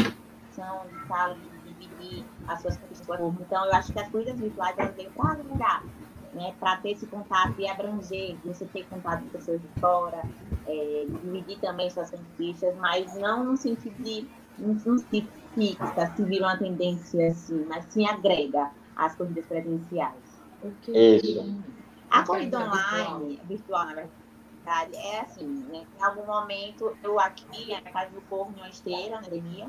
de 0.00 0.96
estar 1.02 1.34
de 1.34 1.74
dividir 1.74 2.24
as 2.48 2.62
suas 2.62 2.76
conquistas 2.78 3.20
Então, 3.40 3.64
eu 3.66 3.72
acho 3.74 3.92
que 3.92 4.00
as 4.00 4.08
corridas 4.08 4.40
virtuais 4.40 4.74
elas 4.78 4.94
veio 4.96 5.10
para 5.10 5.32
ajudar, 5.32 5.84
né? 6.32 6.54
Para 6.58 6.78
ter 6.78 6.92
esse 6.92 7.06
contato 7.06 7.60
e 7.60 7.68
abranger, 7.68 8.36
você 8.44 8.64
ter 8.64 8.86
contato 8.86 9.24
com 9.24 9.28
pessoas 9.28 9.60
de 9.60 9.68
fora, 9.78 10.22
é, 10.66 11.06
dividir 11.22 11.58
também 11.60 11.90
suas 11.90 12.10
conquistas, 12.10 12.74
mas 12.76 13.14
não 13.14 13.44
no 13.44 13.56
sentido 13.56 14.02
de 14.02 14.26
não, 14.58 14.98
se 14.98 15.28
fixa, 15.54 16.12
se 16.16 16.22
vira 16.24 16.46
uma 16.46 16.56
tendência 16.56 17.28
assim, 17.30 17.64
mas 17.68 17.84
sim 17.90 18.06
agrega 18.08 18.70
as 18.96 19.14
corridas 19.14 19.46
presenciais. 19.46 20.42
Isso. 20.88 21.62
A 22.10 22.24
corrida 22.24 22.58
online, 22.58 23.40
virtual, 23.44 23.84
na 23.84 23.94
verdade, 23.94 24.96
é 24.96 25.20
assim, 25.20 25.46
né? 25.68 25.86
Em 25.98 26.02
algum 26.02 26.24
momento, 26.24 26.96
eu 27.02 27.20
aqui, 27.20 27.70
na 27.70 27.90
casa 27.90 28.10
do 28.10 28.22
povo, 28.22 28.52
em 28.56 28.60
uma 28.60 28.68
esteira, 28.68 29.10
na 29.10 29.18
academia. 29.18 29.68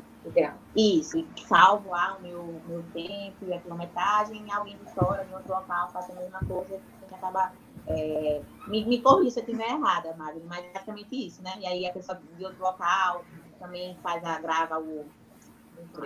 Isso, 0.75 1.17
e 1.17 1.27
salvo 1.41 1.89
lá 1.89 2.15
o 2.17 2.21
meu, 2.21 2.61
meu 2.67 2.83
tempo 2.93 3.45
e 3.45 3.53
a 3.53 3.59
quilometragem, 3.59 4.51
alguém 4.51 4.77
de 4.77 4.93
fora, 4.93 5.25
em 5.29 5.33
outro 5.33 5.53
local, 5.53 5.89
fazendo 5.91 6.19
a 6.19 6.21
mesma 6.21 6.39
coisa, 6.39 6.79
gente 7.07 7.15
acaba. 7.15 7.51
É, 7.89 8.41
me, 8.67 8.83
me 8.83 9.01
corrija 9.01 9.31
se 9.31 9.39
eu 9.39 9.45
estiver 9.45 9.69
errada, 9.69 10.13
Magno, 10.17 10.41
mas 10.45 10.65
é 10.65 10.73
basicamente 10.73 11.27
isso, 11.27 11.41
né? 11.41 11.53
E 11.59 11.65
aí 11.65 11.85
a 11.85 11.93
pessoa 11.93 12.19
de 12.37 12.45
outro 12.45 12.61
local 12.61 13.23
também 13.59 13.97
faz 14.03 14.23
a, 14.25 14.39
grava 14.39 14.77
o, 14.77 15.05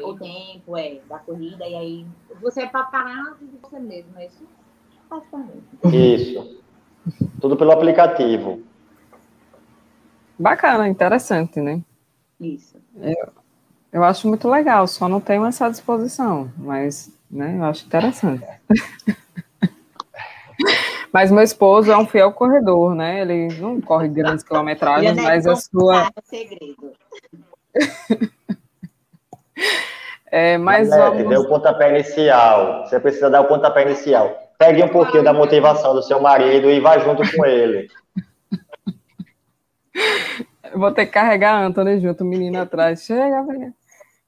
o 0.03 0.17
tempo 0.17 0.78
é, 0.78 0.99
da 1.07 1.19
corrida, 1.19 1.67
e 1.67 1.76
aí 1.76 2.05
você 2.41 2.61
é 2.61 2.67
parar 2.67 3.38
de 3.39 3.45
você 3.57 3.80
mesmo, 3.80 4.17
é 4.17 4.28
isso? 4.28 4.47
Isso. 5.91 6.61
Tudo 7.39 7.57
pelo 7.57 7.72
aplicativo. 7.72 8.61
Bacana, 10.39 10.88
interessante, 10.88 11.59
né? 11.59 11.82
Isso. 12.39 12.78
Eu, 12.95 13.34
eu 13.91 14.03
acho 14.03 14.28
muito 14.28 14.49
legal, 14.49 14.88
só 14.88 15.07
não 15.09 15.19
tenho 15.19 15.45
essa 15.45 15.69
disposição, 15.69 16.51
mas 16.57 17.15
né, 17.30 17.57
eu 17.57 17.65
acho 17.65 17.86
interessante. 17.86 18.45
Mas 21.13 21.30
meu 21.30 21.43
esposo 21.43 21.91
é 21.91 21.97
um 21.97 22.07
fiel 22.07 22.32
corredor, 22.32 22.95
né? 22.95 23.22
Ele 23.22 23.47
não 23.59 23.82
corre 23.82 24.07
grandes 24.07 24.45
quilometragens, 24.45 25.17
mas 25.17 25.45
a 25.45 25.55
sua. 25.57 26.09
segredo. 26.24 26.93
É, 30.31 30.57
mas 30.57 30.89
Manete, 30.89 31.23
vamos... 31.23 31.29
dê 31.29 31.37
o 31.37 31.49
pontapé 31.49 31.89
inicial. 31.89 32.85
Você 32.85 32.99
precisa 32.99 33.29
dar 33.29 33.41
o 33.41 33.47
pontapé 33.47 33.81
inicial. 33.83 34.33
Pegue 34.57 34.81
um 34.81 34.87
pouquinho 34.87 35.23
da 35.23 35.33
motivação 35.33 35.93
do 35.93 36.01
seu 36.01 36.21
marido 36.21 36.69
e 36.69 36.79
vá 36.79 36.97
junto 36.99 37.21
com 37.35 37.45
ele. 37.45 37.89
vou 40.75 40.91
ter 40.91 41.05
que 41.05 41.11
carregar 41.11 41.55
a 41.55 41.65
Antônio 41.65 41.99
junto, 41.99 42.23
o 42.23 42.27
menino 42.27 42.61
atrás. 42.61 43.03
Chega, 43.03 43.43
velho. 43.43 43.73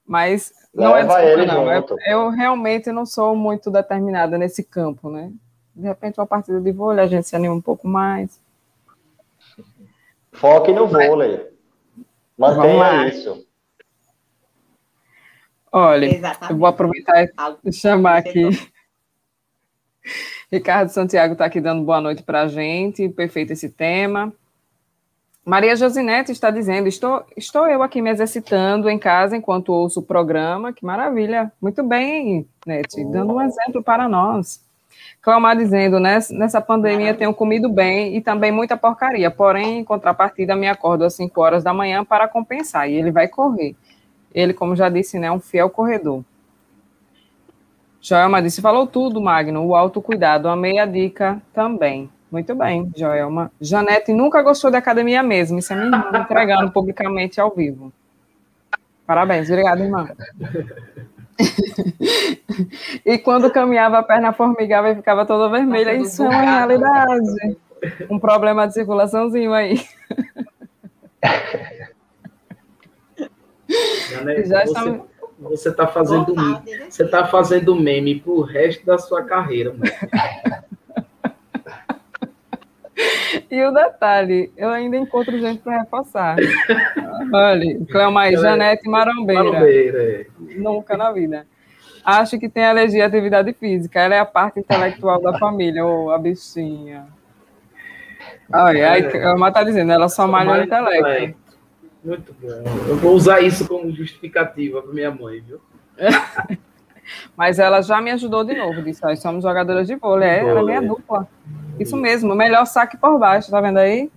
Mas 0.06 0.52
não 0.74 0.92
Leva 0.92 1.22
é 1.22 1.36
desculpa, 1.36 1.52
não. 1.54 1.72
Eu, 1.72 1.86
eu, 2.06 2.30
realmente 2.30 2.92
não 2.92 3.06
sou 3.06 3.34
muito 3.34 3.70
determinada 3.70 4.36
nesse 4.36 4.62
campo, 4.62 5.08
né? 5.08 5.32
De 5.74 5.86
repente, 5.86 6.20
uma 6.20 6.26
partida 6.26 6.60
de 6.60 6.72
vôlei, 6.72 7.04
a 7.04 7.08
gente 7.08 7.26
se 7.26 7.34
anima 7.34 7.54
um 7.54 7.60
pouco 7.60 7.88
mais. 7.88 8.40
Foque 10.32 10.72
no 10.72 10.86
vôlei. 10.86 11.48
Mantenha 12.36 13.08
isso. 13.08 13.46
Olha, 15.76 16.06
Exatamente. 16.06 16.52
eu 16.52 16.56
vou 16.56 16.68
aproveitar 16.68 17.26
e 17.64 17.72
chamar 17.72 18.18
aqui. 18.18 18.44
Ricardo 20.48 20.88
Santiago 20.90 21.32
está 21.32 21.46
aqui 21.46 21.60
dando 21.60 21.82
boa 21.82 22.00
noite 22.00 22.22
para 22.22 22.42
a 22.42 22.48
gente, 22.48 23.08
perfeito 23.08 23.52
esse 23.52 23.68
tema. 23.68 24.32
Maria 25.44 25.74
Josinete 25.74 26.30
está 26.30 26.52
dizendo: 26.52 26.86
estou, 26.86 27.24
estou 27.36 27.66
eu 27.66 27.82
aqui 27.82 28.00
me 28.00 28.08
exercitando 28.08 28.88
em 28.88 28.96
casa 28.96 29.36
enquanto 29.36 29.72
ouço 29.72 29.98
o 29.98 30.04
programa. 30.04 30.72
Que 30.72 30.86
maravilha! 30.86 31.50
Muito 31.60 31.82
bem, 31.82 32.46
Nete, 32.64 33.04
dando 33.06 33.34
um 33.34 33.42
exemplo 33.42 33.82
para 33.82 34.08
nós. 34.08 34.64
Clamar 35.20 35.56
dizendo: 35.56 35.98
nessa 35.98 36.60
pandemia 36.60 37.14
tenho 37.14 37.34
comido 37.34 37.68
bem 37.68 38.16
e 38.16 38.20
também 38.20 38.52
muita 38.52 38.76
porcaria, 38.76 39.28
porém, 39.28 39.80
em 39.80 39.84
contrapartida, 39.84 40.54
me 40.54 40.68
acordo 40.68 41.04
às 41.04 41.14
5 41.14 41.40
horas 41.40 41.64
da 41.64 41.74
manhã 41.74 42.04
para 42.04 42.28
compensar. 42.28 42.88
E 42.88 42.94
ele 42.94 43.10
vai 43.10 43.26
correr. 43.26 43.74
Ele, 44.34 44.52
como 44.52 44.74
já 44.74 44.88
disse, 44.88 45.18
né, 45.18 45.28
é 45.28 45.32
um 45.32 45.40
fiel 45.40 45.70
corredor. 45.70 46.24
Joelma 48.00 48.42
disse, 48.42 48.60
falou 48.60 48.86
tudo, 48.86 49.20
Magno, 49.20 49.64
o 49.64 49.74
autocuidado, 49.74 50.48
amei 50.48 50.78
a 50.78 50.84
dica 50.84 51.40
também. 51.54 52.10
Muito 52.30 52.54
bem, 52.54 52.90
Joelma. 52.94 53.50
Janete 53.60 54.12
nunca 54.12 54.42
gostou 54.42 54.70
da 54.70 54.78
academia 54.78 55.22
mesmo, 55.22 55.58
isso 55.58 55.72
é 55.72 55.76
minha 55.76 55.86
irmã 55.86 56.10
entregando 56.18 56.70
publicamente 56.72 57.40
ao 57.40 57.54
vivo. 57.54 57.92
Parabéns, 59.06 59.48
obrigada, 59.48 59.82
irmã. 59.82 60.08
e 63.06 63.18
quando 63.18 63.50
caminhava, 63.50 63.98
a 63.98 64.02
perna 64.02 64.32
formigava 64.32 64.90
e 64.90 64.96
ficava 64.96 65.24
toda 65.24 65.48
vermelha. 65.48 65.94
Isso 65.94 66.24
é 66.24 66.28
uma 66.28 66.40
realidade. 66.40 67.56
Um 68.10 68.18
problema 68.18 68.66
de 68.66 68.74
circulaçãozinho 68.74 69.52
aí. 69.52 69.80
Já 74.44 74.64
você, 74.64 75.00
você 75.38 75.72
tá 75.72 75.86
fazendo 75.86 76.34
você 76.88 77.08
tá 77.08 77.26
fazendo 77.26 77.74
meme 77.74 78.20
pro 78.20 78.42
resto 78.42 78.84
da 78.84 78.98
sua 78.98 79.22
carreira, 79.22 79.74
E 83.50 83.62
o 83.64 83.72
detalhe, 83.72 84.52
eu 84.56 84.68
ainda 84.70 84.96
encontro 84.96 85.38
gente 85.38 85.60
para 85.60 85.80
reforçar. 85.80 86.36
Olha, 87.32 87.78
Cleomar 87.90 88.32
Janete 88.32 88.88
Marombeira. 88.88 89.44
Marombeira, 89.44 90.02
é. 90.02 90.26
Nunca 90.56 90.96
na 90.96 91.12
vida. 91.12 91.46
Acho 92.04 92.38
que 92.38 92.48
tem 92.48 92.64
alergia 92.64 93.04
à 93.04 93.06
atividade 93.06 93.52
física. 93.52 94.00
Ela 94.00 94.14
é 94.16 94.18
a 94.20 94.24
parte 94.24 94.60
intelectual 94.60 95.20
da 95.20 95.38
família, 95.38 95.84
ou 95.84 96.10
a 96.10 96.18
bichinha. 96.18 97.06
Olha, 98.52 98.92
aí 98.92 99.02
Cleomar 99.10 99.50
está 99.50 99.62
dizendo, 99.64 99.92
ela 99.92 100.08
só 100.08 100.26
malha 100.26 100.52
o 100.52 100.62
intelecto. 100.62 101.43
Muito 102.04 102.34
bom. 102.40 102.62
Eu 102.88 102.96
vou 102.96 103.14
usar 103.14 103.40
isso 103.40 103.66
como 103.66 103.90
justificativa 103.90 104.82
para 104.82 104.92
minha 104.92 105.10
mãe, 105.10 105.40
viu? 105.40 105.60
Mas 107.36 107.58
ela 107.58 107.82
já 107.82 108.00
me 108.00 108.10
ajudou 108.10 108.44
de 108.44 108.54
novo, 108.54 108.82
disse, 108.82 109.02
nós 109.02 109.20
somos 109.20 109.42
jogadoras 109.42 109.86
de 109.86 109.94
vôlei, 109.96 110.28
é, 110.28 110.38
ela 110.40 110.60
é 110.60 110.62
minha 110.62 110.82
dupla. 110.82 111.28
Isso 111.78 111.96
mesmo, 111.96 112.34
melhor 112.34 112.64
saque 112.66 112.96
por 112.96 113.18
baixo, 113.18 113.50
tá 113.50 113.60
vendo 113.60 113.78
aí? 113.78 114.10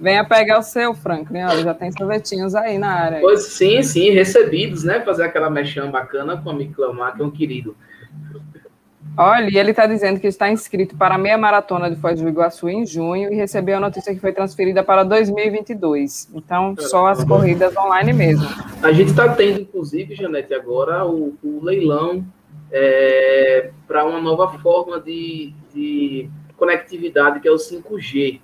Venha 0.00 0.24
pegar 0.24 0.58
o 0.58 0.62
seu, 0.62 0.94
Franklin, 0.94 1.42
olha, 1.42 1.62
já 1.62 1.74
tem 1.74 1.92
sorvetinhos 1.92 2.54
aí 2.54 2.78
na 2.78 2.90
área. 2.90 3.20
Pois 3.20 3.42
sim, 3.48 3.82
sim, 3.82 4.10
recebidos, 4.10 4.84
né? 4.84 5.00
Fazer 5.00 5.24
aquela 5.24 5.50
mexão 5.50 5.90
bacana 5.90 6.36
com 6.38 6.48
o 6.48 6.52
amigo 6.52 6.74
Clamar, 6.74 7.14
que 7.14 7.22
é 7.22 7.24
um 7.24 7.30
querido. 7.30 7.76
Olha, 9.22 9.50
e 9.50 9.58
ele 9.58 9.72
está 9.72 9.84
dizendo 9.84 10.18
que 10.18 10.26
está 10.26 10.50
inscrito 10.50 10.96
para 10.96 11.16
a 11.16 11.18
meia 11.18 11.36
maratona 11.36 11.90
de 11.90 11.96
Foz 12.00 12.18
do 12.18 12.26
Iguaçu 12.26 12.70
em 12.70 12.86
junho 12.86 13.30
e 13.30 13.36
recebeu 13.36 13.76
a 13.76 13.80
notícia 13.80 14.14
que 14.14 14.18
foi 14.18 14.32
transferida 14.32 14.82
para 14.82 15.02
2022. 15.02 16.30
Então, 16.34 16.74
só 16.78 17.06
as 17.08 17.22
corridas 17.22 17.76
online 17.76 18.14
mesmo. 18.14 18.48
A 18.82 18.90
gente 18.92 19.10
está 19.10 19.28
tendo, 19.28 19.60
inclusive, 19.60 20.14
Janete, 20.14 20.54
agora 20.54 21.04
o, 21.04 21.36
o 21.44 21.62
leilão 21.62 22.24
é, 22.72 23.70
para 23.86 24.06
uma 24.06 24.22
nova 24.22 24.58
forma 24.58 24.98
de, 24.98 25.52
de, 25.74 26.30
conectividade, 26.56 27.40
que 27.40 27.48
é 27.48 27.52
o 27.52 27.56
5G. 27.56 28.40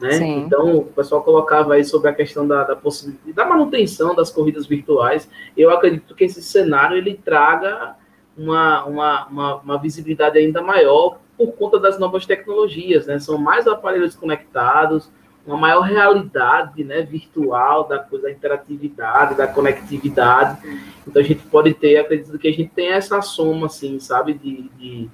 Né? 0.00 0.16
Então, 0.18 0.78
o 0.78 0.84
pessoal 0.86 1.22
colocava 1.22 1.74
aí 1.74 1.84
sobre 1.84 2.10
a 2.10 2.12
questão 2.12 2.44
da, 2.44 2.64
da 2.64 2.74
possibilidade 2.74 3.32
da 3.34 3.46
manutenção 3.46 4.16
das 4.16 4.32
corridas 4.32 4.66
virtuais. 4.66 5.30
Eu 5.56 5.70
acredito 5.70 6.12
que 6.16 6.24
esse 6.24 6.42
cenário 6.42 6.96
ele 6.96 7.14
traga 7.14 7.94
uma, 8.38 8.84
uma, 8.84 9.26
uma, 9.26 9.56
uma, 9.56 9.78
visibilidade 9.78 10.38
ainda 10.38 10.62
maior 10.62 11.18
por 11.36 11.52
conta 11.52 11.78
das 11.78 11.98
novas 11.98 12.24
tecnologias, 12.24 13.06
né? 13.06 13.18
São 13.18 13.36
mais 13.36 13.66
aparelhos 13.66 14.14
conectados, 14.14 15.10
uma 15.46 15.56
maior 15.56 15.80
realidade 15.80 16.84
né, 16.84 17.02
virtual 17.02 17.88
da 17.88 17.98
coisa, 17.98 18.26
da 18.26 18.32
interatividade, 18.32 19.34
da 19.34 19.46
conectividade. 19.46 20.58
Então 21.06 21.22
a 21.22 21.24
gente 21.24 21.42
pode 21.46 21.72
ter, 21.74 21.96
acredito 21.96 22.38
que 22.38 22.48
a 22.48 22.52
gente 22.52 22.68
tem 22.68 22.88
essa 22.88 23.20
soma, 23.22 23.66
assim, 23.66 23.98
sabe, 23.98 24.34
de, 24.34 24.68
de, 24.78 25.10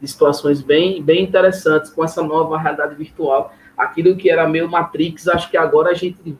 de 0.00 0.08
situações 0.08 0.60
bem, 0.60 1.02
bem 1.02 1.24
interessantes 1.24 1.90
com 1.90 2.04
essa 2.04 2.22
nova 2.22 2.58
realidade 2.58 2.94
virtual. 2.94 3.52
Aquilo 3.76 4.16
que 4.16 4.28
era 4.28 4.46
meio 4.46 4.68
Matrix, 4.68 5.26
acho 5.26 5.50
que 5.50 5.56
agora 5.56 5.90
a 5.90 5.94
gente 5.94 6.36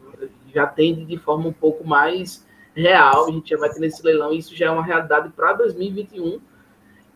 já 0.55 0.66
tem 0.66 1.06
de 1.06 1.16
forma 1.16 1.48
um 1.48 1.52
pouco 1.52 1.86
mais 1.86 2.47
real, 2.74 3.28
a 3.28 3.31
gente 3.32 3.51
já 3.51 3.57
vai 3.57 3.70
ter 3.70 3.81
nesse 3.81 4.05
leilão, 4.05 4.32
e 4.32 4.39
isso 4.39 4.55
já 4.57 4.66
é 4.66 4.70
uma 4.70 4.85
realidade 4.85 5.31
para 5.31 5.53
2021. 5.55 6.40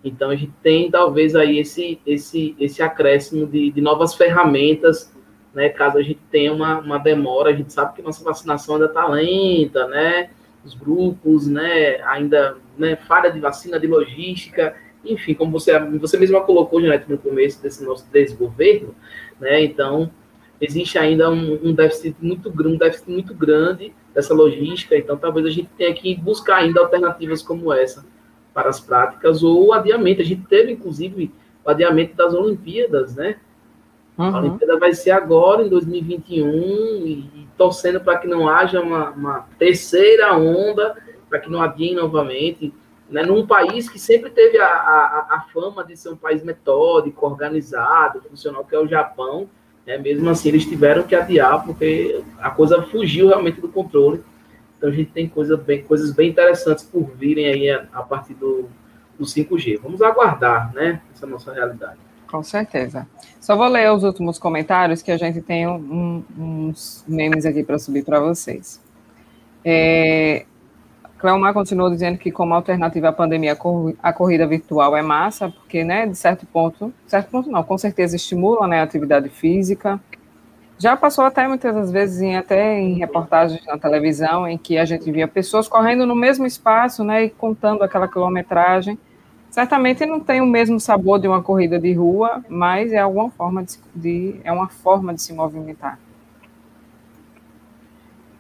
Então 0.05 0.31
a 0.31 0.37
gente 0.37 0.53
tem 0.63 0.91
talvez 0.91 1.37
aí 1.37 1.59
esse, 1.59 2.01
esse, 2.05 2.57
esse 2.59 2.83
acréscimo 2.83 3.47
de, 3.47 3.71
de 3.71 3.81
novas 3.81 4.15
ferramentas, 4.15 5.13
né? 5.55 5.69
Caso 5.69 5.99
a 5.99 6.03
gente 6.03 6.21
tenha 6.31 6.53
uma, 6.53 6.81
uma 6.81 6.99
demora, 6.99 7.51
a 7.51 7.53
gente 7.53 7.73
sabe 7.73 7.95
que 7.95 8.03
nossa 8.03 8.25
vacinação 8.25 8.75
ainda 8.75 8.87
está 8.87 9.07
lenta, 9.07 9.87
né? 9.87 10.31
Os 10.65 10.75
grupos, 10.75 11.47
né? 11.47 12.03
Ainda 12.03 12.57
né? 12.77 12.97
falha 12.97 13.31
de 13.31 13.39
vacina, 13.39 13.79
de 13.79 13.87
logística, 13.87 14.75
enfim, 15.05 15.35
como 15.35 15.53
você, 15.53 15.79
você 15.79 16.17
mesma 16.17 16.41
colocou, 16.41 16.81
Janete, 16.81 17.11
no 17.11 17.19
começo 17.19 17.63
desse 17.63 17.85
nosso 17.85 18.07
desgoverno, 18.11 18.95
né? 19.41 19.63
Então 19.63 20.11
existe 20.61 20.99
ainda 20.99 21.31
um, 21.31 21.59
um 21.63 21.73
déficit 21.73 22.17
muito 22.21 22.51
grande, 22.51 22.75
um 22.75 22.79
déficit 22.79 23.11
muito 23.11 23.35
grande 23.35 23.93
dessa 24.15 24.35
logística, 24.35 24.97
então 24.97 25.17
talvez 25.17 25.47
a 25.47 25.51
gente 25.51 25.69
tenha 25.77 25.93
que 25.95 26.15
buscar 26.15 26.57
ainda 26.57 26.81
alternativas 26.81 27.43
como 27.43 27.73
essa 27.73 28.05
para 28.53 28.69
as 28.69 28.81
práticas, 28.81 29.43
ou 29.43 29.69
o 29.69 29.73
adiamento. 29.73 30.21
A 30.21 30.25
gente 30.25 30.43
teve, 30.47 30.73
inclusive, 30.73 31.33
o 31.65 31.71
adiamento 31.71 32.15
das 32.15 32.35
Olimpíadas, 32.35 33.17
né? 33.17 33.37
Uhum. 34.19 34.37
A 34.37 34.39
Olimpíada 34.41 34.79
vai 34.79 34.93
ser 34.93 35.13
agora, 35.13 35.63
em 35.63 35.69
2021, 35.69 37.07
e, 37.07 37.49
torcendo 37.57 38.01
para 38.01 38.19
que 38.19 38.27
não 38.27 38.49
haja 38.49 38.81
uma, 38.81 39.11
uma 39.11 39.49
terceira 39.59 40.37
onda, 40.37 40.97
para 41.29 41.39
que 41.39 41.51
não 41.51 41.63
adiem 41.63 41.95
novamente, 41.95 42.75
né? 43.09 43.23
num 43.23 43.47
país 43.47 43.89
que 43.89 43.99
sempre 43.99 44.31
teve 44.31 44.59
a, 44.59 44.67
a, 44.67 45.37
a 45.37 45.47
fama 45.53 45.85
de 45.85 45.97
ser 45.97 46.11
um 46.11 46.17
país 46.17 46.43
metódico, 46.43 47.27
organizado, 47.27 48.21
funcional, 48.23 48.65
que 48.65 48.75
é 48.75 48.79
o 48.79 48.87
Japão, 48.87 49.49
né? 49.87 49.99
Mesmo 49.99 50.29
assim, 50.31 50.49
eles 50.49 50.65
tiveram 50.65 51.03
que 51.03 51.15
adiar, 51.15 51.65
porque 51.65 52.23
a 52.39 52.51
coisa 52.51 52.83
fugiu 52.83 53.29
realmente 53.29 53.61
do 53.61 53.69
controle. 53.69 54.23
Então, 54.77 54.91
a 54.91 54.93
gente 54.93 55.11
tem 55.11 55.29
coisa 55.29 55.57
bem, 55.57 55.83
coisas 55.83 56.13
bem 56.13 56.31
interessantes 56.31 56.85
por 56.85 57.11
virem 57.17 57.47
aí 57.47 57.71
a, 57.71 57.87
a 57.93 58.03
partir 58.03 58.35
do, 58.35 58.69
do 59.19 59.25
5G. 59.25 59.81
Vamos 59.81 60.03
aguardar, 60.03 60.73
né? 60.75 61.01
Essa 61.15 61.27
nossa 61.27 61.53
realidade. 61.53 61.99
Com 62.27 62.43
certeza. 62.43 63.07
Só 63.41 63.57
vou 63.57 63.69
ler 63.69 63.93
os 63.93 64.03
últimos 64.05 64.39
comentários, 64.39 65.03
que 65.03 65.11
a 65.11 65.17
gente 65.19 65.41
tem 65.43 65.67
um, 65.67 66.25
uns 66.37 67.05
memes 67.07 67.45
aqui 67.45 67.63
para 67.63 67.79
subir 67.79 68.05
para 68.05 68.19
vocês. 68.21 68.81
É, 69.65 70.47
Cleomar 71.23 71.55
continuou 71.55 71.89
dizendo 71.89 72.19
que, 72.19 72.33
como 72.33 72.53
alternativa 72.53 73.11
à 73.11 73.13
pandemia, 73.13 73.57
a 74.03 74.13
corrida 74.13 74.45
virtual 74.45 74.97
é 74.97 75.03
massa, 75.03 75.49
porque, 75.49 75.85
né, 75.85 76.05
de 76.05 76.17
certo 76.17 76.45
ponto, 76.45 76.93
certo 77.07 77.31
ponto 77.31 77.49
não, 77.49 77.63
com 77.63 77.79
certeza 77.79 78.17
estimula 78.17 78.67
né, 78.67 78.81
a 78.81 78.83
atividade 78.83 79.29
física. 79.29 80.01
Já 80.77 80.97
passou 80.97 81.25
até 81.25 81.47
muitas 81.47 81.73
das 81.73 81.93
vezes, 81.93 82.21
em, 82.21 82.37
até 82.37 82.77
em 82.77 82.95
reportagens 82.95 83.65
na 83.65 83.79
televisão, 83.79 84.49
em 84.49 84.59
que 84.59 84.77
a 84.77 84.85
gente 84.85 85.09
via 85.13 85.29
pessoas 85.29 85.69
correndo 85.69 86.05
no 86.05 86.17
mesmo 86.17 86.45
espaço, 86.45 87.05
né, 87.05 87.27
e 87.27 87.31
contando 87.31 87.85
aquela 87.85 88.09
quilometragem. 88.09 88.99
Certamente 89.49 90.05
não 90.05 90.19
tem 90.19 90.41
o 90.41 90.47
mesmo 90.47 90.81
sabor 90.81 91.21
de 91.21 91.29
uma 91.29 91.41
corrida 91.41 91.79
de 91.79 91.93
rua, 91.93 92.45
mas 92.49 92.93
é 92.93 92.99
alguma 92.99 93.31
forma 93.31 93.63
de, 93.63 93.79
de 93.95 94.41
é 94.43 94.51
uma 94.51 94.67
forma 94.67 95.15
de 95.15 95.23
se 95.23 95.33
movimentar. 95.33 96.01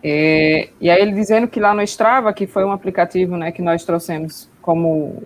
É, 0.02 0.68
e 0.80 0.90
aí 0.90 1.00
ele 1.00 1.12
dizendo 1.12 1.46
que 1.46 1.60
lá 1.60 1.72
no 1.72 1.82
Strava, 1.82 2.32
que 2.32 2.46
foi 2.46 2.64
um 2.64 2.72
aplicativo 2.72 3.36
né, 3.36 3.52
que 3.52 3.62
nós 3.62 3.84
trouxemos 3.84 4.50
como 4.60 5.22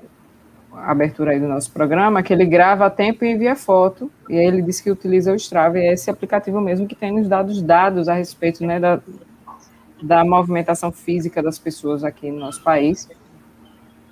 abertura 0.75 1.31
aí 1.31 1.41
do 1.41 1.49
nosso 1.49 1.73
programa, 1.73 2.23
que 2.23 2.33
ele 2.33 2.45
grava 2.45 2.85
a 2.85 2.91
tempo 2.91 3.25
e 3.25 3.33
envia 3.33 3.57
foto, 3.57 4.11
e 4.29 4.39
aí 4.39 4.45
ele 4.45 4.61
disse 4.61 4.83
que 4.83 4.91
utiliza 4.91 5.33
o 5.33 5.37
Strava, 5.37 5.79
e 5.79 5.87
é 5.87 5.93
esse 5.95 6.11
aplicativo 6.11 6.61
mesmo 6.61 6.87
que 6.87 6.95
tem 6.95 7.13
nos 7.13 7.27
dados 7.27 7.63
dados 7.63 8.09
a 8.09 8.15
respeito 8.15 8.65
né, 8.67 8.79
da, 8.79 9.01
da 10.03 10.25
movimentação 10.25 10.93
física 10.93 11.43
das 11.43 11.59
pessoas 11.59 12.05
aqui 12.05 12.31
no 12.31 12.39
nosso 12.39 12.63
país. 12.63 13.09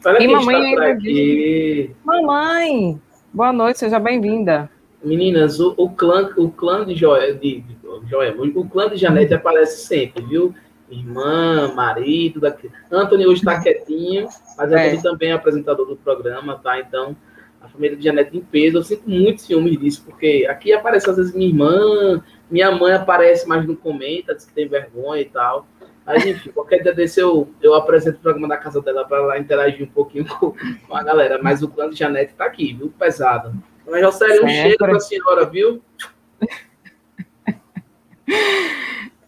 Olha 0.07 0.23
e 0.23 0.29
mamãe 0.29 0.73
está 0.73 0.87
aqui. 0.89 1.91
Mamãe, 2.05 3.01
boa 3.33 3.53
noite, 3.53 3.79
seja 3.79 3.99
bem-vinda. 3.99 4.71
Meninas, 5.05 5.61
o, 5.61 5.75
o, 5.77 5.91
clã, 5.91 6.31
o 6.37 6.51
clã 6.51 6.85
de 6.85 6.95
Joel, 6.95 7.37
de, 7.37 7.65
Joel, 8.09 8.35
o 8.55 8.69
clã 8.69 8.89
de 8.89 8.97
Janete 8.97 9.35
aparece 9.35 9.87
sempre, 9.87 10.25
viu? 10.25 10.55
Irmã, 10.91 11.73
marido, 11.75 12.41
daqui. 12.41 12.71
Anthony 12.91 13.27
hoje 13.27 13.41
está 13.41 13.61
quietinho, 13.61 14.29
mas 14.57 14.73
é. 14.73 14.89
ele 14.89 15.03
também 15.03 15.31
é 15.31 15.33
apresentador 15.33 15.87
do 15.87 15.97
programa, 15.97 16.59
tá? 16.63 16.79
Então, 16.79 17.17
a 17.61 17.69
família 17.69 17.97
de 17.97 18.05
Janete 18.05 18.37
em 18.37 18.41
peso, 18.41 18.79
eu 18.79 18.83
sinto 18.83 19.09
muito 19.09 19.43
ciúmes 19.43 19.79
disso, 19.79 20.03
porque 20.05 20.47
aqui 20.49 20.73
aparece 20.73 21.09
às 21.09 21.17
vezes 21.17 21.35
minha 21.35 21.49
irmã, 21.49 22.23
minha 22.51 22.71
mãe 22.71 22.93
aparece, 22.93 23.49
mas 23.49 23.67
não 23.67 23.75
comenta, 23.75 24.35
diz 24.35 24.45
que 24.45 24.53
tem 24.53 24.69
vergonha 24.69 25.23
e 25.23 25.27
tal. 25.27 25.67
Mas 26.07 26.25
enfim, 26.27 26.51
qualquer 26.51 26.83
dia 26.83 26.93
desse 26.93 27.21
eu, 27.21 27.49
eu 27.63 27.75
apresento 27.75 28.19
o 28.19 28.21
programa 28.21 28.49
da 28.49 28.59
casa 28.59 28.81
dela 28.83 29.07
para 29.07 29.19
ela 29.19 29.39
interagir 29.39 29.87
um 29.87 29.91
pouquinho 29.91 30.27
com, 30.39 30.55
com, 30.87 30.97
a 30.97 31.03
galera. 31.03 31.41
Mas 31.43 31.63
o 31.63 31.69
clã 31.69 31.89
de 31.89 31.97
Janete 31.97 32.33
está 32.33 32.45
aqui, 32.45 32.75
viu? 32.75 32.93
Pesado. 32.99 33.55
Mas, 33.87 34.01
Jocélio, 34.01 34.45
um 34.45 34.49
cheiro 34.49 34.77
para 34.79 34.97
a 34.97 35.01
senhora, 35.01 35.47
viu? 35.47 35.83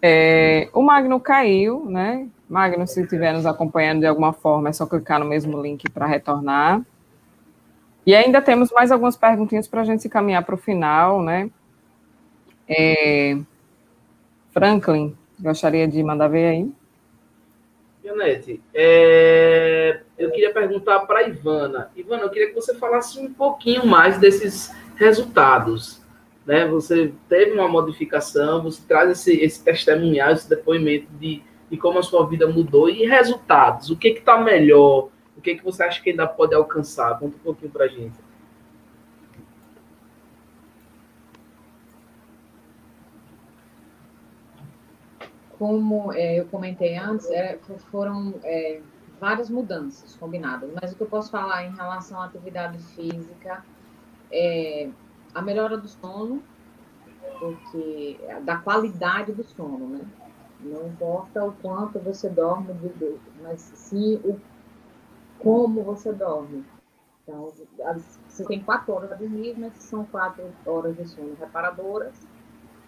É, 0.00 0.68
o 0.72 0.82
Magno 0.82 1.18
caiu, 1.18 1.84
né? 1.86 2.28
Magno, 2.48 2.86
se 2.86 3.02
estiver 3.02 3.32
nos 3.32 3.44
acompanhando 3.44 4.00
de 4.00 4.06
alguma 4.06 4.32
forma, 4.32 4.68
é 4.68 4.72
só 4.72 4.86
clicar 4.86 5.18
no 5.18 5.26
mesmo 5.26 5.60
link 5.60 5.90
para 5.90 6.06
retornar. 6.06 6.80
E 8.06 8.14
ainda 8.14 8.40
temos 8.40 8.70
mais 8.70 8.92
algumas 8.92 9.16
perguntinhas 9.16 9.66
para 9.66 9.80
a 9.80 9.84
gente 9.84 10.02
se 10.02 10.08
caminhar 10.08 10.44
para 10.44 10.54
o 10.54 10.58
final, 10.58 11.22
né? 11.22 11.50
É, 12.68 13.36
Franklin, 14.52 15.16
gostaria 15.40 15.88
de 15.88 16.02
mandar 16.02 16.28
ver 16.28 16.46
aí. 16.46 16.72
Janete, 18.06 18.62
é, 18.72 20.00
eu 20.16 20.30
queria 20.30 20.52
perguntar 20.52 21.00
para 21.00 21.26
Ivana. 21.28 21.90
Ivana, 21.96 22.22
eu 22.22 22.30
queria 22.30 22.48
que 22.48 22.54
você 22.54 22.74
falasse 22.74 23.18
um 23.18 23.32
pouquinho 23.32 23.84
mais 23.84 24.18
desses 24.18 24.72
resultados 24.96 26.06
né? 26.46 26.64
Você 26.68 27.12
teve 27.28 27.50
uma 27.52 27.68
modificação, 27.68 28.62
você 28.62 28.80
traz 28.86 29.10
esse, 29.10 29.32
esse 29.42 29.62
testemunhal, 29.64 30.30
esse 30.30 30.48
depoimento 30.48 31.08
de, 31.18 31.42
de 31.68 31.76
como 31.76 31.98
a 31.98 32.02
sua 32.02 32.24
vida 32.26 32.46
mudou 32.46 32.88
e 32.88 33.04
resultados. 33.04 33.90
O 33.90 33.96
que 33.96 34.08
está 34.08 34.38
melhor? 34.38 35.08
O 35.36 35.40
que, 35.42 35.56
que 35.56 35.64
você 35.64 35.82
acha 35.82 36.00
que 36.00 36.10
ainda 36.10 36.26
pode 36.26 36.54
alcançar? 36.54 37.18
Conta 37.18 37.36
um 37.36 37.40
pouquinho 37.40 37.72
para 37.72 37.86
a 37.86 37.88
gente. 37.88 38.14
Como 45.58 46.12
é, 46.12 46.38
eu 46.38 46.46
comentei 46.46 46.96
antes, 46.96 47.30
é, 47.30 47.58
foram 47.90 48.34
é, 48.42 48.80
várias 49.20 49.48
mudanças 49.48 50.14
combinadas, 50.16 50.70
mas 50.80 50.92
o 50.92 50.96
que 50.96 51.02
eu 51.02 51.06
posso 51.06 51.30
falar 51.30 51.64
em 51.64 51.74
relação 51.74 52.20
à 52.20 52.26
atividade 52.26 52.78
física 52.94 53.64
é 54.30 54.90
a 55.34 55.42
melhora 55.42 55.76
do 55.76 55.88
sono, 55.88 56.42
porque 57.38 58.18
da 58.44 58.56
qualidade 58.58 59.32
do 59.32 59.44
sono, 59.44 59.88
né? 59.88 60.04
Não 60.60 60.88
importa 60.88 61.44
o 61.44 61.52
quanto 61.52 61.98
você 61.98 62.28
dorme, 62.28 62.74
mas 63.42 63.60
sim 63.60 64.20
o 64.24 64.40
como 65.38 65.82
você 65.82 66.12
dorme. 66.12 66.64
Então, 67.22 67.52
você 68.28 68.44
tem 68.44 68.62
quatro 68.62 68.94
horas 68.94 69.12
a 69.12 69.16
dormir, 69.16 69.58
mas 69.58 69.74
são 69.74 70.04
quatro 70.04 70.44
horas 70.64 70.96
de 70.96 71.06
sono 71.06 71.36
reparadoras, 71.38 72.26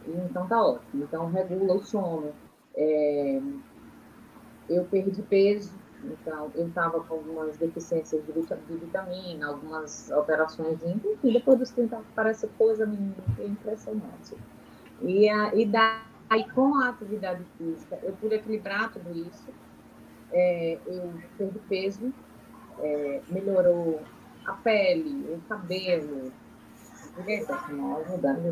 então 0.06 0.46
tá 0.46 0.62
ótimo. 0.62 1.04
Então, 1.04 1.30
regula 1.30 1.74
o 1.74 1.82
sono. 1.82 2.32
É, 2.80 3.40
eu 4.70 4.84
perdi 4.84 5.20
peso, 5.22 5.72
então 6.04 6.52
eu 6.54 6.68
estava 6.68 7.00
com 7.00 7.14
algumas 7.14 7.56
deficiências 7.56 8.22
de 8.24 8.32
vitamina, 8.76 9.48
algumas 9.48 10.12
alterações, 10.12 10.78
enfim, 10.84 11.32
depois 11.32 11.58
dos 11.58 11.70
30 11.70 12.00
parece 12.14 12.46
coisa 12.56 12.88
impressionante. 13.40 14.36
E, 15.02 15.28
a, 15.28 15.52
e 15.54 15.66
daí, 15.66 16.48
com 16.54 16.76
a 16.76 16.90
atividade 16.90 17.44
física, 17.56 17.98
eu 18.02 18.12
pude 18.12 18.36
equilibrar 18.36 18.92
tudo 18.92 19.10
isso, 19.10 19.48
é, 20.32 20.78
eu 20.86 21.14
perdi 21.36 21.58
peso, 21.68 22.12
é, 22.78 23.20
melhorou 23.28 24.00
a 24.46 24.52
pele, 24.52 25.34
o 25.34 25.40
cabelo, 25.48 26.32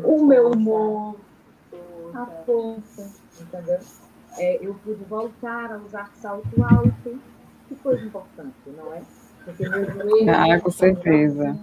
o 0.03 0.25
meu 0.25 0.51
humor, 0.51 1.15
a 2.13 2.25
força, 2.45 3.13
entendeu? 3.39 3.79
É, 4.37 4.59
eu 4.61 4.73
pude 4.75 5.03
voltar 5.05 5.71
a 5.71 5.77
usar 5.77 6.11
salto 6.15 6.63
alto, 6.63 7.19
que 7.67 7.75
coisa 7.75 8.05
importante, 8.05 8.55
não 8.67 8.93
é? 8.93 9.01
Porque 9.43 9.67
meu 9.67 9.85
joelho. 9.85 10.29
Ah, 10.29 10.59
com 10.59 10.71
certeza. 10.71 11.57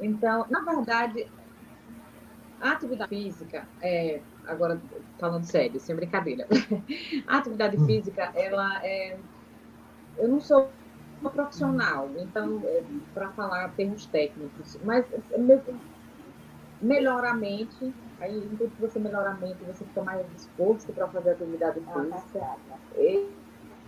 Então, 0.00 0.46
na 0.48 0.60
verdade, 0.60 1.26
a 2.60 2.72
atividade 2.72 3.08
física, 3.08 3.66
é, 3.80 4.20
agora 4.46 4.80
falando 5.18 5.44
sério, 5.44 5.78
sem 5.80 5.94
brincadeira, 5.94 6.46
a 7.26 7.38
atividade 7.38 7.76
física, 7.84 8.30
ela 8.34 8.84
é. 8.84 9.18
Eu 10.18 10.28
não 10.28 10.40
sou 10.40 10.70
uma 11.20 11.30
profissional, 11.30 12.08
então, 12.16 12.60
é, 12.64 12.82
para 13.14 13.28
falar 13.30 13.68
termos 13.72 14.06
técnicos, 14.06 14.78
mas 14.84 15.04
é, 15.12 15.38
melhora 16.80 17.30
a 17.30 17.34
mente, 17.34 17.92
aí 18.20 18.38
enquanto 18.52 18.72
você 18.78 18.98
melhora 18.98 19.30
a 19.30 19.34
mente, 19.34 19.64
você 19.64 19.84
fica 19.84 20.02
mais 20.02 20.26
disposto 20.30 20.92
para 20.92 21.08
fazer 21.08 21.30
atividade 21.30 21.80
física. 21.80 22.56
E, 22.96 23.30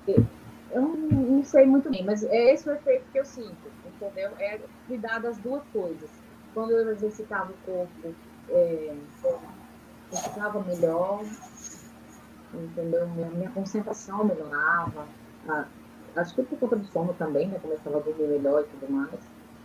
e, 0.09 0.27
eu 0.71 0.83
não 0.83 1.45
sei 1.45 1.67
muito 1.67 1.91
bem, 1.91 2.05
mas 2.05 2.25
é 2.25 2.53
esse 2.53 2.69
o 2.69 2.73
efeito 2.73 3.05
que 3.13 3.19
eu 3.19 3.25
sinto, 3.25 3.71
entendeu? 3.85 4.31
É 4.39 4.59
cuidar 4.87 5.19
das 5.19 5.37
duas 5.39 5.63
coisas. 5.73 6.11
Quando 6.55 6.73
eu 6.73 6.91
exercitava 6.93 7.53
o 7.53 7.57
corpo, 7.67 8.15
é, 8.49 8.97
eu 9.25 10.17
ficava 10.17 10.63
melhor, 10.63 11.25
entendeu? 12.55 13.09
Minha, 13.09 13.31
minha 13.31 13.51
concentração 13.51 14.25
melhorava, 14.25 15.07
a, 15.49 15.67
acho 16.17 16.35
que 16.35 16.43
por 16.43 16.59
conta 16.59 16.77
do 16.77 16.87
sono 16.87 17.15
também, 17.15 17.49
né? 17.49 17.59
Começava 17.59 17.99
a 17.99 18.01
dormir 18.01 18.29
melhor 18.29 18.63
e 18.63 18.65
tudo 18.65 18.93
mais. 18.93 19.11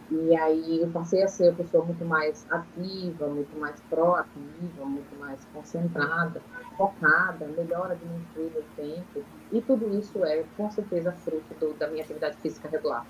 E 0.09 0.35
aí 0.37 0.81
eu 0.81 0.87
passei 0.89 1.21
a 1.21 1.27
ser 1.27 1.49
uma 1.49 1.57
pessoa 1.57 1.83
muito 1.83 2.05
mais 2.05 2.45
ativa, 2.49 3.27
muito 3.27 3.59
mais 3.59 3.79
proativa, 3.89 4.85
muito 4.85 5.19
mais 5.19 5.43
concentrada, 5.53 6.41
focada, 6.77 7.45
melhor 7.47 7.91
administrar 7.91 8.45
o 8.45 8.63
tempo. 8.75 9.25
E 9.51 9.61
tudo 9.61 9.97
isso 9.99 10.23
é, 10.23 10.43
com 10.55 10.71
certeza, 10.71 11.11
fruto 11.11 11.53
do, 11.59 11.73
da 11.73 11.87
minha 11.87 12.03
atividade 12.03 12.37
física 12.37 12.69
regular. 12.69 13.05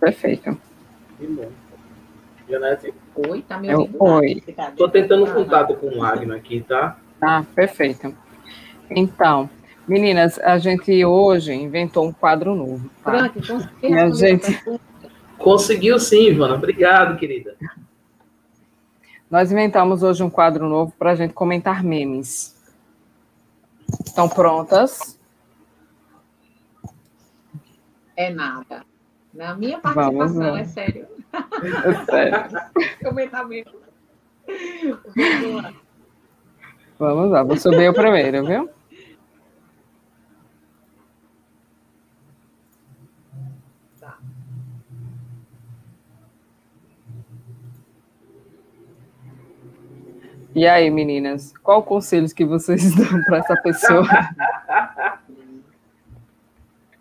Perfeito. 0.00 0.58
Que 1.16 1.26
bom. 1.28 1.50
Janete? 2.48 2.92
Oi, 3.14 3.42
tá 3.42 3.58
me 3.58 3.72
ouvindo? 3.72 4.02
oi. 4.02 4.42
Estou 4.46 4.88
tentando 4.88 5.32
contato 5.32 5.76
com 5.76 5.86
o 5.86 5.98
Magno 5.98 6.34
aqui, 6.34 6.60
tá? 6.60 6.98
Ah, 7.20 7.44
perfeito. 7.54 8.12
Então, 8.90 9.48
Meninas, 9.86 10.38
a 10.38 10.58
gente 10.58 11.04
hoje 11.04 11.52
inventou 11.52 12.06
um 12.06 12.12
quadro 12.12 12.54
novo. 12.54 12.88
Tá? 13.02 13.28
Pronto, 13.30 13.46
conseguiu. 13.46 13.98
A 13.98 14.10
gente... 14.10 14.80
Conseguiu 15.38 15.98
sim, 15.98 16.28
Ivana. 16.28 16.54
Obrigado, 16.54 17.18
querida. 17.18 17.56
Nós 19.28 19.50
inventamos 19.50 20.02
hoje 20.02 20.22
um 20.22 20.30
quadro 20.30 20.68
novo 20.68 20.92
para 20.96 21.12
a 21.12 21.14
gente 21.14 21.34
comentar 21.34 21.82
memes. 21.82 22.56
Estão 24.06 24.28
prontas? 24.28 25.18
É 28.16 28.30
nada. 28.30 28.84
Na 29.34 29.54
minha 29.56 29.78
participação, 29.78 30.56
é 30.56 30.64
sério. 30.64 31.08
É 31.32 32.04
sério. 32.04 32.60
comentar 33.02 33.48
memes. 33.48 33.72
Vamos 35.16 35.62
lá. 35.62 35.72
Vamos 36.98 37.30
lá, 37.32 37.42
vou 37.42 37.56
subir 37.56 37.88
o 37.88 37.94
primeiro, 37.94 38.46
viu? 38.46 38.70
E 50.54 50.66
aí, 50.66 50.90
meninas, 50.90 51.54
qual 51.62 51.82
conselhos 51.82 52.32
que 52.32 52.44
vocês 52.44 52.92
dão 52.96 53.22
para 53.24 53.38
essa 53.38 53.56
pessoa? 53.56 54.06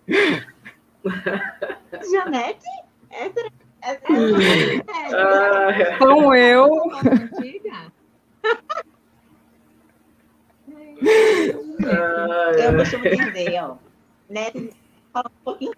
Janete? 2.12 2.66
Essa, 3.10 3.52
essa, 3.82 4.04
essa, 5.04 5.98
São 5.98 6.34
eu. 6.34 6.70
Eu 12.58 12.78
costumo 12.78 13.04
dizer, 13.04 13.62
ó, 13.64 13.76
né, 14.30 14.52
fala 15.12 15.30
um 15.30 15.44
pouquinho 15.44 15.74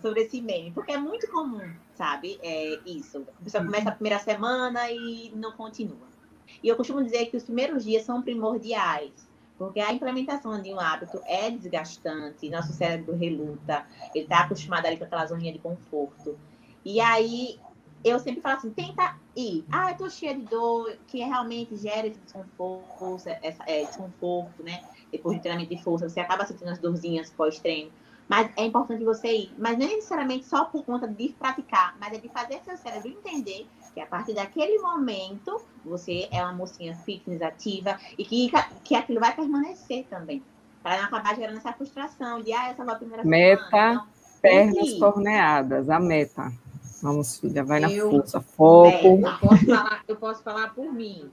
sobre 0.00 0.22
esse 0.22 0.40
meme, 0.40 0.70
porque 0.70 0.92
é 0.92 0.98
muito 0.98 1.28
comum, 1.28 1.68
sabe? 1.94 2.38
É 2.42 2.78
isso. 2.86 3.26
A 3.40 3.44
pessoa 3.44 3.64
começa 3.64 3.88
a 3.88 3.92
primeira 3.92 4.20
semana 4.20 4.88
e 4.92 5.32
não 5.34 5.52
continua. 5.52 6.15
E 6.62 6.68
eu 6.68 6.76
costumo 6.76 7.02
dizer 7.02 7.26
que 7.26 7.36
os 7.36 7.44
primeiros 7.44 7.84
dias 7.84 8.04
são 8.04 8.22
primordiais, 8.22 9.28
porque 9.58 9.80
a 9.80 9.92
implementação 9.92 10.60
de 10.60 10.72
um 10.72 10.78
hábito 10.78 11.20
é 11.24 11.50
desgastante, 11.50 12.50
nosso 12.50 12.72
cérebro 12.72 13.16
reluta, 13.16 13.86
ele 14.14 14.24
está 14.24 14.40
acostumado 14.40 14.86
ali 14.86 14.96
com 14.96 15.04
aquela 15.04 15.26
zoninha 15.26 15.52
de 15.52 15.58
conforto. 15.58 16.38
E 16.84 17.00
aí, 17.00 17.58
eu 18.04 18.18
sempre 18.18 18.40
falo 18.40 18.56
assim, 18.58 18.70
tenta 18.70 19.16
ir. 19.34 19.64
Ah, 19.70 19.90
eu 19.90 19.96
tô 19.96 20.08
cheia 20.08 20.34
de 20.34 20.42
dor, 20.42 20.96
que 21.08 21.18
realmente 21.18 21.76
gera 21.76 22.06
esse 22.06 22.20
desconforto, 22.20 23.28
essa, 23.42 23.64
é, 23.66 23.84
desconforto, 23.84 24.62
né? 24.62 24.82
Depois 25.10 25.36
do 25.36 25.40
treinamento 25.40 25.74
de 25.74 25.82
força, 25.82 26.08
você 26.08 26.20
acaba 26.20 26.46
sentindo 26.46 26.70
as 26.70 26.78
dorzinhas 26.78 27.30
pós-treino. 27.30 27.90
Mas 28.28 28.50
é 28.56 28.64
importante 28.64 29.04
você 29.04 29.28
ir. 29.28 29.54
Mas 29.58 29.78
não 29.78 29.86
é 29.86 29.88
necessariamente 29.88 30.44
só 30.44 30.64
por 30.64 30.84
conta 30.84 31.06
de 31.06 31.28
praticar, 31.30 31.96
mas 32.00 32.12
é 32.12 32.18
de 32.18 32.28
fazer 32.28 32.60
seu 32.64 32.76
cérebro 32.76 33.08
entender 33.08 33.66
que 33.96 34.00
a 34.02 34.06
partir 34.06 34.34
daquele 34.34 34.78
momento 34.78 35.58
você 35.82 36.28
é 36.30 36.42
uma 36.42 36.52
mocinha 36.52 36.94
fitness, 36.96 37.40
ativa, 37.40 37.98
e 38.18 38.26
que, 38.26 38.50
que 38.84 38.94
aquilo 38.94 39.18
vai 39.18 39.34
permanecer 39.34 40.04
também. 40.10 40.42
Para 40.82 40.98
não 40.98 41.04
acabar 41.06 41.34
gerando 41.34 41.56
essa 41.56 41.72
frustração 41.72 42.42
de, 42.42 42.52
ah, 42.52 42.68
essa 42.68 42.84
foi 42.84 42.92
a 42.92 42.96
primeira 42.96 43.24
Meta, 43.24 43.70
semana. 43.70 44.06
pernas 44.42 44.92
torneadas, 44.98 45.88
a 45.88 45.98
meta. 45.98 46.52
Vamos, 47.00 47.38
filha, 47.38 47.64
vai 47.64 47.80
na 47.80 47.90
eu, 47.90 48.10
força, 48.10 48.38
foco. 48.38 49.06
Eu 49.06 49.38
posso, 49.40 49.64
falar, 49.64 50.04
eu 50.06 50.16
posso 50.16 50.42
falar 50.42 50.74
por 50.74 50.92
mim. 50.92 51.30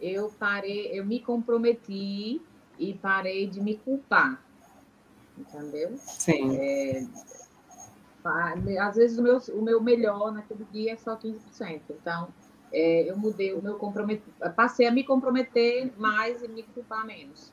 Eu 0.00 0.32
parei, 0.38 0.96
eu 0.96 1.04
me 1.04 1.18
comprometi 1.18 2.40
e 2.78 2.94
parei 2.94 3.48
de 3.48 3.60
me 3.60 3.74
culpar. 3.74 4.40
Entendeu? 5.36 5.96
Sim. 5.98 6.56
É, 6.56 7.04
às 8.80 8.96
vezes 8.96 9.18
o 9.18 9.22
meu, 9.22 9.38
o 9.54 9.62
meu 9.62 9.80
melhor 9.80 10.32
naquele 10.32 10.66
dia 10.72 10.92
é 10.92 10.96
só 10.96 11.16
15%. 11.16 11.80
Então, 11.90 12.28
é, 12.72 13.10
eu 13.10 13.16
mudei 13.16 13.52
o 13.52 13.62
meu 13.62 13.74
comprometimento, 13.74 14.54
passei 14.54 14.86
a 14.86 14.90
me 14.90 15.02
comprometer 15.04 15.92
mais 15.96 16.42
e 16.42 16.48
me 16.48 16.62
culpar 16.62 17.04
menos. 17.04 17.52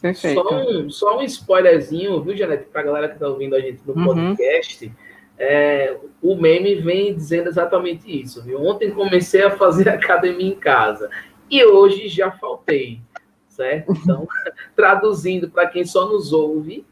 Perfeito. 0.00 0.40
Só 0.40 0.54
um, 0.54 0.90
só 0.90 1.18
um 1.18 1.22
spoilerzinho, 1.22 2.22
viu, 2.22 2.36
Janete, 2.36 2.64
para 2.66 2.82
a 2.82 2.84
galera 2.84 3.08
que 3.08 3.14
está 3.14 3.26
ouvindo 3.26 3.56
a 3.56 3.60
gente 3.60 3.80
no 3.84 3.94
uhum. 3.94 4.04
podcast. 4.04 4.92
É, 5.38 5.96
o 6.22 6.36
meme 6.36 6.76
vem 6.76 7.14
dizendo 7.14 7.48
exatamente 7.48 8.08
isso, 8.08 8.42
viu? 8.42 8.62
Ontem 8.62 8.92
comecei 8.92 9.42
a 9.42 9.50
fazer 9.50 9.88
academia 9.90 10.52
em 10.52 10.54
casa 10.54 11.10
e 11.50 11.64
hoje 11.64 12.08
já 12.08 12.30
faltei, 12.30 13.00
certo? 13.48 13.92
Então, 13.92 14.28
traduzindo 14.76 15.50
para 15.50 15.66
quem 15.66 15.84
só 15.84 16.08
nos 16.08 16.32
ouve, 16.32 16.86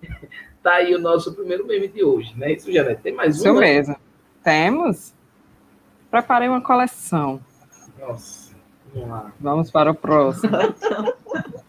Tá 0.63 0.75
aí 0.75 0.95
o 0.95 0.99
nosso 0.99 1.35
primeiro 1.35 1.67
meme 1.67 1.89
de 1.89 2.05
hoje, 2.05 2.35
né? 2.37 2.53
Isso, 2.53 2.71
Janete? 2.73 3.01
Tem 3.03 3.15
mais 3.15 3.37
um? 3.37 3.41
Isso 3.41 3.55
mesmo. 3.55 3.97
Temos. 4.45 5.15
Preparei 6.11 6.49
uma 6.49 6.61
coleção. 6.61 7.41
Nossa. 7.99 8.51
Vamos 8.95 9.09
lá. 9.11 9.33
Vamos 9.41 9.71
para 9.71 9.91
o 9.91 9.95
próximo. 9.95 10.57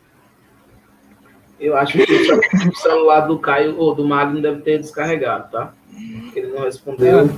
Eu 1.60 1.78
acho 1.78 1.94
que 1.94 2.02
o 2.12 2.26
cel- 2.26 2.40
o 2.72 2.76
celular 2.76 3.22
do 3.22 3.38
Caio 3.38 3.78
ou 3.78 3.94
do 3.94 4.04
Magno 4.08 4.42
deve 4.42 4.62
ter 4.62 4.80
descarregado, 4.80 5.52
tá? 5.52 5.72
Ele 6.36 6.48
não 6.48 6.64
respondeu. 6.64 7.30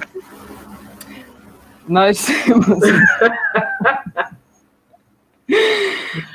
Nós 1.86 2.26
temos 2.26 2.80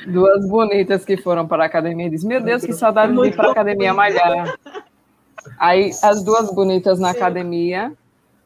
duas 0.06 0.46
bonitas 0.46 1.02
que 1.04 1.16
foram 1.16 1.48
para 1.48 1.62
a 1.62 1.66
academia 1.66 2.06
e 2.06 2.10
diz: 2.10 2.22
Meu 2.24 2.42
Deus, 2.42 2.62
que 2.62 2.74
saudade 2.74 3.14
de 3.14 3.26
ir 3.28 3.34
para 3.34 3.48
a 3.48 3.52
academia 3.52 3.94
malhar. 3.94 4.54
Aí 5.58 5.90
as 6.02 6.22
duas 6.22 6.52
bonitas 6.52 6.98
na 6.98 7.10
academia, 7.10 7.92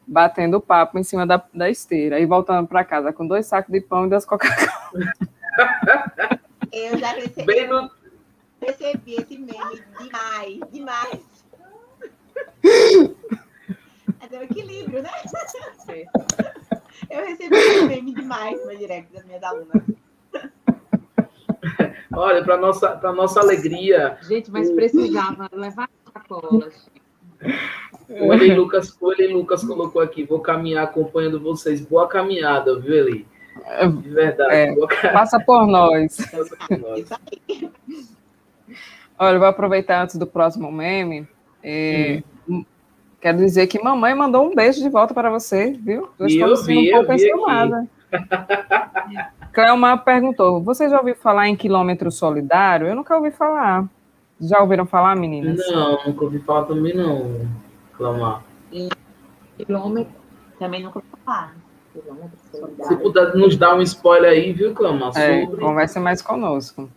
batendo 0.07 0.61
papo 0.61 0.99
em 0.99 1.03
cima 1.03 1.25
da, 1.25 1.43
da 1.53 1.69
esteira 1.69 2.19
e 2.19 2.25
voltando 2.25 2.67
para 2.67 2.83
casa 2.83 3.11
com 3.11 3.25
dois 3.25 3.45
sacos 3.45 3.71
de 3.71 3.81
pão 3.81 4.05
e 4.05 4.09
das 4.09 4.25
Coca-Cola. 4.25 5.13
Eu 6.71 6.97
já 6.97 7.11
recebi, 7.11 7.45
Bem 7.45 7.67
no, 7.67 7.89
recebi 8.59 9.15
esse 9.15 9.37
meme 9.37 9.83
demais, 9.99 10.59
demais. 10.71 11.21
Mas 14.19 14.31
é 14.31 14.39
o 14.39 14.43
equilíbrio, 14.43 15.03
né? 15.03 15.11
Eu 17.09 17.25
recebi 17.25 17.55
esse 17.55 17.85
meme 17.85 18.13
demais 18.15 18.65
no 18.65 18.75
direct 18.75 19.13
das 19.13 19.23
minhas 19.25 19.43
alunas. 19.43 19.83
olha, 22.11 22.43
para 22.43 22.57
nossa, 22.57 22.97
para 22.97 23.13
nossa 23.13 23.39
alegria, 23.39 24.17
Gente, 24.23 24.49
mas 24.49 24.71
precisava 24.71 25.47
levar 25.53 25.87
sacolas. 26.27 26.89
o 28.09 28.33
Eli 28.33 28.55
Lucas, 28.55 28.95
o 28.99 29.11
Eli 29.11 29.27
Lucas 29.33 29.63
colocou 29.63 30.01
aqui, 30.01 30.23
vou 30.23 30.39
caminhar 30.39 30.83
acompanhando 30.85 31.39
vocês. 31.39 31.81
Boa 31.81 32.07
caminhada, 32.07 32.79
viu, 32.79 32.93
Eli? 32.95 33.27
De 34.01 34.09
verdade. 34.09 34.55
É. 34.55 34.73
Boa 34.73 34.87
Passa 34.87 35.39
por 35.39 35.67
nós. 35.67 36.17
caminhada. 36.17 36.99
Isso 36.99 37.13
aí. 37.49 37.71
Olha, 39.19 39.35
eu 39.35 39.39
vou 39.39 39.47
aproveitar 39.47 40.01
antes 40.01 40.15
do 40.17 40.25
próximo 40.25 40.71
meme. 40.71 41.27
É, 41.61 42.23
Quero 43.21 43.37
dizer 43.37 43.67
que 43.67 43.81
mamãe 43.81 44.13
mandou 44.13 44.45
um 44.45 44.53
beijo 44.53 44.81
de 44.81 44.89
volta 44.89 45.13
para 45.13 45.29
você, 45.29 45.71
viu? 45.71 46.09
Eu 46.19 46.27
E 46.27 46.33
estou 46.33 46.49
eu 46.49 46.63
vi, 46.63 46.89
um 46.89 46.97
pouco 46.97 47.13
enciumada. 47.13 47.87
Cleomar 49.53 50.03
perguntou: 50.03 50.61
você 50.61 50.89
já 50.89 50.97
ouviu 50.99 51.15
falar 51.15 51.47
em 51.47 51.55
quilômetro 51.55 52.11
solidário? 52.11 52.87
Eu 52.87 52.95
nunca 52.95 53.15
ouvi 53.15 53.31
falar. 53.31 53.87
Já 54.39 54.59
ouviram 54.61 54.85
falar, 54.85 55.15
meninas? 55.15 55.59
Não, 55.71 55.99
nunca 56.05 56.23
ouvi 56.23 56.39
falar 56.39 56.63
também, 56.65 56.93
não, 56.93 57.47
Clamar. 57.95 58.43
Quilômetro. 59.57 60.13
Também 60.59 60.83
nunca 60.83 60.99
vou 60.99 61.19
falar. 61.25 61.55
Se 62.81 62.95
puder 62.97 63.35
nos 63.35 63.55
dar 63.55 63.75
um 63.75 63.81
spoiler 63.81 64.31
aí, 64.31 64.51
viu, 64.51 64.73
Clamar? 64.73 65.11
É, 65.15 65.45
Sobre. 65.45 65.61
converse 65.61 65.99
mais 65.99 66.21
conosco. 66.21 66.89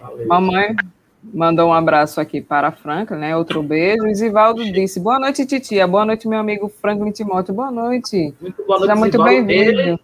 Valeu. 0.00 0.26
Mamãe 0.26 0.76
mandou 1.22 1.68
um 1.68 1.72
abraço 1.72 2.20
aqui 2.20 2.40
para 2.40 2.68
a 2.68 2.72
Franca, 2.72 3.16
né? 3.16 3.36
Outro 3.36 3.62
beijo. 3.62 4.06
E 4.06 4.14
Zivaldo 4.14 4.64
disse: 4.72 4.98
Boa 4.98 5.18
noite, 5.18 5.46
titia. 5.46 5.86
Boa 5.86 6.04
noite, 6.04 6.26
meu 6.26 6.38
amigo 6.38 6.68
Franklin 6.68 7.12
Timóteo. 7.12 7.54
Boa 7.54 7.70
noite. 7.70 8.34
Muito 8.40 8.64
boa 8.64 8.78
noite, 8.78 8.90
Seja 8.90 8.96
muito 8.96 9.22
bem-vindo. 9.22 10.00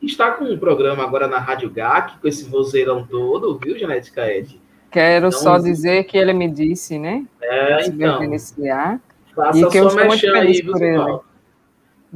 Está 0.00 0.30
com 0.32 0.44
um 0.44 0.58
programa 0.58 1.02
agora 1.02 1.26
na 1.26 1.38
Rádio 1.38 1.68
GAC, 1.70 2.20
com 2.20 2.28
esse 2.28 2.48
vozeirão 2.48 3.04
todo, 3.04 3.58
viu, 3.58 3.76
Genética 3.76 4.30
Ed? 4.30 4.60
Quero 4.90 5.28
Então, 5.28 5.38
só 5.40 5.58
dizer 5.58 6.04
que 6.04 6.16
ele 6.16 6.32
me 6.32 6.48
disse, 6.50 6.98
né? 6.98 7.26
É, 7.42 7.86
então, 7.86 8.22
iniciar. 8.22 9.00
faça 9.34 9.58
e 9.58 9.68
que 9.68 9.78
eu 9.78 9.88
estou 9.88 10.04
muito 10.06 10.20
feliz 10.20 10.56
aí, 10.58 10.64
por 10.64 10.82
ele. 10.82 10.96
Muito 10.98 11.24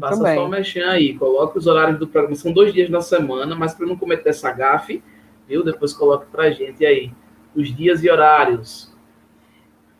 Faça 0.01 0.23
bem. 0.23 0.35
só 0.37 0.49
mexer 0.49 0.85
aí, 0.85 1.15
coloque 1.15 1.59
os 1.59 1.67
horários 1.67 1.99
do 1.99 2.07
programa. 2.07 2.37
São 2.37 2.53
dois 2.53 2.73
dias 2.73 2.89
na 2.89 3.01
semana, 3.03 3.55
mas 3.55 3.75
para 3.75 3.87
não 3.87 3.97
cometer 3.97 4.31
essa 4.31 4.51
gafe, 4.53 5.03
viu? 5.49 5.63
Depois 5.65 5.93
coloque 5.93 6.27
pra 6.31 6.51
gente 6.51 6.85
aí 6.87 7.13
os 7.55 7.75
dias 7.75 8.03
e 8.03 8.11
horários. 8.11 8.90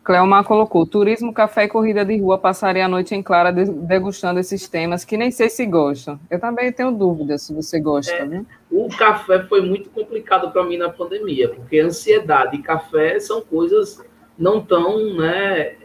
Cleomar 0.03 0.43
colocou: 0.43 0.85
turismo, 0.85 1.31
café 1.33 1.65
e 1.65 1.67
corrida 1.67 2.03
de 2.03 2.17
rua. 2.17 2.37
Passarei 2.37 2.81
a 2.81 2.87
noite 2.87 3.13
em 3.13 3.21
Clara 3.21 3.51
de- 3.51 3.65
degustando 3.71 4.39
esses 4.39 4.67
temas 4.67 5.05
que 5.05 5.15
nem 5.15 5.29
sei 5.29 5.47
se 5.49 5.65
gostam. 5.65 6.19
Eu 6.29 6.39
também 6.39 6.71
tenho 6.71 6.91
dúvidas 6.91 7.43
se 7.43 7.53
você 7.53 7.79
gosta, 7.79 8.11
É. 8.13 8.25
né? 8.25 8.45
O 8.71 8.87
café 8.89 9.43
foi 9.43 9.61
muito 9.61 9.89
complicado 9.91 10.51
para 10.51 10.63
mim 10.63 10.77
na 10.77 10.89
pandemia, 10.89 11.49
porque 11.49 11.79
ansiedade 11.79 12.55
e 12.57 12.61
café 12.63 13.19
são 13.19 13.41
coisas 13.41 14.03
não 14.37 14.59
tão 14.59 15.13
né, 15.17 15.75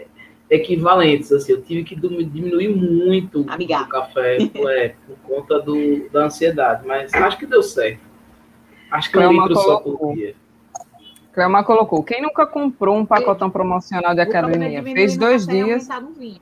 equivalentes. 0.49 1.31
Assim, 1.33 1.53
eu 1.53 1.61
tive 1.63 1.85
que 1.85 1.95
dim- 1.95 2.27
diminuir 2.29 2.69
muito 2.75 3.45
Amigável. 3.49 3.87
o 3.87 3.89
café 3.91 4.39
é, 4.41 4.95
por 5.07 5.17
conta 5.37 5.59
do, 5.61 6.09
da 6.11 6.25
ansiedade, 6.25 6.87
mas 6.87 7.13
acho 7.13 7.37
que 7.37 7.45
deu 7.45 7.63
certo. 7.63 8.01
Acho 8.91 9.11
que 9.11 9.19
um 9.19 9.21
Cleomar 9.21 9.49
litro 9.49 9.63
só 9.63 9.81
colocou. 9.81 10.09
por 10.09 10.15
dia. 10.15 10.35
Cleomar 11.37 11.65
colocou: 11.65 12.03
quem 12.03 12.23
nunca 12.23 12.47
comprou 12.47 12.97
um 12.97 13.05
pacotão 13.05 13.51
promocional 13.51 14.15
de 14.15 14.21
é 14.21 14.23
academia? 14.23 14.81
diminuir 14.81 14.95
Fez 14.95 15.19
dois 15.19 15.47
dias. 15.47 15.91
aumentar 15.91 16.01
no 16.01 16.15
vinho. 16.15 16.41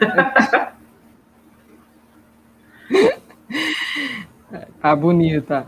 Tá 4.80 4.94
bonita. 4.94 5.66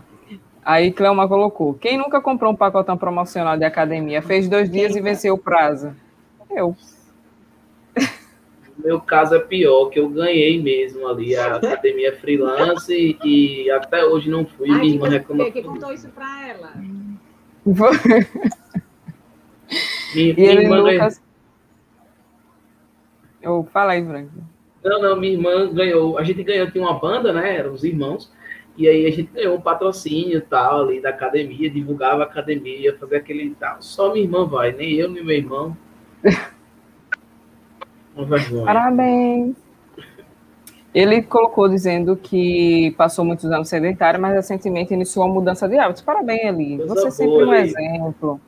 Aí 0.63 0.91
Cleomar 0.91 1.27
colocou: 1.27 1.73
quem 1.73 1.97
nunca 1.97 2.21
comprou 2.21 2.51
um 2.53 2.55
pacotão 2.55 2.95
promocional 2.95 3.57
de 3.57 3.65
academia? 3.65 4.21
Fez 4.21 4.47
dois 4.47 4.69
dias 4.69 4.95
e 4.95 5.01
venceu 5.01 5.33
o 5.33 5.37
prazo. 5.37 5.91
Eu. 6.51 6.75
No 8.77 8.83
meu 8.85 9.01
caso 9.01 9.33
é 9.33 9.39
pior, 9.39 9.89
que 9.89 9.99
eu 9.99 10.07
ganhei 10.07 10.61
mesmo 10.61 11.07
ali 11.07 11.35
a 11.35 11.55
academia 11.55 12.15
freelance 12.15 12.93
e, 12.93 13.63
e 13.65 13.71
até 13.71 14.05
hoje 14.05 14.29
não 14.29 14.45
fui. 14.45 14.69
Ai, 14.69 14.79
Minha 14.81 14.93
irmã 14.93 15.07
que, 15.07 15.13
reclama. 15.17 15.45
que, 15.45 15.51
que 15.51 15.63
contou 15.63 15.91
isso 15.91 16.09
pra 16.09 16.47
ela? 16.47 16.73
Minha, 20.15 20.33
E 20.37 20.41
ele, 20.41 20.61
irmã 20.63 20.81
ganhou. 20.81 20.91
Lucas. 20.93 21.21
Eu 23.41 23.63
fala 23.71 23.91
aí, 23.93 24.05
Frank. 24.05 24.29
Não, 24.83 25.01
não, 25.01 25.19
minha 25.19 25.33
irmã 25.33 25.73
ganhou. 25.73 26.17
A 26.17 26.23
gente 26.23 26.43
ganhou, 26.43 26.71
tinha 26.71 26.83
uma 26.83 26.97
banda, 26.99 27.33
né? 27.33 27.57
Eram 27.57 27.73
os 27.73 27.83
irmãos. 27.83 28.31
E 28.77 28.87
aí 28.87 29.05
a 29.07 29.11
gente 29.11 29.31
ganhou 29.33 29.57
um 29.57 29.61
patrocínio 29.61 30.37
e 30.37 30.41
tal 30.41 30.81
ali 30.83 31.01
da 31.01 31.09
academia, 31.09 31.69
divulgava 31.69 32.21
a 32.21 32.25
academia, 32.25 32.95
fazia 32.97 33.17
aquele 33.17 33.55
tal. 33.55 33.81
Só 33.81 34.13
minha 34.13 34.23
irmã 34.23 34.45
vai, 34.45 34.71
nem 34.71 34.93
eu, 34.93 35.09
nem 35.09 35.23
meu 35.23 35.35
irmão. 35.35 35.75
Parabéns. 38.65 39.66
Ele 40.97 41.21
colocou 41.21 41.69
dizendo 41.69 42.15
que 42.15 42.89
passou 42.97 43.23
muitos 43.23 43.45
anos 43.51 43.69
sedentário, 43.69 44.19
mas 44.19 44.33
recentemente 44.33 44.95
iniciou 44.95 45.25
a 45.25 45.27
mudança 45.27 45.69
de 45.69 45.77
hábitos. 45.77 46.01
Parabéns, 46.01 46.45
Eli. 46.45 46.77
Coisa 46.77 46.95
Você 46.95 47.07
é 47.07 47.11
sempre 47.11 47.33
boa, 47.33 47.45
um 47.45 47.53
Eli. 47.53 47.69
exemplo. 47.69 48.41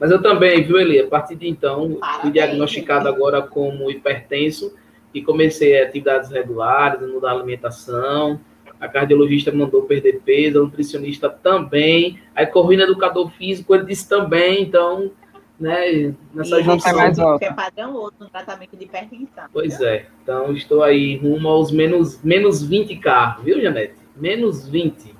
Mas 0.00 0.10
eu 0.10 0.20
também, 0.20 0.64
viu, 0.64 0.80
Eli? 0.80 0.98
A 0.98 1.06
partir 1.06 1.36
de 1.36 1.48
então, 1.48 1.90
fui 1.90 1.98
Parabéns, 2.00 2.32
diagnosticado 2.32 3.06
Eli. 3.06 3.14
agora 3.14 3.40
como 3.40 3.88
hipertenso 3.88 4.74
e 5.14 5.22
comecei 5.22 5.80
atividades 5.80 6.28
regulares, 6.28 7.00
mudar 7.08 7.30
a 7.30 7.34
alimentação. 7.34 8.40
A 8.80 8.88
cardiologista 8.88 9.52
mandou 9.52 9.82
perder 9.82 10.22
peso, 10.24 10.58
a 10.58 10.62
nutricionista 10.62 11.30
também. 11.30 12.18
Aí 12.34 12.46
corri 12.46 12.76
no 12.76 12.82
educador 12.82 13.30
físico, 13.30 13.76
ele 13.76 13.84
disse 13.84 14.08
também. 14.08 14.60
Então, 14.60 15.12
né, 15.58 16.14
nessa 16.34 16.60
E 16.60 16.64
junção. 16.64 16.96
mais 16.96 17.18
é 17.40 17.52
padrão 17.52 17.94
outro 17.94 18.24
no 18.24 18.30
tratamento 18.30 18.76
de 18.76 18.84
hipertensão. 18.84 19.44
Pois 19.52 19.80
é. 19.80 20.06
Então, 20.22 20.52
estou 20.52 20.82
aí 20.82 21.16
rumo 21.16 21.48
aos 21.48 21.70
menos, 21.70 22.22
menos 22.22 22.66
20k, 22.68 23.40
viu, 23.42 23.60
Janete? 23.60 23.94
Menos 24.16 24.68
20. 24.68 25.14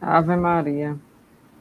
Ave 0.00 0.36
Maria. 0.36 0.96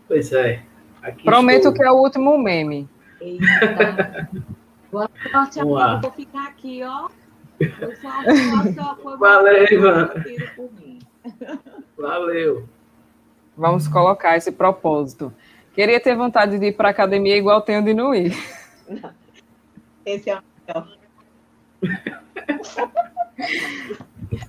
Pois 0.07 0.31
é. 0.33 0.61
Aqui 1.01 1.23
Prometo 1.23 1.57
estou. 1.69 1.73
que 1.73 1.83
é 1.83 1.91
o 1.91 1.95
último 1.95 2.37
meme. 2.37 2.87
Eita. 3.21 4.29
Boa 4.91 5.09
sorte, 5.31 5.59
amigo. 5.59 6.01
Vou 6.01 6.11
ficar 6.11 6.47
aqui, 6.47 6.81
ó. 6.83 7.09
Valeu. 9.19 9.65
Ivan. 9.71 10.09
Valeu. 11.97 12.67
Vamos 13.57 13.87
colocar 13.87 14.37
esse 14.37 14.51
propósito. 14.51 15.33
Queria 15.77 15.99
ter 15.99 16.15
vontade 16.15 16.57
de 16.57 16.65
ir 16.65 16.71
para 16.71 16.89
academia 16.89 17.37
igual 17.37 17.61
tenho 17.61 17.83
de 17.83 17.93
não 17.93 18.11
ir. 18.11 18.35
Esse 20.03 20.31
é 20.31 20.39
o 20.39 20.41
melhor. 20.67 20.97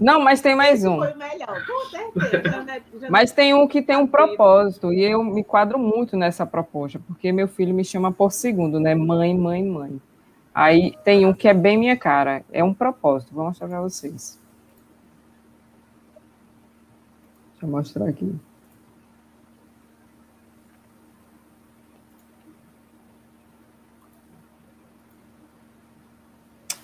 Não, 0.01 0.21
mas 0.23 0.41
tem 0.41 0.57
mais 0.57 0.87
um. 0.87 0.97
Foi 0.97 1.13
melhor, 1.13 1.67
com 1.67 1.91
certeza. 1.91 2.65
né? 2.65 2.81
Mas 3.11 3.31
tem 3.31 3.53
um 3.53 3.69
que 3.69 3.83
tem 3.83 3.95
um 3.95 4.07
propósito, 4.07 4.91
e 4.91 5.05
eu 5.05 5.23
me 5.23 5.45
quadro 5.45 5.79
muito 5.79 6.17
nessa 6.17 6.47
proposta, 6.47 6.99
porque 7.07 7.31
meu 7.31 7.47
filho 7.47 7.75
me 7.75 7.85
chama 7.85 8.11
por 8.11 8.33
segundo, 8.33 8.81
né? 8.81 8.95
Mãe, 8.95 9.37
mãe, 9.37 9.63
mãe. 9.63 10.01
Aí 10.55 10.97
tem 11.05 11.27
um 11.27 11.35
que 11.35 11.47
é 11.47 11.53
bem 11.53 11.77
minha 11.77 11.97
cara, 11.99 12.43
é 12.51 12.65
um 12.65 12.73
propósito, 12.73 13.35
vou 13.35 13.45
mostrar 13.45 13.69
para 13.69 13.83
vocês. 13.83 14.41
Deixa 17.51 17.67
eu 17.67 17.69
mostrar 17.69 18.09
aqui. 18.09 18.35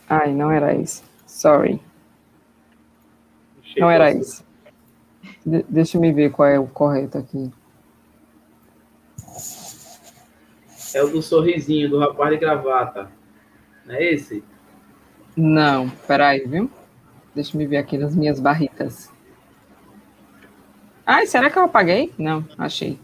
Ai, 0.08 0.32
não 0.32 0.50
era 0.50 0.74
isso. 0.74 1.02
Sorry. 1.26 1.80
Não 3.76 3.90
era 3.90 4.12
isso. 4.12 4.44
De- 5.44 5.64
deixa 5.68 5.96
eu 5.98 6.14
ver 6.14 6.30
qual 6.30 6.48
é 6.48 6.58
o 6.58 6.66
correto 6.66 7.18
aqui. 7.18 7.50
É 10.94 11.02
o 11.02 11.08
do 11.08 11.20
sorrisinho, 11.20 11.90
do 11.90 11.98
rapaz 11.98 12.30
de 12.30 12.36
gravata. 12.36 13.10
Não 13.84 13.94
é 13.94 14.12
esse? 14.12 14.44
Não, 15.36 15.90
peraí, 16.06 16.46
viu? 16.46 16.70
Deixa 17.34 17.60
eu 17.60 17.68
ver 17.68 17.78
aqui 17.78 17.98
nas 17.98 18.14
minhas 18.14 18.38
barritas. 18.38 19.10
Ai, 21.04 21.26
será 21.26 21.50
que 21.50 21.58
eu 21.58 21.64
apaguei? 21.64 22.14
Não, 22.16 22.46
achei. 22.56 22.98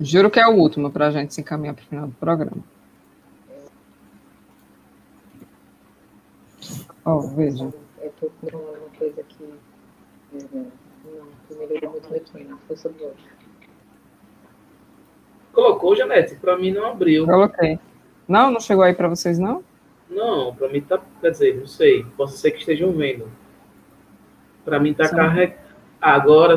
Juro 0.00 0.30
que 0.30 0.40
é 0.40 0.46
o 0.46 0.54
último 0.54 0.90
para 0.90 1.08
a 1.08 1.10
gente 1.10 1.34
se 1.34 1.40
encaminhar 1.40 1.74
para 1.74 1.82
o 1.82 1.86
final 1.86 2.06
do 2.06 2.14
programa. 2.14 2.62
Ó, 7.04 7.20
veja. 7.20 7.72
Eu 8.00 8.12
tô 8.20 8.30
com 8.40 8.56
uma 8.56 8.88
coisa 8.98 9.20
aqui. 9.20 9.54
Não, 10.32 10.66
que 11.48 11.54
melhorou 11.54 12.00
muito 12.08 12.48
na 12.48 12.56
força 12.68 12.88
do 12.88 13.04
ódio. 13.04 13.32
Colocou, 15.52 15.94
Janete? 15.94 16.36
Pra 16.36 16.56
mim 16.56 16.72
não 16.72 16.86
abriu. 16.86 17.26
Coloquei. 17.26 17.78
Não, 18.26 18.50
não 18.50 18.60
chegou 18.60 18.84
aí 18.84 18.94
para 18.94 19.08
vocês, 19.08 19.38
não? 19.38 19.62
Não, 20.08 20.54
pra 20.54 20.68
mim 20.68 20.80
tá. 20.80 21.00
Quer 21.20 21.30
dizer, 21.30 21.58
não 21.58 21.66
sei. 21.66 22.04
Posso 22.16 22.38
ser 22.38 22.52
que 22.52 22.60
estejam 22.60 22.92
vendo. 22.92 23.30
Pra 24.64 24.78
mim 24.78 24.94
tá 24.94 25.08
carregado. 25.08 25.60
Agora. 26.00 26.56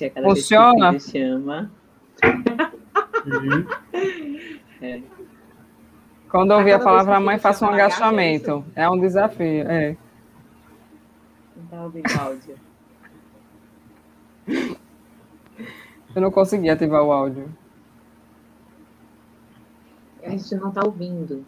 É 0.00 0.10
cada 0.10 0.28
Funciona? 0.28 0.90
Vez 0.90 1.06
que. 1.10 1.22
Uhum. 1.24 1.68
É. 4.82 5.00
Quando 6.30 6.50
eu 6.52 6.58
ouvir 6.58 6.72
a 6.72 6.78
palavra 6.78 7.20
mãe, 7.20 7.38
faça 7.38 7.64
um 7.64 7.68
agacha, 7.68 7.82
é 7.82 7.86
agachamento. 7.86 8.64
É 8.74 8.88
um 8.88 8.98
desafio, 8.98 9.62
é. 9.70 9.96
Não 11.56 11.66
tá 11.66 11.82
ouvindo 11.84 12.06
o 12.06 12.20
áudio. 12.20 12.56
Eu 16.14 16.22
não 16.22 16.30
consegui 16.30 16.68
ativar 16.70 17.02
o 17.02 17.12
áudio. 17.12 17.48
A 20.24 20.30
gente 20.30 20.54
não 20.56 20.70
tá 20.72 20.82
ouvindo. 20.84 21.44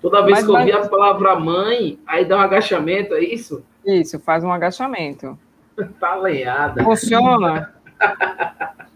Toda 0.00 0.22
vez 0.22 0.38
Mas 0.38 0.44
que 0.44 0.50
eu 0.50 0.54
ouvir 0.56 0.72
vai- 0.72 0.82
a 0.82 0.88
palavra 0.88 1.38
mãe, 1.38 1.98
aí 2.06 2.24
dá 2.24 2.36
um 2.38 2.40
agachamento, 2.40 3.14
é 3.14 3.20
isso? 3.20 3.64
Isso, 3.84 4.18
faz 4.18 4.42
um 4.44 4.52
agachamento. 4.52 5.38
Tá 5.98 6.14
lenhada. 6.16 6.82
Funciona? 6.84 7.72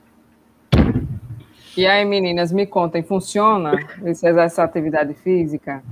E 1.76 1.86
aí, 1.86 2.06
meninas, 2.06 2.50
me 2.52 2.66
contem, 2.66 3.02
funciona 3.02 3.72
essa 4.42 4.64
atividade 4.64 5.12
física? 5.12 5.84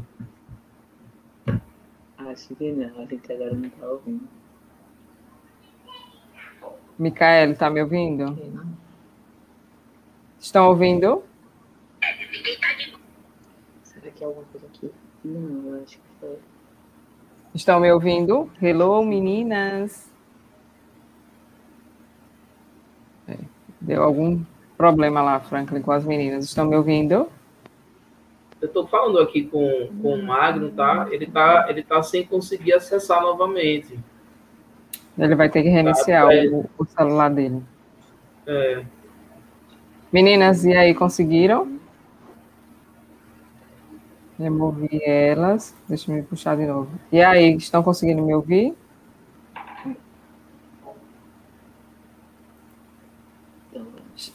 Acho 2.17 2.55
que 2.55 2.73
não, 2.73 3.03
a 3.03 3.05
gente 3.05 3.31
agora 3.31 3.53
não 3.55 3.69
tá 3.69 3.87
ouvindo. 3.87 4.27
Micaele, 6.99 7.55
tá 7.55 7.69
me 7.69 7.83
ouvindo? 7.83 8.35
Estão 10.41 10.69
ouvindo? 10.69 11.23
Será 13.83 14.11
que 14.11 14.25
é 14.25 14.27
alguma 14.27 14.47
coisa 14.47 14.67
aqui? 14.67 14.91
Não, 15.23 15.83
acho 15.83 15.99
que 15.99 16.05
foi. 16.19 16.39
Estão 17.55 17.79
me 17.79 17.93
ouvindo? 17.93 18.51
Hello, 18.63 19.05
meninas. 19.05 20.11
É, 23.29 23.37
deu 23.83 24.03
algum 24.03 24.43
problema 24.85 25.23
lá, 25.23 25.41
Franklin, 25.41 25.81
com 25.81 25.93
as 25.93 26.05
meninas. 26.05 26.45
Estão 26.45 26.67
me 26.67 26.77
ouvindo? 26.77 27.29
Eu 28.61 28.69
tô 28.69 28.87
falando 28.87 29.19
aqui 29.19 29.45
com, 29.45 29.89
com 30.01 30.15
o 30.15 30.23
Magno, 30.23 30.71
tá? 30.71 31.09
Ele 31.11 31.27
tá, 31.27 31.67
ele 31.69 31.83
tá 31.83 32.03
sem 32.03 32.25
conseguir 32.27 32.75
acessar 32.75 33.23
novamente. 33.23 33.99
Ele 35.19 35.35
vai 35.35 35.49
ter 35.49 35.63
que 35.63 35.69
reiniciar 35.69 36.27
Tá, 36.27 36.35
é. 36.35 36.47
o, 36.49 36.69
o 36.79 36.85
celular 36.85 37.31
dele. 37.31 37.63
É, 38.47 38.85
Meninas, 40.13 40.65
e 40.65 40.73
aí, 40.75 40.95
conseguiram? 40.95 41.79
Removi 44.39 45.01
elas. 45.05 45.75
Deixa 45.89 46.11
eu 46.11 46.17
me 46.17 46.23
puxar 46.23 46.57
de 46.57 46.67
novo. 46.67 46.91
E 47.11 47.23
aí, 47.23 47.57
estão 47.57 47.83
conseguindo 47.83 48.23
me 48.23 48.35
ouvir? 48.35 48.75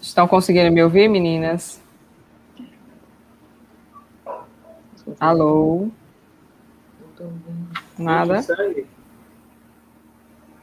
Estão 0.01 0.27
conseguindo 0.27 0.71
me 0.71 0.83
ouvir, 0.83 1.07
meninas? 1.07 1.81
Alô? 5.19 5.89
Nada? 7.97 8.41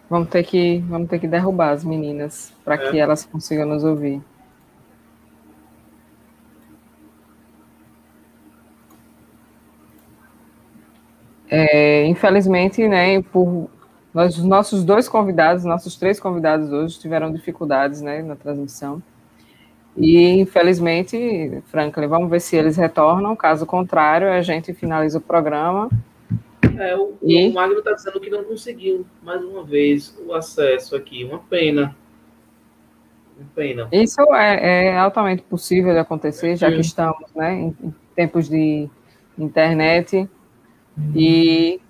Vamos 0.09 0.29
ter 0.29 0.45
que, 0.45 0.79
vamos 0.89 1.09
ter 1.09 1.19
que 1.19 1.27
derrubar 1.27 1.71
as 1.71 1.85
meninas 1.85 2.53
para 2.65 2.75
É. 2.77 2.91
que 2.91 2.99
elas 2.99 3.25
consigam 3.25 3.67
nos 3.67 3.83
ouvir. 3.83 4.23
É, 11.49 12.05
infelizmente, 12.07 12.87
né, 12.89 13.23
por 13.23 13.69
nós, 14.13 14.37
os 14.39 14.45
nossos 14.45 14.85
dois 14.85 15.09
convidados, 15.09 15.65
nossos 15.65 15.97
três 15.97 16.19
convidados 16.19 16.73
hoje 16.73 16.99
tiveram 16.99 17.33
dificuldades, 17.33 18.01
né, 18.01 18.23
na 18.23 18.35
transmissão. 18.35 19.03
E 19.97 20.41
infelizmente, 20.41 21.63
Franklin, 21.67 22.07
vamos 22.07 22.31
ver 22.31 22.41
se 22.41 22.57
eles 22.57 22.77
retornam. 22.77 23.35
Caso 23.35 23.65
contrário, 23.65 24.31
a 24.31 24.43
gente 24.43 24.75
finaliza 24.75 25.19
o 25.19 25.21
programa. 25.21 25.89
É, 26.79 26.95
o, 26.95 27.15
E? 27.23 27.49
o 27.49 27.55
Magno 27.55 27.81
tá 27.83 27.93
dizendo 27.93 28.21
que 28.21 28.29
não 28.29 28.45
conseguiu, 28.45 29.07
mais 29.23 29.43
uma 29.43 29.65
vez, 29.65 30.17
o 30.27 30.35
acesso 30.35 30.95
aqui. 30.95 31.25
Uma 31.25 31.39
pena. 31.39 31.97
Uma 33.39 33.49
pena. 33.55 33.89
Isso 33.91 34.21
é, 34.35 34.89
é 34.89 34.99
altamente 34.99 35.43
possível 35.43 35.93
de 35.93 35.99
acontecer, 35.99 36.57
já 36.57 36.69
que 36.69 36.75
Sim. 36.75 36.81
estamos 36.81 37.35
né, 37.35 37.55
em, 37.55 37.77
em 37.83 37.95
tempos 38.15 38.49
de 38.49 38.91
internet. 39.39 40.29
E 41.15 41.81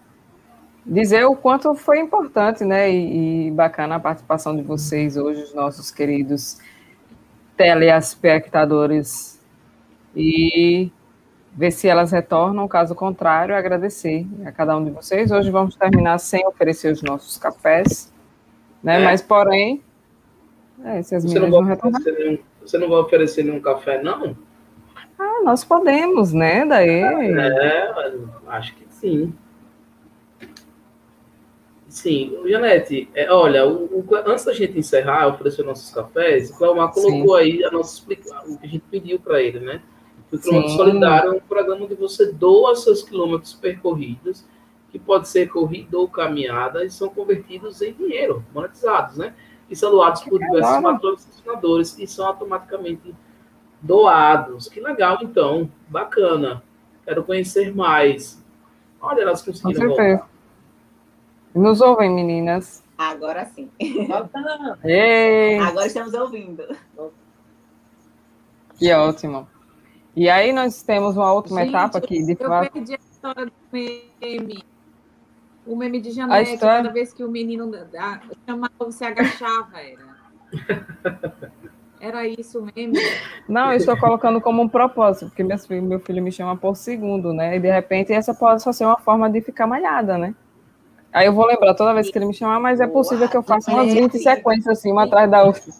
dizer 0.85 1.25
o 1.25 1.35
quanto 1.35 1.75
foi 1.75 1.99
importante 1.99 2.65
né, 2.65 2.91
e, 2.91 3.49
e 3.49 3.51
bacana 3.51 3.97
a 3.97 4.01
participação 4.01 4.57
de 4.57 4.63
vocês 4.63 5.17
hoje, 5.17 5.43
os 5.43 5.55
nossos 5.55 5.91
queridos 5.91 6.59
telespectadores. 7.57 9.41
E 10.15 10.91
ver 11.53 11.71
se 11.71 11.89
elas 11.89 12.13
retornam, 12.13 12.69
caso 12.69 12.95
contrário, 12.95 13.55
agradecer 13.55 14.27
a 14.45 14.53
cada 14.53 14.77
um 14.77 14.85
de 14.85 14.91
vocês. 14.91 15.31
Hoje 15.31 15.51
vamos 15.51 15.75
terminar 15.75 16.19
sem 16.19 16.47
oferecer 16.47 16.93
os 16.93 17.03
nossos 17.03 17.39
cafés, 17.39 18.13
né? 18.83 19.01
É. 19.01 19.05
Mas, 19.05 19.23
porém, 19.23 19.83
é, 20.85 21.03
se 21.03 21.15
as 21.15 21.25
Você 21.25 21.39
não, 21.39 21.51
vai 21.51 21.73
oferecer 21.73 22.13
nenhum, 22.13 22.39
você 22.61 22.79
não 22.79 22.89
vai 22.89 22.99
oferecer 22.99 23.43
nenhum 23.43 23.61
café, 23.61 24.03
não? 24.03 24.37
Ah, 25.19 25.43
nós 25.45 25.65
podemos, 25.65 26.33
né? 26.33 26.67
Daí. 26.67 27.03
É, 27.03 27.91
acho 28.49 28.75
que 28.75 28.87
sim. 28.91 29.33
Sim, 31.97 32.37
Janete, 32.45 33.09
é, 33.15 33.33
olha, 33.33 33.67
o, 33.67 33.87
o- 33.87 34.07
antes 34.27 34.45
da 34.45 34.53
gente 34.53 34.79
encerrar, 34.79 35.29
oferecer 35.29 35.65
nossos 35.65 35.91
cafés, 35.95 36.51
o 36.51 36.59
Cleomar 36.59 36.93
colocou 36.93 37.37
aí 37.37 37.65
a 37.65 37.71
nossa 37.71 38.03
o 38.05 38.07
que 38.59 38.67
a 38.67 38.67
gente 38.67 38.85
pediu 38.91 39.19
para 39.19 39.41
ele, 39.41 39.61
né? 39.61 39.81
O 40.31 40.37
quilômetro 40.39 40.73
Sim. 40.73 40.77
solidário 40.77 41.33
é 41.33 41.37
um 41.37 41.41
programa 41.41 41.87
onde 41.87 41.95
você 41.95 42.31
doa 42.31 42.77
seus 42.77 43.03
quilômetros 43.03 43.55
percorridos, 43.55 44.45
que 44.91 44.99
pode 44.99 45.27
ser 45.27 45.49
corrida 45.49 45.97
ou 45.99 46.07
caminhada, 46.07 46.85
e 46.85 46.91
são 46.91 47.09
convertidos 47.09 47.81
em 47.81 47.95
dinheiro, 47.95 48.45
monetizados, 48.53 49.17
né? 49.17 49.33
E 49.71 49.75
são 49.75 49.91
doados 49.91 50.21
por 50.23 50.39
diversos 50.39 50.77
legal. 50.77 50.93
patrocinadores 50.93 51.99
e 51.99 52.07
são 52.07 52.27
automaticamente 52.27 53.15
doados. 53.81 54.69
Que 54.69 54.81
legal, 54.81 55.17
então. 55.23 55.71
Bacana. 55.89 56.63
Quero 57.07 57.25
conhecer 57.25 57.75
mais. 57.75 58.45
Olha, 59.01 59.23
elas 59.23 59.41
conseguiram 59.41 59.89
voltar. 59.89 60.29
Nos 61.57 61.81
ouvem, 61.81 62.11
meninas. 62.11 62.85
Agora 62.99 63.47
sim. 63.47 63.71
Ei, 64.85 65.59
Agora 65.59 65.87
estamos 65.87 66.13
ouvindo. 66.13 66.63
que 68.79 68.93
ótimo. 68.93 69.49
E 70.15 70.29
aí 70.29 70.53
nós 70.53 70.83
temos 70.83 71.17
uma 71.17 71.33
última 71.33 71.61
Gente, 71.61 71.71
etapa 71.71 71.99
aqui 71.99 72.23
de 72.23 72.37
Eu 72.39 72.49
fato. 72.49 72.73
perdi 72.73 72.93
a 72.93 72.97
história 72.97 73.47
do 73.47 73.53
meme. 73.73 74.65
O 75.67 75.75
meme 75.77 76.01
de 76.01 76.11
Janete, 76.11 76.55
história? 76.55 76.83
cada 76.83 76.93
vez 76.93 77.13
que 77.15 77.25
o 77.25 77.31
menino 77.31 77.71
chamava, 78.47 78.73
você 78.79 79.07
agachava, 79.07 79.79
era. 79.81 80.17
Era 81.99 82.27
isso 82.29 82.61
o 82.61 82.63
meme. 82.75 82.99
Não, 83.49 83.73
eu 83.73 83.79
estou 83.79 83.97
colocando 83.97 84.41
como 84.43 84.63
um 84.63 84.69
propósito, 84.69 85.27
porque 85.29 85.43
meu 85.43 85.59
filho, 85.59 85.83
meu 85.83 86.01
filho 86.01 86.23
me 86.23 86.31
chama 86.31 86.55
por 86.57 86.77
segundo, 86.77 87.33
né? 87.33 87.57
E 87.57 87.61
de 87.61 87.71
repente 87.71 88.13
essa 88.13 88.35
pode 88.35 88.63
só 88.63 88.73
ser 88.73 88.85
uma 88.85 88.99
forma 88.99 89.29
de 89.31 89.41
ficar 89.41 89.67
malhada, 89.67 90.19
né? 90.19 90.35
Aí 91.17 91.29
eu 91.29 91.33
vou 91.33 91.47
lembrar 91.47 91.73
toda 91.73 91.95
vez 91.95 92.11
que 92.11 92.19
ele 92.19 92.27
me 92.27 92.35
chamar, 92.35 92.61
mas 92.61 92.79
é 92.79 92.87
possível 92.87 93.27
que 93.27 93.39
eu 93.39 93.43
faça 93.43 93.71
umas 93.71 93.91
20 93.91 94.19
sequências 94.19 94.79
assim, 94.79 94.93
uma 94.93 95.05
atrás 95.05 95.31
da 95.31 95.45
outra. 95.45 95.73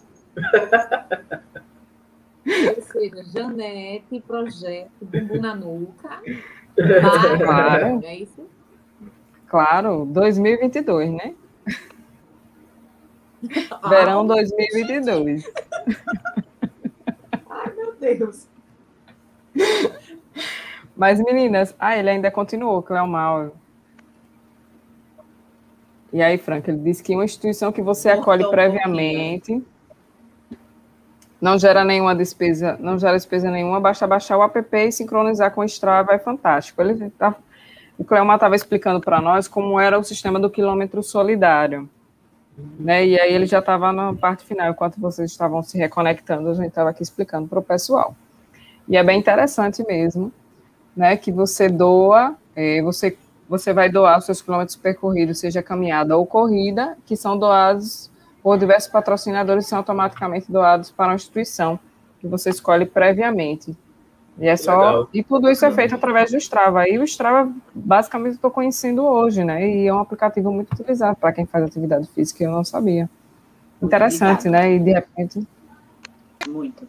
Ou 2.75 2.81
seja, 2.81 3.23
Janete, 3.31 4.19
projeto, 4.21 4.89
bumbum 4.99 5.39
na 5.39 5.53
nuca. 5.53 6.09
Claro. 7.37 8.01
É 8.03 8.15
isso? 8.15 8.49
Claro, 9.47 10.05
2022, 10.05 11.11
né? 11.11 11.35
Verão 13.89 14.25
2022. 14.25 15.45
Ai, 17.47 17.73
meu 17.75 17.95
Deus. 17.99 18.47
Mas, 20.95 21.19
meninas, 21.19 21.75
ah, 21.77 21.95
ele 21.95 22.09
ainda 22.09 22.31
continuou, 22.31 22.81
Cleomar. 22.81 23.51
E 26.17 26.21
aí, 26.23 26.35
Franca, 26.39 26.71
ele 26.71 26.79
disse 26.79 27.03
que 27.03 27.13
uma 27.13 27.23
instituição 27.23 27.71
que 27.71 27.79
você 27.79 28.09
acolhe 28.09 28.43
um 28.43 28.49
previamente 28.49 29.63
não 31.39 31.59
gera 31.59 31.83
nenhuma 31.83 32.15
despesa, 32.15 32.75
não 32.79 32.97
gera 32.97 33.15
despesa 33.15 33.51
nenhuma, 33.51 33.79
basta 33.79 34.07
baixar 34.07 34.35
o 34.35 34.41
app 34.41 34.59
e 34.75 34.91
sincronizar 34.91 35.51
com 35.51 35.61
o 35.61 35.63
Strava, 35.65 36.13
é 36.13 36.17
fantástico. 36.17 36.81
Ele 36.81 37.11
tá, 37.11 37.35
o 37.99 38.03
Cleomar 38.03 38.37
estava 38.37 38.55
explicando 38.55 38.99
para 38.99 39.21
nós 39.21 39.47
como 39.47 39.79
era 39.79 39.99
o 39.99 40.03
sistema 40.03 40.39
do 40.39 40.49
quilômetro 40.49 41.03
solidário. 41.03 41.87
Né? 42.79 43.05
E 43.05 43.19
aí 43.21 43.31
ele 43.31 43.45
já 43.45 43.59
estava 43.59 43.93
na 43.93 44.11
parte 44.15 44.43
final, 44.43 44.71
enquanto 44.71 44.99
vocês 44.99 45.29
estavam 45.29 45.61
se 45.61 45.77
reconectando, 45.77 46.49
a 46.49 46.55
gente 46.55 46.69
estava 46.69 46.89
aqui 46.89 47.03
explicando 47.03 47.47
para 47.47 47.59
o 47.59 47.63
pessoal. 47.63 48.15
E 48.89 48.97
é 48.97 49.03
bem 49.03 49.19
interessante 49.19 49.85
mesmo, 49.85 50.33
né? 50.95 51.15
Que 51.15 51.31
você 51.31 51.69
doa, 51.69 52.35
eh, 52.55 52.81
você, 52.81 53.15
você 53.47 53.73
vai 53.73 53.89
doar 53.89 54.19
os 54.19 54.25
seus 54.25 54.41
quilômetros 54.41 54.75
percorridos, 54.75 55.39
seja 55.39 55.63
caminhada 55.63 56.17
ou 56.17 56.25
corrida, 56.25 56.97
que 57.05 57.15
são 57.15 57.37
doados 57.37 58.11
por 58.43 58.57
diversos 58.57 58.89
patrocinadores 58.89 59.65
e 59.65 59.69
são 59.69 59.79
automaticamente 59.79 60.51
doados 60.51 60.91
para 60.91 61.07
uma 61.07 61.15
instituição 61.15 61.79
que 62.19 62.27
você 62.27 62.49
escolhe 62.49 62.85
previamente. 62.85 63.75
E 64.39 64.47
é 64.47 64.55
só. 64.55 64.77
Legal. 64.77 65.09
E 65.13 65.23
tudo 65.23 65.49
isso 65.49 65.65
é 65.65 65.71
feito 65.71 65.95
através 65.95 66.31
do 66.31 66.37
Strava. 66.37 66.87
E 66.87 66.99
o 66.99 67.03
Strava, 67.03 67.51
basicamente, 67.73 68.35
estou 68.35 68.51
conhecendo 68.51 69.03
hoje, 69.03 69.43
né? 69.43 69.67
E 69.67 69.87
é 69.87 69.93
um 69.93 69.99
aplicativo 69.99 70.51
muito 70.51 70.71
utilizado 70.73 71.17
para 71.17 71.33
quem 71.33 71.45
faz 71.45 71.63
atividade 71.63 72.07
física, 72.07 72.43
eu 72.43 72.51
não 72.51 72.63
sabia. 72.63 73.09
Interessante, 73.81 74.47
né? 74.49 74.73
E 74.73 74.79
de 74.79 74.93
repente. 74.93 75.47
Muito. 76.47 76.87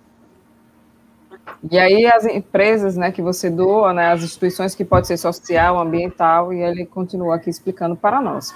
E 1.70 1.78
aí 1.78 2.06
as 2.06 2.24
empresas, 2.24 2.97
né, 2.97 3.10
que 3.10 3.20
você 3.20 3.51
doa, 3.51 3.93
né, 3.93 4.12
as 4.12 4.22
instituições 4.22 4.74
que 4.74 4.85
pode 4.85 5.06
ser 5.06 5.16
social, 5.16 5.78
ambiental, 5.78 6.52
e 6.52 6.62
ele 6.62 6.86
continua 6.86 7.36
aqui 7.36 7.51
explicando 7.51 7.97
para 7.97 8.20
nós. 8.20 8.55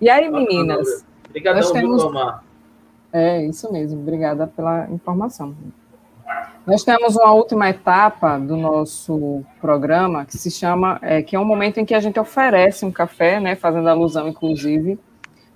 E 0.00 0.08
aí, 0.08 0.30
meninas, 0.30 1.04
Obrigadão, 1.32 1.62
Nós 1.62 1.70
temos-? 1.72 2.04
É, 3.10 3.44
isso 3.46 3.72
mesmo. 3.72 4.00
Obrigada 4.00 4.46
pela 4.46 4.86
informação. 4.90 5.54
Nós 6.66 6.84
temos 6.84 7.16
uma 7.16 7.32
última 7.32 7.68
etapa 7.70 8.38
do 8.38 8.56
nosso 8.56 9.42
programa 9.60 10.24
que 10.24 10.36
se 10.36 10.50
chama, 10.50 10.98
é, 11.02 11.22
que 11.22 11.34
é 11.34 11.40
um 11.40 11.44
momento 11.44 11.80
em 11.80 11.84
que 11.84 11.94
a 11.94 12.00
gente 12.00 12.20
oferece 12.20 12.84
um 12.84 12.92
café, 12.92 13.40
né, 13.40 13.56
fazendo 13.56 13.88
alusão, 13.88 14.28
inclusive, 14.28 14.98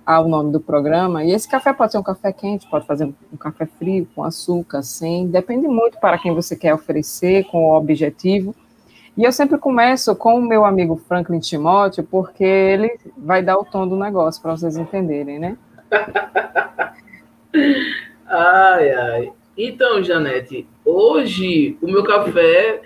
ao 0.07 0.25
nome 0.25 0.53
do 0.53 0.59
programa. 0.61 1.25
E 1.25 1.31
esse 1.31 1.49
café 1.49 1.73
pode 1.73 1.91
ser 1.91 1.97
um 1.97 2.03
café 2.03 2.31
quente, 2.31 2.65
pode 2.69 2.85
fazer 2.87 3.03
um 3.03 3.37
café 3.37 3.65
frio, 3.65 4.07
com 4.15 4.23
açúcar, 4.23 4.81
sem, 4.81 5.27
depende 5.27 5.67
muito 5.67 5.99
para 5.99 6.17
quem 6.17 6.33
você 6.33 6.55
quer 6.55 6.73
oferecer, 6.73 7.43
com 7.47 7.65
o 7.65 7.75
objetivo. 7.75 8.55
E 9.17 9.25
eu 9.25 9.31
sempre 9.33 9.57
começo 9.57 10.15
com 10.15 10.35
o 10.35 10.41
meu 10.41 10.63
amigo 10.63 10.95
Franklin 10.95 11.39
Timóteo, 11.39 12.05
porque 12.05 12.45
ele 12.45 12.97
vai 13.17 13.43
dar 13.43 13.57
o 13.57 13.65
tom 13.65 13.85
do 13.85 13.97
negócio, 13.97 14.41
para 14.41 14.55
vocês 14.55 14.77
entenderem, 14.77 15.39
né? 15.39 15.57
Ai, 18.29 18.91
ai. 18.91 19.31
Então, 19.57 20.03
Janete, 20.03 20.67
hoje 20.83 21.77
o 21.81 21.87
meu 21.87 22.03
café, 22.03 22.81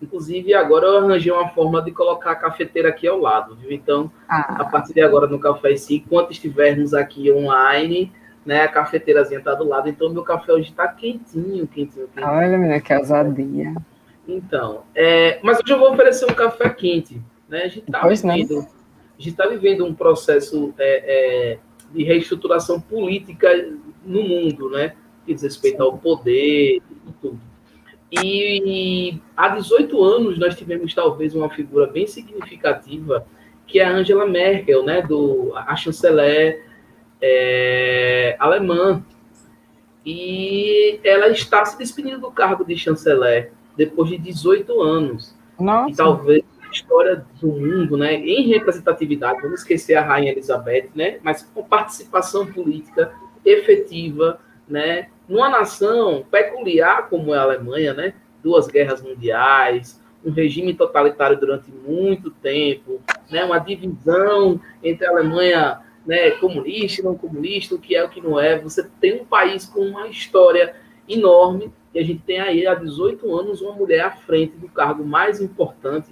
inclusive 0.00 0.54
agora 0.54 0.86
eu 0.86 0.98
arranjei 0.98 1.32
uma 1.32 1.48
forma 1.48 1.82
de 1.82 1.90
colocar 1.90 2.32
a 2.32 2.36
cafeteira 2.36 2.88
aqui 2.88 3.06
ao 3.06 3.18
lado, 3.18 3.54
viu? 3.56 3.70
Então, 3.70 4.10
a 4.28 4.62
Ah, 4.62 4.64
partir 4.64 4.94
de 4.94 5.00
agora 5.00 5.26
no 5.26 5.38
Café 5.38 5.76
sim, 5.76 5.96
enquanto 5.96 6.30
estivermos 6.32 6.94
aqui 6.94 7.30
online, 7.30 8.12
né, 8.44 8.62
a 8.62 8.68
cafeteirazinha 8.68 9.38
está 9.38 9.54
do 9.54 9.64
lado, 9.68 9.88
então 9.88 10.10
meu 10.10 10.22
café 10.22 10.52
hoje 10.52 10.70
está 10.70 10.88
quentinho, 10.88 11.66
quentinho, 11.66 12.08
quentinho. 12.08 12.32
olha, 12.32 12.56
menina, 12.56 12.80
que 12.80 12.94
ousadia. 12.94 13.74
Então, 14.26 14.82
é, 14.94 15.38
mas 15.42 15.58
hoje 15.58 15.72
eu 15.72 15.78
vou 15.78 15.92
oferecer 15.92 16.24
um 16.30 16.34
café 16.34 16.68
quente, 16.70 17.20
né? 17.48 17.64
A 17.64 17.68
gente 17.68 17.84
está 17.86 18.06
vivendo, 18.06 18.66
a 19.18 19.32
tá 19.36 19.46
vivendo 19.48 19.84
um 19.84 19.94
processo 19.94 20.72
é, 20.78 21.52
é, 21.52 21.58
de 21.92 22.04
reestruturação 22.04 22.80
política 22.80 23.48
no 24.04 24.22
mundo, 24.22 24.70
né? 24.70 24.94
Que 25.26 25.34
diz 25.34 25.42
respeito 25.42 25.82
ao 25.82 25.98
poder 25.98 26.76
e 27.06 27.12
tudo. 27.20 27.49
E 28.12 29.20
há 29.36 29.48
18 29.48 30.02
anos 30.02 30.38
nós 30.38 30.56
tivemos 30.56 30.92
talvez 30.94 31.34
uma 31.34 31.48
figura 31.48 31.86
bem 31.86 32.06
significativa, 32.06 33.24
que 33.66 33.78
é 33.78 33.84
a 33.84 33.92
Angela 33.92 34.26
Merkel, 34.26 34.82
né? 34.82 35.02
Do 35.02 35.52
a 35.54 35.76
chanceler 35.76 36.66
é, 37.22 38.36
alemã. 38.38 39.04
E 40.04 40.98
ela 41.04 41.28
está 41.28 41.64
se 41.64 41.78
despedindo 41.78 42.20
do 42.20 42.30
cargo 42.30 42.64
de 42.64 42.76
chanceler 42.76 43.52
depois 43.76 44.10
de 44.10 44.18
18 44.18 44.80
anos. 44.82 45.34
E 45.58 45.62
Nossa, 45.62 45.96
talvez 45.96 46.42
a 46.62 46.70
história 46.70 47.24
do 47.40 47.48
mundo, 47.48 47.96
né, 47.96 48.14
em 48.14 48.48
representatividade, 48.48 49.42
vamos 49.42 49.60
esquecer 49.60 49.94
a 49.94 50.02
Rainha 50.02 50.32
Elizabeth, 50.32 50.88
né, 50.94 51.18
mas 51.22 51.42
com 51.42 51.62
participação 51.62 52.46
política 52.46 53.12
efetiva, 53.44 54.40
né, 54.68 55.08
numa 55.30 55.48
nação 55.48 56.24
peculiar 56.28 57.08
como 57.08 57.32
é 57.32 57.38
a 57.38 57.42
Alemanha, 57.42 57.94
né, 57.94 58.14
duas 58.42 58.66
guerras 58.66 59.00
mundiais, 59.00 60.00
um 60.24 60.32
regime 60.32 60.74
totalitário 60.74 61.38
durante 61.38 61.70
muito 61.70 62.30
tempo, 62.30 63.00
né, 63.30 63.44
uma 63.44 63.58
divisão 63.58 64.60
entre 64.82 65.06
a 65.06 65.10
Alemanha 65.10 65.80
né, 66.04 66.32
comunista 66.32 67.02
não 67.02 67.14
comunista, 67.14 67.74
o 67.74 67.78
que 67.78 67.94
é 67.94 68.04
o 68.04 68.08
que 68.08 68.20
não 68.20 68.38
é. 68.38 68.58
Você 68.58 68.82
tem 69.00 69.20
um 69.20 69.24
país 69.24 69.64
com 69.64 69.80
uma 69.80 70.08
história 70.08 70.74
enorme 71.08 71.72
e 71.94 72.00
a 72.00 72.02
gente 72.02 72.22
tem 72.22 72.40
aí 72.40 72.66
há 72.66 72.74
18 72.74 73.32
anos 73.34 73.60
uma 73.60 73.72
mulher 73.72 74.00
à 74.00 74.10
frente 74.10 74.56
do 74.56 74.68
cargo 74.68 75.04
mais 75.04 75.40
importante, 75.40 76.10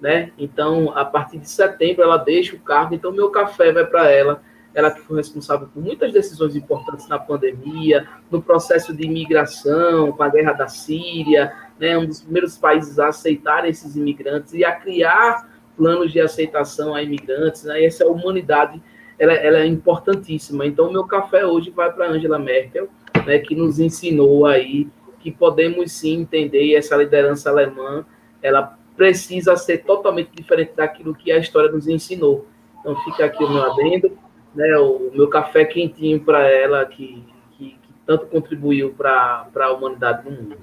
né? 0.00 0.32
Então, 0.38 0.96
a 0.96 1.04
partir 1.04 1.38
de 1.38 1.48
setembro 1.48 2.02
ela 2.02 2.16
deixa 2.16 2.54
o 2.54 2.60
cargo, 2.60 2.94
então 2.94 3.10
meu 3.10 3.30
café 3.30 3.72
vai 3.72 3.86
para 3.86 4.10
ela. 4.10 4.42
Ela 4.74 4.90
que 4.90 5.00
foi 5.02 5.18
responsável 5.18 5.68
por 5.72 5.82
muitas 5.82 6.12
decisões 6.12 6.56
importantes 6.56 7.08
na 7.08 7.18
pandemia, 7.18 8.08
no 8.30 8.42
processo 8.42 8.94
de 8.94 9.04
imigração, 9.04 10.12
com 10.12 10.22
a 10.22 10.28
guerra 10.28 10.52
da 10.52 10.68
Síria, 10.68 11.52
né? 11.78 11.96
Um 11.98 12.06
dos 12.06 12.22
primeiros 12.22 12.56
países 12.56 12.98
a 12.98 13.08
aceitar 13.08 13.68
esses 13.68 13.96
imigrantes 13.96 14.54
e 14.54 14.64
a 14.64 14.72
criar 14.72 15.50
planos 15.76 16.12
de 16.12 16.20
aceitação 16.20 16.94
a 16.94 17.02
imigrantes, 17.02 17.64
né? 17.64 17.84
Essa 17.84 18.06
humanidade, 18.06 18.82
ela, 19.18 19.32
ela 19.34 19.58
é 19.58 19.66
importantíssima. 19.66 20.66
Então, 20.66 20.88
o 20.88 20.92
meu 20.92 21.04
café 21.04 21.44
hoje 21.44 21.70
vai 21.70 21.92
para 21.92 22.08
Angela 22.08 22.38
Merkel, 22.38 22.88
né? 23.26 23.38
Que 23.38 23.54
nos 23.54 23.78
ensinou 23.78 24.46
aí 24.46 24.88
que 25.22 25.30
podemos 25.30 25.92
sim 25.92 26.22
entender 26.22 26.74
essa 26.74 26.96
liderança 26.96 27.48
alemã, 27.48 28.04
ela 28.42 28.76
precisa 28.96 29.56
ser 29.56 29.78
totalmente 29.84 30.30
diferente 30.34 30.72
daquilo 30.76 31.14
que 31.14 31.30
a 31.30 31.38
história 31.38 31.70
nos 31.70 31.86
ensinou. 31.86 32.46
Então 32.80 32.96
fica 33.04 33.24
aqui 33.24 33.42
o 33.42 33.48
meu 33.48 33.62
adendo, 33.62 34.18
né, 34.54 34.76
o 34.78 35.10
meu 35.14 35.28
café 35.28 35.64
quentinho 35.64 36.20
para 36.20 36.48
ela, 36.48 36.84
que, 36.84 37.24
que, 37.52 37.78
que 37.82 37.94
tanto 38.06 38.26
contribuiu 38.26 38.94
para 38.94 39.48
a 39.54 39.72
humanidade 39.72 40.28
no 40.28 40.36
mundo. 40.36 40.58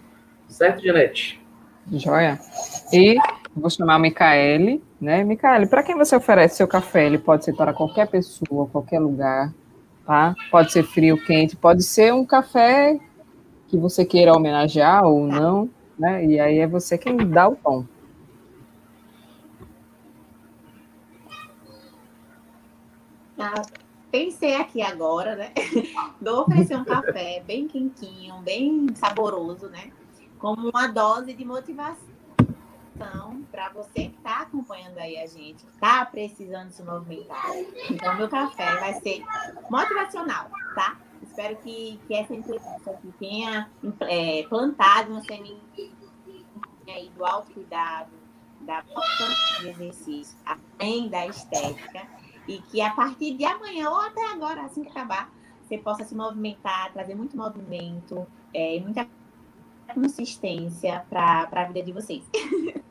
Certo, 0.48 0.84
Janete? 0.84 1.40
joia. 1.92 2.40
E 2.94 3.18
vou 3.56 3.70
chamar 3.70 3.96
a 3.96 4.00
Micaele, 4.00 4.84
né? 5.00 5.24
Micaele, 5.24 5.68
para 5.68 5.84
quem 5.84 5.96
você 5.96 6.16
oferece 6.16 6.58
seu 6.58 6.68
café? 6.68 7.06
Ele 7.06 7.18
pode 7.18 7.46
ser 7.46 7.54
para 7.56 7.74
qualquer 7.74 8.08
pessoa, 8.08 8.68
qualquer 8.68 9.00
lugar, 9.00 9.54
tá? 10.06 10.36
Pode 10.52 10.72
ser 10.72 10.84
frio, 10.84 11.18
quente, 11.26 11.56
pode 11.56 11.84
ser 11.84 12.14
um 12.14 12.26
café 12.26 13.00
que 13.68 13.78
você 13.78 14.06
queira 14.06 14.36
homenagear 14.36 15.06
ou 15.06 15.26
não, 15.26 15.70
né? 15.98 16.26
E 16.26 16.40
aí 16.40 16.60
é 16.60 16.68
você 16.68 16.98
quem 16.98 17.18
dá 17.18 17.48
o 17.48 17.56
tom. 17.56 17.86
Ah, 23.40 23.62
pensei 24.12 24.56
aqui 24.56 24.82
agora, 24.82 25.36
né? 25.36 25.54
Vou 26.22 26.42
oferecer 26.42 26.76
um 26.76 26.84
café 26.84 27.42
bem 27.48 27.70
quentinho, 27.70 28.38
bem 28.42 28.88
saboroso, 28.96 29.70
né? 29.70 29.92
Como 30.38 30.70
uma 30.70 30.88
dose 30.88 31.34
de 31.34 31.46
motivação 31.46 32.10
para 33.50 33.70
você 33.70 34.10
que 34.10 34.18
está 34.18 34.42
acompanhando 34.42 34.98
aí 34.98 35.18
a 35.18 35.26
gente, 35.26 35.64
que 35.64 35.72
está 35.72 36.06
precisando 36.06 36.70
se 36.72 36.84
movimentar. 36.84 37.46
Então, 37.90 38.18
meu 38.18 38.28
café 38.28 38.76
vai 38.76 38.94
ser 38.96 39.24
motivacional, 39.70 40.50
tá? 40.76 40.98
Espero 41.24 41.56
que, 41.58 41.98
que 42.08 42.14
essa 42.14 42.34
entrevista 42.34 42.92
aqui 42.92 43.14
tenha 43.20 43.70
é, 44.02 44.44
plantado 44.50 45.12
uma 45.12 45.22
semente 45.22 45.94
aí 46.90 47.10
do 47.16 47.26
autocuidado, 47.26 48.10
da 48.62 48.80
importância 48.80 49.62
de 49.62 49.70
exercício, 49.70 50.38
além 50.46 51.08
da 51.08 51.26
estética 51.28 52.19
e 52.50 52.60
que 52.64 52.82
a 52.82 52.90
partir 52.90 53.38
de 53.38 53.46
amanhã 53.46 53.92
ou 53.92 54.02
até 54.02 54.26
agora, 54.32 54.64
assim 54.64 54.82
que 54.82 54.90
acabar, 54.90 55.32
você 55.62 55.78
possa 55.78 56.04
se 56.04 56.16
movimentar, 56.16 56.92
trazer 56.92 57.14
muito 57.14 57.38
movimento 57.38 58.26
é, 58.52 58.76
e 58.76 58.80
é, 58.80 58.82
muita 58.82 59.08
consistência 59.94 61.06
para 61.08 61.48
a 61.52 61.64
vida 61.66 61.84
de 61.84 61.92
vocês. 61.92 62.24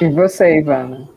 E 0.00 0.08
você, 0.08 0.58
Ivana? 0.58 1.08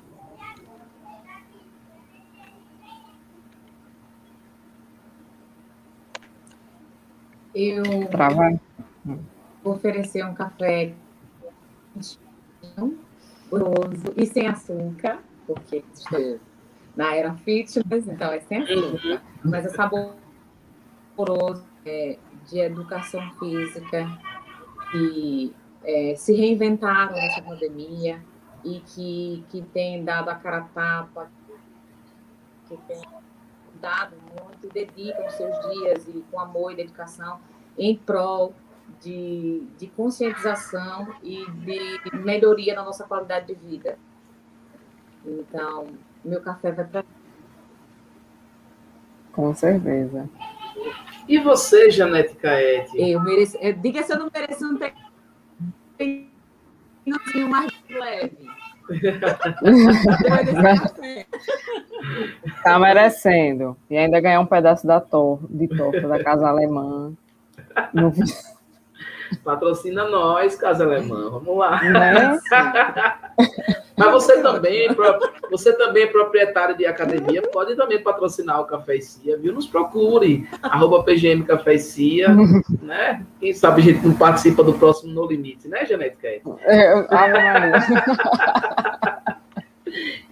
Eu 7.56 8.08
Trava. 8.12 8.60
oferecer 9.64 10.24
um 10.24 10.36
café 10.36 10.94
gostoso 13.50 14.14
e 14.16 14.26
sem 14.26 14.48
açúcar, 14.48 15.20
porque 15.46 15.84
estou 15.94 16.40
na 16.96 17.16
era 17.16 17.34
fitness, 17.34 18.08
então 18.08 18.32
é 18.32 18.40
sem 18.42 18.64
açúcar, 18.64 19.22
mas 19.44 19.66
é 19.66 19.70
saboroso, 19.70 20.16
é, 21.86 22.18
de 22.50 22.60
educação 22.60 23.22
física, 23.38 24.08
que 24.92 25.54
é, 25.84 26.16
se 26.16 26.34
reinventaram 26.34 27.14
nessa 27.14 27.42
pandemia 27.42 28.24
e 28.64 28.80
que, 28.80 29.44
que 29.50 29.62
tem 29.62 30.04
dado 30.04 30.30
a 30.30 30.36
cara 30.36 30.58
a 30.58 30.62
tapa, 30.62 31.30
que 32.68 32.78
tem 32.88 33.02
dado 33.80 34.16
muito, 34.32 34.74
dedicam 34.74 35.30
seus 35.30 35.60
dias 35.70 36.08
e 36.08 36.24
com 36.32 36.40
amor 36.40 36.72
e 36.72 36.76
dedicação 36.76 37.40
em 37.78 37.96
prol 37.96 38.54
de, 39.02 39.64
de 39.78 39.88
conscientização 39.88 41.08
e 41.24 41.46
de 41.52 42.00
melhoria 42.18 42.76
na 42.76 42.84
nossa 42.84 43.04
qualidade 43.06 43.48
de 43.48 43.54
vida. 43.56 43.98
Então, 45.26 45.88
meu 46.24 46.42
café 46.42 46.72
vai 46.72 46.86
para 46.86 47.04
Com 49.34 49.54
certeza. 49.56 50.30
E 51.28 51.40
você, 51.40 51.90
Janete 51.90 52.36
Caete? 52.36 52.96
eu 53.02 53.20
mereço. 53.24 53.58
eu- 53.60 53.74
Diga 53.74 54.04
se 54.04 54.14
eu 54.14 54.20
não 54.20 54.30
mereço 54.34 54.64
um 54.66 54.78
pequenininho 55.98 56.30
mais 57.50 57.72
leve. 57.90 58.46
Tá 62.64 62.78
merecendo. 62.80 63.76
E 63.90 63.98
ainda 63.98 64.20
ganhar 64.22 64.40
um 64.40 64.46
pedaço 64.46 64.86
da 64.86 65.02
tor 65.02 65.40
de 65.50 65.68
torta 65.68 66.08
da 66.08 66.24
casa 66.24 66.48
alemã. 66.48 67.12
No- 67.94 68.14
Patrocina 69.44 70.08
nós, 70.10 70.56
Casa 70.56 70.84
Alemã. 70.84 71.30
Vamos 71.30 71.58
lá. 71.58 71.82
né? 71.84 72.40
Mas 73.98 74.12
você 74.12 74.42
também, 74.42 74.94
pro- 74.94 75.18
você 75.50 75.72
também 75.72 76.04
é 76.04 76.08
proprietário 76.08 76.76
de 76.76 76.86
academia, 76.86 77.42
pode 77.42 77.78
também 77.78 78.04
patrocinar 78.04 78.60
o 78.60 78.66
Café 78.66 78.98
e 78.98 79.02
Cia, 79.02 79.38
viu? 79.38 79.54
Nos 79.54 79.68
procure, 79.68 80.46
arroba 80.62 81.02
PGM 81.04 81.44
Café 81.46 81.76
e 81.76 81.80
Cia, 81.80 82.28
né? 82.84 83.26
Quem 83.40 83.54
sabe 83.54 83.82
a 83.82 83.86
gente 83.86 84.06
não 84.06 84.14
participa 84.16 84.64
do 84.66 84.74
próximo 84.74 85.14
No 85.14 85.26
Limite, 85.26 85.70
né, 85.70 85.86
Janete 85.86 86.18
Caete? 86.18 86.44
É. 86.64 86.94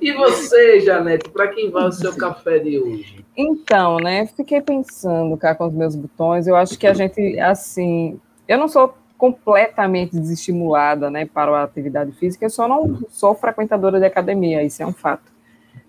E 0.01 0.11
você, 0.13 0.81
Janete, 0.81 1.29
para 1.29 1.47
quem 1.49 1.69
vai 1.71 1.85
o 1.87 1.91
seu 1.91 2.13
café 2.17 2.59
de 2.59 2.77
hoje? 2.77 3.23
Então, 3.37 3.97
né, 3.97 4.25
fiquei 4.25 4.59
pensando 4.61 5.37
cá 5.37 5.55
com 5.55 5.67
os 5.67 5.73
meus 5.73 5.95
botões, 5.95 6.47
eu 6.47 6.55
acho 6.55 6.77
que 6.77 6.85
a 6.85 6.93
gente, 6.93 7.39
assim, 7.39 8.19
eu 8.47 8.57
não 8.57 8.67
sou 8.67 8.95
completamente 9.17 10.11
desestimulada, 10.19 11.09
né, 11.09 11.25
para 11.25 11.51
a 11.59 11.63
atividade 11.63 12.11
física, 12.13 12.45
eu 12.45 12.49
só 12.49 12.67
não 12.67 12.99
sou 13.09 13.33
frequentadora 13.33 13.99
de 13.99 14.05
academia, 14.05 14.61
isso 14.63 14.83
é 14.83 14.85
um 14.85 14.91
fato, 14.93 15.31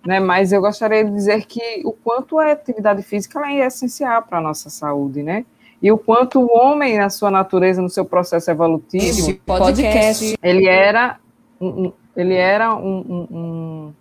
né, 0.07 0.21
mas 0.21 0.53
eu 0.53 0.61
gostaria 0.61 1.05
de 1.05 1.11
dizer 1.11 1.45
que 1.47 1.83
o 1.85 1.91
quanto 1.93 2.39
a 2.39 2.53
atividade 2.53 3.03
física 3.03 3.41
é 3.51 3.67
essencial 3.67 4.23
para 4.23 4.39
a 4.39 4.41
nossa 4.41 4.71
saúde, 4.71 5.23
né, 5.23 5.45
e 5.83 5.91
o 5.91 5.99
quanto 5.99 6.41
o 6.41 6.49
homem, 6.57 6.97
na 6.99 7.11
sua 7.11 7.31
natureza, 7.31 7.83
no 7.83 7.91
seu 7.91 8.05
processo 8.05 8.51
evolutivo, 8.51 9.05
Este 9.05 9.35
podcast. 9.35 10.39
ele 10.43 10.67
era 10.69 11.19
um, 11.61 11.87
um- 11.87 11.93
ele 12.17 12.35
era 12.35 12.75
um, 12.77 12.99
um- 12.99 13.37
um- 13.37 13.93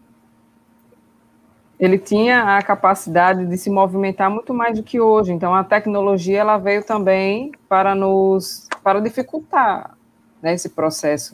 ele 1.84 1.99
tinha 1.99 2.55
a 2.55 2.61
capacidade 2.61 3.45
de 3.45 3.57
se 3.57 3.69
movimentar 3.69 4.30
muito 4.31 4.53
mais 4.53 4.77
do 4.77 4.84
que 4.84 5.01
hoje. 5.01 5.34
Então 5.34 5.53
a 5.53 5.65
tecnologia 5.65 6.39
ela 6.39 6.57
veio 6.57 6.81
também 6.81 7.51
para 7.68 7.93
nos 7.93 8.69
para 8.81 9.01
dificultar 9.01 9.97
né, 10.41 10.53
esse 10.53 10.69
processo 10.69 11.34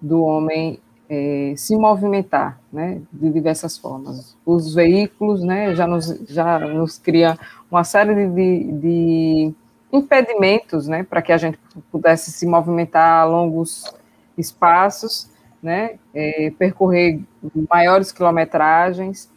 do 0.00 0.22
homem 0.22 0.78
eh, 1.10 1.52
se 1.56 1.74
movimentar, 1.76 2.60
né, 2.72 3.00
de 3.12 3.28
diversas 3.30 3.76
formas. 3.76 4.36
Os 4.46 4.72
veículos, 4.72 5.42
né, 5.42 5.74
já 5.74 5.84
nos 5.84 6.06
já 6.28 6.60
nos 6.60 6.96
cria 6.96 7.36
uma 7.68 7.82
série 7.82 8.14
de, 8.28 8.72
de, 8.72 9.54
impedimentos, 9.92 10.86
né, 10.86 11.02
para 11.02 11.20
que 11.22 11.32
a 11.32 11.36
gente 11.38 11.58
pudesse 11.90 12.30
se 12.30 12.46
movimentar 12.46 13.22
a 13.22 13.24
longos 13.24 13.92
espaços, 14.36 15.28
né, 15.60 15.98
é, 16.14 16.52
percorrer 16.56 17.20
maiores 17.68 18.12
quilometragens, 18.12 19.28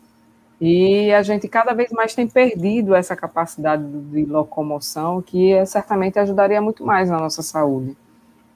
e 0.61 1.13
a 1.13 1.23
gente 1.23 1.47
cada 1.49 1.73
vez 1.73 1.91
mais 1.91 2.15
tem 2.15 2.27
perdido 2.27 2.95
essa 2.95 3.15
capacidade 3.17 3.83
de 3.83 4.25
locomoção, 4.25 5.21
que 5.21 5.53
é, 5.53 5.65
certamente 5.65 6.19
ajudaria 6.19 6.61
muito 6.61 6.85
mais 6.85 7.09
na 7.09 7.19
nossa 7.19 7.43
saúde, 7.43 7.97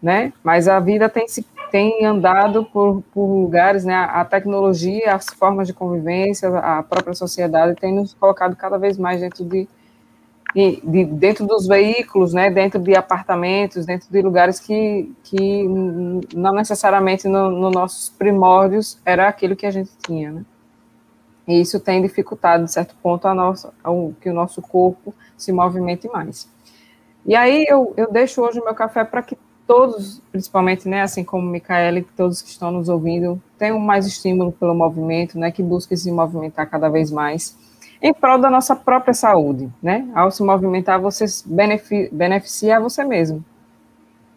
né? 0.02 0.34
Mas 0.44 0.68
a 0.68 0.80
vida 0.80 1.10
tem, 1.10 1.28
se, 1.28 1.46
tem 1.72 2.06
andado 2.06 2.66
por, 2.66 3.04
por 3.14 3.26
lugares, 3.28 3.86
né? 3.86 3.96
A 3.96 4.26
tecnologia, 4.26 5.16
as 5.16 5.26
formas 5.28 5.68
de 5.68 5.74
convivência, 5.74 6.50
a 6.60 6.84
própria 6.84 7.14
sociedade 7.16 7.76
tem 7.80 7.94
nos 7.94 8.14
colocado 8.14 8.56
cada 8.56 8.78
vez 8.78 8.98
mais 8.98 9.22
dentro 9.22 9.46
de, 9.46 9.68
de, 10.56 10.82
de- 10.84 11.06
dentro 11.06 11.46
dos 11.48 11.68
veículos, 11.68 12.34
né? 12.34 12.50
Dentro 12.50 12.80
de 12.80 12.96
apartamentos, 12.96 13.86
dentro 13.86 14.10
de 14.12 14.22
lugares 14.22 14.60
que, 14.60 15.12
que 15.24 15.64
não 16.36 16.54
necessariamente 16.54 17.28
nos 17.28 17.52
no 17.54 17.72
nossos 17.72 18.10
primórdios 18.10 19.00
era 19.06 19.28
aquilo 19.28 19.56
que 19.56 19.66
a 19.66 19.72
gente 19.72 19.92
tinha, 20.06 20.32
né? 20.32 20.46
E 21.48 21.62
isso 21.62 21.80
tem 21.80 22.02
dificultado, 22.02 22.66
de 22.66 22.72
certo 22.72 22.96
ponto, 23.02 23.28
a 23.28 23.34
nossa, 23.34 23.74
ao, 23.84 24.14
que 24.20 24.30
o 24.30 24.34
nosso 24.34 24.62
corpo 24.62 25.14
se 25.38 25.52
movimente 25.52 26.08
mais. 26.08 26.50
E 27.26 27.36
aí 27.36 27.66
eu, 27.68 27.94
eu 27.98 28.12
deixo 28.12 28.42
hoje 28.42 28.60
o 28.60 28.64
meu 28.64 28.74
café 28.74 29.04
para 29.04 29.22
que 29.22 29.38
todos, 29.68 30.22
principalmente, 30.32 30.88
né, 30.88 31.02
assim 31.02 31.24
como 31.24 31.48
Micaela, 31.48 32.02
que 32.02 32.14
todos 32.14 32.42
que 32.42 32.50
estão 32.50 32.72
nos 32.72 32.90
ouvindo, 32.90 33.42
tenham 33.58 33.80
mais 33.80 34.06
estímulo 34.06 34.52
pelo 34.52 34.76
movimento, 34.76 35.38
né, 35.38 35.52
que 35.52 35.64
busquem 35.64 35.98
se 35.98 36.12
movimentar 36.12 36.70
cada 36.70 36.88
vez 36.90 37.12
mais, 37.12 37.58
em 38.02 38.14
prol 38.14 38.40
da 38.40 38.50
nossa 38.50 38.76
própria 38.76 39.14
saúde, 39.14 39.72
né? 39.82 40.08
Ao 40.14 40.30
se 40.30 40.44
movimentar, 40.44 41.00
você 41.00 41.26
beneficia 42.12 42.78
a 42.78 42.80
você 42.80 43.04
mesmo, 43.04 43.44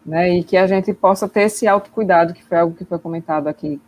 né? 0.03 0.29
E 0.29 0.43
que 0.43 0.57
a 0.57 0.65
gente 0.65 0.91
possa 0.93 1.27
ter 1.27 1.41
esse 1.41 1.67
autocuidado, 1.67 2.33
que 2.33 2.43
foi 2.43 2.57
algo 2.57 2.75
que 2.75 2.85
foi 2.85 2.97
comentado 2.97 3.47
aqui 3.47 3.79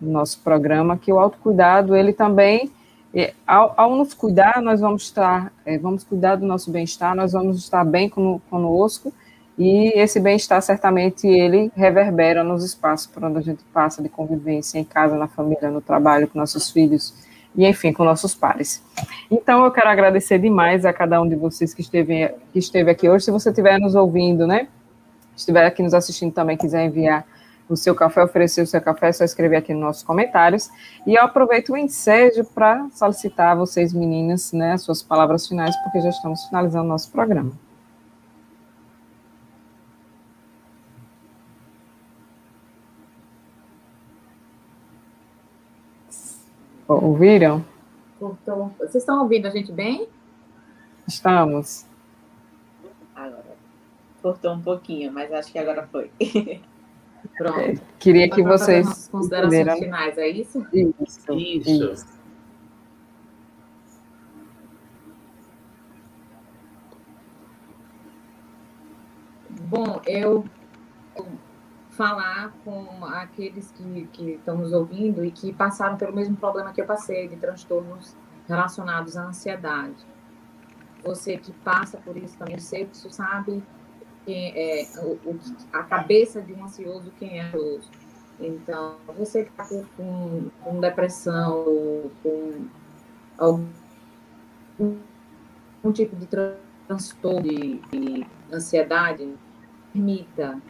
no 0.00 0.12
nosso 0.12 0.40
programa, 0.40 0.96
que 0.96 1.12
o 1.12 1.18
autocuidado, 1.18 1.94
ele 1.94 2.12
também, 2.12 2.70
é, 3.14 3.32
ao, 3.46 3.74
ao 3.76 3.96
nos 3.96 4.12
cuidar, 4.12 4.60
nós 4.60 4.80
vamos 4.80 5.02
estar, 5.02 5.52
é, 5.64 5.78
vamos 5.78 6.04
cuidar 6.04 6.36
do 6.36 6.44
nosso 6.46 6.70
bem-estar, 6.70 7.14
nós 7.14 7.32
vamos 7.32 7.58
estar 7.58 7.84
bem 7.84 8.08
con- 8.08 8.40
conosco, 8.50 9.12
e 9.56 9.92
esse 9.94 10.18
bem-estar, 10.18 10.60
certamente, 10.62 11.28
ele 11.28 11.70
reverbera 11.76 12.42
nos 12.42 12.64
espaços 12.64 13.06
por 13.06 13.22
onde 13.22 13.38
a 13.38 13.40
gente 13.40 13.62
passa 13.72 14.02
de 14.02 14.08
convivência, 14.08 14.78
em 14.78 14.84
casa, 14.84 15.16
na 15.16 15.28
família, 15.28 15.70
no 15.70 15.80
trabalho, 15.80 16.26
com 16.26 16.38
nossos 16.38 16.70
filhos, 16.72 17.14
e, 17.56 17.64
enfim, 17.64 17.92
com 17.92 18.02
nossos 18.02 18.34
pares. 18.34 18.82
Então, 19.30 19.64
eu 19.64 19.70
quero 19.70 19.88
agradecer 19.88 20.40
demais 20.40 20.84
a 20.84 20.92
cada 20.92 21.22
um 21.22 21.28
de 21.28 21.36
vocês 21.36 21.72
que 21.72 21.82
esteve, 21.82 22.34
que 22.52 22.58
esteve 22.58 22.90
aqui 22.90 23.08
hoje. 23.08 23.26
Se 23.26 23.30
você 23.30 23.50
estiver 23.50 23.78
nos 23.78 23.94
ouvindo, 23.94 24.44
né, 24.44 24.66
estiver 25.36 25.64
aqui 25.64 25.80
nos 25.80 25.94
assistindo 25.94 26.32
também, 26.32 26.56
quiser 26.56 26.84
enviar 26.84 27.24
o 27.68 27.76
seu 27.76 27.94
café, 27.94 28.22
oferecer 28.22 28.62
o 28.62 28.66
seu 28.66 28.80
café, 28.80 29.08
é 29.08 29.12
só 29.12 29.24
escrever 29.24 29.56
aqui 29.56 29.72
nos 29.72 29.82
nossos 29.82 30.02
comentários. 30.02 30.70
E 31.06 31.14
eu 31.14 31.22
aproveito 31.22 31.72
o 31.72 31.76
ensejo 31.76 32.44
para 32.44 32.88
solicitar 32.90 33.52
a 33.52 33.54
vocês, 33.54 33.92
meninas, 33.92 34.52
né, 34.52 34.72
as 34.72 34.82
suas 34.82 35.02
palavras 35.02 35.46
finais, 35.46 35.74
porque 35.82 36.00
já 36.00 36.10
estamos 36.10 36.44
finalizando 36.44 36.84
o 36.84 36.88
nosso 36.88 37.10
programa. 37.10 37.52
Ouviram? 46.86 47.64
Cortou. 48.18 48.70
Vocês 48.78 48.96
estão 48.96 49.22
ouvindo 49.22 49.46
a 49.46 49.50
gente 49.50 49.72
bem? 49.72 50.06
Estamos. 51.08 51.86
Agora. 53.14 53.54
Cortou 54.22 54.52
um 54.52 54.60
pouquinho, 54.60 55.10
mas 55.12 55.32
acho 55.32 55.50
que 55.50 55.58
agora 55.58 55.88
foi. 55.90 56.10
Pronto. 57.36 57.80
Queria 57.98 58.28
que 58.28 58.42
vocês 58.42 59.08
considerações 59.08 59.78
finais, 59.78 60.18
é 60.18 60.28
isso? 60.28 60.66
Isso, 60.72 61.32
Isso. 61.32 61.92
isso. 61.92 62.14
Bom, 69.66 70.00
eu 70.06 70.44
falar 71.90 72.52
com 72.64 73.04
aqueles 73.04 73.70
que, 73.70 74.08
que 74.12 74.30
estão 74.32 74.58
nos 74.58 74.72
ouvindo 74.72 75.24
e 75.24 75.30
que 75.30 75.52
passaram 75.52 75.96
pelo 75.96 76.14
mesmo 76.14 76.36
problema 76.36 76.72
que 76.72 76.80
eu 76.80 76.86
passei, 76.86 77.28
de 77.28 77.36
transtornos 77.36 78.16
relacionados 78.48 79.16
à 79.16 79.26
ansiedade. 79.26 80.04
Você 81.04 81.36
que 81.36 81.52
passa 81.52 81.98
por 81.98 82.16
isso 82.16 82.36
também, 82.36 82.54
eu 82.54 82.60
sei 82.60 82.86
que 82.86 82.96
você 82.96 83.10
sabe 83.10 83.62
quem 84.24 84.52
é, 84.56 84.86
o, 85.00 85.12
o- 85.30 85.40
a 85.72 85.82
cabeça 85.82 86.40
de 86.40 86.52
um 86.52 86.64
ansioso, 86.64 87.12
quem 87.18 87.38
é 87.38 87.42
ansioso. 87.42 87.88
Então, 88.40 88.96
você 89.16 89.44
que 89.44 89.50
está 89.50 89.64
com, 89.96 90.50
com 90.62 90.80
depressão, 90.80 92.10
com 92.22 92.66
algum 93.38 93.66
um 95.84 95.92
tipo 95.92 96.16
de 96.16 96.26
transtorno 96.26 97.42
de, 97.42 97.78
de 97.90 98.26
ansiedade, 98.52 99.34
permita 99.92 100.60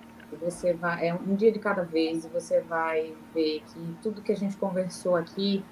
você 0.40 0.72
vai 0.74 1.08
é 1.08 1.14
um 1.14 1.36
dia 1.36 1.52
de 1.52 1.60
cada 1.60 1.84
vez 1.84 2.24
e 2.24 2.28
você 2.28 2.60
vai 2.60 3.14
ver 3.32 3.62
que 3.72 3.96
tudo 4.02 4.20
que 4.20 4.32
a 4.32 4.36
gente 4.36 4.56
conversou 4.56 5.14
aqui 5.14 5.64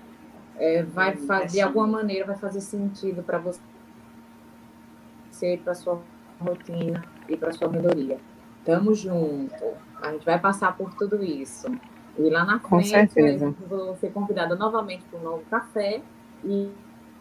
é, 0.57 0.85
vai 0.85 1.17
fazer 1.17 1.49
de 1.55 1.61
alguma 1.61 1.87
maneira 1.89 2.27
vai 2.27 2.37
fazer 2.37 2.61
sentido 2.61 3.25
para 3.25 3.39
você 3.39 3.61
para 5.65 5.75
sua 5.75 6.01
rotina 6.41 7.03
e 7.29 7.37
para 7.37 7.53
sua 7.53 7.69
melhoria. 7.69 8.19
Tamo 8.65 8.95
junto. 8.95 9.65
A 10.01 10.13
gente 10.13 10.25
vai 10.25 10.39
passar 10.39 10.77
por 10.77 10.95
tudo 10.95 11.23
isso. 11.23 11.67
E 12.19 12.29
lá 12.29 12.45
na 12.45 12.59
Com 12.59 12.83
frente 12.83 12.89
certeza. 12.89 13.55
vou 13.69 13.97
ser 13.97 14.13
convidada 14.13 14.55
novamente 14.55 15.03
para 15.05 15.19
um 15.19 15.23
novo 15.23 15.45
café 15.51 16.03
e, 16.45 16.71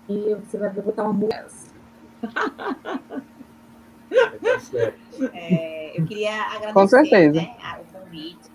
e 0.10 0.36
você 0.36 0.58
vai 0.58 0.70
botar 0.70 1.04
uma 1.04 1.14
música. 1.14 1.72
Certo. 4.60 5.30
É, 5.34 5.98
eu 6.00 6.06
queria 6.06 6.34
agradecer 6.44 6.74
Com 6.74 6.88
certeza. 6.88 7.42
né, 7.42 7.56
o 7.80 8.00
convite, 8.00 8.52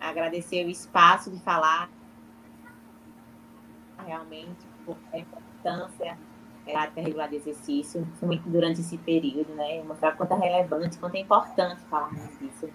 agradecer 0.00 0.64
o 0.64 0.70
espaço 0.70 1.30
de 1.30 1.40
falar 1.40 1.90
realmente 4.06 4.66
por 4.84 4.96
a 5.12 5.18
importância 5.18 6.18
da 6.66 7.02
regular 7.02 7.28
de 7.28 7.36
exercício, 7.36 8.02
principalmente 8.02 8.48
durante 8.48 8.80
esse 8.80 8.96
período, 8.98 9.54
né? 9.54 9.82
Mostrar 9.82 10.12
quanto 10.12 10.32
é 10.34 10.36
relevante, 10.36 10.98
quanto 10.98 11.14
é 11.16 11.20
importante 11.20 11.82
falarmos 11.90 12.38
disso. 12.38 12.68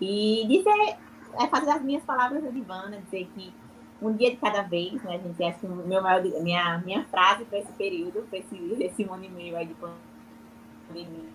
E 0.00 0.46
dizer, 0.46 0.96
é 1.40 1.46
fazer 1.48 1.70
as 1.70 1.82
minhas 1.82 2.02
palavras 2.04 2.42
da 2.42 2.50
Ivana, 2.50 3.00
dizer 3.04 3.28
que 3.34 3.52
um 4.00 4.12
dia 4.12 4.30
de 4.30 4.36
cada 4.36 4.62
vez, 4.62 5.02
né? 5.02 5.18
Gente 5.18 5.42
acha 5.42 5.58
que 5.58 5.66
meu 5.66 6.02
maior, 6.02 6.22
minha, 6.42 6.78
minha 6.78 7.04
frase 7.04 7.44
para 7.44 7.58
esse 7.58 7.72
período, 7.72 8.26
para 8.28 8.38
esse, 8.38 8.56
esse 8.80 9.02
ano 9.04 9.24
e 9.24 9.28
meio 9.28 9.56
aí 9.56 9.66
de 9.66 9.74
pandemia, 9.74 11.28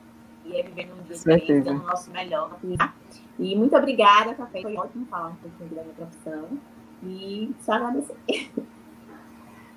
e 0.45 0.57
é 0.57 0.63
viver 0.63 0.87
num 0.87 1.03
dia 1.03 1.15
diferente, 1.15 1.61
dando 1.61 1.83
o 1.83 1.87
nosso 1.87 2.11
melhor. 2.11 2.57
E 3.37 3.55
muito 3.55 3.75
obrigada, 3.75 4.33
Café. 4.33 4.61
Foi 4.61 4.75
ótimo 4.77 5.05
falar 5.07 5.29
um 5.29 5.35
pouquinho 5.35 5.69
da 5.69 5.81
minha 5.83 5.95
profissão. 5.95 6.59
E 7.03 7.53
só 7.61 7.73
agradecer. 7.73 8.51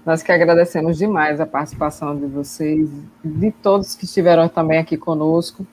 Nós 0.05 0.23
que 0.23 0.33
agradecemos 0.33 0.99
demais 0.99 1.41
a 1.41 1.47
participação 1.47 2.17
de 2.17 2.27
vocês, 2.27 2.91
de 3.25 3.51
todos 3.53 3.95
que 3.95 4.05
estiveram 4.05 4.49
também 4.49 4.79
aqui 4.79 4.97
conosco, 4.97 5.65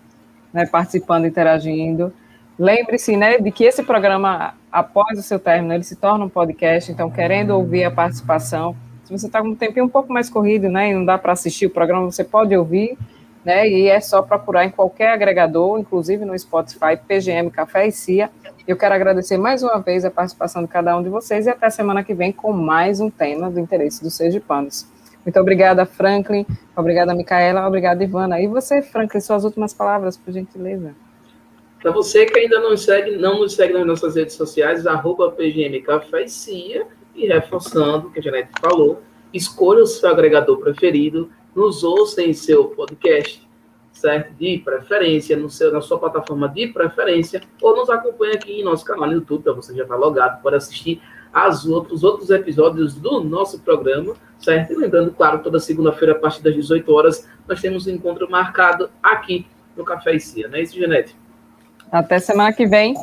né, 0.54 0.68
participando, 0.68 1.26
interagindo. 1.26 2.14
Lembre-se, 2.58 3.18
né, 3.18 3.40
de 3.40 3.52
que 3.52 3.64
esse 3.64 3.82
programa, 3.82 4.54
após 4.72 5.18
o 5.18 5.24
seu 5.24 5.40
término, 5.40 5.74
ele 5.74 5.84
se 5.84 5.96
torna 5.96 6.26
um 6.26 6.30
podcast, 6.30 6.92
então, 6.92 7.10
querendo 7.10 7.52
ouvir 7.52 7.86
a 7.86 7.92
participação, 7.92 8.76
se 9.04 9.12
você 9.12 9.26
está 9.26 9.42
com 9.42 9.48
um 9.48 9.56
tempinho 9.56 9.86
um 9.86 9.90
pouco 9.90 10.14
mais 10.14 10.30
corrido, 10.30 10.70
né, 10.70 10.92
e 10.92 10.94
não 10.94 11.04
dá 11.04 11.18
para 11.18 11.34
assistir 11.34 11.66
o 11.66 11.70
programa, 11.72 12.06
você 12.06 12.24
pode 12.24 12.56
ouvir, 12.56 12.96
né, 13.44 13.68
e 13.68 13.88
é 13.88 14.00
só 14.00 14.22
procurar 14.22 14.64
em 14.64 14.70
qualquer 14.70 15.12
agregador, 15.12 15.80
inclusive 15.80 16.24
no 16.24 16.38
Spotify, 16.38 16.96
PGM 17.08 17.50
Café 17.50 17.88
e 17.88 17.92
Cia. 17.92 18.30
Eu 18.70 18.78
quero 18.78 18.94
agradecer 18.94 19.36
mais 19.36 19.64
uma 19.64 19.80
vez 19.80 20.06
a 20.06 20.12
participação 20.12 20.62
de 20.62 20.68
cada 20.68 20.96
um 20.96 21.02
de 21.02 21.10
vocês 21.10 21.48
e 21.48 21.50
até 21.50 21.72
semana 21.72 22.04
que 22.04 22.14
vem 22.14 22.32
com 22.32 22.54
mais 22.54 23.00
um 23.00 23.10
tema 23.10 23.50
do 23.50 23.60
interesse 23.60 24.04
dos 24.04 24.14
sergipanos. 24.14 24.86
Muito 25.26 25.40
obrigada, 25.40 25.88
Franklin. 25.88 26.46
Obrigada, 26.76 27.16
Micaela. 27.16 27.68
Obrigada, 27.68 28.04
Ivana. 28.04 28.40
E 28.40 28.46
você, 28.46 28.84
Franklin, 28.84 29.22
suas 29.22 29.44
últimas 29.44 29.74
palavras, 29.74 30.18
por 30.18 30.32
gentileza. 30.32 30.94
Para 31.82 31.90
você 31.90 32.28
que 32.28 32.38
ainda 32.38 32.60
não 32.60 32.78
segue, 32.78 33.18
não 33.18 33.40
nos 33.40 33.56
segue 33.56 33.74
nas 33.74 33.88
nossas 33.88 34.16
redes 34.16 34.36
sociais, 34.36 34.86
arroba 34.86 35.32
PGM 35.32 35.82
Café 35.82 36.26
e 36.26 36.30
Cia, 36.30 36.86
e 37.16 37.26
reforçando 37.26 38.06
o 38.06 38.12
que 38.12 38.20
a 38.20 38.22
Janete 38.22 38.52
falou, 38.62 39.02
escolha 39.34 39.82
o 39.82 39.88
seu 39.88 40.12
agregador 40.12 40.60
preferido, 40.60 41.32
nos 41.56 41.84
ouça 41.84 42.22
em 42.22 42.34
seu 42.34 42.66
podcast, 42.66 43.49
certo? 44.00 44.34
De 44.34 44.60
preferência, 44.60 45.36
no 45.36 45.50
seu, 45.50 45.72
na 45.72 45.82
sua 45.82 46.00
plataforma 46.00 46.48
de 46.48 46.68
preferência, 46.68 47.42
ou 47.62 47.76
nos 47.76 47.90
acompanhe 47.90 48.34
aqui 48.34 48.62
em 48.62 48.64
nosso 48.64 48.86
canal 48.86 49.08
no 49.08 49.14
YouTube, 49.14 49.44
para 49.44 49.54
você 49.54 49.76
já 49.76 49.84
estar 49.84 49.96
logado, 49.96 50.42
para 50.42 50.58
assistir 50.58 51.02
as 51.34 51.66
outros, 51.66 52.04
outros 52.04 52.30
episódios 52.30 52.96
do 52.96 53.24
nosso 53.24 53.60
programa, 53.60 54.16
certo? 54.40 54.74
E 54.74 54.76
lembrando, 54.76 55.12
claro, 55.12 55.40
toda 55.40 55.60
segunda-feira, 55.60 56.14
a 56.14 56.18
partir 56.18 56.42
das 56.42 56.56
18 56.56 56.92
horas, 56.92 57.30
nós 57.48 57.62
temos 57.62 57.86
um 57.86 57.92
encontro 57.92 58.30
marcado 58.30 58.90
aqui 59.04 59.46
no 59.76 59.84
Café 59.84 60.16
e 60.16 60.20
Cia, 60.20 60.48
não 60.48 60.58
é 60.58 60.62
isso, 60.62 60.80
Janete? 60.80 61.16
Até 61.92 62.20
semana 62.20 62.54
que 62.54 62.66
vem. 62.66 62.94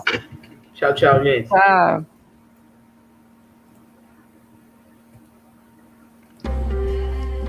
Tchau, 0.74 0.94
tchau, 0.94 1.23
gente. 1.23 1.48
Tchau. 1.48 2.15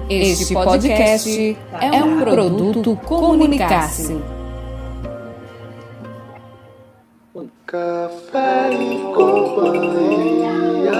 Este 0.09 0.53
podcast 0.53 1.57
é 1.81 2.01
um 2.01 2.21
produto 2.21 2.95
Comunicar-se. 3.05 4.17
Café 7.65 8.69
e 8.71 8.99
companhia. 9.13 10.93